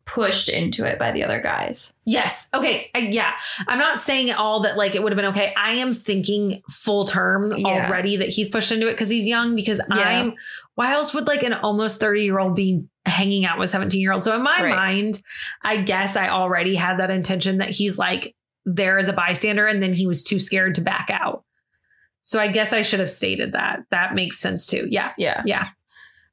pushed 0.06 0.48
into 0.48 0.84
it 0.84 0.98
by 0.98 1.12
the 1.12 1.22
other 1.22 1.40
guys. 1.40 1.96
Yes. 2.04 2.48
Okay. 2.52 2.90
I, 2.96 2.98
yeah. 2.98 3.32
I'm 3.68 3.78
not 3.78 4.00
saying 4.00 4.30
at 4.30 4.38
all 4.38 4.60
that 4.60 4.76
like 4.76 4.96
it 4.96 5.02
would 5.04 5.12
have 5.12 5.16
been 5.16 5.26
okay. 5.30 5.54
I 5.56 5.74
am 5.74 5.92
thinking 5.94 6.62
full 6.68 7.04
term 7.04 7.54
Yeah. 7.56 7.86
already 7.86 8.16
that 8.16 8.28
he's 8.28 8.48
pushed 8.48 8.72
into 8.72 8.88
it 8.88 8.92
because 8.92 9.08
he's 9.08 9.28
young. 9.28 9.54
Because 9.54 9.80
Yeah. 9.94 10.00
I'm. 10.02 10.34
Why 10.74 10.92
else 10.94 11.14
would 11.14 11.28
like 11.28 11.42
an 11.44 11.52
almost 11.52 12.00
30 12.00 12.24
year 12.24 12.38
old 12.40 12.56
be 12.56 12.82
hanging 13.06 13.44
out 13.44 13.58
with 13.58 13.70
17 13.70 14.00
year 14.00 14.12
olds. 14.12 14.24
So 14.24 14.34
in 14.36 14.42
my 14.42 14.56
Right. 14.62 14.76
mind, 14.76 15.22
I 15.62 15.78
guess 15.78 16.16
I 16.16 16.28
already 16.28 16.74
had 16.74 16.98
that 16.98 17.10
intention 17.10 17.58
that 17.58 17.70
he's 17.70 17.98
like 17.98 18.34
there 18.66 18.98
as 18.98 19.08
a 19.08 19.12
bystander, 19.12 19.66
and 19.66 19.82
then 19.82 19.92
he 19.92 20.06
was 20.06 20.22
too 20.22 20.38
scared 20.38 20.74
to 20.76 20.80
back 20.82 21.08
out. 21.10 21.44
So 22.22 22.38
I 22.38 22.48
guess 22.48 22.72
I 22.72 22.82
should 22.82 23.00
have 23.00 23.08
stated 23.10 23.52
that. 23.52 23.80
That 23.90 24.14
makes 24.14 24.38
sense 24.38 24.66
too. 24.66 24.86
Yeah. 24.90 25.12
Yeah. 25.16 25.42
Yeah. 25.46 25.68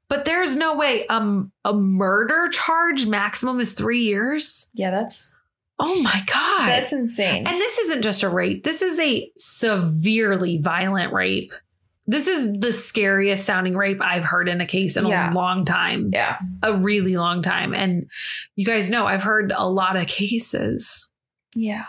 But 0.08 0.24
there's 0.24 0.56
no 0.56 0.74
way 0.76 1.06
um 1.08 1.52
a 1.64 1.72
murder 1.74 2.48
charge 2.48 3.06
maximum 3.06 3.60
is 3.60 3.74
three 3.74 4.02
years. 4.04 4.70
Yeah, 4.74 4.90
that's 4.90 5.40
Oh 5.78 6.02
my 6.02 6.22
God. 6.26 6.68
that's 6.68 6.92
insane. 6.92 7.46
and 7.46 7.56
this 7.56 7.78
isn't 7.78 8.02
just 8.02 8.22
a 8.22 8.28
rape. 8.28 8.64
This 8.64 8.82
is 8.82 8.98
a 9.00 9.30
severely 9.36 10.58
violent 10.58 11.12
rape. 11.12 11.52
This 12.10 12.26
is 12.26 12.52
the 12.58 12.72
scariest 12.72 13.44
sounding 13.44 13.76
rape 13.76 14.00
I've 14.00 14.24
heard 14.24 14.48
in 14.48 14.60
a 14.62 14.66
case 14.66 14.96
in 14.96 15.06
Yeah. 15.06 15.30
a 15.30 15.34
long 15.34 15.64
time, 15.66 16.10
yeah. 16.12 16.38
a 16.62 16.72
really 16.72 17.16
long 17.18 17.42
time. 17.42 17.74
And 17.74 18.10
you 18.56 18.64
guys 18.64 18.88
know 18.88 19.06
I've 19.06 19.22
heard 19.22 19.52
a 19.54 19.68
lot 19.68 19.94
of 19.94 20.06
cases. 20.06 21.10
Yeah. 21.54 21.84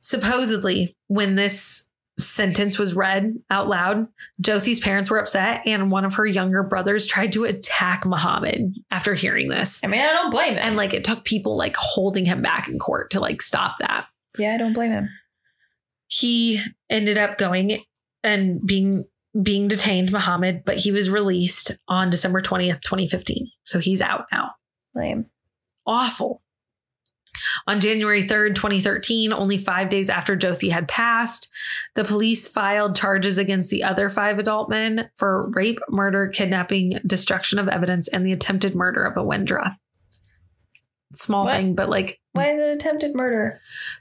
Supposedly, 0.00 0.96
when 1.08 1.34
this 1.34 1.90
sentence 2.18 2.78
was 2.78 2.94
read 2.94 3.34
out 3.50 3.68
loud, 3.68 4.06
Jyoti's 4.42 4.78
parents 4.80 5.10
were 5.10 5.18
upset, 5.18 5.62
and 5.66 5.90
one 5.90 6.04
of 6.04 6.14
her 6.14 6.24
younger 6.26 6.62
brothers 6.62 7.06
tried 7.06 7.32
to 7.32 7.44
attack 7.44 8.06
Muhammad 8.06 8.72
after 8.90 9.14
hearing 9.14 9.48
this. 9.48 9.82
I 9.84 9.88
mean, 9.88 10.00
I 10.00 10.12
don't 10.12 10.30
blame 10.30 10.54
him. 10.54 10.60
And 10.62 10.76
like 10.76 10.94
it 10.94 11.04
took 11.04 11.24
people 11.24 11.56
like 11.56 11.76
holding 11.76 12.24
him 12.24 12.40
back 12.40 12.68
in 12.68 12.78
court 12.78 13.10
to 13.10 13.20
like 13.20 13.42
stop 13.42 13.76
that. 13.80 14.06
yeah, 14.38 14.54
I 14.54 14.56
don't 14.58 14.72
blame 14.72 14.92
him. 14.92 15.08
he 16.06 16.62
ended 16.88 17.18
up 17.18 17.36
going 17.36 17.82
and 18.26 18.64
being 18.66 19.04
being 19.42 19.68
detained, 19.68 20.12
Muhammad, 20.12 20.62
but 20.64 20.78
he 20.78 20.90
was 20.90 21.10
released 21.10 21.72
on 21.88 22.08
December 22.08 22.40
20th, 22.40 22.80
2015. 22.80 23.50
So 23.64 23.78
he's 23.78 24.00
out 24.00 24.24
now. 24.32 24.52
Lame. 24.94 25.26
Awful. 25.86 26.42
On 27.66 27.80
January 27.80 28.22
3rd, 28.22 28.54
2013, 28.54 29.32
only 29.32 29.58
five 29.58 29.90
days 29.90 30.08
after 30.08 30.36
Jyoti 30.36 30.70
had 30.70 30.88
passed, 30.88 31.50
the 31.94 32.04
police 32.04 32.48
filed 32.48 32.96
charges 32.96 33.36
against 33.36 33.70
the 33.70 33.84
other 33.84 34.08
five 34.08 34.38
adult 34.38 34.70
men 34.70 35.10
for 35.16 35.50
rape, 35.50 35.78
murder, 35.90 36.28
kidnapping, 36.28 36.98
destruction 37.06 37.58
of 37.58 37.68
evidence, 37.68 38.08
and 38.08 38.24
the 38.24 38.32
attempted 38.32 38.74
murder 38.74 39.04
of 39.04 39.14
Awindra. 39.16 39.76
Small 41.16 41.44
What? 41.44 41.56
thing, 41.56 41.74
but 41.74 41.88
like 41.88 42.20
Why 42.32 42.50
is 42.50 42.60
it 42.60 42.72
attempted 42.74 43.14
murder? 43.14 43.60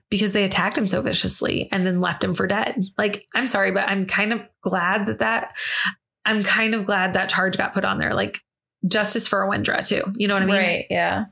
because 0.09 0.33
they 0.33 0.43
attacked 0.43 0.77
him 0.77 0.87
so 0.87 1.01
viciously 1.01 1.67
and 1.71 1.85
then 1.85 1.99
left 2.01 2.23
him 2.23 2.35
for 2.35 2.47
dead. 2.47 2.85
Like, 2.97 3.25
I'm 3.33 3.47
sorry, 3.47 3.71
but 3.71 3.87
I'm 3.87 4.05
kind 4.05 4.31
of 4.33 4.41
glad 4.61 5.07
that 5.07 5.19
that, 5.19 5.57
I'm 6.25 6.43
kind 6.43 6.73
of 6.75 6.85
glad 6.85 7.13
that 7.13 7.29
charge 7.29 7.57
got 7.57 7.73
put 7.73 7.85
on 7.85 7.97
there. 7.97 8.13
Like, 8.13 8.39
justice 8.87 9.27
for 9.27 9.39
Awindra, 9.41 9.85
too. 9.87 10.03
You 10.15 10.27
know 10.27 10.35
what 10.35 10.43
I 10.43 10.45
mean? 10.45 10.55
Right. 10.55 10.85
Yeah. 10.89 11.25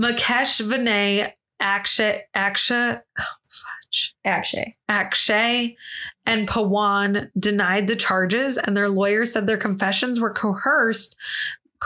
Mukesh 0.00 0.60
Vinay 0.62 1.32
Akshay, 1.60 2.22
Akshay, 2.34 2.98
oh, 3.18 3.24
fudge. 3.48 4.14
Akshay. 4.24 4.76
Akshay 4.88 5.76
and 6.26 6.46
Pawan 6.46 7.30
denied 7.38 7.86
the 7.86 7.96
charges, 7.96 8.58
and 8.58 8.76
their 8.76 8.88
lawyers 8.90 9.32
said 9.32 9.46
their 9.46 9.56
confessions 9.56 10.20
were 10.20 10.32
coerced, 10.34 11.16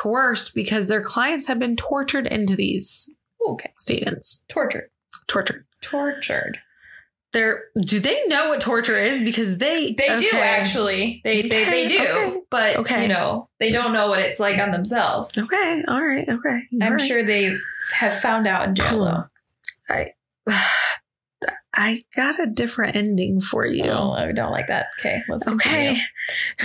coerced 0.01 0.55
because 0.55 0.87
their 0.89 1.03
clients 1.03 1.47
have 1.47 1.59
been 1.59 1.77
tortured 1.77 2.27
into 2.27 2.57
these 2.57 3.09
Okay. 3.49 3.73
statements. 3.79 4.45
Tortured. 4.49 4.91
Tortured. 5.27 5.67
Tortured. 5.83 6.59
They're, 7.33 7.65
do 7.81 8.01
they 8.01 8.25
know 8.27 8.49
what 8.49 8.61
torture 8.61 8.97
is? 8.97 9.23
Because 9.23 9.59
they 9.59 9.93
They 9.93 10.19
do 10.19 10.31
actually. 10.35 11.21
They 11.23 11.43
they, 11.43 11.65
they 11.65 11.89
do. 11.89 11.99
Okay. 12.01 12.41
But 12.51 12.77
Okay. 12.79 13.03
you 13.03 13.09
know, 13.09 13.49
they 13.61 13.71
don't 13.71 13.93
know 13.93 14.09
what 14.09 14.19
it's 14.19 14.41
like 14.41 14.59
on 14.59 14.73
themselves. 14.73 15.37
Okay, 15.39 15.85
all 15.87 16.03
right, 16.05 16.29
okay. 16.29 16.63
I'm 16.83 16.83
all 16.83 16.91
right. 16.97 17.01
sure 17.01 17.23
they 17.23 17.55
have 17.95 18.19
found 18.21 18.47
out 18.49 18.67
in 18.69 18.75
jail 18.75 18.89
Cool. 18.89 19.31
I, 19.89 20.13
I 21.75 22.03
got 22.17 22.41
a 22.41 22.47
different 22.47 22.97
ending 22.97 23.41
for 23.41 23.65
you. 23.65 23.85
Oh, 23.85 24.11
I 24.13 24.33
don't 24.33 24.51
like 24.51 24.67
that. 24.69 24.87
Okay, 24.99 25.23
let's 25.29 25.47
Okay. 25.47 25.99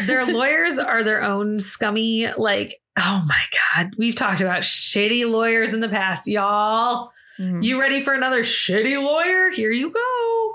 their 0.08 0.26
lawyers 0.26 0.80
are 0.80 1.04
their 1.04 1.22
own 1.24 1.60
scummy, 1.60 2.28
like, 2.38 2.76
oh 2.98 3.24
my 3.28 3.42
God. 3.76 3.94
We've 3.98 4.16
talked 4.16 4.42
about 4.42 4.62
shitty 4.64 5.30
lawyers 5.30 5.74
in 5.74 5.80
the 5.82 5.90
past, 5.90 6.28
y'all. 6.28 7.12
Mhm. 7.40 7.64
You 7.64 7.80
ready 7.80 8.02
for 8.02 8.14
another 8.14 8.42
shitty 8.44 9.02
lawyer? 9.02 9.50
Here 9.52 9.72
you 9.72 9.92
go. 9.92 10.54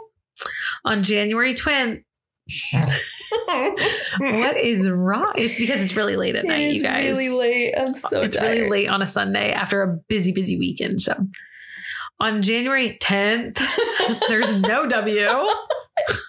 On 0.84 1.02
January 1.02 1.54
20th. 1.54 2.02
what 4.18 4.56
is 4.56 4.88
wrong? 4.90 5.32
It's 5.36 5.56
because 5.56 5.82
it's 5.82 5.94
really 5.96 6.16
late 6.16 6.34
at 6.36 6.44
It 6.44 6.48
night, 6.48 6.60
is 6.60 6.76
you 6.78 6.82
guys. 6.82 7.04
really 7.04 7.28
late. 7.28 7.74
I'm 7.76 7.86
so 7.86 8.22
it's 8.22 8.36
tired. 8.36 8.50
really 8.58 8.68
late 8.68 8.88
on 8.88 9.02
a 9.02 9.06
Sunday 9.06 9.52
after 9.52 9.82
a 9.82 9.98
busy, 10.08 10.32
busy 10.32 10.58
weekend. 10.58 11.00
So 11.02 11.14
on 12.20 12.42
January 12.42 12.98
10th, 13.02 13.60
there's 14.28 14.60
no 14.62 14.86
W. 14.86 15.26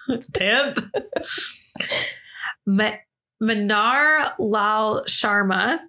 10th. 0.09 0.89
Ma- 2.65 2.95
Manohar 3.41 4.33
Lal 4.39 5.03
Sharma, 5.05 5.79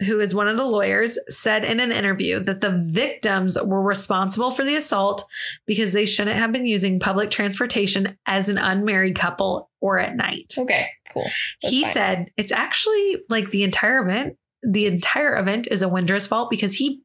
who 0.00 0.20
is 0.20 0.34
one 0.34 0.48
of 0.48 0.56
the 0.56 0.64
lawyers, 0.64 1.18
said 1.28 1.64
in 1.64 1.80
an 1.80 1.92
interview 1.92 2.40
that 2.40 2.60
the 2.60 2.70
victims 2.86 3.58
were 3.62 3.82
responsible 3.82 4.50
for 4.50 4.64
the 4.64 4.76
assault 4.76 5.24
because 5.66 5.92
they 5.92 6.06
shouldn't 6.06 6.36
have 6.36 6.52
been 6.52 6.66
using 6.66 7.00
public 7.00 7.30
transportation 7.30 8.16
as 8.26 8.48
an 8.48 8.58
unmarried 8.58 9.16
couple 9.16 9.70
or 9.80 9.98
at 9.98 10.16
night 10.16 10.54
Okay, 10.56 10.88
cool. 11.12 11.24
That's 11.62 11.72
he 11.74 11.82
fine. 11.84 11.92
said 11.92 12.30
it's 12.36 12.52
actually 12.52 13.16
like 13.28 13.50
the 13.50 13.62
entire 13.64 13.98
event 14.06 14.36
the 14.62 14.86
entire 14.86 15.36
event 15.38 15.66
is 15.70 15.82
Awindra's 15.82 16.26
fault 16.26 16.50
because 16.50 16.74
he 16.76 17.00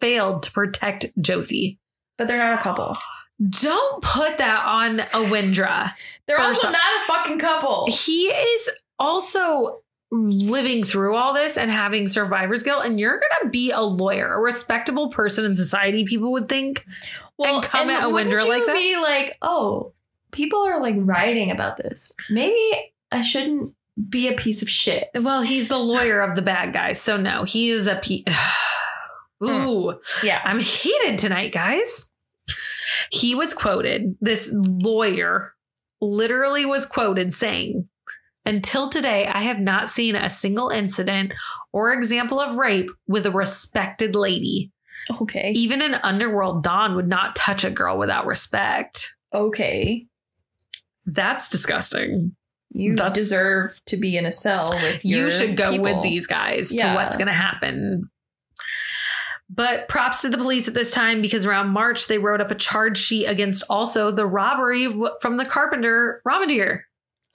failed 0.00 0.42
to 0.42 0.50
protect 0.50 1.06
Jyoti. 1.20 1.78
But 2.18 2.28
they're 2.28 2.38
not 2.38 2.58
a 2.58 2.62
couple. 2.62 2.96
Don't 3.48 4.02
put 4.02 4.38
that 4.38 4.64
on 4.64 4.98
Awindra. 4.98 5.92
They're 6.26 6.40
also 6.40 6.68
not 6.68 6.76
a 6.76 7.06
fucking 7.06 7.38
couple. 7.38 7.86
He 7.90 8.28
is 8.28 8.70
also 8.98 9.82
living 10.10 10.84
through 10.84 11.16
all 11.16 11.34
this 11.34 11.58
and 11.58 11.70
having 11.70 12.08
survivor's 12.08 12.62
guilt 12.62 12.84
and 12.84 12.98
you're 12.98 13.18
going 13.18 13.42
to 13.42 13.48
be 13.48 13.72
a 13.72 13.80
lawyer, 13.80 14.34
a 14.34 14.40
respectable 14.40 15.10
person 15.10 15.44
in 15.44 15.56
society 15.56 16.04
people 16.04 16.32
would 16.32 16.48
think. 16.48 16.86
well 17.36 17.56
and 17.56 17.64
come 17.64 17.90
at 17.90 18.04
a 18.04 18.06
you 18.06 18.12
like 18.14 18.66
that? 18.66 18.74
be 18.74 18.96
like, 18.96 19.36
oh, 19.42 19.92
people 20.30 20.60
are 20.60 20.80
like 20.80 20.94
writing 20.98 21.50
about 21.50 21.76
this. 21.76 22.14
Maybe 22.30 22.94
I 23.12 23.22
shouldn't 23.22 23.74
be 24.08 24.28
a 24.28 24.32
piece 24.32 24.62
of 24.62 24.70
shit. 24.70 25.10
Well, 25.14 25.42
he's 25.42 25.68
the 25.68 25.78
lawyer 25.78 26.20
of 26.20 26.36
the 26.36 26.42
bad 26.42 26.72
guys. 26.72 27.00
So 27.00 27.16
no, 27.16 27.44
he 27.44 27.70
is 27.70 27.86
a 27.86 27.96
pe- 27.96 28.22
Mm. 29.42 29.66
Ooh. 29.66 29.98
Yeah. 30.22 30.40
I'm 30.44 30.60
heated 30.60 31.18
tonight, 31.18 31.52
guys. 31.52 32.10
He 33.10 33.34
was 33.34 33.52
quoted, 33.52 34.10
this 34.20 34.50
lawyer 34.54 35.54
literally 36.00 36.64
was 36.64 36.86
quoted 36.86 37.32
saying, 37.32 37.88
Until 38.44 38.88
today, 38.88 39.26
I 39.26 39.40
have 39.42 39.58
not 39.60 39.90
seen 39.90 40.14
a 40.16 40.30
single 40.30 40.70
incident 40.70 41.32
or 41.72 41.92
example 41.92 42.40
of 42.40 42.56
rape 42.56 42.90
with 43.08 43.26
a 43.26 43.30
respected 43.30 44.14
lady. 44.16 44.72
Okay. 45.20 45.52
Even 45.52 45.82
an 45.82 45.94
underworld 46.02 46.62
Don 46.62 46.94
would 46.96 47.08
not 47.08 47.36
touch 47.36 47.64
a 47.64 47.70
girl 47.70 47.98
without 47.98 48.26
respect. 48.26 49.16
Okay. 49.34 50.06
That's 51.04 51.48
disgusting. 51.50 52.34
You 52.70 52.94
That's- 52.96 53.14
deserve 53.14 53.80
to 53.86 53.96
be 53.96 54.16
in 54.16 54.26
a 54.26 54.32
cell 54.32 54.70
with 54.82 55.04
you 55.04 55.30
should 55.30 55.56
go 55.56 55.70
people. 55.72 55.84
with 55.84 56.02
these 56.02 56.26
guys 56.26 56.72
Yeah. 56.74 56.90
to 56.90 56.94
what's 56.96 57.16
going 57.16 57.28
to 57.28 57.32
happen. 57.32 58.10
But 59.48 59.86
props 59.86 60.22
to 60.22 60.28
the 60.28 60.38
police 60.38 60.66
at 60.66 60.74
this 60.74 60.90
time 60.90 61.22
because 61.22 61.46
around 61.46 61.68
March 61.68 62.08
they 62.08 62.18
wrote 62.18 62.40
up 62.40 62.50
a 62.50 62.54
charge 62.56 62.98
sheet 62.98 63.26
against 63.26 63.62
also 63.70 64.10
the 64.10 64.26
robbery 64.26 64.88
from 65.20 65.36
the 65.36 65.44
carpenter 65.44 66.20
Ramadir. 66.26 66.80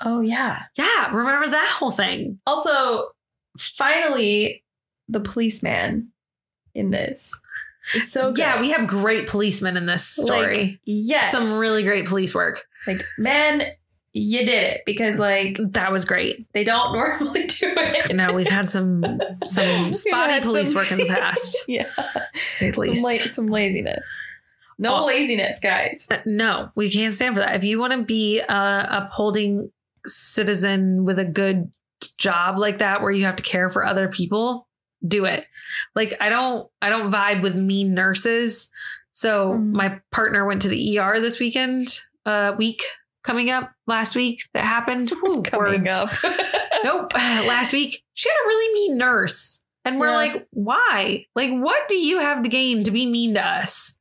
Oh 0.03 0.19
yeah. 0.19 0.63
Yeah, 0.77 1.13
remember 1.15 1.49
that 1.49 1.75
whole 1.77 1.91
thing? 1.91 2.39
Also, 2.45 3.09
finally, 3.57 4.63
the 5.07 5.21
policeman 5.21 6.11
in 6.73 6.89
this 6.91 7.33
is 7.95 8.11
so 8.11 8.29
good. 8.31 8.39
yeah, 8.39 8.59
we 8.59 8.71
have 8.71 8.87
great 8.87 9.27
policemen 9.27 9.77
in 9.77 9.85
this 9.85 10.05
story. 10.05 10.57
Like, 10.57 10.79
yes. 10.85 11.31
Some 11.31 11.57
really 11.59 11.83
great 11.83 12.07
police 12.07 12.33
work. 12.35 12.65
like 12.87 13.03
man, 13.17 13.63
you 14.13 14.39
did 14.45 14.49
it 14.49 14.81
because 14.85 15.17
like 15.19 15.57
That 15.59 15.91
was 15.91 16.03
great. 16.05 16.45
they 16.53 16.63
don't 16.63 16.93
normally 16.93 17.47
do 17.47 17.73
it. 17.77 18.09
You 18.09 18.15
know, 18.15 18.33
we've 18.33 18.47
had 18.47 18.69
some 18.69 19.03
some 19.45 19.93
spotty 19.93 20.41
police 20.41 20.69
some- 20.69 20.75
work 20.77 20.91
in 20.91 20.97
the 20.97 21.05
past, 21.09 21.57
yeah. 21.67 21.85
say 22.43 22.67
the 22.71 22.73
Some, 22.73 22.81
least. 22.81 23.03
la- 23.05 23.31
some 23.31 23.47
laziness. 23.47 24.03
No 24.77 24.95
Oh. 25.03 25.05
laziness, 25.05 25.59
guys. 25.61 26.07
Uh, 26.09 26.17
No, 26.25 26.71
we 26.75 26.89
can't 26.89 27.13
stand 27.13 27.35
for 27.35 27.41
that. 27.41 27.55
If 27.55 27.63
you 27.63 27.79
want 27.79 27.93
to 27.93 28.03
be 28.03 28.39
a 28.39 28.87
upholding 28.89 29.71
citizen 30.07 31.05
with 31.05 31.19
a 31.19 31.25
good 31.25 31.69
job 32.17 32.57
like 32.57 32.79
that, 32.79 33.01
where 33.01 33.11
you 33.11 33.25
have 33.25 33.35
to 33.35 33.43
care 33.43 33.69
for 33.69 33.85
other 33.85 34.07
people, 34.07 34.67
do 35.07 35.25
it. 35.25 35.45
Like 35.95 36.15
I 36.19 36.29
don't, 36.29 36.67
I 36.81 36.89
don't 36.89 37.11
vibe 37.11 37.41
with 37.43 37.55
mean 37.55 37.93
nurses. 37.93 38.69
So 39.13 39.53
Mhm. 39.53 39.71
my 39.73 39.99
partner 40.11 40.45
went 40.45 40.61
to 40.63 40.67
the 40.67 40.97
ER 40.99 41.19
this 41.19 41.39
weekend, 41.39 41.99
uh, 42.25 42.53
week 42.57 42.81
coming 43.23 43.49
up 43.49 43.71
last 43.87 44.15
week 44.15 44.41
that 44.53 44.63
happened. 44.63 45.11
Ooh, 45.11 45.41
Coming 45.45 45.83
words. 45.83 45.89
up. 45.89 46.09
Nope, 46.83 47.13
last 47.13 47.73
week 47.73 48.03
she 48.15 48.27
had 48.27 48.35
a 48.43 48.47
really 48.47 48.73
mean 48.73 48.97
nurse, 48.97 49.63
and 49.85 49.99
we're 49.99 50.07
Yeah. 50.09 50.15
like, 50.15 50.47
why? 50.49 51.25
Like, 51.35 51.51
what 51.51 51.87
do 51.87 51.95
you 51.95 52.19
have 52.19 52.41
to 52.41 52.49
gain 52.49 52.83
to 52.85 52.89
be 52.91 53.05
mean 53.05 53.35
to 53.35 53.45
us? 53.45 53.99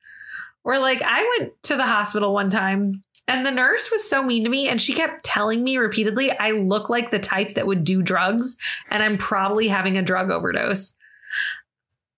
Or 0.64 0.78
like, 0.78 1.02
I 1.02 1.36
went 1.38 1.52
to 1.64 1.76
the 1.76 1.84
hospital 1.86 2.32
one 2.32 2.48
time 2.48 3.02
and 3.28 3.44
the 3.44 3.50
nurse 3.50 3.90
was 3.90 4.08
so 4.08 4.22
mean 4.22 4.44
to 4.44 4.50
me 4.50 4.66
and 4.68 4.80
she 4.80 4.94
kept 4.94 5.24
telling 5.24 5.62
me 5.62 5.76
repeatedly 5.76 6.32
I 6.38 6.52
look 6.52 6.88
like 6.88 7.10
the 7.10 7.18
type 7.18 7.50
that 7.54 7.66
would 7.66 7.84
do 7.84 8.02
drugs 8.02 8.56
and 8.90 9.02
I'm 9.02 9.16
probably 9.18 9.68
having 9.68 9.96
a 9.98 10.02
drug 10.02 10.30
overdose. 10.30 10.96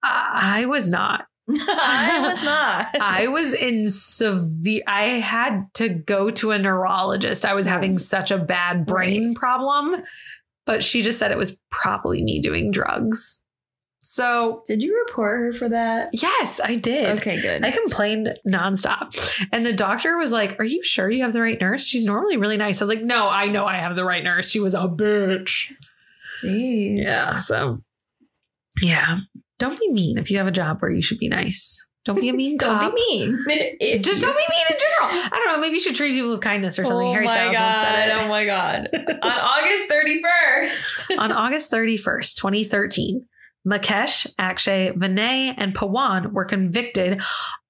I 0.03 0.63
I 0.63 0.67
was 0.67 0.91
not. 0.91 1.27
I 1.49 2.29
was 2.29 2.43
not. 2.43 2.89
I 3.01 3.27
was 3.29 3.53
in 3.55 3.91
severe 3.91 4.83
I 4.87 5.05
had 5.05 5.67
to 5.75 5.89
go 5.89 6.31
to 6.31 6.53
a 6.53 6.59
neurologist. 6.59 7.45
I 7.45 7.55
was 7.55 7.67
having 7.67 7.97
mm. 7.97 8.01
such 8.01 8.31
a 8.31 8.39
bad 8.39 8.87
brain 8.87 9.35
problem, 9.35 10.03
but 10.67 10.85
she 10.85 11.03
just 11.03 11.19
said 11.19 11.31
it 11.31 11.39
was 11.39 11.61
probably 11.71 12.23
me 12.23 12.41
doing 12.41 12.71
drugs. 12.71 13.43
So, 14.05 14.63
Did 14.67 14.83
you 14.83 14.99
report 15.07 15.41
her 15.41 15.53
for 15.53 15.69
that? 15.69 16.11
yes, 16.13 16.61
I 16.63 16.75
did. 16.75 17.19
Okay, 17.19 17.41
good. 17.41 17.65
I 17.65 17.71
complained 17.71 18.37
nonstop. 18.47 19.17
And 19.53 19.65
the 19.65 19.73
doctor 19.73 20.19
was 20.19 20.33
like, 20.33 20.59
Are 20.59 20.65
you 20.65 20.83
sure 20.83 21.09
you 21.09 21.23
have 21.23 21.33
the 21.33 21.41
right 21.41 21.61
nurse? 21.61 21.87
She's 21.87 22.05
normally 22.05 22.37
really 22.37 22.57
nice. 22.57 22.81
I 22.81 22.85
was 22.85 22.91
like, 22.91 23.03
No, 23.03 23.29
I 23.29 23.47
know 23.47 23.65
I 23.65 23.77
have 23.77 23.95
the 23.95 24.05
right 24.05 24.25
nurse. 24.25 24.51
She 24.51 24.61
was 24.61 24.75
a 24.75 24.89
bitch. 24.89 25.73
Jeez. 26.43 27.05
Yeah. 27.05 27.37
So, 27.37 27.83
yeah. 28.83 29.19
Don't 29.63 29.79
be 29.79 29.93
mean 29.93 30.19
if 30.19 30.29
you 30.29 30.39
have 30.39 30.49
a 30.49 30.51
job 30.51 30.81
where 30.81 30.91
you 30.91 31.01
should 31.01 31.19
be 31.19 31.29
nice. 31.29 31.87
Don't 32.05 32.21
be 32.21 32.29
a 32.29 32.33
mean 32.33 32.57
Don't 32.59 32.81
be 32.81 32.93
mean. 32.93 33.45
If 33.49 34.03
Just 34.03 34.21
don't 34.21 34.35
be 34.35 34.43
mean 34.51 34.67
in 34.69 34.77
general. 34.77 35.25
I 35.25 35.31
don't 35.31 35.53
know. 35.53 35.61
Maybe 35.61 35.75
you 35.75 35.81
should 35.81 35.95
treat 35.95 36.15
people 36.15 36.31
with 36.31 36.41
kindness 36.41 36.81
or 36.81 36.85
something. 36.85 37.07
Oh 37.07 37.13
Harry 37.13 37.29
Styles 37.29 37.57
said 37.57 38.09
it. 38.09 38.25
Oh 38.25 38.29
my 38.29 38.45
god! 38.45 38.89
On 38.95 39.31
August 39.31 39.89
thirty 39.89 40.21
first. 40.21 41.13
On 41.17 41.31
August 41.31 41.71
31st, 41.71 42.35
2013, 42.39 43.25
Mukesh, 43.65 44.27
Akshay, 44.37 44.91
Vinay, 44.97 45.55
and 45.57 45.77
Pawan 45.77 46.33
were 46.33 46.45
convicted 46.45 47.23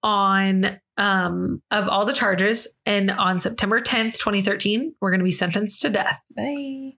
on 0.03 0.81
um, 0.97 1.63
of 1.71 1.89
all 1.89 2.07
the 2.07 2.15
charges. 2.15 2.75
And 2.87 3.11
on 3.11 3.39
September 3.39 3.83
10th, 3.83 4.19
2013, 4.19 4.95
we're 5.01 5.11
going 5.11 5.21
to 5.21 5.25
be 5.25 5.33
sentenced 5.33 5.83
to 5.83 5.91
death. 5.91 6.23
Bye. 6.35 6.93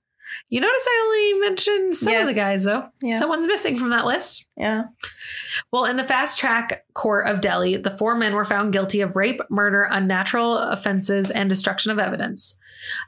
You 0.51 0.61
notice 0.61 0.87
I 0.87 1.03
only 1.05 1.49
mentioned 1.49 1.97
some 1.97 2.15
of 2.15 2.27
the 2.27 2.35
guys, 2.35 2.65
though. 2.65 2.87
Yeah. 3.03 3.19
Someone's 3.19 3.47
missing 3.47 3.79
from 3.79 3.91
that 3.91 4.05
list. 4.05 4.51
Yeah. 4.57 4.85
Well, 5.73 5.87
in 5.87 5.97
the 5.97 6.05
fast 6.05 6.39
track 6.39 6.85
court 6.95 7.27
of 7.27 7.41
Delhi, 7.41 7.77
the 7.77 7.91
four 7.91 8.15
men 8.15 8.35
were 8.35 8.45
found 8.45 8.73
guilty 8.73 9.01
of 9.01 9.17
rape, 9.17 9.41
murder, 9.51 9.89
unnatural 9.91 10.59
offenses, 10.59 11.31
and 11.31 11.49
destruction 11.49 11.91
of 11.91 11.99
evidence. 11.99 12.59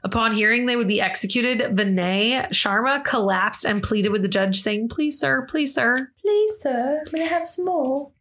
Upon 0.03 0.31
hearing 0.31 0.65
they 0.65 0.75
would 0.75 0.87
be 0.87 0.99
executed, 0.99 1.59
Vinay 1.77 2.49
Sharma 2.49 3.03
collapsed 3.03 3.65
and 3.65 3.83
pleaded 3.83 4.09
with 4.09 4.23
the 4.23 4.27
judge, 4.27 4.59
saying, 4.59 4.89
Please, 4.89 5.19
sir, 5.19 5.45
please, 5.47 5.73
sir. 5.73 6.11
Please, 6.21 6.59
sir, 6.59 7.03
may 7.13 7.23
I 7.23 7.27
have 7.27 7.47
some 7.47 7.65
more? 7.65 8.11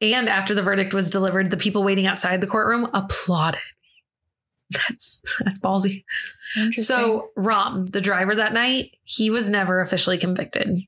And 0.00 0.28
after 0.28 0.54
the 0.54 0.62
verdict 0.62 0.94
was 0.94 1.10
delivered, 1.10 1.50
the 1.50 1.56
people 1.56 1.82
waiting 1.82 2.06
outside 2.06 2.40
the 2.40 2.46
courtroom 2.46 2.88
applauded. 2.94 3.60
That's 4.70 5.22
that's 5.44 5.60
ballsy. 5.60 6.04
So 6.76 7.28
Ram, 7.36 7.86
the 7.86 8.00
driver 8.00 8.34
that 8.34 8.52
night, 8.52 8.96
he 9.02 9.30
was 9.30 9.48
never 9.48 9.80
officially 9.80 10.18
convicted. 10.18 10.80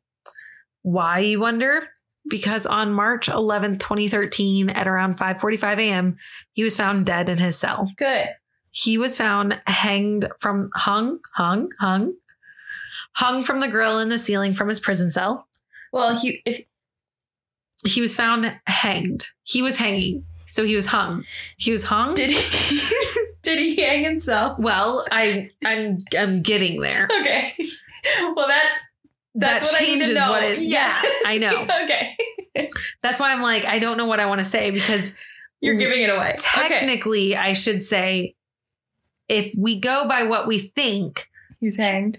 Why 0.82 1.18
you 1.20 1.40
wonder? 1.40 1.88
Because 2.28 2.66
on 2.66 2.92
March 2.92 3.28
11th, 3.28 3.78
2013, 3.80 4.70
at 4.70 4.88
around 4.88 5.18
5:45 5.18 5.78
a.m., 5.78 6.16
he 6.52 6.64
was 6.64 6.76
found 6.76 7.06
dead 7.06 7.28
in 7.28 7.38
his 7.38 7.56
cell. 7.56 7.90
good. 7.96 8.28
He 8.70 8.98
was 8.98 9.16
found 9.16 9.60
hanged 9.66 10.28
from 10.38 10.70
hung, 10.74 11.20
hung, 11.34 11.70
hung, 11.80 12.14
hung 13.12 13.42
from 13.42 13.60
the 13.60 13.68
grill 13.68 13.98
in 14.00 14.08
the 14.10 14.18
ceiling 14.18 14.52
from 14.52 14.68
his 14.68 14.80
prison 14.80 15.10
cell. 15.10 15.48
Well, 15.92 16.18
he 16.18 16.42
if 16.44 16.64
He 17.86 18.00
was 18.00 18.14
found 18.14 18.58
hanged. 18.66 19.28
He 19.44 19.62
was 19.62 19.76
hanging. 19.78 20.24
So 20.46 20.64
he 20.64 20.76
was 20.76 20.86
hung. 20.86 21.24
He 21.56 21.70
was 21.70 21.84
hung. 21.84 22.14
did 22.14 22.30
he 22.30 22.80
did 23.46 23.58
he 23.58 23.80
hang 23.80 24.04
himself? 24.04 24.58
well, 24.58 25.06
I 25.10 25.50
I'm 25.64 26.04
I'm 26.18 26.42
getting 26.42 26.80
there. 26.80 27.08
Okay. 27.20 27.50
Well, 28.36 28.46
that's 28.46 28.90
that's 29.34 29.70
that 29.70 29.72
what 29.72 29.82
I 29.82 29.84
need 29.86 29.94
to 29.94 30.00
changes 30.00 30.18
know. 30.18 30.30
what 30.30 30.42
it 30.44 30.58
yeah, 30.60 30.94
I 31.26 31.38
know. 31.38 31.66
okay. 31.84 32.16
That's 33.02 33.18
why 33.18 33.32
I'm 33.32 33.42
like, 33.42 33.64
I 33.64 33.78
don't 33.78 33.96
know 33.96 34.06
what 34.06 34.20
I 34.20 34.26
want 34.26 34.38
to 34.38 34.44
say 34.44 34.70
because 34.70 35.14
You're 35.60 35.74
giving 35.74 36.02
it 36.02 36.10
away. 36.10 36.34
Okay. 36.34 36.68
technically 36.68 37.36
I 37.36 37.52
should 37.54 37.82
say 37.82 38.34
if 39.28 39.52
we 39.58 39.80
go 39.80 40.06
by 40.08 40.22
what 40.22 40.46
we 40.46 40.58
think, 40.58 41.28
He's 41.60 41.76
hanged. 41.78 42.18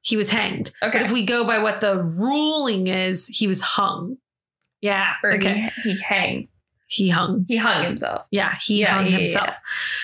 he 0.00 0.16
was 0.16 0.30
hanged. 0.30 0.70
Okay. 0.82 0.98
But 0.98 1.02
if 1.06 1.12
we 1.12 1.24
go 1.24 1.46
by 1.46 1.58
what 1.58 1.80
the 1.80 2.02
ruling 2.02 2.88
is, 2.88 3.28
he 3.28 3.46
was 3.46 3.60
hung. 3.60 4.16
Yeah. 4.80 5.14
Or 5.22 5.32
okay. 5.34 5.70
he, 5.82 5.92
he 5.92 6.00
hang. 6.02 6.48
He 6.86 7.08
hung. 7.08 7.44
He 7.48 7.56
hung 7.56 7.84
himself. 7.84 8.26
Yeah, 8.30 8.54
he 8.62 8.80
Yeah, 8.80 8.94
hung 8.94 9.04
yeah, 9.06 9.10
yeah, 9.10 9.16
himself. 9.18 9.56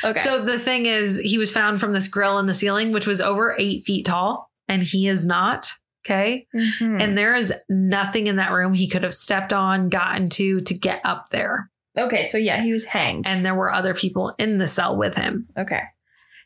Okay. 0.04 0.20
So 0.20 0.44
the 0.44 0.58
thing 0.58 0.86
is, 0.86 1.18
he 1.18 1.36
was 1.38 1.52
found 1.52 1.78
from 1.80 1.92
this 1.92 2.08
grill 2.08 2.38
in 2.38 2.46
the 2.46 2.54
ceiling, 2.54 2.90
which 2.92 3.06
was 3.06 3.20
over 3.20 3.54
eight 3.58 3.84
feet 3.84 4.06
tall, 4.06 4.50
and 4.68 4.82
he 4.82 5.06
is 5.08 5.26
not. 5.26 5.70
Okay. 6.06 6.46
Mhm. 6.54 7.00
And 7.02 7.18
there 7.18 7.36
is 7.36 7.52
nothing 7.68 8.26
in 8.26 8.36
that 8.36 8.52
room 8.52 8.72
he 8.72 8.88
could 8.88 9.02
have 9.02 9.14
stepped 9.14 9.52
on, 9.52 9.90
gotten 9.90 10.30
to, 10.30 10.60
to 10.60 10.74
get 10.74 11.00
up 11.04 11.26
there. 11.30 11.70
okay, 11.98 12.24
so 12.24 12.38
yeah, 12.38 12.62
he 12.62 12.72
was 12.72 12.86
hanged. 12.86 13.26
And 13.28 13.44
there 13.44 13.54
were 13.54 13.70
other 13.72 13.92
people 13.94 14.32
in 14.38 14.56
the 14.56 14.66
cell 14.68 14.96
with 14.96 15.14
him. 15.16 15.46
okay. 15.58 15.82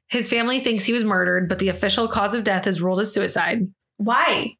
His 0.08 0.28
family 0.28 0.60
thinks 0.60 0.84
he 0.84 0.92
was 0.92 1.04
murdered, 1.04 1.48
but 1.48 1.58
the 1.60 1.68
official 1.70 2.08
cause 2.08 2.34
of 2.34 2.44
death 2.44 2.66
is 2.66 2.82
ruled 2.82 3.00
as 3.00 3.12
suicide. 3.14 3.68
Why? 3.96 4.56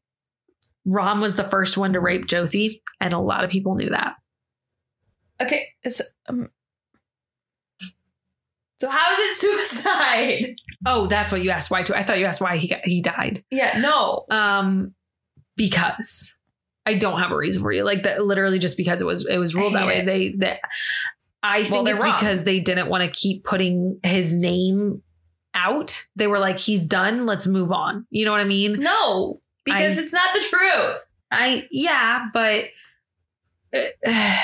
Ram 0.86 1.20
was 1.20 1.36
the 1.36 1.44
first 1.44 1.76
one 1.76 1.92
to 1.94 2.00
rape 2.00 2.26
Jyoti, 2.26 2.80
and 3.00 3.12
a 3.12 3.18
lot 3.18 3.44
of 3.44 3.50
people 3.50 3.74
knew 3.74 3.90
that. 3.90 4.14
Okay. 5.42 5.68
It's, 5.82 6.16
um, 6.28 6.48
so 8.80 8.88
how 8.90 9.12
is 9.12 9.18
it 9.18 9.34
suicide? 9.72 10.56
Oh, 10.86 11.06
that's 11.06 11.30
what 11.32 11.42
you 11.42 11.50
asked 11.50 11.70
why 11.70 11.82
too. 11.82 11.94
I 11.94 12.02
thought 12.02 12.18
you 12.18 12.26
asked 12.26 12.40
why 12.40 12.56
he 12.56 12.68
got, 12.68 12.80
he 12.84 13.00
died. 13.00 13.44
Yeah. 13.50 13.78
No. 13.78 14.24
Um, 14.30 14.94
because 15.56 16.38
I 16.86 16.94
don't 16.94 17.20
have 17.20 17.30
a 17.32 17.36
reason 17.36 17.62
for 17.62 17.72
you. 17.72 17.84
Like 17.84 18.02
that, 18.02 18.24
literally 18.24 18.58
just 18.58 18.76
because 18.76 19.00
it 19.00 19.06
was 19.06 19.26
it 19.26 19.38
was 19.38 19.54
ruled 19.54 19.74
that 19.74 19.86
way. 19.86 19.96
hate 19.96 20.06
They 20.06 20.28
that 20.38 20.60
I 21.42 21.58
Well, 21.62 21.84
think 21.84 21.88
it's 21.90 22.02
wrong. 22.02 22.12
because 22.18 22.44
they 22.44 22.60
didn't 22.60 22.88
want 22.88 23.04
to 23.04 23.10
keep 23.10 23.44
putting 23.44 24.00
his 24.02 24.34
name 24.34 25.02
out. 25.54 26.02
They 26.16 26.26
were 26.26 26.38
like, 26.40 26.58
he's 26.58 26.86
done. 26.88 27.26
Let's 27.26 27.46
move 27.46 27.70
on. 27.72 28.06
You 28.10 28.24
know 28.24 28.32
what 28.32 28.40
I 28.40 28.44
mean? 28.44 28.80
No. 28.80 29.40
Because 29.64 29.98
I- 29.98 30.02
it's 30.02 30.12
not 30.12 30.34
the 30.34 30.40
truth. 30.50 30.98
I 31.30 31.66
yeah, 31.70 32.26
but. 32.34 32.66
uh, 34.06 34.36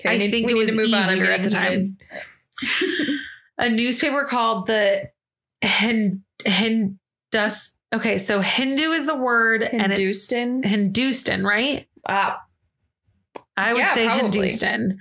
Okay, 0.00 0.14
I 0.14 0.18
need- 0.18 0.30
think 0.30 0.46
we 0.46 0.52
it 0.52 0.54
need 0.54 0.60
was 0.60 0.68
to 0.70 0.76
move 0.76 0.88
easier 0.88 1.30
at 1.30 1.42
the 1.42 1.50
time. 1.50 1.96
a 3.58 3.68
newspaper 3.68 4.24
called 4.24 4.66
the 4.66 5.10
Hind 5.64 6.20
Hindus. 6.44 7.78
Okay, 7.94 8.18
so 8.18 8.40
Hindu 8.40 8.92
is 8.92 9.06
the 9.06 9.14
word, 9.14 9.62
and 9.62 9.92
it's 9.92 9.98
Hindustan? 10.00 10.62
Hindustan, 10.62 11.44
right? 11.44 11.86
Wow. 12.08 12.36
I 13.56 13.72
would 13.72 13.78
Yeah, 13.78 13.94
say 13.94 14.06
probably. 14.06 14.22
Hindustan. 14.40 14.98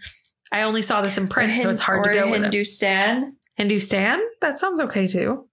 I 0.51 0.61
only 0.61 0.81
saw 0.81 1.01
this 1.01 1.17
in 1.17 1.27
print, 1.27 1.59
so 1.61 1.69
it's 1.69 1.81
hard 1.81 2.05
to 2.05 2.13
go 2.13 2.31
with 2.31 2.41
it. 2.41 2.43
Hindustan. 2.53 3.35
Hindustan? 3.57 4.21
That 4.41 4.59
sounds 4.59 4.79
okay 4.81 5.07
too. 5.07 5.49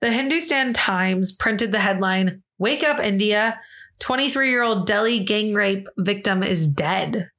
The 0.00 0.10
Hindustan 0.10 0.72
Times 0.72 1.30
printed 1.32 1.72
the 1.72 1.78
headline 1.80 2.42
Wake 2.58 2.82
up, 2.82 2.98
India. 2.98 3.60
23 4.00 4.50
year 4.50 4.62
old 4.62 4.86
Delhi 4.86 5.20
gang 5.20 5.54
rape 5.54 5.86
victim 5.98 6.42
is 6.42 6.66
dead. 6.66 7.30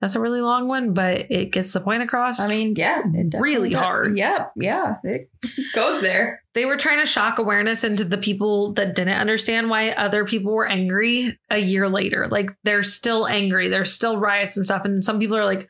That's 0.00 0.14
a 0.14 0.20
really 0.20 0.40
long 0.40 0.68
one, 0.68 0.94
but 0.94 1.26
it 1.30 1.50
gets 1.50 1.72
the 1.72 1.80
point 1.80 2.04
across. 2.04 2.38
I 2.38 2.46
mean, 2.46 2.74
yeah, 2.76 3.02
Really 3.36 3.70
does. 3.70 3.82
hard. 3.82 4.16
Yeah, 4.16 4.46
yeah, 4.54 4.96
it 5.02 5.28
goes 5.74 6.00
there. 6.00 6.42
they 6.54 6.64
were 6.66 6.76
trying 6.76 7.00
to 7.00 7.06
shock 7.06 7.38
awareness 7.40 7.82
into 7.82 8.04
the 8.04 8.16
people 8.18 8.72
that 8.74 8.94
didn't 8.94 9.18
understand 9.18 9.70
why 9.70 9.90
other 9.90 10.24
people 10.24 10.52
were 10.54 10.68
angry 10.68 11.36
a 11.50 11.58
year 11.58 11.88
later. 11.88 12.28
Like 12.30 12.50
they're 12.62 12.84
still 12.84 13.26
angry. 13.26 13.68
There's 13.68 13.92
still 13.92 14.18
riots 14.18 14.56
and 14.56 14.64
stuff. 14.64 14.84
And 14.84 15.02
some 15.04 15.18
people 15.18 15.36
are 15.36 15.44
like, 15.44 15.68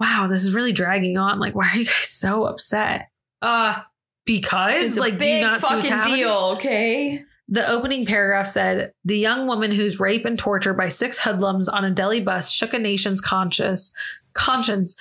wow, 0.00 0.26
this 0.28 0.42
is 0.42 0.52
really 0.52 0.72
dragging 0.72 1.16
on. 1.16 1.38
Like, 1.38 1.54
why 1.54 1.68
are 1.70 1.76
you 1.76 1.84
guys 1.84 2.08
so 2.08 2.44
upset? 2.44 3.08
Uh, 3.42 3.80
because 4.24 4.86
It's 4.86 4.96
like, 4.98 5.18
do 5.18 5.24
you 5.24 5.34
big 5.36 5.42
not 5.42 5.60
see 5.62 5.74
what's 5.74 5.86
happening? 5.88 6.16
deal. 6.18 6.50
Okay. 6.56 7.22
The 7.52 7.68
opening 7.68 8.06
paragraph 8.06 8.46
said 8.46 8.92
the 9.04 9.18
young 9.18 9.46
woman 9.46 9.70
whose 9.70 10.00
rape 10.00 10.24
and 10.24 10.38
torture 10.38 10.72
by 10.72 10.88
six 10.88 11.18
hoodlums 11.18 11.68
on 11.68 11.84
a 11.84 11.90
Delhi 11.90 12.22
bus 12.22 12.50
shook 12.50 12.72
a 12.72 12.78
nation's 12.78 13.20
conscious 13.20 13.92
conscience 14.32 14.96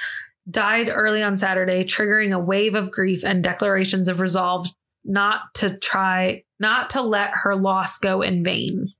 died 0.49 0.89
early 0.91 1.23
on 1.23 1.37
Saturday, 1.37 1.85
triggering 1.85 2.35
a 2.35 2.39
wave 2.39 2.75
of 2.75 2.91
grief 2.91 3.23
and 3.23 3.41
declarations 3.41 4.09
of 4.09 4.19
resolve 4.19 4.67
not 5.05 5.53
to 5.53 5.77
try 5.77 6.43
not 6.59 6.89
to 6.89 7.01
let 7.01 7.31
her 7.43 7.55
loss 7.55 7.97
go 7.97 8.21
in 8.21 8.43
vain. 8.43 8.91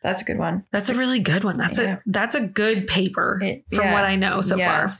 That's 0.00 0.22
a 0.22 0.24
good 0.24 0.38
one. 0.38 0.64
That's 0.70 0.88
a 0.90 0.94
really 0.94 1.18
good 1.18 1.42
one. 1.42 1.56
That's 1.56 1.78
Yeah. 1.80 1.94
a 1.94 1.98
that's 2.06 2.36
a 2.36 2.40
good 2.46 2.86
paper 2.86 3.40
It- 3.42 3.64
from 3.72 3.86
yeah. 3.86 3.92
what 3.94 4.04
I 4.04 4.14
know 4.14 4.42
so 4.42 4.56
far. 4.58 4.92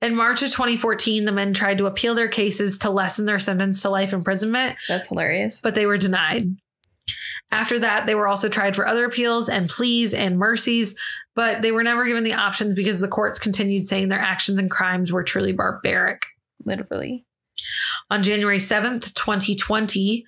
In 0.00 0.14
March 0.14 0.42
of 0.42 0.50
2014, 0.50 1.24
the 1.24 1.32
men 1.32 1.52
tried 1.52 1.78
to 1.78 1.86
appeal 1.86 2.14
their 2.14 2.28
cases 2.28 2.78
to 2.78 2.90
lessen 2.90 3.26
their 3.26 3.40
sentence 3.40 3.82
to 3.82 3.90
life 3.90 4.12
imprisonment, 4.12 4.76
That's 4.86 5.08
hilarious. 5.08 5.60
but 5.60 5.74
they 5.74 5.86
were 5.86 5.98
denied. 5.98 6.42
After 7.50 7.78
that, 7.78 8.06
they 8.06 8.14
were 8.14 8.28
also 8.28 8.48
tried 8.48 8.76
for 8.76 8.86
other 8.86 9.04
appeals 9.06 9.48
and 9.48 9.68
pleas 9.68 10.12
and 10.12 10.38
mercies, 10.38 10.94
but 11.34 11.62
they 11.62 11.72
were 11.72 11.82
never 11.82 12.06
given 12.06 12.22
the 12.22 12.34
options 12.34 12.74
because 12.74 13.00
the 13.00 13.08
courts 13.08 13.38
continued 13.38 13.86
saying 13.86 14.08
their 14.08 14.20
actions 14.20 14.58
and 14.58 14.70
crimes 14.70 15.10
were 15.10 15.24
truly 15.24 15.52
barbaric. 15.52 16.26
Literally. 16.64 17.24
On 18.10 18.22
January 18.22 18.58
7th, 18.58 19.14
2020, 19.14 20.24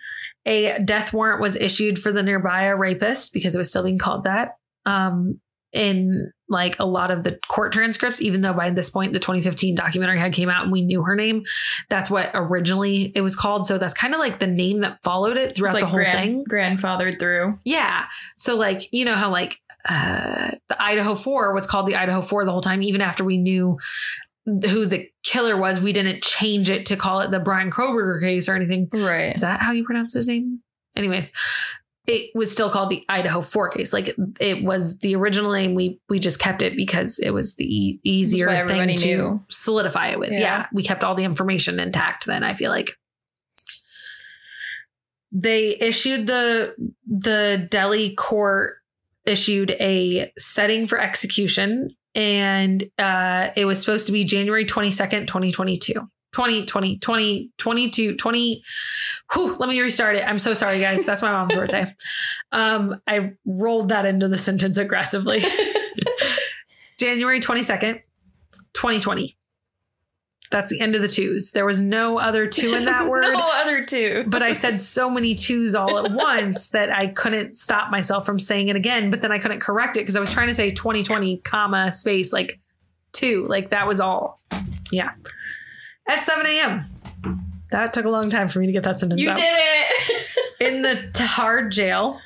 a 0.47 0.79
death 0.83 1.13
warrant 1.13 1.41
was 1.41 1.57
issued 1.57 1.99
for 1.99 2.11
the 2.11 2.23
Nirbhaya 2.23 2.77
rapist 2.77 3.33
because 3.33 3.55
it 3.55 3.59
was 3.59 3.69
still 3.69 3.85
being 3.85 3.99
called 3.99 4.25
that. 4.25 4.57
Um, 4.87 5.41
in 5.73 6.33
like 6.51 6.79
a 6.81 6.85
lot 6.85 7.11
of 7.11 7.25
the 7.25 7.39
court 7.49 7.73
transcripts, 7.73 8.21
even 8.21 8.41
though 8.43 8.53
by 8.53 8.69
this 8.71 8.91
point 8.91 9.13
the 9.13 9.19
2015 9.19 9.75
documentary 9.77 10.19
had 10.19 10.33
came 10.33 10.49
out 10.51 10.65
and 10.65 10.73
we 10.73 10.83
knew 10.83 11.03
her 11.05 11.15
name, 11.15 11.45
that's 11.89 12.11
what 12.11 12.31
originally 12.35 13.13
it 13.15 13.21
was 13.23 13.37
called. 13.37 13.67
So 13.67 13.79
that's 13.79 13.95
kind 13.95 14.13
of 14.13 14.21
like 14.21 14.41
the 14.41 14.47
name 14.49 14.81
that 14.81 15.03
followed 15.03 15.37
it 15.37 15.55
throughout 15.55 15.77
It's 15.77 15.81
the 15.81 15.85
like 15.87 15.91
whole 15.91 16.01
grand- 16.05 16.19
thing. 16.19 16.45
grandfathered 16.45 17.19
through. 17.19 17.59
Yeah. 17.65 18.07
So 18.37 18.57
like, 18.57 18.93
you 18.93 19.05
know 19.05 19.15
how 19.15 19.31
like 19.31 19.59
uh 19.89 20.51
the 20.69 20.83
Idaho 20.83 21.15
4 21.15 21.55
was 21.55 21.67
called 21.67 21.87
the 21.87 21.97
Idaho 21.97 22.21
4 22.21 22.45
the 22.45 22.51
whole 22.51 22.61
time 22.61 22.83
even 22.83 23.01
after 23.01 23.25
we 23.25 23.39
knew 23.39 23.79
who 24.45 24.85
the 24.87 25.09
killer 25.23 25.57
was, 25.57 25.81
we 25.81 25.93
didn't 25.93 26.23
change 26.23 26.69
it 26.69 26.87
to 26.87 26.97
call 26.97 27.21
it 27.21 27.31
the 27.31 27.39
Bryan 27.39 27.71
Kroberger 27.71 28.21
case 28.21 28.49
or 28.49 28.55
anything. 28.57 28.89
Right. 28.93 29.35
Is 29.35 29.43
that 29.43 29.61
how 29.61 29.71
you 29.73 29.85
pronounce 29.85 30.15
his 30.15 30.27
name? 30.27 30.61
Anyways, 30.97 31.31
it 32.11 32.31
was 32.35 32.51
still 32.51 32.71
called 32.71 32.91
the 32.91 33.05
Idaho 33.09 33.41
4 33.41 33.71
case. 33.71 33.93
Like 33.93 34.15
it 34.39 34.65
was 34.65 34.99
the 34.99 35.15
original 35.17 35.53
name. 35.53 35.75
We 35.75 36.01
we 36.09 36.19
just 36.19 36.39
kept 36.39 36.63
it 36.63 36.77
because 36.77 37.19
it 37.19 37.31
was 37.31 37.55
the 37.55 37.65
e- 37.65 38.01
easier 38.05 38.49
thing 38.49 38.57
everybody 38.57 38.97
to 38.97 39.41
solidify 39.51 40.09
it 40.09 40.19
with. 40.19 40.33
Yeah. 40.33 40.39
Yeah. 40.39 40.67
we 40.73 40.83
kept 40.83 41.05
all 41.05 41.15
the 41.15 41.25
information 41.25 41.79
intact. 41.81 42.27
Then 42.27 42.43
I 42.45 42.55
feel 42.55 42.71
like 42.71 42.97
they 45.33 45.77
issued 45.81 46.27
the 46.27 46.75
the 47.07 47.67
Delhi 47.71 48.15
court 48.15 48.77
issued 49.25 49.71
a 49.73 50.33
setting 50.39 50.87
for 50.87 50.99
execution, 50.99 51.91
and 52.15 52.83
uh, 52.99 53.51
it 53.57 53.65
was 53.65 53.79
supposed 53.79 54.07
to 54.07 54.13
be 54.13 54.25
January 54.25 54.65
twenty 54.65 54.91
second, 54.91 55.27
twenty 55.29 55.53
twenty 55.53 55.77
two. 55.77 56.09
2020, 56.33 56.99
20, 56.99 57.51
22, 57.59 58.17
20. 58.17 58.63
Whew, 59.33 59.57
let 59.57 59.69
me 59.69 59.81
restart 59.81 60.17
it. 60.17 60.27
I'm 60.27 60.39
so 60.39 60.55
sorry, 60.55 60.81
guys. 60.81 61.05
That's 61.05 61.23
my 61.23 61.33
mom's 61.33 61.55
birthday. 61.55 61.95
Um, 62.53 63.01
I 63.07 63.35
rolled 63.47 63.91
that 63.91 64.05
into 64.07 64.27
the 64.27 64.37
sentence 64.37 64.77
aggressively. 64.77 65.41
January 66.99 67.39
22nd, 67.39 68.03
2020. 68.73 69.37
That's 70.51 70.69
the 70.69 70.81
end 70.81 70.97
of 70.97 71.03
the 71.03 71.07
twos. 71.07 71.53
There 71.53 71.65
was 71.65 71.81
no 71.81 72.19
other 72.19 72.49
two 72.49 72.75
in 72.75 72.87
that 72.87 73.07
word. 73.11 73.23
no 73.23 73.51
other 73.55 73.85
two. 73.85 74.25
But 74.27 74.43
I 74.43 74.53
said 74.53 74.81
so 74.81 75.09
many 75.09 75.37
twos 75.37 75.77
all 75.77 76.05
at 76.05 76.11
once 76.11 76.71
that 76.71 76.91
I 76.93 77.07
couldn't 77.07 77.55
stop 77.55 77.91
myself 77.91 78.27
from 78.27 78.41
saying 78.41 78.69
it 78.69 78.75
again. 78.75 79.11
But 79.11 79.21
then 79.21 79.31
I 79.31 79.39
couldn't 79.39 79.61
correct 79.61 79.97
it 79.97 80.01
because 80.01 80.17
I 80.17 80.21
was 80.21 80.31
trying 80.31 80.49
to 80.49 80.55
say 80.55 80.73
2020, 80.73 81.37
comma, 81.39 81.93
space, 81.93 82.33
like 82.33 82.59
two. 83.13 83.45
Like 83.49 83.71
that 83.71 83.87
was 83.87 84.01
all. 84.01 84.41
Yeah. 84.91 85.11
At 86.11 86.25
7 86.25 86.45
a.m. 86.45 86.87
That 87.71 87.93
took 87.93 88.05
a 88.05 88.11
long 88.11 88.31
time 88.31 88.49
for 88.49 88.59
me 88.59 88.67
to 88.67 88.73
get 88.73 88.83
that 88.83 88.99
sentence 88.99 89.21
you 89.21 89.31
out 89.31 89.37
did 89.37 89.45
it. 89.47 90.27
in 90.61 90.83
the 90.83 91.09
Tihar 91.13 91.71
jail, 91.71 92.19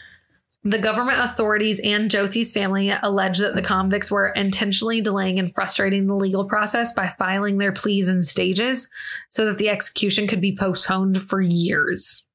the 0.63 0.79
government 0.79 1.19
authorities 1.21 1.83
and 1.85 2.11
Jyoti's 2.11 2.51
family 2.51 2.91
allege 3.03 3.41
that 3.41 3.55
the 3.55 3.61
convicts 3.61 4.11
were 4.11 4.29
intentionally 4.29 5.03
delaying 5.03 5.39
and 5.39 5.55
frustrating 5.55 6.07
the 6.07 6.15
legal 6.15 6.47
process 6.47 6.95
by 6.95 7.09
filing 7.09 7.59
their 7.59 7.73
pleas 7.73 8.09
in 8.09 8.23
stages 8.23 8.89
so 9.29 9.45
that 9.45 9.59
the 9.59 9.69
execution 9.69 10.27
could 10.27 10.41
be 10.41 10.57
postponed 10.57 11.21
for 11.21 11.43
years. 11.43 12.27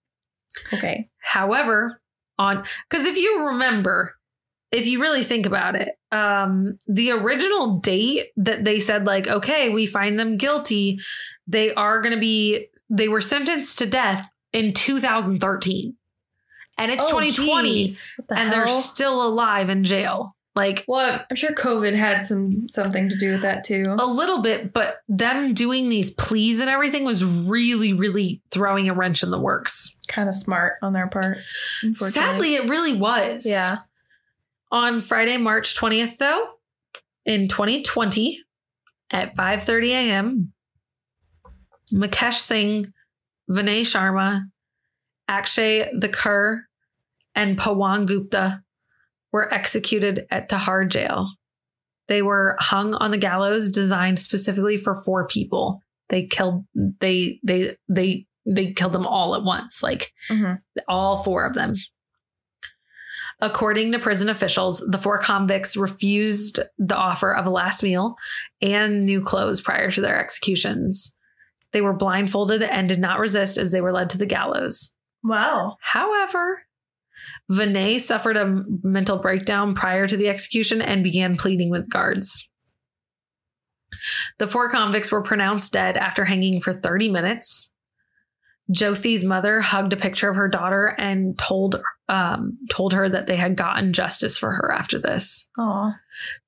okay. 0.71 1.09
However, 1.17 1.99
on 2.37 2.63
because 2.87 3.07
if 3.07 3.17
you 3.17 3.47
remember, 3.47 4.18
if 4.71 4.85
you 4.85 5.01
really 5.01 5.23
think 5.23 5.45
about 5.45 5.75
it, 5.75 5.97
um, 6.11 6.77
the 6.87 7.11
original 7.11 7.79
date 7.79 8.27
that 8.37 8.63
they 8.65 8.79
said, 8.79 9.05
like, 9.05 9.27
okay, 9.27 9.69
we 9.69 9.85
find 9.85 10.19
them 10.19 10.37
guilty, 10.37 10.99
they 11.47 11.73
are 11.73 12.01
going 12.01 12.13
to 12.13 12.19
be, 12.19 12.67
they 12.89 13.07
were 13.07 13.21
sentenced 13.21 13.79
to 13.79 13.85
death 13.85 14.29
in 14.53 14.73
2013. 14.73 15.95
And 16.77 16.91
it's 16.91 17.03
Oh, 17.05 17.09
2020 17.19 17.69
geez. 17.69 18.15
And 18.29 18.51
they're 18.51 18.67
still 18.67 19.25
alive 19.25 19.69
in 19.69 19.83
jail. 19.83 20.35
Like, 20.55 20.83
Well, 20.87 21.23
I'm 21.29 21.35
sure 21.35 21.51
COVID 21.53 21.95
had 21.95 22.25
some 22.25 22.67
something 22.69 23.09
to 23.09 23.17
do 23.17 23.33
with 23.33 23.41
that 23.43 23.63
too. 23.63 23.85
a 23.99 24.05
little 24.05 24.41
bit, 24.41 24.73
but 24.73 24.97
them 25.07 25.53
doing 25.53 25.89
these 25.89 26.11
pleas 26.11 26.59
and 26.59 26.69
everything 26.69 27.05
was 27.05 27.23
really, 27.23 27.93
really 27.93 28.41
throwing 28.49 28.89
a 28.89 28.93
wrench 28.93 29.23
in 29.23 29.29
the 29.29 29.39
works. 29.39 29.97
Kind 30.07 30.27
of 30.29 30.35
smart 30.35 30.77
on 30.81 30.93
their 30.93 31.07
part. 31.07 31.37
Sadly, 31.97 32.55
it 32.55 32.67
really 32.69 32.93
was. 32.93 33.45
yeah. 33.45 33.79
On 34.71 35.01
Friday, 35.01 35.37
March 35.37 35.75
20th, 35.77 36.17
though, 36.17 36.45
in 37.25 37.47
2020, 37.47 38.39
at 39.11 39.35
5:30 39.35 39.89
a.m., 39.89 40.53
Mukesh 41.91 42.35
Singh, 42.35 42.93
Vinay 43.49 43.81
Sharma, 43.81 44.43
Akshay 45.27 45.91
Thakur, 45.99 46.67
and 47.33 47.57
Pawan 47.57 48.05
Gupta 48.05 48.61
were 49.31 49.51
executed 49.53 50.27
at 50.29 50.49
Tihar 50.49 50.87
jail. 50.87 51.31
They 52.07 52.21
were 52.21 52.55
hung 52.59 52.93
on 52.95 53.11
the 53.11 53.17
gallows 53.17 53.71
designed 53.71 54.19
specifically 54.19 54.77
for 54.77 54.95
four 55.03 55.27
people. 55.27 55.83
They 56.09 56.25
killed 56.27 56.65
they 56.75 57.39
they 57.43 57.75
they 57.87 58.25
they 58.45 58.73
killed 58.73 58.93
them 58.93 59.05
all 59.07 59.35
at 59.35 59.43
once. 59.43 59.81
Like 59.83 60.11
Mhm. 60.29 60.59
all 60.87 61.17
four 61.23 61.45
of 61.45 61.53
them. 61.53 61.75
According 63.41 63.93
to 63.93 63.99
prison 63.99 64.29
officials, 64.29 64.83
the 64.85 64.97
four 64.97 65.17
convicts 65.17 65.77
refused 65.77 66.59
the 66.77 66.97
offer 66.97 67.33
of 67.33 67.45
a 67.45 67.51
last 67.51 67.83
meal 67.83 68.15
and 68.61 69.05
new 69.05 69.21
clothes 69.21 69.61
prior 69.61 69.91
to 69.91 70.01
their 70.01 70.19
executions. 70.19 71.15
They 71.71 71.81
were 71.81 71.93
blindfolded 71.93 72.63
and 72.63 72.89
did 72.89 72.99
not 72.99 73.19
resist 73.19 73.57
as 73.57 73.71
they 73.71 73.81
were 73.81 73.93
led 73.93 74.09
to 74.09 74.17
the 74.17 74.25
gallows. 74.25 74.95
Wow. 75.23 75.77
However, 75.81 76.63
Vinay 77.49 77.99
suffered 77.99 78.37
a 78.37 78.63
mental 78.83 79.19
breakdown 79.19 79.73
prior 79.73 80.07
to 80.07 80.17
the 80.17 80.29
execution 80.29 80.81
and 80.81 81.03
began 81.03 81.37
pleading 81.37 81.69
with 81.69 81.89
guards. 81.89 82.51
The 84.37 84.47
four 84.47 84.69
convicts 84.69 85.11
were 85.11 85.21
pronounced 85.21 85.73
dead 85.73 85.97
after 85.97 86.25
hanging 86.25 86.61
for 86.61 86.73
30 86.73 87.09
minutes. 87.09 87.73
Jyoti's 88.71 89.23
mother 89.23 89.61
hugged 89.61 89.93
a 89.93 89.97
picture 89.97 90.29
of 90.29 90.35
her 90.35 90.47
daughter 90.47 90.95
and 90.97 91.37
told 91.37 91.81
um, 92.07 92.57
told 92.69 92.93
her 92.93 93.09
that 93.09 93.25
they 93.25 93.35
had 93.35 93.55
gotten 93.55 93.93
justice 93.93 94.37
for 94.37 94.51
her 94.51 94.71
after 94.71 94.99
this. 94.99 95.49
Aw. 95.57 95.95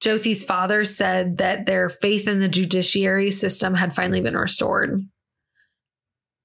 Jyoti's 0.02 0.43
father 0.43 0.85
said 0.85 1.38
that 1.38 1.65
their 1.65 1.89
faith 1.89 2.27
in 2.27 2.39
the 2.39 2.48
judiciary 2.48 3.31
system 3.31 3.76
had 3.76 3.93
finally 3.93 4.22
been 4.22 4.38
restored. 4.38 5.03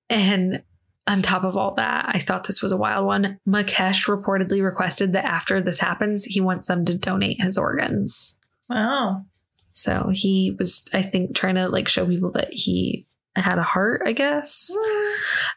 And 0.08 0.62
on 1.06 1.22
top 1.22 1.44
of 1.44 1.56
all 1.56 1.74
that, 1.74 2.06
I 2.08 2.18
thought 2.18 2.46
this 2.46 2.62
was 2.62 2.72
a 2.72 2.76
wild 2.76 3.06
one. 3.06 3.38
Mukesh 3.46 4.06
reportedly 4.06 4.64
requested 4.64 5.12
that 5.12 5.24
after 5.24 5.60
this 5.60 5.78
happens, 5.78 6.24
he 6.24 6.40
wants 6.40 6.66
them 6.66 6.84
to 6.84 6.96
donate 6.96 7.40
his 7.40 7.58
organs. 7.58 8.40
Wow. 8.68 9.24
So 9.72 10.10
he 10.12 10.56
was, 10.58 10.88
I 10.92 11.02
think, 11.02 11.36
trying 11.36 11.56
to 11.56 11.68
like 11.68 11.86
show 11.86 12.06
people 12.06 12.30
that 12.32 12.52
he 12.52 13.06
had 13.40 13.58
a 13.58 13.62
heart, 13.62 14.02
I 14.04 14.12
guess. 14.12 14.70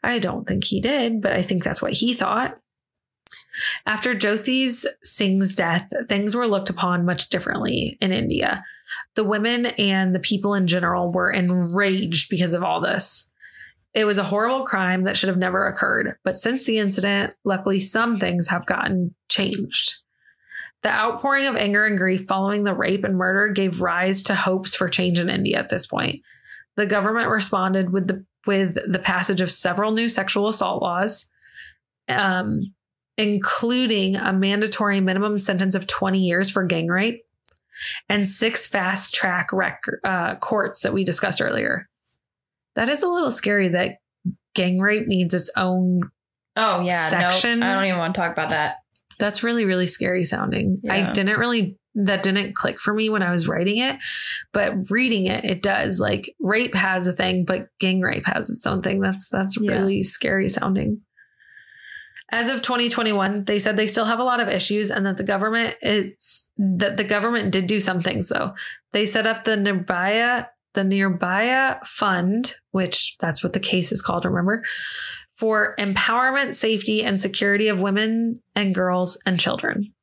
I 0.04 0.20
don't 0.20 0.48
think 0.48 0.64
he 0.64 0.82
did, 0.82 1.22
but 1.22 1.34
I 1.34 1.42
think 1.42 1.64
that's 1.64 1.82
what 1.82 1.94
he 1.94 2.14
thought. 2.14 2.60
After 3.86 4.16
Jyoti's 4.16 4.88
Singh's 5.04 5.56
death, 5.56 5.92
things 6.08 6.36
were 6.36 6.48
looked 6.48 6.70
upon 6.70 7.06
much 7.06 7.30
differently 7.30 7.98
in 8.02 8.12
India. 8.12 8.64
The 9.16 9.24
women 9.24 9.68
and 9.68 10.16
the 10.16 10.20
people 10.20 10.54
in 10.56 10.68
general 10.68 11.12
were 11.12 11.32
enraged 11.32 12.30
because 12.30 12.54
of 12.54 12.64
all 12.64 12.82
this. 12.82 13.32
It 13.94 14.06
was 14.06 14.18
a 14.18 14.24
horrible 14.24 14.66
crime 14.66 15.04
that 15.04 15.18
should 15.18 15.30
have 15.30 15.38
never 15.38 15.68
occurred, 15.68 16.16
but 16.24 16.36
since 16.36 16.66
the 16.66 16.78
incident, 16.78 17.34
luckily 17.44 17.80
some 17.80 18.18
things 18.18 18.48
have 18.48 18.66
gotten 18.66 19.16
changed. 19.30 20.04
The 20.84 20.90
outpouring 20.90 21.48
of 21.48 21.56
anger 21.56 21.86
and 21.86 21.98
grief 21.98 22.26
following 22.26 22.64
the 22.64 22.74
rape 22.74 23.04
and 23.04 23.18
murder 23.18 23.52
gave 23.52 23.82
rise 23.82 24.24
to 24.24 24.36
hopes 24.36 24.76
for 24.76 24.88
change 24.88 25.20
in 25.20 25.30
India 25.30 25.58
at 25.58 25.70
this 25.70 25.86
point. 25.86 26.22
The 26.76 26.86
government 26.86 27.30
responded 27.30 27.92
with 27.92 28.08
the 28.08 28.26
with 28.46 28.78
the 28.92 29.00
passage 29.00 29.42
of 29.42 29.52
several 29.52 29.92
new 29.92 30.08
sexual 30.08 30.48
assault 30.48 30.82
laws, 30.82 31.30
um, 32.08 32.74
including 33.18 34.16
a 34.16 34.32
mandatory 34.32 35.02
minimum 35.02 35.38
sentence 35.38 35.76
of 35.76 35.88
20 35.88 36.20
years 36.20 36.50
for 36.50 36.64
gang 36.64 36.88
rape 36.88 37.22
and 38.08 38.28
six 38.28 38.66
fast 38.68 39.14
track 39.14 39.52
rec- 39.52 39.84
uh, 40.04 40.36
courts 40.36 40.82
that 40.82 40.94
we 40.94 41.04
discussed 41.04 41.42
earlier. 41.42 41.88
That 42.76 42.90
is 42.90 43.04
a 43.04 43.08
little 43.08 43.32
scary 43.32 43.70
that 43.70 43.98
gang 44.56 44.80
rape 44.80 45.08
needs 45.08 45.34
its 45.34 45.50
own. 45.58 46.02
Oh 46.56 46.82
yeah. 46.82 47.10
Section. 47.10 47.60
No, 47.60 47.72
I 47.72 47.76
don't 47.76 47.86
even 47.86 48.00
want 48.00 48.16
to 48.16 48.22
talk 48.22 48.32
about 48.32 48.50
that. 48.50 48.78
That's 49.20 49.44
really, 49.44 49.66
really 49.66 49.86
scary 49.88 50.24
sounding. 50.24 50.82
I 50.90 51.12
didn't 51.12 51.38
really, 51.40 51.78
that 51.96 52.24
didn't 52.24 52.56
click 52.56 52.80
for 52.80 52.94
me 52.94 53.10
when 53.10 53.22
I 53.22 53.32
was 53.32 53.48
writing 53.48 53.78
it, 53.78 53.98
but 54.54 54.90
reading 54.90 55.26
it, 55.26 55.44
it 55.44 55.62
does. 55.62 56.00
Like 56.00 56.34
rape 56.40 56.74
has 56.74 57.06
a 57.06 57.14
thing, 57.14 57.46
but 57.46 57.68
gang 57.80 58.02
rape 58.02 58.26
has 58.26 58.50
its 58.50 58.66
own 58.66 58.82
thing. 58.82 59.02
That's, 59.02 59.30
that's 59.30 59.60
Yeah. 59.60 59.74
really 59.74 60.04
scary 60.04 60.48
sounding. 60.50 61.02
As 62.32 62.48
of 62.48 62.62
2021, 62.62 63.46
they 63.46 63.60
said 63.60 63.76
they 63.76 63.88
still 63.88 64.06
have 64.06 64.20
a 64.20 64.24
lot 64.24 64.40
of 64.40 64.48
issues 64.48 64.92
and 64.92 65.06
that 65.06 65.18
the 65.18 65.24
government 65.24 65.76
it's 65.82 66.48
that 66.58 66.96
the 66.96 67.04
government 67.04 67.52
did 67.52 67.66
do 67.66 67.80
some 67.80 68.02
things 68.02 68.30
though. 68.30 68.54
They 68.92 69.08
set 69.08 69.26
up 69.26 69.44
the 69.44 69.56
Nirbhaya 69.58 70.48
the 70.76 70.82
Nirbhaya 70.82 71.86
Fund, 71.86 72.54
which 72.72 73.18
that's 73.20 73.44
what 73.44 73.54
the 73.54 73.60
case 73.60 73.92
is 73.92 74.02
called, 74.02 74.26
remember, 74.26 74.64
for 75.40 75.74
empowerment, 75.80 76.54
safety, 76.54 77.02
and 77.02 77.20
security 77.20 77.70
of 77.70 77.80
women 77.80 78.42
and 78.58 78.76
girls 78.76 79.18
and 79.26 79.40
children. 79.40 79.94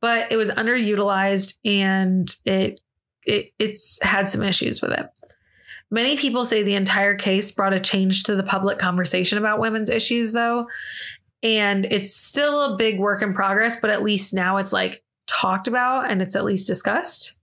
But 0.00 0.32
it 0.32 0.36
was 0.36 0.50
underutilized 0.50 1.58
and 1.66 2.34
it 2.46 2.80
it 3.24 3.52
it's 3.58 4.02
had 4.02 4.30
some 4.30 4.42
issues 4.42 4.80
with 4.80 4.92
it. 4.92 5.06
Many 5.90 6.16
people 6.16 6.46
say 6.46 6.62
the 6.62 6.76
entire 6.76 7.14
case 7.14 7.52
brought 7.52 7.74
a 7.74 7.78
change 7.78 8.22
to 8.22 8.34
the 8.34 8.42
public 8.42 8.78
conversation 8.78 9.36
about 9.36 9.60
women's 9.60 9.90
issues, 9.90 10.32
though. 10.32 10.66
And 11.42 11.84
it's 11.84 12.16
still 12.16 12.62
a 12.62 12.76
big 12.78 12.98
work 12.98 13.20
in 13.20 13.34
progress, 13.34 13.76
but 13.78 13.90
at 13.90 14.02
least 14.02 14.32
now 14.32 14.56
it's 14.56 14.72
like 14.72 15.04
talked 15.26 15.68
about 15.68 16.10
and 16.10 16.22
it's 16.22 16.36
at 16.36 16.44
least 16.44 16.66
discussed. 16.66 17.38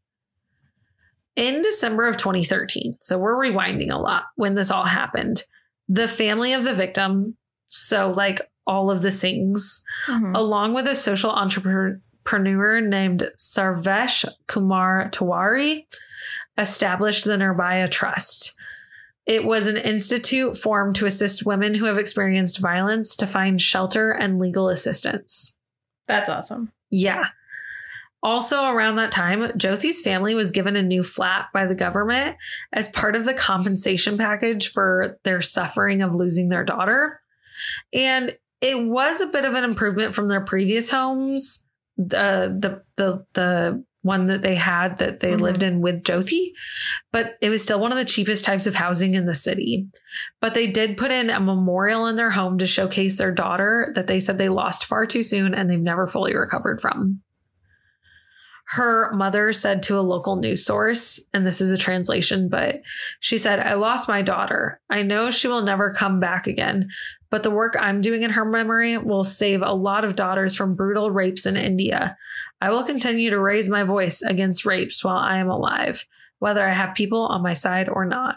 In 1.36 1.62
December 1.62 2.08
of 2.08 2.18
2013, 2.18 2.94
so 3.02 3.20
we're 3.20 3.38
rewinding 3.38 3.94
a 3.94 4.00
lot 4.00 4.24
when 4.36 4.56
this 4.56 4.72
all 4.72 4.86
happened, 4.86 5.44
the 5.90 6.08
family 6.08 6.54
of 6.54 6.64
the 6.64 6.74
victim, 6.74 7.36
so 7.68 8.12
like 8.12 8.40
all 8.66 8.90
of 8.92 9.02
the 9.02 9.10
Singhs, 9.10 9.82
Mhm. 10.08 10.36
along 10.36 10.74
with 10.76 10.88
a 10.88 10.96
social 10.96 11.32
entrepreneur 11.32 12.80
named 12.80 13.30
Sarvesh 13.38 14.26
Kumar 14.48 15.10
Tiwari, 15.10 15.86
established 16.58 17.26
the 17.26 17.36
Nirbhaya 17.38 17.90
Trust. 17.90 18.54
It 19.26 19.44
was 19.44 19.68
an 19.68 19.78
institute 19.78 20.56
formed 20.58 20.96
to 20.98 21.06
assist 21.06 21.46
women 21.46 21.76
who 21.76 21.86
have 21.86 21.98
experienced 21.98 22.60
violence 22.60 23.16
to 23.18 23.28
find 23.28 23.62
shelter 23.62 24.12
and 24.12 24.40
legal 24.40 24.70
assistance. 24.70 25.58
That's 26.08 26.30
awesome. 26.30 26.72
Yeah. 26.90 27.30
Also, 28.22 28.66
around 28.68 28.96
that 28.98 29.12
time, 29.12 29.42
Jyoti's 29.52 30.02
family 30.02 30.36
was 30.36 30.52
given 30.52 30.76
a 30.76 30.84
new 30.84 31.04
flat 31.04 31.48
by 31.54 31.66
the 31.66 31.76
government 31.76 32.36
as 32.74 32.90
part 32.90 33.16
of 33.16 33.24
the 33.26 33.34
compensation 33.34 34.18
package 34.18 34.70
for 34.70 35.18
their 35.24 35.42
suffering 35.42 36.02
of 36.02 36.14
losing 36.14 36.50
their 36.50 36.66
daughter. 36.66 37.22
And 37.94 38.38
it 38.62 38.78
was 38.82 39.22
a 39.22 39.28
bit 39.28 39.46
of 39.46 39.54
an 39.54 39.64
improvement 39.64 40.14
from 40.14 40.28
their 40.28 40.42
previous 40.42 40.90
homes, 40.90 41.66
the 41.98 42.56
the 42.60 42.84
the 42.98 43.26
the 43.34 43.84
one 44.02 44.28
that 44.28 44.42
they 44.42 44.56
had 44.56 44.98
that 45.00 45.20
they 45.20 45.34
Mhm. 45.34 45.42
lived 45.42 45.62
in 45.64 45.82
with 45.82 46.04
Jyoti, 46.04 46.52
but 47.12 47.36
it 47.42 47.50
was 47.50 47.62
still 47.62 47.82
one 47.82 47.92
of 47.92 47.98
the 47.98 48.06
cheapest 48.06 48.46
types 48.46 48.66
of 48.66 48.76
housing 48.76 49.14
in 49.14 49.26
the 49.26 49.36
city. 49.36 49.88
But 50.42 50.54
they 50.54 50.68
did 50.68 50.96
put 50.96 51.12
in 51.12 51.30
a 51.30 51.40
memorial 51.40 52.08
in 52.08 52.16
their 52.16 52.32
home 52.32 52.58
to 52.60 52.68
showcase 52.68 53.18
their 53.18 53.32
daughter 53.32 53.92
that 53.96 54.08
they 54.08 54.22
said 54.22 54.38
they 54.38 54.48
lost 54.48 54.86
far 54.86 55.06
too 55.06 55.22
soon 55.24 55.54
and 55.54 55.70
they've 55.70 55.80
never 55.82 56.08
fully 56.08 56.34
recovered 56.34 56.80
from. 56.80 57.22
Her 58.72 59.12
mother 59.14 59.52
said 59.52 59.82
to 59.84 59.98
a 59.98 60.02
local 60.02 60.36
news 60.36 60.64
source, 60.64 61.20
and 61.34 61.44
this 61.44 61.60
is 61.60 61.72
a 61.72 61.78
translation, 61.78 62.50
but 62.50 62.84
she 63.20 63.40
said, 63.40 63.60
I 63.60 63.74
lost 63.74 64.08
my 64.08 64.22
daughter. 64.22 64.80
I 64.92 65.02
know 65.02 65.32
she 65.32 65.48
will 65.48 65.64
never 65.64 65.92
come 65.92 66.20
back 66.20 66.46
again, 66.46 66.88
but 67.32 67.42
the 67.42 67.50
work 67.50 67.76
I'm 67.80 68.00
doing 68.00 68.22
in 68.22 68.30
her 68.30 68.46
memory 68.46 68.96
will 69.00 69.24
save 69.24 69.64
a 69.64 69.74
lot 69.74 70.06
of 70.06 70.16
daughters 70.16 70.56
from 70.56 70.76
brutal 70.76 71.10
rapes 71.10 71.48
in 71.48 71.58
India. 71.58 72.16
I 72.62 72.70
will 72.70 72.84
continue 72.84 73.32
to 73.32 73.40
raise 73.40 73.70
my 73.70 73.82
voice 73.82 74.22
against 74.22 74.68
rapes 74.68 75.04
while 75.04 75.18
I 75.18 75.38
am 75.40 75.50
alive, 75.50 76.06
whether 76.38 76.64
I 76.64 76.74
have 76.74 76.94
people 76.94 77.22
on 77.22 77.42
my 77.42 77.54
side 77.54 77.90
or 77.90 78.06
not. 78.06 78.36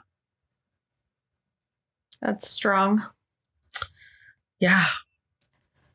That's 2.23 2.49
strong. 2.49 3.05
Yeah. 4.59 4.87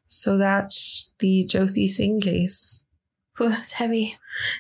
So 0.06 0.38
that's 0.38 1.16
the 1.18 1.44
Jyoti 1.50 1.88
Singh 1.88 2.22
case. 2.22 2.86
Whew, 3.38 3.50
that's 3.50 3.74
heavy. 3.74 4.18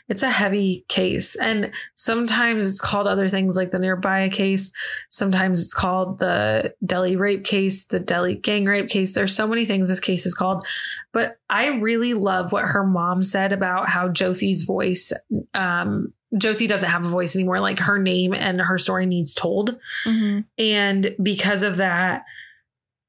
It's 0.09 0.23
a 0.23 0.29
heavy 0.29 0.85
case. 0.87 1.35
And 1.35 1.71
sometimes 1.95 2.67
it's 2.67 2.81
called 2.81 3.07
other 3.07 3.27
things 3.29 3.55
like 3.55 3.71
the 3.71 3.77
Nirbhaya 3.77 4.31
case. 4.31 4.71
Sometimes 5.09 5.61
it's 5.61 5.73
called 5.73 6.19
the 6.19 6.73
Delhi 6.85 7.15
rape 7.15 7.43
case, 7.43 7.85
the 7.85 7.99
Delhi 7.99 8.35
gang 8.35 8.65
rape 8.65 8.89
case. 8.89 9.13
There's 9.13 9.35
so 9.35 9.47
many 9.47 9.65
things 9.65 9.89
this 9.89 9.99
case 9.99 10.25
is 10.25 10.33
called. 10.33 10.65
But 11.13 11.37
I 11.49 11.67
really 11.67 12.13
love 12.13 12.51
what 12.51 12.65
her 12.65 12.83
mom 12.83 13.23
said 13.23 13.51
about 13.51 13.89
how 13.89 14.09
Jyoti's 14.09 14.63
voice, 14.63 15.11
um, 15.53 16.13
Jyoti 16.33 16.67
doesn't 16.67 16.89
have 16.89 17.05
a 17.05 17.09
voice 17.09 17.35
anymore. 17.35 17.59
Like 17.59 17.79
her 17.79 17.97
name 17.97 18.33
and 18.33 18.59
her 18.59 18.77
story 18.77 19.05
needs 19.05 19.33
told. 19.33 19.79
Mhm. 20.05 20.43
And 20.57 21.15
because 21.21 21.63
of 21.63 21.77
that, 21.77 22.23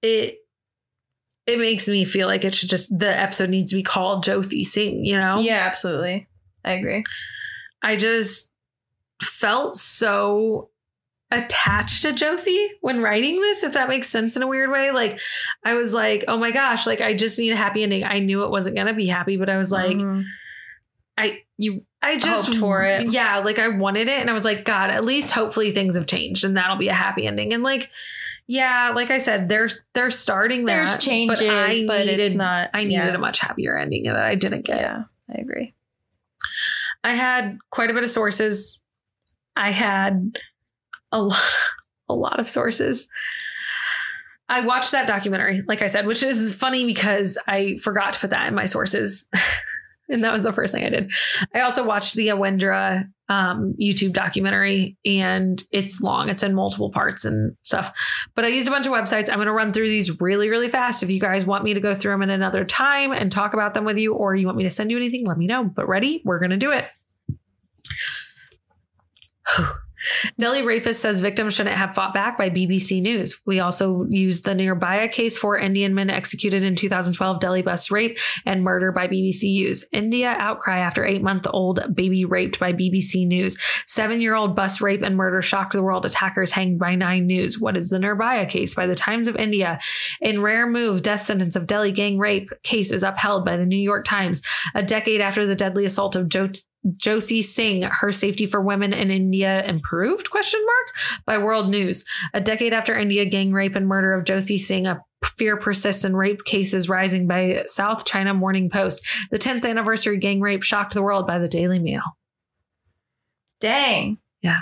it 0.03 0.36
it 1.47 1.59
makes 1.59 1.89
me 1.89 2.05
feel 2.05 2.28
like 2.28 2.45
it 2.45 2.55
should 2.55 2.69
just 2.69 2.97
the 2.97 3.09
episode 3.09 3.49
needs 3.49 3.70
to 3.70 3.77
be 3.77 3.82
called 3.82 4.23
Jyoti 4.23 4.65
Singh, 4.65 5.05
you 5.05 5.16
know? 5.16 5.40
Yeah, 5.40 5.65
absolutely. 5.66 6.28
I 6.65 6.73
agree. 6.73 7.05
I 7.83 7.97
just 7.97 8.55
felt 9.23 9.77
so 9.77 10.71
attached 11.31 12.03
to 12.03 12.13
Jyoti 12.13 12.69
when 12.81 13.03
writing 13.03 13.41
this, 13.41 13.63
if 13.63 13.75
that 13.75 13.89
makes 13.89 14.09
sense 14.09 14.37
in 14.37 14.43
a 14.43 14.47
weird 14.47 14.71
way. 14.71 14.91
Like 14.91 15.21
I 15.65 15.75
was 15.75 15.93
like, 15.93 16.25
oh 16.27 16.39
my 16.39 16.51
gosh, 16.51 16.87
like 16.87 17.01
I 17.01 17.15
just 17.15 17.39
need 17.39 17.53
a 17.53 17.57
happy 17.57 17.83
ending. 17.83 18.05
I 18.05 18.19
knew 18.19 18.45
it 18.45 18.51
wasn't 18.51 18.77
gonna 18.77 18.95
be 18.95 19.07
happy, 19.07 19.37
but 19.37 19.51
I 19.51 19.59
was 19.59 19.71
like, 19.71 19.99
Mhm. 19.99 20.25
I 21.17 21.43
you 21.59 21.85
I 22.01 22.17
just 22.19 22.47
Hoped 22.47 22.61
for 22.61 22.85
it. 22.85 23.13
Yeah, 23.13 23.39
like 23.39 23.59
I 23.59 23.69
wanted 23.69 24.09
it 24.09 24.21
and 24.21 24.31
I 24.31 24.33
was 24.33 24.45
like, 24.45 24.65
God, 24.65 24.91
at 24.91 25.05
least 25.05 25.33
hopefully 25.33 25.73
things 25.73 25.97
have 25.97 26.07
changed 26.07 26.45
and 26.45 26.57
that'll 26.57 26.77
be 26.77 26.89
a 26.89 26.95
happy 26.95 27.27
ending. 27.27 27.53
And 27.53 27.63
like, 27.63 27.91
yeah, 28.47 28.93
like 28.95 29.11
I 29.11 29.19
said, 29.19 29.49
they're 29.49 29.69
they're 29.95 30.11
starting 30.11 30.65
that. 30.65 30.87
There's 30.87 31.05
changes, 31.05 31.85
but, 31.87 32.07
needed, 32.07 32.21
it's 32.21 32.35
not. 32.35 32.71
I 32.73 32.85
needed 32.85 33.09
yeah. 33.09 33.15
a 33.15 33.19
much 33.19 33.41
happier 33.41 33.77
ending 33.77 34.05
that 34.05 34.17
I 34.17 34.37
didn't 34.37 34.65
get. 34.65 34.81
Yeah, 34.81 35.05
I 35.29 35.41
agree. 35.41 35.75
I 37.05 37.12
had 37.12 37.59
quite 37.70 37.90
a 37.90 37.94
bit 37.94 38.05
of 38.05 38.10
sources. 38.10 38.82
I 39.56 39.70
had 39.70 40.39
a 41.12 41.23
lot, 41.23 41.56
a 42.09 42.15
lot 42.15 42.40
of 42.40 42.48
sources. 42.48 43.09
I 44.48 44.62
watched 44.62 44.93
that 44.93 45.06
documentary, 45.06 45.62
like 45.66 45.82
I 45.82 45.89
said, 45.89 46.06
which 46.06 46.23
is 46.23 46.55
funny 46.55 46.86
because 46.86 47.36
I 47.47 47.77
forgot 47.77 48.15
to 48.15 48.20
put 48.20 48.31
that 48.31 48.48
in 48.48 48.55
my 48.55 48.65
sources. 48.65 49.27
and 50.09 50.24
that 50.24 50.32
was 50.32 50.43
the 50.43 50.52
first 50.52 50.73
thing 50.73 50.85
I 50.85 50.89
did. 50.89 51.12
I 51.55 51.60
also 51.60 51.86
watched 51.86 52.15
the 52.15 52.28
Awindra 52.28 53.10
um, 53.29 53.75
YouTube 53.81 54.13
documentary, 54.13 54.97
and 55.05 55.63
it's 55.71 56.01
long. 56.01 56.29
It's 56.29 56.43
in 56.43 56.55
multiple 56.55 56.91
parts 56.91 57.25
and 57.25 57.57
stuff. 57.63 57.93
But 58.35 58.45
I 58.45 58.49
used 58.49 58.69
a 58.69 58.71
bunch 58.71 58.87
of 58.87 58.93
websites. 58.93 59.29
I'm 59.29 59.37
going 59.37 59.47
to 59.47 59.53
run 59.53 59.73
through 59.73 59.89
these 59.89 60.21
really, 60.21 60.49
really 60.49 60.69
fast. 60.69 61.03
If 61.03 61.11
you 61.11 61.21
guys 61.21 61.45
want 61.45 61.65
me 61.65 61.75
to 61.75 61.81
go 61.81 61.95
through 61.95 62.13
them 62.13 62.23
in 62.23 62.31
another 62.31 62.65
time 62.65 63.13
and 63.13 63.31
talk 63.31 63.55
about 63.55 63.75
them 63.75 63.85
with 63.85 63.99
you, 63.99 64.15
or 64.15 64.35
you 64.35 64.47
want 64.47 64.59
me 64.59 64.65
to 64.65 64.71
send 64.71 64.91
you 64.91 64.97
anything, 64.97 65.27
let 65.27 65.37
me 65.37 65.47
know. 65.47 65.65
But 65.65 65.89
ready? 65.89 66.23
We're 66.25 66.39
going 66.39 66.51
to 66.51 66.57
do 66.57 66.73
it. 66.73 66.87
Delhi 70.39 70.62
rapist 70.62 71.01
says 71.01 71.20
victim 71.20 71.51
shouldn't 71.51 71.77
have 71.77 71.95
fought 71.95 72.15
back 72.15 72.39
by 72.39 72.51
BBC 72.51 73.03
News. 73.03 73.41
We 73.47 73.61
also 73.61 74.07
used 74.09 74.45
the 74.45 74.53
Nirbhaya 74.53 75.11
case 75.11 75.37
four 75.39 75.59
Indian 75.59 75.95
men 75.95 76.11
executed 76.11 76.62
in 76.62 76.77
2012 76.77 77.41
Delhi 77.41 77.62
bus 77.62 77.91
rape 77.91 78.19
and 78.47 78.62
murder 78.62 78.93
by 78.93 79.09
BBC 79.09 79.45
News. 79.55 79.85
India 79.93 80.37
outcry 80.39 80.79
after 80.79 81.05
eight 81.05 81.23
month 81.23 81.47
old 81.51 81.95
baby 81.95 82.25
raped 82.25 82.59
by 82.59 82.73
BBC 82.73 83.27
News. 83.27 83.59
Seven 83.87 84.20
year 84.20 84.35
old 84.35 84.55
bus 84.55 84.81
rape 84.81 85.03
and 85.03 85.16
murder 85.16 85.43
shocked 85.43 85.73
the 85.73 85.83
world. 85.83 86.07
Attackers 86.07 86.53
hanged 86.53 86.79
by 86.79 86.95
Nine 86.95 87.27
News. 87.27 87.59
What 87.59 87.77
is 87.77 87.91
the 87.91 87.99
Nirbhaya 87.99 88.49
case 88.49 88.75
by 88.75 88.87
the 88.87 88.95
Times 88.95 89.27
of 89.27 89.37
India? 89.37 89.79
In 90.20 90.43
rare 90.43 90.66
move, 90.66 91.03
death 91.03 91.23
sentence 91.23 91.57
of 91.57 91.66
Delhi 91.66 91.93
gang 91.93 92.19
rape 92.19 92.51
case 92.62 92.93
is 92.93 93.03
upheld 93.03 93.45
by 93.45 93.57
the 93.57 93.66
New 93.66 93.77
York 93.77 94.05
Times. 94.05 94.43
A 94.75 94.83
decade 94.83 95.20
after 95.20 95.47
the 95.47 95.55
deadly 95.55 95.85
assault 95.85 96.16
of 96.16 96.29
Jyot- 96.29 96.62
Jyoti 96.97 97.43
Singh, 97.43 97.82
her 97.82 98.12
safety 98.12 98.47
for 98.47 98.60
women 98.60 98.93
in 98.93 99.10
India 99.10 99.65
improved? 99.65 100.31
Question 100.31 100.60
mark 100.65 101.23
by 101.27 101.39
World 101.39 101.70
News. 101.70 102.05
A 102.35 102.40
decade 102.40 102.73
after 102.73 102.97
India 102.97 103.24
gang 103.24 103.52
rape 103.52 103.74
and 103.74 103.86
murder 103.86 104.15
of 104.15 104.24
Jyoti 104.24 104.59
Singh, 104.59 104.86
a 104.86 105.02
fear 105.24 105.56
persists 105.56 106.05
in 106.05 106.16
rape 106.16 106.44
cases 106.44 106.89
rising 106.89 107.27
by 107.27 107.65
South 107.66 108.05
China 108.05 108.35
Morning 108.35 108.70
Post. 108.70 109.06
The 109.31 109.39
10th 109.39 109.69
anniversary 109.69 110.16
gang 110.16 110.40
rape 110.40 110.62
shocked 110.62 110.94
the 110.94 111.02
world 111.02 111.27
by 111.27 111.39
the 111.39 111.48
Daily 111.48 111.78
Mail. 111.78 112.02
Dang. 113.60 114.19
Yeah. 114.43 114.60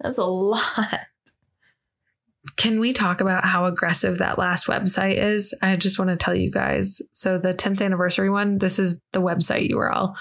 That's 0.00 0.18
a 0.18 0.24
lot. 0.24 1.00
Can 2.56 2.80
we 2.80 2.92
talk 2.92 3.20
about 3.20 3.44
how 3.44 3.66
aggressive 3.66 4.18
that 4.18 4.38
last 4.38 4.66
website 4.66 5.16
is? 5.16 5.54
I 5.62 5.76
just 5.76 5.98
want 5.98 6.10
to 6.10 6.16
tell 6.16 6.34
you 6.34 6.50
guys. 6.50 7.00
So 7.12 7.38
the 7.38 7.54
10th 7.54 7.82
anniversary 7.82 8.30
one, 8.30 8.58
this 8.58 8.78
is 8.78 9.00
the 9.12 9.20
website 9.20 9.70
URL. 9.70 10.14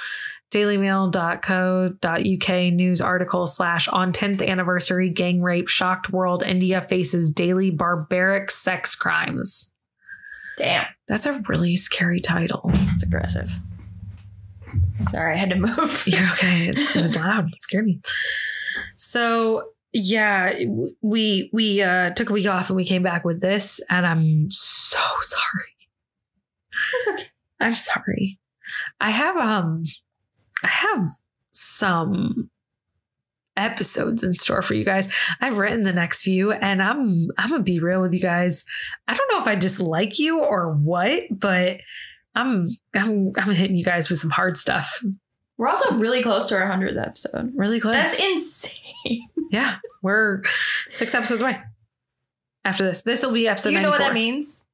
dailymail.co.uk 0.51 2.73
news 2.73 3.01
article 3.01 3.47
slash 3.47 3.87
on 3.87 4.11
10th 4.11 4.47
anniversary 4.47 5.09
gang 5.09 5.41
rape 5.41 5.67
shocked 5.67 6.11
world 6.11 6.43
India 6.43 6.81
faces 6.81 7.31
daily 7.31 7.71
barbaric 7.71 8.51
sex 8.51 8.95
crimes. 8.95 9.73
Damn. 10.57 10.87
That's 11.07 11.25
a 11.25 11.41
really 11.47 11.75
scary 11.75 12.19
title. 12.19 12.61
It's 12.65 13.03
aggressive. 13.03 13.51
Sorry, 15.11 15.33
I 15.33 15.37
had 15.37 15.49
to 15.51 15.55
move. 15.55 16.03
You're 16.07 16.29
okay. 16.33 16.69
It, 16.69 16.95
was 16.95 17.15
loud. 17.15 17.53
It 17.53 17.63
scared 17.63 17.85
me. 17.85 18.01
So 18.95 19.71
yeah, 19.93 20.59
we 21.01 21.49
we 21.51 21.81
uh, 21.81 22.11
took 22.11 22.29
a 22.29 22.33
week 22.33 22.47
off 22.47 22.69
and 22.69 22.77
we 22.77 22.85
came 22.85 23.01
back 23.01 23.25
with 23.25 23.41
this, 23.41 23.79
and 23.89 24.05
I'm 24.05 24.51
so 24.51 24.99
sorry. 25.21 25.73
It's 26.93 27.07
okay. 27.07 27.29
I'm 27.59 27.73
sorry. 27.73 28.39
I 28.99 29.09
have 29.09 29.37
um 29.37 29.85
I 30.63 30.67
have 30.67 31.07
some 31.51 32.49
episodes 33.57 34.23
in 34.23 34.33
store 34.33 34.61
for 34.61 34.73
you 34.73 34.85
guys. 34.85 35.13
I've 35.41 35.57
written 35.57 35.83
the 35.83 35.91
next 35.91 36.23
few 36.23 36.51
and 36.51 36.81
I'm 36.81 37.29
I'm 37.37 37.49
gonna 37.49 37.63
be 37.63 37.79
real 37.79 38.01
with 38.01 38.13
you 38.13 38.19
guys. 38.19 38.65
I 39.07 39.13
don't 39.13 39.31
know 39.31 39.39
if 39.39 39.47
I 39.47 39.55
dislike 39.55 40.17
you 40.17 40.39
or 40.43 40.73
what, 40.73 41.23
but 41.29 41.81
I'm 42.35 42.77
I'm 42.95 43.31
I'm 43.37 43.51
hitting 43.51 43.75
you 43.75 43.83
guys 43.83 44.09
with 44.09 44.19
some 44.19 44.31
hard 44.31 44.57
stuff. 44.57 45.03
We're 45.57 45.67
also 45.67 45.97
really 45.97 46.23
close 46.23 46.47
to 46.49 46.55
our 46.57 46.69
100th 46.69 47.05
episode. 47.05 47.51
Really 47.53 47.81
close. 47.81 47.93
That's 47.93 48.23
insane. 48.23 49.27
yeah. 49.51 49.79
We're 50.01 50.43
six 50.89 51.13
episodes 51.13 51.41
away. 51.41 51.59
After 52.63 52.85
this. 52.85 53.01
This 53.01 53.25
will 53.25 53.33
be 53.33 53.47
episode 53.47 53.69
Do 53.69 53.75
you 53.75 53.81
know 53.81 53.89
what 53.89 53.99
that 53.99 54.13
means? 54.13 54.65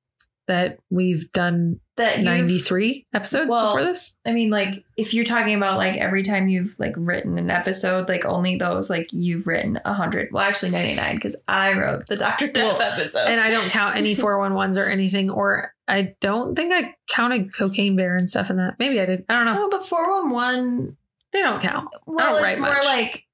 That 0.48 0.78
we've 0.92 1.32
done 1.32 1.80
That 1.98 2.22
93 2.22 3.08
episodes 3.14 3.50
well, 3.50 3.74
before 3.74 3.88
this. 3.88 4.16
I 4.26 4.32
mean, 4.32 4.50
like 4.52 4.84
if 4.96 5.14
you're 5.14 5.24
talking 5.26 5.56
about 5.56 5.78
like 5.80 5.98
every 5.98 6.22
time 6.24 6.48
you've 6.50 6.76
like 6.78 6.94
written 6.98 7.38
an 7.40 7.50
episode, 7.50 8.08
like 8.08 8.26
only 8.26 8.56
those 8.58 8.90
like 8.90 9.10
you've 9.12 9.48
written 9.48 9.80
a 9.86 9.94
hundred. 9.94 10.30
Well, 10.32 10.44
actually 10.44 10.72
ninety 10.72 10.96
nine 10.96 11.16
because 11.16 11.36
I 11.48 11.74
wrote 11.74 12.06
the 12.08 12.16
Doctor 12.18 12.48
Death 12.48 12.78
Well, 12.80 12.92
episode. 12.94 13.26
And 13.28 13.42
I 13.42 13.50
don't 13.50 13.70
count 13.70 13.96
any 13.98 14.16
411s 14.18 14.78
or 14.78 14.86
anything, 14.86 15.30
or 15.32 15.74
I 15.88 16.16
don't 16.22 16.56
think 16.56 16.72
I 16.74 16.96
counted 17.10 17.54
Cocaine 17.54 17.96
Bear 17.96 18.16
and 18.16 18.30
stuff 18.30 18.50
in 18.50 18.58
that. 18.58 18.76
Maybe 18.78 19.00
I 19.02 19.06
did. 19.06 19.26
I 19.30 19.34
don't 19.34 19.46
know. 19.46 19.56
oh, 19.66 19.70
but 19.72 19.86
four 19.86 20.22
one 20.22 20.30
one. 20.32 20.98
They 21.32 21.42
don't 21.42 21.62
count. 21.62 21.90
Well, 22.06 22.38
don't 22.40 22.50
it's 22.50 22.60
more 22.60 22.70
much. 22.70 22.86
like 22.86 23.26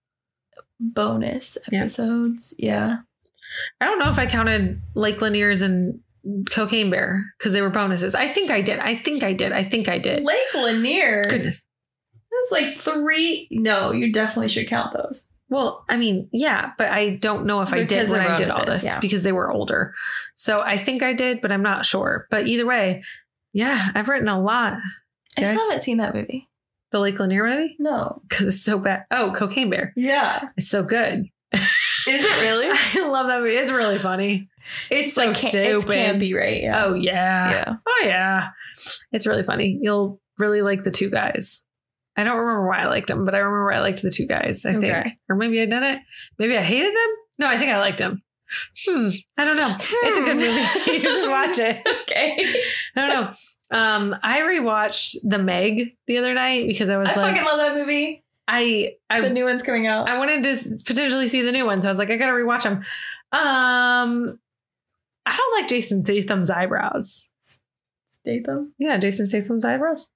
bonus 0.80 1.58
Yeah. 1.72 1.82
episodes. 1.82 2.56
Yeah. 2.58 2.98
I 3.80 3.86
don't 3.86 4.00
know 4.00 4.10
if 4.10 4.18
I 4.18 4.26
counted 4.26 4.82
Lake 4.96 5.22
Lanier's 5.22 5.62
and 5.62 6.00
Cocaine 6.50 6.90
Bear 6.90 7.26
because 7.38 7.54
they 7.54 7.62
were 7.62 7.70
bonuses. 7.70 8.16
I 8.16 8.28
think 8.28 8.52
I 8.52 8.62
did. 8.62 8.80
I 8.80 8.96
think 8.96 9.24
I 9.24 9.34
did. 9.34 9.52
I 9.52 9.64
think 9.64 9.90
I 9.90 9.98
did. 9.98 10.24
Lake 10.24 10.54
Lanier. 10.54 11.26
Goodness. 11.30 11.66
That's 12.32 12.64
like 12.64 12.76
three. 12.76 13.48
No, 13.52 13.92
you 13.92 14.12
definitely 14.12 14.50
should 14.50 14.68
count 14.68 14.94
those. 14.94 15.32
Well, 15.50 15.84
I 15.90 15.98
mean, 15.98 16.30
yeah, 16.32 16.72
but 16.78 16.90
I 16.90 17.10
don't 17.10 17.46
know 17.46 17.62
if 17.62 17.74
I 17.74 17.80
did 17.80 17.90
Because 17.90 18.10
when 18.12 18.24
they're 18.24 18.34
I 18.34 18.38
did 18.38 18.50
all 18.52 18.64
this 18.64 18.86
yeah. 18.86 19.02
because 19.02 19.24
they 19.24 19.34
were 19.34 19.52
older. 19.52 19.94
So 20.36 20.62
I 20.62 20.78
think 20.78 21.04
I 21.04 21.12
did, 21.12 21.42
but 21.42 21.52
I'm 21.52 21.62
not 21.62 21.86
sure. 21.86 22.26
But 22.32 22.48
either 22.48 22.66
way, 22.66 23.04
yeah, 23.52 23.90
I've 23.94 24.08
written 24.08 24.30
a 24.30 24.42
lot. 24.42 24.80
I 25.38 25.44
still 25.44 25.60
haven't 25.60 25.82
seen 25.82 25.98
that 25.98 26.16
movie. 26.16 26.50
The 26.92 27.00
Lake 27.00 27.20
Lanier 27.20 27.46
movie 27.46 27.76
No. 27.80 28.22
because 28.30 28.48
it's 28.48 28.64
so 28.64 28.80
bad. 28.80 29.06
Oh, 29.12 29.34
Cocaine 29.36 29.70
Bear. 29.70 29.92
Yeah. 29.98 30.50
It's 30.56 30.70
so 30.70 30.84
good. 30.84 31.26
Is 32.08 32.24
it 32.26 32.42
really? 32.42 32.68
I 33.04 33.08
love 33.08 33.28
that 33.28 33.42
movie. 33.42 33.56
It's 33.56 33.72
really 33.72 33.98
funny. 33.98 34.50
It's 34.90 35.14
so 35.14 35.26
like, 35.28 35.36
stupid. 35.36 35.66
It's 35.76 35.86
campy, 35.86 36.36
right? 36.36 36.62
Yeah. 36.62 36.86
Oh 36.86 36.94
yeah. 36.94 37.52
yeah. 37.52 37.74
Oh 37.88 38.02
yeah. 38.06 38.50
It's 39.12 39.26
really 39.28 39.44
funny. 39.44 39.78
You'll 39.82 40.20
really 40.38 40.62
like 40.62 40.84
the 40.84 40.92
two 40.92 41.10
guys. 41.10 41.64
I 42.18 42.24
don't 42.24 42.38
remember 42.38 42.68
why 42.68 42.80
I 42.80 42.88
liked 42.88 43.08
them, 43.08 43.26
but 43.26 43.34
I 43.36 43.40
remember 43.40 43.72
I 43.72 43.80
liked 43.80 44.02
the 44.02 44.12
two 44.12 44.28
guys, 44.28 44.66
I 44.66 44.76
Okay. 44.76 44.92
think. 45.04 45.08
Or 45.30 45.36
maybe 45.36 45.62
I 45.62 45.66
didn't. 45.66 46.02
Maybe 46.38 46.58
I 46.58 46.62
hated 46.62 46.94
them. 46.94 47.10
No, 47.40 47.48
I 47.48 47.58
think 47.58 47.72
I 47.72 47.80
liked 47.80 48.00
them. 48.00 48.22
Hmm. 48.86 49.10
I 49.38 49.46
don't 49.46 49.56
know. 49.58 49.76
It's 49.80 50.18
a 50.18 50.22
good 50.22 50.36
movie. 50.36 50.92
you 51.04 51.08
should 51.08 51.30
watch 51.30 51.58
it. 51.58 51.88
Okay. 52.12 52.36
I 52.98 53.08
don't 53.08 53.10
know. 53.10 53.34
Um, 53.72 54.16
I 54.22 54.42
rewatched 54.42 55.16
The 55.24 55.38
Meg 55.38 55.92
the 56.06 56.18
other 56.18 56.34
night 56.34 56.68
because 56.68 56.90
I 56.90 56.98
was 56.98 57.08
I 57.08 57.16
like, 57.22 57.32
fucking 57.38 57.46
love 57.46 57.58
that 57.60 57.76
movie. 57.76 58.26
I 58.54 58.96
I 59.10 59.22
the 59.22 59.30
new 59.30 59.46
one's 59.46 59.64
coming 59.64 59.88
out. 59.88 60.10
I 60.10 60.18
wanted 60.18 60.44
to 60.44 60.84
potentially 60.86 61.28
see 61.28 61.42
the 61.42 61.54
new 61.54 61.66
one, 61.66 61.82
so 61.82 61.88
I 61.88 61.92
was 61.92 62.00
like, 62.00 62.10
I 62.10 62.18
gotta 62.18 62.34
rewatch 62.34 62.64
them. 62.64 62.84
Um, 63.32 64.40
I 65.26 65.38
don't 65.38 65.54
like 65.62 65.70
Jason 65.70 66.04
Statham's 66.04 66.50
eyebrows. 66.50 67.32
Statham. 68.12 68.74
Yeah, 68.78 68.98
Jason 68.98 69.28
Statham's 69.30 69.64
eyebrows. 69.64 70.12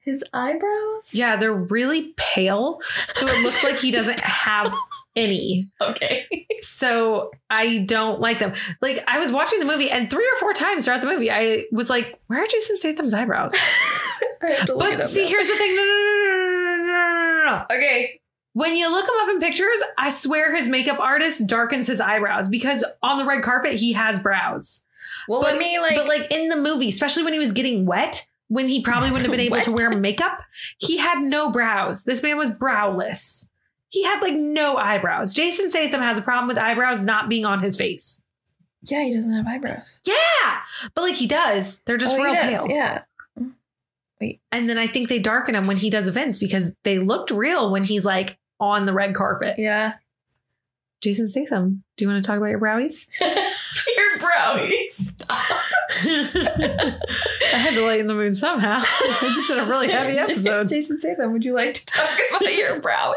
His 0.00 0.24
eyebrows. 0.32 1.12
Yeah, 1.12 1.36
they're 1.36 1.52
really 1.52 2.14
pale, 2.16 2.80
so 3.14 3.26
it 3.28 3.42
looks 3.44 3.62
like 3.62 3.76
he 3.76 3.90
doesn't 3.92 4.18
have 4.20 4.74
any. 5.16 5.70
Okay. 5.80 6.26
So 6.62 7.30
I 7.48 7.78
don't 7.78 8.18
like 8.20 8.38
them. 8.40 8.54
Like 8.80 9.04
I 9.06 9.18
was 9.20 9.30
watching 9.30 9.60
the 9.60 9.66
movie, 9.66 9.88
and 9.90 10.10
three 10.10 10.26
or 10.26 10.36
four 10.40 10.52
times 10.52 10.86
throughout 10.86 11.00
the 11.02 11.06
movie, 11.06 11.30
I 11.30 11.64
was 11.70 11.90
like, 11.90 12.18
"Where 12.26 12.42
are 12.42 12.46
Jason 12.46 12.76
Statham's 12.78 13.14
eyebrows?" 13.14 13.54
I 14.42 14.50
have 14.52 14.66
to 14.66 14.74
look 14.74 14.90
it 14.90 14.98
But 14.98 15.10
see, 15.10 15.22
now. 15.22 15.28
here's 15.28 15.46
the 15.46 15.54
thing. 15.54 15.76
No, 15.76 15.82
no, 15.84 15.88
no, 15.88 15.94
no, 15.94 16.49
no, 16.49 16.49
no, 16.90 17.44
no, 17.46 17.66
no. 17.70 17.76
Okay. 17.76 18.20
When 18.52 18.74
you 18.76 18.90
look 18.90 19.04
him 19.04 19.14
up 19.20 19.28
in 19.28 19.38
pictures, 19.40 19.78
I 19.96 20.10
swear 20.10 20.54
his 20.56 20.66
makeup 20.68 20.98
artist 20.98 21.48
darkens 21.48 21.86
his 21.86 22.00
eyebrows 22.00 22.48
because 22.48 22.84
on 23.02 23.18
the 23.18 23.24
red 23.24 23.42
carpet 23.42 23.74
he 23.74 23.92
has 23.92 24.18
brows. 24.18 24.84
Well, 25.28 25.40
But- 25.42 25.52
let 25.52 25.58
me 25.60 25.78
like. 25.78 25.94
but 25.96 26.08
like 26.08 26.30
in 26.30 26.48
the 26.48 26.56
movie, 26.56 26.88
especially 26.88 27.22
when 27.24 27.32
he 27.32 27.38
was 27.38 27.52
getting 27.52 27.86
wet, 27.86 28.26
when 28.48 28.66
he 28.66 28.82
probably 28.82 29.10
wouldn't 29.10 29.22
have 29.26 29.30
been 29.30 29.40
able 29.40 29.60
to 29.60 29.72
wear 29.76 29.96
makeup, 29.96 30.40
he 30.78 30.96
had 30.98 31.20
no 31.22 31.50
brows. 31.52 32.02
This 32.04 32.22
man 32.22 32.36
was 32.36 32.50
browless. 32.50 33.52
He 33.88 34.02
had 34.04 34.20
like 34.20 34.34
no 34.34 34.76
eyebrows. 34.76 35.32
Jason 35.34 35.70
Statham 35.70 36.00
has 36.00 36.18
a 36.18 36.22
problem 36.22 36.48
with 36.48 36.58
eyebrows 36.58 37.04
not 37.06 37.28
being 37.28 37.44
on 37.44 37.60
his 37.62 37.76
face. 37.76 38.24
yeah, 38.82 39.02
he 39.04 39.14
doesn't 39.14 39.32
have 39.32 39.46
eyebrows. 39.46 40.00
Yeah, 40.04 40.58
but 40.94 41.02
like 41.02 41.14
he 41.14 41.26
does. 41.28 41.80
They're 41.80 41.96
just 41.98 42.16
Oh, 42.16 42.22
real 42.22 42.34
does, 42.34 42.58
pale. 42.60 42.68
Yeah. 42.68 43.02
And 44.52 44.68
then 44.68 44.78
I 44.78 44.86
think 44.86 45.08
they 45.08 45.18
darken 45.18 45.54
him 45.54 45.66
when 45.66 45.76
he 45.76 45.90
does 45.90 46.08
events 46.08 46.38
because 46.38 46.72
they 46.84 46.98
looked 46.98 47.30
real 47.30 47.70
when 47.70 47.82
he's 47.82 48.04
like 48.04 48.38
on 48.58 48.84
the 48.84 48.92
red 48.92 49.14
carpet. 49.14 49.54
Yeah. 49.58 49.94
Jason 51.00 51.30
Statham, 51.30 51.82
do 51.96 52.04
you 52.04 52.10
want 52.10 52.22
to 52.22 52.28
talk 52.28 52.36
about 52.36 52.50
your 52.50 52.60
browies? 52.60 53.08
Your 53.20 54.18
browies. 54.18 55.14
I 57.52 57.56
had 57.56 57.74
to 57.74 57.84
lighten 57.84 58.06
the 58.06 58.14
mood 58.14 58.36
somehow. 58.36 58.80
I 58.82 59.32
just 59.34 59.48
did 59.48 59.58
a 59.58 59.64
really 59.64 59.88
heavy 59.88 60.18
episode. 60.18 60.68
Jason 60.68 61.00
Statham, 61.00 61.32
would 61.32 61.44
you 61.44 61.54
like 61.54 61.74
to 61.74 61.86
talk 61.86 62.18
about 62.30 62.54
your 62.54 62.80
browies? 62.80 63.14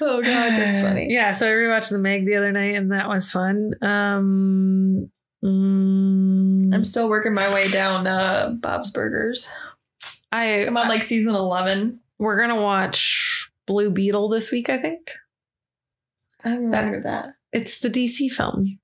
Oh 0.00 0.22
God, 0.22 0.50
that's 0.50 0.80
funny. 0.82 1.08
Yeah, 1.10 1.32
so 1.32 1.46
I 1.46 1.50
rewatched 1.50 1.90
The 1.90 1.98
Meg 1.98 2.26
the 2.26 2.36
other 2.36 2.52
night, 2.52 2.76
and 2.76 2.92
that 2.92 3.08
was 3.08 3.30
fun. 3.30 3.74
Um, 3.80 5.10
mm, 5.44 6.74
I'm 6.74 6.84
still 6.84 7.08
working 7.08 7.34
my 7.34 7.52
way 7.52 7.68
down 7.68 8.06
uh, 8.06 8.54
Bob's 8.60 8.92
Burgers. 8.92 9.52
I 10.32 10.66
I'm 10.66 10.76
on 10.76 10.88
like 10.88 11.02
season 11.02 11.34
eleven. 11.34 12.00
we're 12.18 12.40
gonna 12.40 12.60
watch 12.60 13.50
Blue 13.66 13.90
Beetle 13.90 14.28
this 14.30 14.50
week. 14.50 14.68
I 14.70 14.78
think 14.78 15.10
I 16.44 16.50
haven't 16.50 16.70
That- 16.70 17.02
that. 17.04 17.34
it's 17.52 17.78
the 17.80 17.88
DC 17.90 18.28
film, 18.32 18.78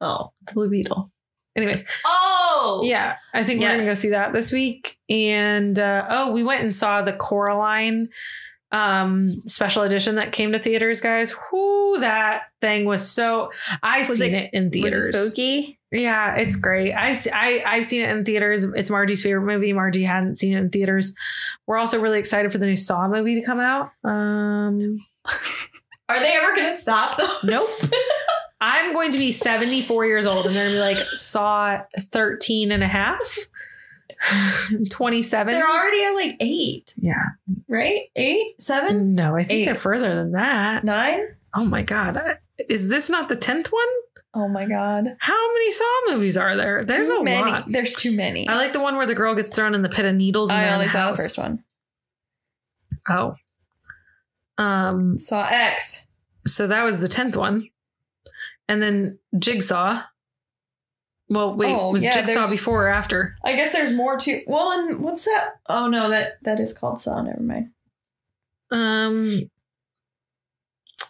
Oh. 0.00 0.32
Blue 0.52 0.68
Beetle. 0.70 1.10
Anyways, 1.56 1.84
Oh. 2.04 2.82
yeah, 2.84 3.16
I 3.32 3.44
think 3.44 3.60
we're 3.60 3.68
gonna 3.70 3.84
go 3.84 3.94
see 3.94 4.10
that 4.10 4.32
this 4.32 4.50
week. 4.50 4.98
And 5.08 5.78
uh, 5.78 6.06
oh, 6.08 6.32
we 6.32 6.42
went 6.42 6.62
and 6.62 6.72
saw 6.74 7.02
the 7.02 7.12
Coraline 7.12 8.08
um 8.74 9.40
special 9.42 9.82
edition 9.82 10.16
that 10.16 10.32
came 10.32 10.52
to 10.52 10.58
theaters, 10.58 11.00
guys. 11.00 11.34
Whoo, 11.52 12.00
that 12.00 12.44
thing 12.60 12.84
was 12.84 13.08
so. 13.08 13.52
I've 13.82 14.08
Was 14.08 14.18
seen 14.18 14.34
it- 14.34 14.44
it, 14.44 14.50
in 14.52 14.64
Was 14.64 14.72
theaters. 14.72 15.08
it 15.14 15.28
spooky? 15.28 15.78
Yeah, 15.92 16.34
it's 16.34 16.56
great. 16.56 16.92
I've 16.92 17.16
I, 17.32 17.62
I've 17.64 17.84
seen 17.86 18.02
it 18.02 18.10
in 18.10 18.24
theaters. 18.24 18.64
It's 18.64 18.90
Margie's 18.90 19.22
favorite 19.22 19.46
movie. 19.46 19.72
Margie 19.72 20.02
hadn't 20.02 20.36
seen 20.36 20.56
it 20.56 20.58
in 20.60 20.70
theaters. 20.70 21.14
We're 21.68 21.76
also 21.78 22.00
really 22.00 22.18
excited 22.18 22.50
for 22.50 22.58
the 22.58 22.66
new 22.66 22.74
Saw 22.74 23.06
movie 23.06 23.36
to 23.40 23.46
come 23.46 23.60
out. 23.60 23.90
Um, 24.02 24.98
Are 26.08 26.18
they 26.20 26.32
ever 26.34 26.54
gonna 26.56 26.76
stop 26.76 27.16
those? 27.16 27.44
Nope. 27.44 27.68
I'm 28.60 28.92
going 28.94 29.12
to 29.12 29.18
be 29.18 29.30
74 29.30 30.06
years 30.06 30.24
old 30.26 30.46
and 30.46 30.54
they're 30.54 30.64
going 30.70 30.94
to 30.94 30.94
be 30.94 31.00
like 31.00 31.06
Saw 31.10 31.82
13 32.12 32.72
and 32.72 32.82
a 32.82 32.88
half, 32.88 33.20
27. 34.90 35.52
They're 35.52 35.68
already 35.68 36.04
at 36.04 36.10
like 36.12 36.36
eight, 36.40 36.94
yeah. 36.96 37.14
right? 37.68 38.02
Eight, 38.16 38.60
seven, 38.60 39.14
No, 39.14 39.36
I 39.36 39.42
think 39.44 39.60
Eight. 39.60 39.64
they're 39.66 39.74
further 39.74 40.14
than 40.14 40.32
that. 40.32 40.84
nine. 40.84 41.20
Oh 41.54 41.64
my 41.64 41.82
God. 41.82 42.18
Is 42.68 42.88
this 42.88 43.08
not 43.10 43.28
the 43.28 43.36
10th 43.36 43.66
one? 43.68 43.86
Oh 44.34 44.48
my 44.48 44.66
God. 44.66 45.16
How 45.20 45.52
many 45.52 45.70
Saw 45.70 46.00
movies 46.08 46.36
are 46.36 46.56
there? 46.56 46.82
There's 46.82 47.08
too 47.08 47.16
a 47.18 47.22
many. 47.24 47.50
lot. 47.50 47.64
There's 47.68 47.94
too 47.94 48.16
many. 48.16 48.48
I 48.48 48.56
like 48.56 48.72
the 48.72 48.80
one 48.80 48.96
where 48.96 49.06
the 49.06 49.14
girl 49.14 49.34
gets 49.34 49.54
thrown 49.54 49.74
in 49.74 49.82
the 49.82 49.88
pit 49.88 50.04
of 50.06 50.14
needles. 50.14 50.50
I 50.50 50.70
only 50.72 50.86
the 50.86 50.92
saw 50.92 51.10
the 51.12 51.16
first 51.16 51.38
one. 51.38 51.62
Oh. 53.08 53.34
Um, 54.58 55.18
Saw 55.18 55.46
X. 55.50 56.12
so 56.46 56.66
that 56.66 56.82
was 56.84 57.00
the 57.00 57.08
10th 57.08 57.36
one. 57.36 57.68
And 58.68 58.82
then 58.82 59.18
Jigsaw. 59.38 60.02
Well, 61.28 61.54
wait, 61.56 61.74
Oh, 61.74 61.90
was 61.92 62.04
yeah, 62.04 62.12
Jigsaw 62.22 62.50
before 62.50 62.86
or 62.86 62.88
after? 62.88 63.36
I 63.44 63.54
guess 63.56 63.72
there's 63.72 63.94
more 63.96 64.18
to. 64.18 64.42
Well, 64.46 64.72
and 64.72 65.00
what's 65.00 65.24
that? 65.24 65.54
Oh 65.68 65.88
no, 65.88 66.10
that 66.10 66.32
that 66.42 66.60
is 66.60 66.76
called 66.76 67.00
Saw. 67.00 67.22
Never 67.22 67.40
mind. 67.42 67.70
Um 68.70 69.50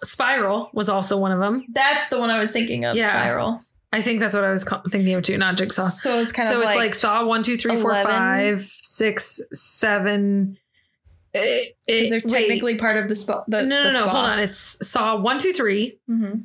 Spiral 0.02 0.70
was 0.72 0.88
also 0.88 1.18
one 1.18 1.32
of 1.32 1.40
them. 1.40 1.64
That's 1.72 2.08
the 2.08 2.18
one 2.18 2.30
I 2.30 2.38
was 2.38 2.50
thinking 2.50 2.84
of. 2.84 2.96
Yeah. 2.96 3.08
Spiral. 3.08 3.60
I 3.92 4.02
think 4.02 4.20
that's 4.20 4.34
what 4.34 4.44
I 4.44 4.50
was 4.50 4.64
thinking 4.90 5.14
of 5.14 5.22
too, 5.22 5.38
not 5.38 5.56
Jigsaw. 5.56 5.88
So 5.88 6.18
it's 6.20 6.32
kind 6.32 6.48
so 6.48 6.56
of 6.56 6.62
it's 6.62 6.66
like, 6.70 6.76
like, 6.78 6.94
Saw 6.94 7.24
one, 7.24 7.42
two, 7.44 7.56
three, 7.56 7.76
four, 7.76 7.90
11. 7.92 8.10
five, 8.10 8.62
six, 8.62 9.40
seven. 9.52 10.58
It, 11.32 11.76
they're 11.86 11.96
it- 12.18 12.24
wait. 12.24 12.28
technically 12.28 12.76
part 12.76 12.96
of 12.96 13.08
the 13.08 13.14
spot. 13.14 13.44
The, 13.48 13.62
no, 13.62 13.82
no, 13.82 13.84
the 13.84 13.90
no. 13.92 14.00
spa. 14.00 14.10
Hold 14.10 14.24
on. 14.26 14.38
It's 14.40 14.88
Saw 14.88 15.16
one, 15.16 15.38
two, 15.38 15.52
three, 15.52 15.98
Mm-hmm. 16.10 16.40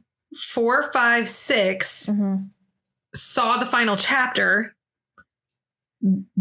four, 0.51 0.91
five, 0.91 1.27
six. 1.27 2.07
Mm-hmm. 2.07 2.35
Saw 3.15 3.57
the 3.57 3.65
final 3.65 3.95
chapter. 3.95 4.75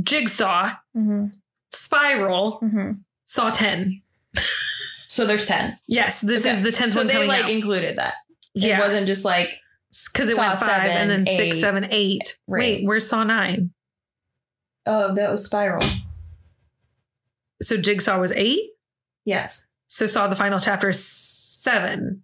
Jigsaw, 0.00 0.72
Mm-hmm. 0.96 1.26
Spiral, 1.72 2.60
Mm-hmm. 2.62 2.92
Saw 3.26 3.50
ten. 3.50 4.02
So 5.10 5.26
there's 5.26 5.46
ten. 5.46 5.76
Yes, 5.88 6.20
this 6.20 6.46
Okay. 6.46 6.54
is 6.56 6.62
the 6.62 6.70
tenth 6.70 6.92
so 6.92 7.00
one 7.00 7.06
they 7.08 7.26
like 7.26 7.44
out. 7.44 7.50
included 7.50 7.96
that. 7.98 8.14
It 8.54 8.78
wasn't 8.78 9.06
just 9.06 9.24
like 9.24 9.58
because 10.12 10.28
it 10.28 10.36
Saw 10.36 10.46
went 10.48 10.58
five 10.60 10.68
seven, 10.68 10.90
and 10.96 11.10
then 11.10 11.26
six, 11.26 11.58
seven, 11.58 11.88
eight. 11.90 12.38
Right. 12.46 12.60
Wait, 12.60 12.84
where's 12.86 13.08
Saw 13.08 13.24
nine? 13.24 13.70
oh 14.86 15.14
that 15.14 15.30
was 15.30 15.44
Spiral. 15.46 15.82
So 17.62 17.78
Jigsaw 17.78 18.20
was 18.20 18.32
eight. 18.32 18.60
Yes, 19.24 19.68
So 19.88 20.06
Saw 20.06 20.28
the 20.28 20.36
final 20.36 20.58
chapter 20.60 20.90
is 20.90 21.02
seven. 21.04 22.22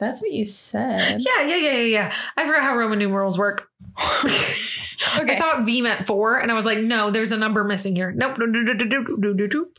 That's 0.00 0.22
what 0.22 0.32
you 0.32 0.44
said. 0.44 1.20
Yeah, 1.20 1.42
yeah, 1.42 1.56
yeah, 1.56 1.72
yeah, 1.72 1.82
yeah. 1.82 2.14
I 2.36 2.46
forgot 2.46 2.62
how 2.62 2.76
Roman 2.76 2.98
numerals 2.98 3.38
work. 3.38 3.68
Okay. 5.18 5.34
I 5.34 5.38
thought 5.38 5.64
V 5.64 5.80
meant 5.80 6.06
four, 6.06 6.36
and 6.38 6.50
I 6.50 6.54
was 6.54 6.66
like, 6.66 6.78
no, 6.78 7.10
there's 7.10 7.32
a 7.32 7.36
number 7.36 7.64
missing 7.64 7.96
here. 7.96 8.12
Nope. 8.12 8.36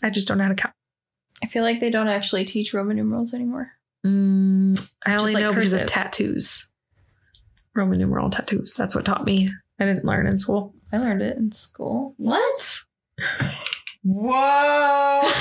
I 0.01 0.09
just 0.09 0.27
don't 0.27 0.37
know 0.37 0.43
how 0.43 0.49
to 0.49 0.55
count. 0.55 0.73
I 1.43 1.47
feel 1.47 1.63
like 1.63 1.79
they 1.79 1.89
don't 1.89 2.07
actually 2.07 2.45
teach 2.45 2.73
Roman 2.73 2.97
numerals 2.97 3.33
anymore. 3.33 3.71
Mm, 4.05 4.93
I 5.05 5.15
only 5.15 5.33
like 5.33 5.41
know 5.41 5.53
because 5.53 5.73
of 5.73 5.85
tattoos. 5.85 6.69
Roman 7.75 7.99
numeral 7.99 8.29
tattoos. 8.29 8.73
That's 8.73 8.95
what 8.95 9.05
taught 9.05 9.23
me. 9.23 9.49
I 9.79 9.85
didn't 9.85 10.05
learn 10.05 10.27
in 10.27 10.37
school. 10.39 10.73
I 10.91 10.97
learned 10.97 11.21
it 11.21 11.37
in 11.37 11.51
school. 11.51 12.13
What? 12.17 12.79
Whoa. 14.03 15.21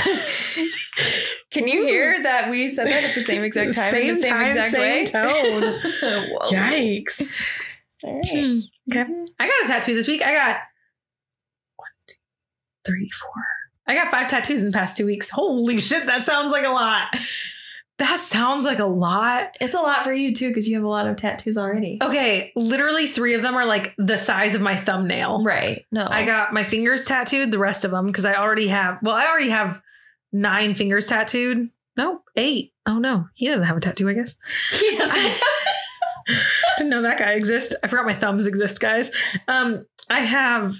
Can 1.51 1.67
you 1.67 1.87
hear 1.87 2.23
that 2.23 2.51
we 2.51 2.69
said 2.69 2.87
that 2.87 3.05
at 3.05 3.15
the 3.15 3.23
same 3.23 3.43
exact 3.43 3.75
time 3.75 3.95
in 3.95 4.15
the 4.15 4.21
same 4.21 4.33
time, 4.33 4.51
exact 4.51 4.71
same 4.73 4.81
way? 4.81 5.05
tone. 5.07 5.63
Whoa. 6.31 6.47
Yikes. 6.51 7.41
All 8.05 8.17
right. 8.17 8.29
Hmm. 8.29 8.61
Okay. 8.91 9.07
I 9.39 9.47
got 9.47 9.65
a 9.65 9.69
tattoo 9.69 9.95
this 9.95 10.09
week. 10.09 10.23
I 10.23 10.35
got 10.35 10.61
one, 11.77 11.89
two, 12.07 12.15
three, 12.85 13.11
four. 13.11 13.33
I 13.87 13.95
got 13.95 14.11
five 14.11 14.29
tattoos 14.29 14.61
in 14.61 14.67
the 14.67 14.77
past 14.77 14.97
two 14.97 15.07
weeks. 15.07 15.31
Holy 15.31 15.81
shit, 15.81 16.07
that 16.07 16.25
sounds 16.25 16.53
like 16.53 16.65
a 16.65 16.69
lot. 16.71 17.17
That 18.01 18.19
sounds 18.19 18.65
like 18.65 18.79
a 18.79 18.87
lot. 18.87 19.59
It's 19.61 19.75
a 19.75 19.79
lot 19.79 20.05
for 20.05 20.13
you 20.13 20.35
too 20.35 20.49
because 20.49 20.67
you 20.67 20.75
have 20.77 20.85
a 20.85 20.89
lot 20.89 21.07
of 21.07 21.17
tattoos 21.17 21.59
already. 21.59 21.99
Okay, 22.01 22.51
literally 22.57 23.07
three 23.07 23.35
of 23.35 23.43
them 23.43 23.55
are 23.55 23.67
like 23.67 23.95
the 23.99 24.17
size 24.17 24.55
of 24.55 24.63
my 24.63 24.75
thumbnail. 24.75 25.45
Right. 25.45 25.85
No. 25.93 26.07
I 26.09 26.25
got 26.25 26.55
my 26.55 26.65
fingers 26.65 27.05
tattooed, 27.05 27.51
the 27.51 27.59
rest 27.59 27.85
of 27.85 27.91
them, 27.91 28.07
because 28.07 28.25
I 28.25 28.37
already 28.37 28.69
have, 28.69 29.01
well, 29.03 29.15
I 29.15 29.27
already 29.27 29.51
have 29.51 29.83
nine 30.33 30.75
fingers 30.75 31.09
tattooed. 31.09 31.69
No, 31.95 32.23
eight. 32.37 32.73
Oh 32.87 32.99
no, 32.99 33.29
he 33.35 33.49
doesn't 33.49 33.67
have 33.67 33.77
a 33.77 33.81
tattoo, 33.81 34.09
I 34.09 34.15
guess. 34.15 34.39
He 34.81 34.97
doesn't. 34.97 35.35
Didn't 36.79 36.91
know 36.91 37.03
that 37.03 37.19
guy 37.19 37.33
exists. 37.33 37.75
I 37.85 37.87
forgot 37.87 38.07
my 38.07 38.15
thumbs 38.15 38.47
exist, 38.47 38.81
guys. 38.81 39.11
Um, 39.47 39.85
I 40.09 40.21
have 40.21 40.75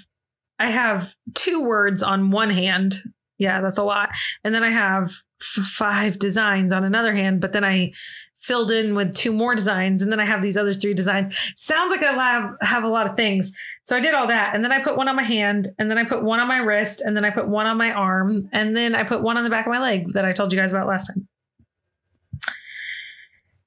I 0.57 0.71
have 0.71 1.15
two 1.35 1.63
words 1.63 2.01
on 2.01 2.31
one 2.31 2.49
hand. 2.49 2.95
Yeah, 3.41 3.59
that's 3.59 3.79
a 3.79 3.83
lot. 3.83 4.11
And 4.43 4.53
then 4.53 4.63
I 4.63 4.69
have 4.69 5.05
f- 5.41 5.65
five 5.65 6.19
designs 6.19 6.71
on 6.71 6.83
another 6.83 7.11
hand, 7.15 7.41
but 7.41 7.53
then 7.53 7.63
I 7.63 7.91
filled 8.37 8.71
in 8.71 8.93
with 8.93 9.15
two 9.15 9.33
more 9.33 9.55
designs 9.55 10.03
and 10.03 10.11
then 10.11 10.19
I 10.19 10.25
have 10.25 10.43
these 10.43 10.57
other 10.57 10.73
three 10.73 10.93
designs. 10.93 11.35
Sounds 11.55 11.89
like 11.89 12.03
I 12.03 12.13
have 12.13 12.55
have 12.61 12.83
a 12.83 12.87
lot 12.87 13.09
of 13.09 13.15
things. 13.15 13.51
So 13.83 13.95
I 13.95 13.99
did 13.99 14.13
all 14.13 14.27
that 14.27 14.53
and 14.53 14.63
then 14.63 14.71
I 14.71 14.79
put 14.79 14.95
one 14.95 15.07
on 15.07 15.15
my 15.15 15.23
hand 15.23 15.69
and 15.79 15.89
then 15.89 15.97
I 15.97 16.03
put 16.03 16.21
one 16.23 16.39
on 16.39 16.47
my 16.47 16.59
wrist 16.59 17.01
and 17.01 17.17
then 17.17 17.25
I 17.25 17.31
put 17.31 17.47
one 17.47 17.65
on 17.65 17.77
my 17.77 17.91
arm 17.91 18.47
and 18.51 18.77
then 18.77 18.93
I 18.93 19.03
put 19.03 19.23
one 19.23 19.37
on 19.37 19.43
the 19.43 19.49
back 19.49 19.65
of 19.65 19.71
my 19.71 19.79
leg 19.79 20.13
that 20.13 20.23
I 20.23 20.33
told 20.33 20.53
you 20.53 20.59
guys 20.59 20.71
about 20.71 20.87
last 20.87 21.07
time. 21.07 21.27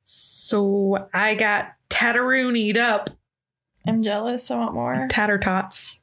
So 0.04 1.08
I 1.12 1.34
got 1.34 1.72
tatteroonied 1.90 2.76
up 2.76 3.10
I'm 3.86 4.04
jealous. 4.04 4.50
I 4.52 4.58
want 4.60 4.74
more. 4.74 5.08
tatter 5.10 5.38
tots. 5.38 6.00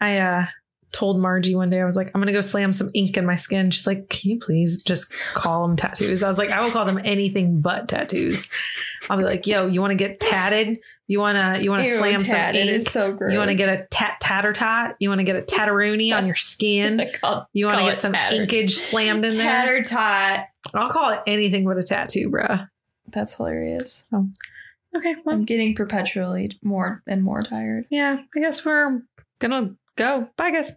I 0.00 0.18
uh 0.18 0.46
told 0.94 1.20
Margie 1.20 1.54
one 1.56 1.68
day, 1.70 1.80
I 1.80 1.84
was 1.84 1.96
like, 1.96 2.10
I'm 2.14 2.20
gonna 2.20 2.32
go 2.32 2.40
slam 2.40 2.72
some 2.72 2.88
ink 2.94 3.16
in 3.18 3.26
my 3.26 3.34
skin. 3.34 3.70
She's 3.70 3.86
like, 3.86 4.08
Can 4.08 4.30
you 4.30 4.38
please 4.38 4.82
just 4.82 5.12
call 5.34 5.66
them 5.66 5.76
tattoos? 5.76 6.22
I 6.22 6.28
was 6.28 6.38
like, 6.38 6.50
I 6.50 6.60
will 6.62 6.70
call 6.70 6.84
them 6.84 7.00
anything 7.04 7.60
but 7.60 7.88
tattoos. 7.88 8.48
I'll 9.10 9.18
be 9.18 9.24
like, 9.24 9.46
yo, 9.46 9.66
you 9.66 9.80
wanna 9.80 9.96
get 9.96 10.20
tatted? 10.20 10.78
You 11.08 11.18
wanna 11.20 11.58
you 11.60 11.70
wanna 11.70 11.82
Ew, 11.84 11.98
slam 11.98 12.20
some 12.20 12.54
ink? 12.54 12.70
is 12.70 12.84
so 12.86 13.12
gross. 13.12 13.32
You 13.32 13.38
wanna 13.38 13.54
get 13.56 13.68
a 13.80 13.86
tat 13.90 14.16
tatter 14.20 14.52
tot? 14.52 14.94
You 15.00 15.08
wanna 15.10 15.24
get 15.24 15.36
a 15.36 15.42
tatteroony 15.42 16.16
on 16.16 16.26
your 16.26 16.36
skin? 16.36 17.10
Call- 17.20 17.48
You 17.52 17.66
wanna 17.66 17.82
get 17.82 17.98
some 18.00 18.14
inkage 18.14 18.74
slammed 18.76 19.24
in 19.24 19.36
there? 19.36 19.42
Tatter 19.46 19.82
tot. 19.82 20.46
I'll 20.74 20.88
call 20.90 21.10
it 21.10 21.20
anything 21.26 21.64
but 21.66 21.76
a 21.76 21.82
tattoo, 21.82 22.30
bruh. 22.30 22.68
That's 23.08 23.36
hilarious. 23.36 24.10
Okay, 24.96 25.16
well, 25.24 25.34
I'm 25.34 25.44
getting 25.44 25.74
perpetually 25.74 26.52
more 26.62 27.02
and 27.06 27.22
more 27.24 27.42
tired. 27.42 27.84
yeah, 27.90 28.18
I 28.34 28.40
guess 28.40 28.64
we're 28.64 29.02
gonna 29.40 29.74
go. 29.96 30.28
Bye, 30.36 30.52
guys. 30.52 30.72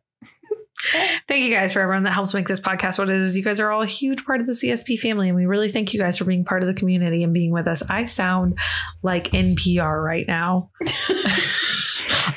Thank 1.28 1.46
you 1.46 1.54
guys 1.54 1.74
for 1.74 1.82
everyone 1.82 2.04
that 2.04 2.14
helps 2.14 2.34
make 2.34 2.48
this 2.48 2.60
podcast 2.60 2.98
what 2.98 3.10
it 3.10 3.16
is. 3.16 3.36
You 3.36 3.44
guys 3.44 3.60
are 3.60 3.72
all 3.72 3.82
a 3.82 3.88
huge 3.88 4.26
part 4.26 4.40
of 4.40 4.48
the 4.48 4.54
CSP 4.54 5.00
family, 5.00 5.28
and 5.28 5.36
we 5.36 5.46
really 5.46 5.70
thank 5.70 5.94
you 5.94 6.00
guys 6.00 6.18
for 6.18 6.26
being 6.26 6.46
part 6.46 6.64
of 6.64 6.68
the 6.68 6.74
community 6.74 7.24
and 7.24 7.34
being 7.34 7.52
with 7.52 7.68
us. 7.68 7.84
I 7.90 8.06
sound 8.06 8.58
like 9.04 9.32
NPR 9.32 10.04
right 10.04 10.28
now. 10.28 10.70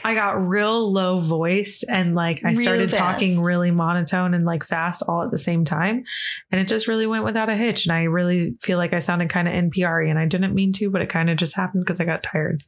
I 0.05 0.15
got 0.15 0.47
real 0.47 0.93
low 0.93 1.19
voiced 1.21 1.85
and 1.89 2.15
like 2.15 2.43
I 2.45 2.51
Real 2.51 2.61
started 2.61 2.91
fast. 2.91 2.99
talking 2.99 3.41
really 3.41 3.71
monotone 3.71 4.35
and 4.35 4.45
like 4.45 4.65
fast 4.65 5.03
all 5.07 5.23
at 5.23 5.31
the 5.31 5.39
same 5.39 5.65
time. 5.65 6.05
And 6.51 6.61
it 6.61 6.67
just 6.67 6.89
really 6.89 7.07
went 7.07 7.25
without 7.25 7.49
a 7.49 7.55
hitch. 7.57 7.87
And 7.87 7.93
I 7.93 8.05
really 8.05 8.57
feel 8.61 8.79
like 8.79 8.93
I 8.93 8.99
sounded 9.01 9.29
kind 9.31 9.47
of 9.49 9.55
NPR 9.55 10.09
and 10.09 10.19
I 10.19 10.27
didn't 10.27 10.55
mean 10.55 10.73
to, 10.75 10.91
but 10.91 11.03
it 11.03 11.09
kind 11.09 11.31
of 11.31 11.37
just 11.37 11.57
happened 11.57 11.85
because 11.85 12.01
I 12.01 12.05
got 12.05 12.23
tired. 12.23 12.65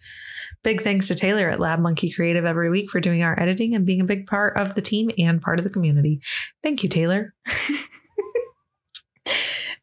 Big 0.62 0.80
thanks 0.80 1.09
to 1.09 1.14
Taylor 1.14 1.48
at 1.48 1.59
Lab 1.60 1.80
Monkey 1.80 2.10
Creative 2.10 2.44
every 2.44 2.70
week 2.70 2.90
for 2.90 3.01
doing 3.01 3.22
our 3.22 3.39
editing 3.40 3.74
and 3.74 3.84
being 3.84 4.01
a 4.01 4.05
big 4.05 4.26
part 4.26 4.56
of 4.56 4.74
the 4.74 4.82
team 4.82 5.10
and 5.18 5.43
part 5.43 5.59
of 5.59 5.64
the 5.64 5.72
community. 5.72 6.20
Thank 6.62 6.82
you, 6.82 6.89
Taylor. 6.89 7.34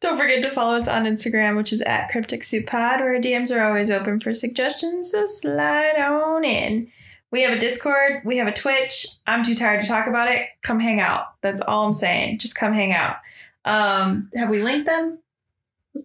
Don't 0.00 0.16
forget 0.16 0.42
to 0.42 0.50
follow 0.50 0.76
us 0.76 0.88
on 0.88 1.04
Instagram, 1.04 1.58
which 1.58 1.74
is 1.74 1.82
at 1.82 2.08
Cryptic 2.08 2.42
Soup 2.42 2.66
Pod, 2.66 3.00
where 3.00 3.20
DMs 3.20 3.54
are 3.54 3.62
always 3.62 3.90
open 3.90 4.18
for 4.18 4.34
suggestions. 4.34 5.12
So 5.12 5.26
slide 5.26 6.00
on 6.00 6.42
in. 6.42 6.90
We 7.30 7.42
have 7.42 7.52
a 7.52 7.60
Discord. 7.60 8.22
We 8.24 8.38
have 8.38 8.48
a 8.48 8.52
Twitch. 8.52 9.06
I'm 9.26 9.44
too 9.44 9.54
tired 9.54 9.82
to 9.82 9.88
talk 9.88 10.06
about 10.06 10.28
it. 10.28 10.46
Come 10.62 10.80
hang 10.80 11.00
out. 11.00 11.26
That's 11.42 11.60
all 11.60 11.86
I'm 11.86 11.92
saying. 11.92 12.38
Just 12.38 12.56
come 12.56 12.72
hang 12.72 12.94
out. 12.94 13.16
Um, 13.66 14.30
have 14.34 14.48
we 14.48 14.62
linked 14.62 14.86
them? 14.86 15.18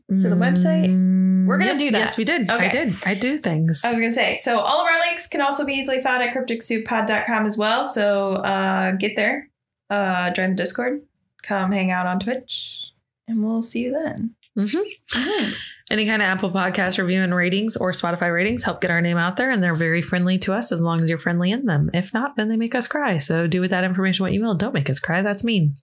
To 0.10 0.30
the 0.30 0.36
website? 0.36 1.46
We're 1.48 1.58
gonna 1.58 1.78
do 1.78 1.92
that. 1.92 2.00
Yes, 2.00 2.18
we 2.18 2.24
did. 2.24 2.50
I 2.50 2.70
did. 2.70 2.94
I 3.06 3.14
do 3.14 3.38
things. 3.38 3.82
I 3.86 3.90
was 3.90 4.00
gonna 4.00 4.12
say. 4.12 4.40
So 4.42 4.60
all 4.60 4.82
of 4.82 4.88
our 4.88 5.00
links 5.00 5.28
can 5.28 5.42
also 5.42 5.66
be 5.66 5.74
easily 5.74 6.02
found 6.02 6.24
at 6.24 6.34
crypticsouppod.com 6.34 7.46
as 7.46 7.58
well. 7.58 7.86
So 7.86 8.34
uh, 8.36 8.92
get 8.94 9.16
there, 9.16 9.50
uh, 9.90 10.32
join 10.32 10.52
the 10.52 10.56
Discord, 10.56 11.02
come 11.44 11.72
hang 11.72 11.92
out 11.92 12.08
on 12.08 12.20
Twitch, 12.20 12.80
and 13.28 13.44
we'll 13.44 13.62
see 13.62 13.84
you 13.84 13.92
then. 13.92 14.36
Mhm. 14.58 15.54
Any 15.92 16.08
kind 16.08 16.20
of 16.22 16.26
Apple 16.28 16.50
Podcast 16.50 16.98
review 16.98 17.22
and 17.22 17.36
ratings 17.36 17.78
or 17.78 17.92
Spotify 17.92 18.34
ratings 18.34 18.64
help 18.64 18.82
get 18.82 18.90
our 18.90 19.02
name 19.02 19.18
out 19.18 19.36
there, 19.38 19.52
and 19.52 19.62
they're 19.62 19.76
very 19.76 20.02
friendly 20.02 20.40
to 20.40 20.54
us 20.54 20.72
as 20.72 20.82
long 20.82 21.00
as 21.00 21.10
you're 21.10 21.20
friendly 21.20 21.52
in 21.52 21.66
them. 21.68 21.92
If 21.94 22.12
not, 22.12 22.36
then 22.38 22.48
they 22.48 22.56
make 22.58 22.74
us 22.74 22.88
cry. 22.88 23.20
So 23.20 23.46
do 23.46 23.62
with 23.62 23.70
that 23.70 23.84
information 23.84 24.24
what 24.24 24.32
you 24.34 24.42
will. 24.42 24.56
Don't 24.56 24.74
make 24.74 24.90
us 24.90 25.00
cry. 25.00 25.22
That's 25.22 25.44
mean. 25.44 25.76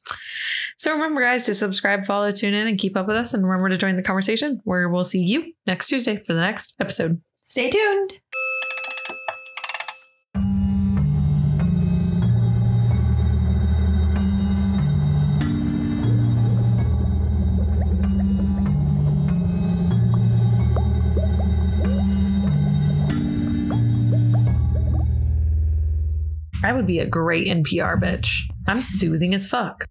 So 0.76 0.92
remember, 0.92 1.20
guys, 1.20 1.46
to 1.46 1.54
subscribe, 1.54 2.04
follow, 2.04 2.32
tune 2.32 2.54
in, 2.54 2.66
and 2.66 2.78
keep 2.78 2.96
up 2.96 3.06
with 3.06 3.16
us. 3.16 3.34
And 3.34 3.44
remember 3.44 3.68
to 3.68 3.76
join 3.76 3.96
the 3.96 4.02
conversation 4.02 4.60
where 4.64 4.88
we'll 4.88 5.04
see 5.04 5.22
you 5.22 5.52
next 5.66 5.88
Tuesday 5.88 6.16
for 6.16 6.34
the 6.34 6.40
next 6.40 6.74
episode. 6.80 7.20
Stay 7.42 7.70
tuned. 7.70 8.20
I 26.64 26.72
would 26.72 26.86
be 26.86 27.00
a 27.00 27.06
great 27.06 27.48
NPR 27.48 28.00
bitch. 28.00 28.30
I'm 28.68 28.80
soothing 28.80 29.34
as 29.34 29.46
fuck. 29.46 29.86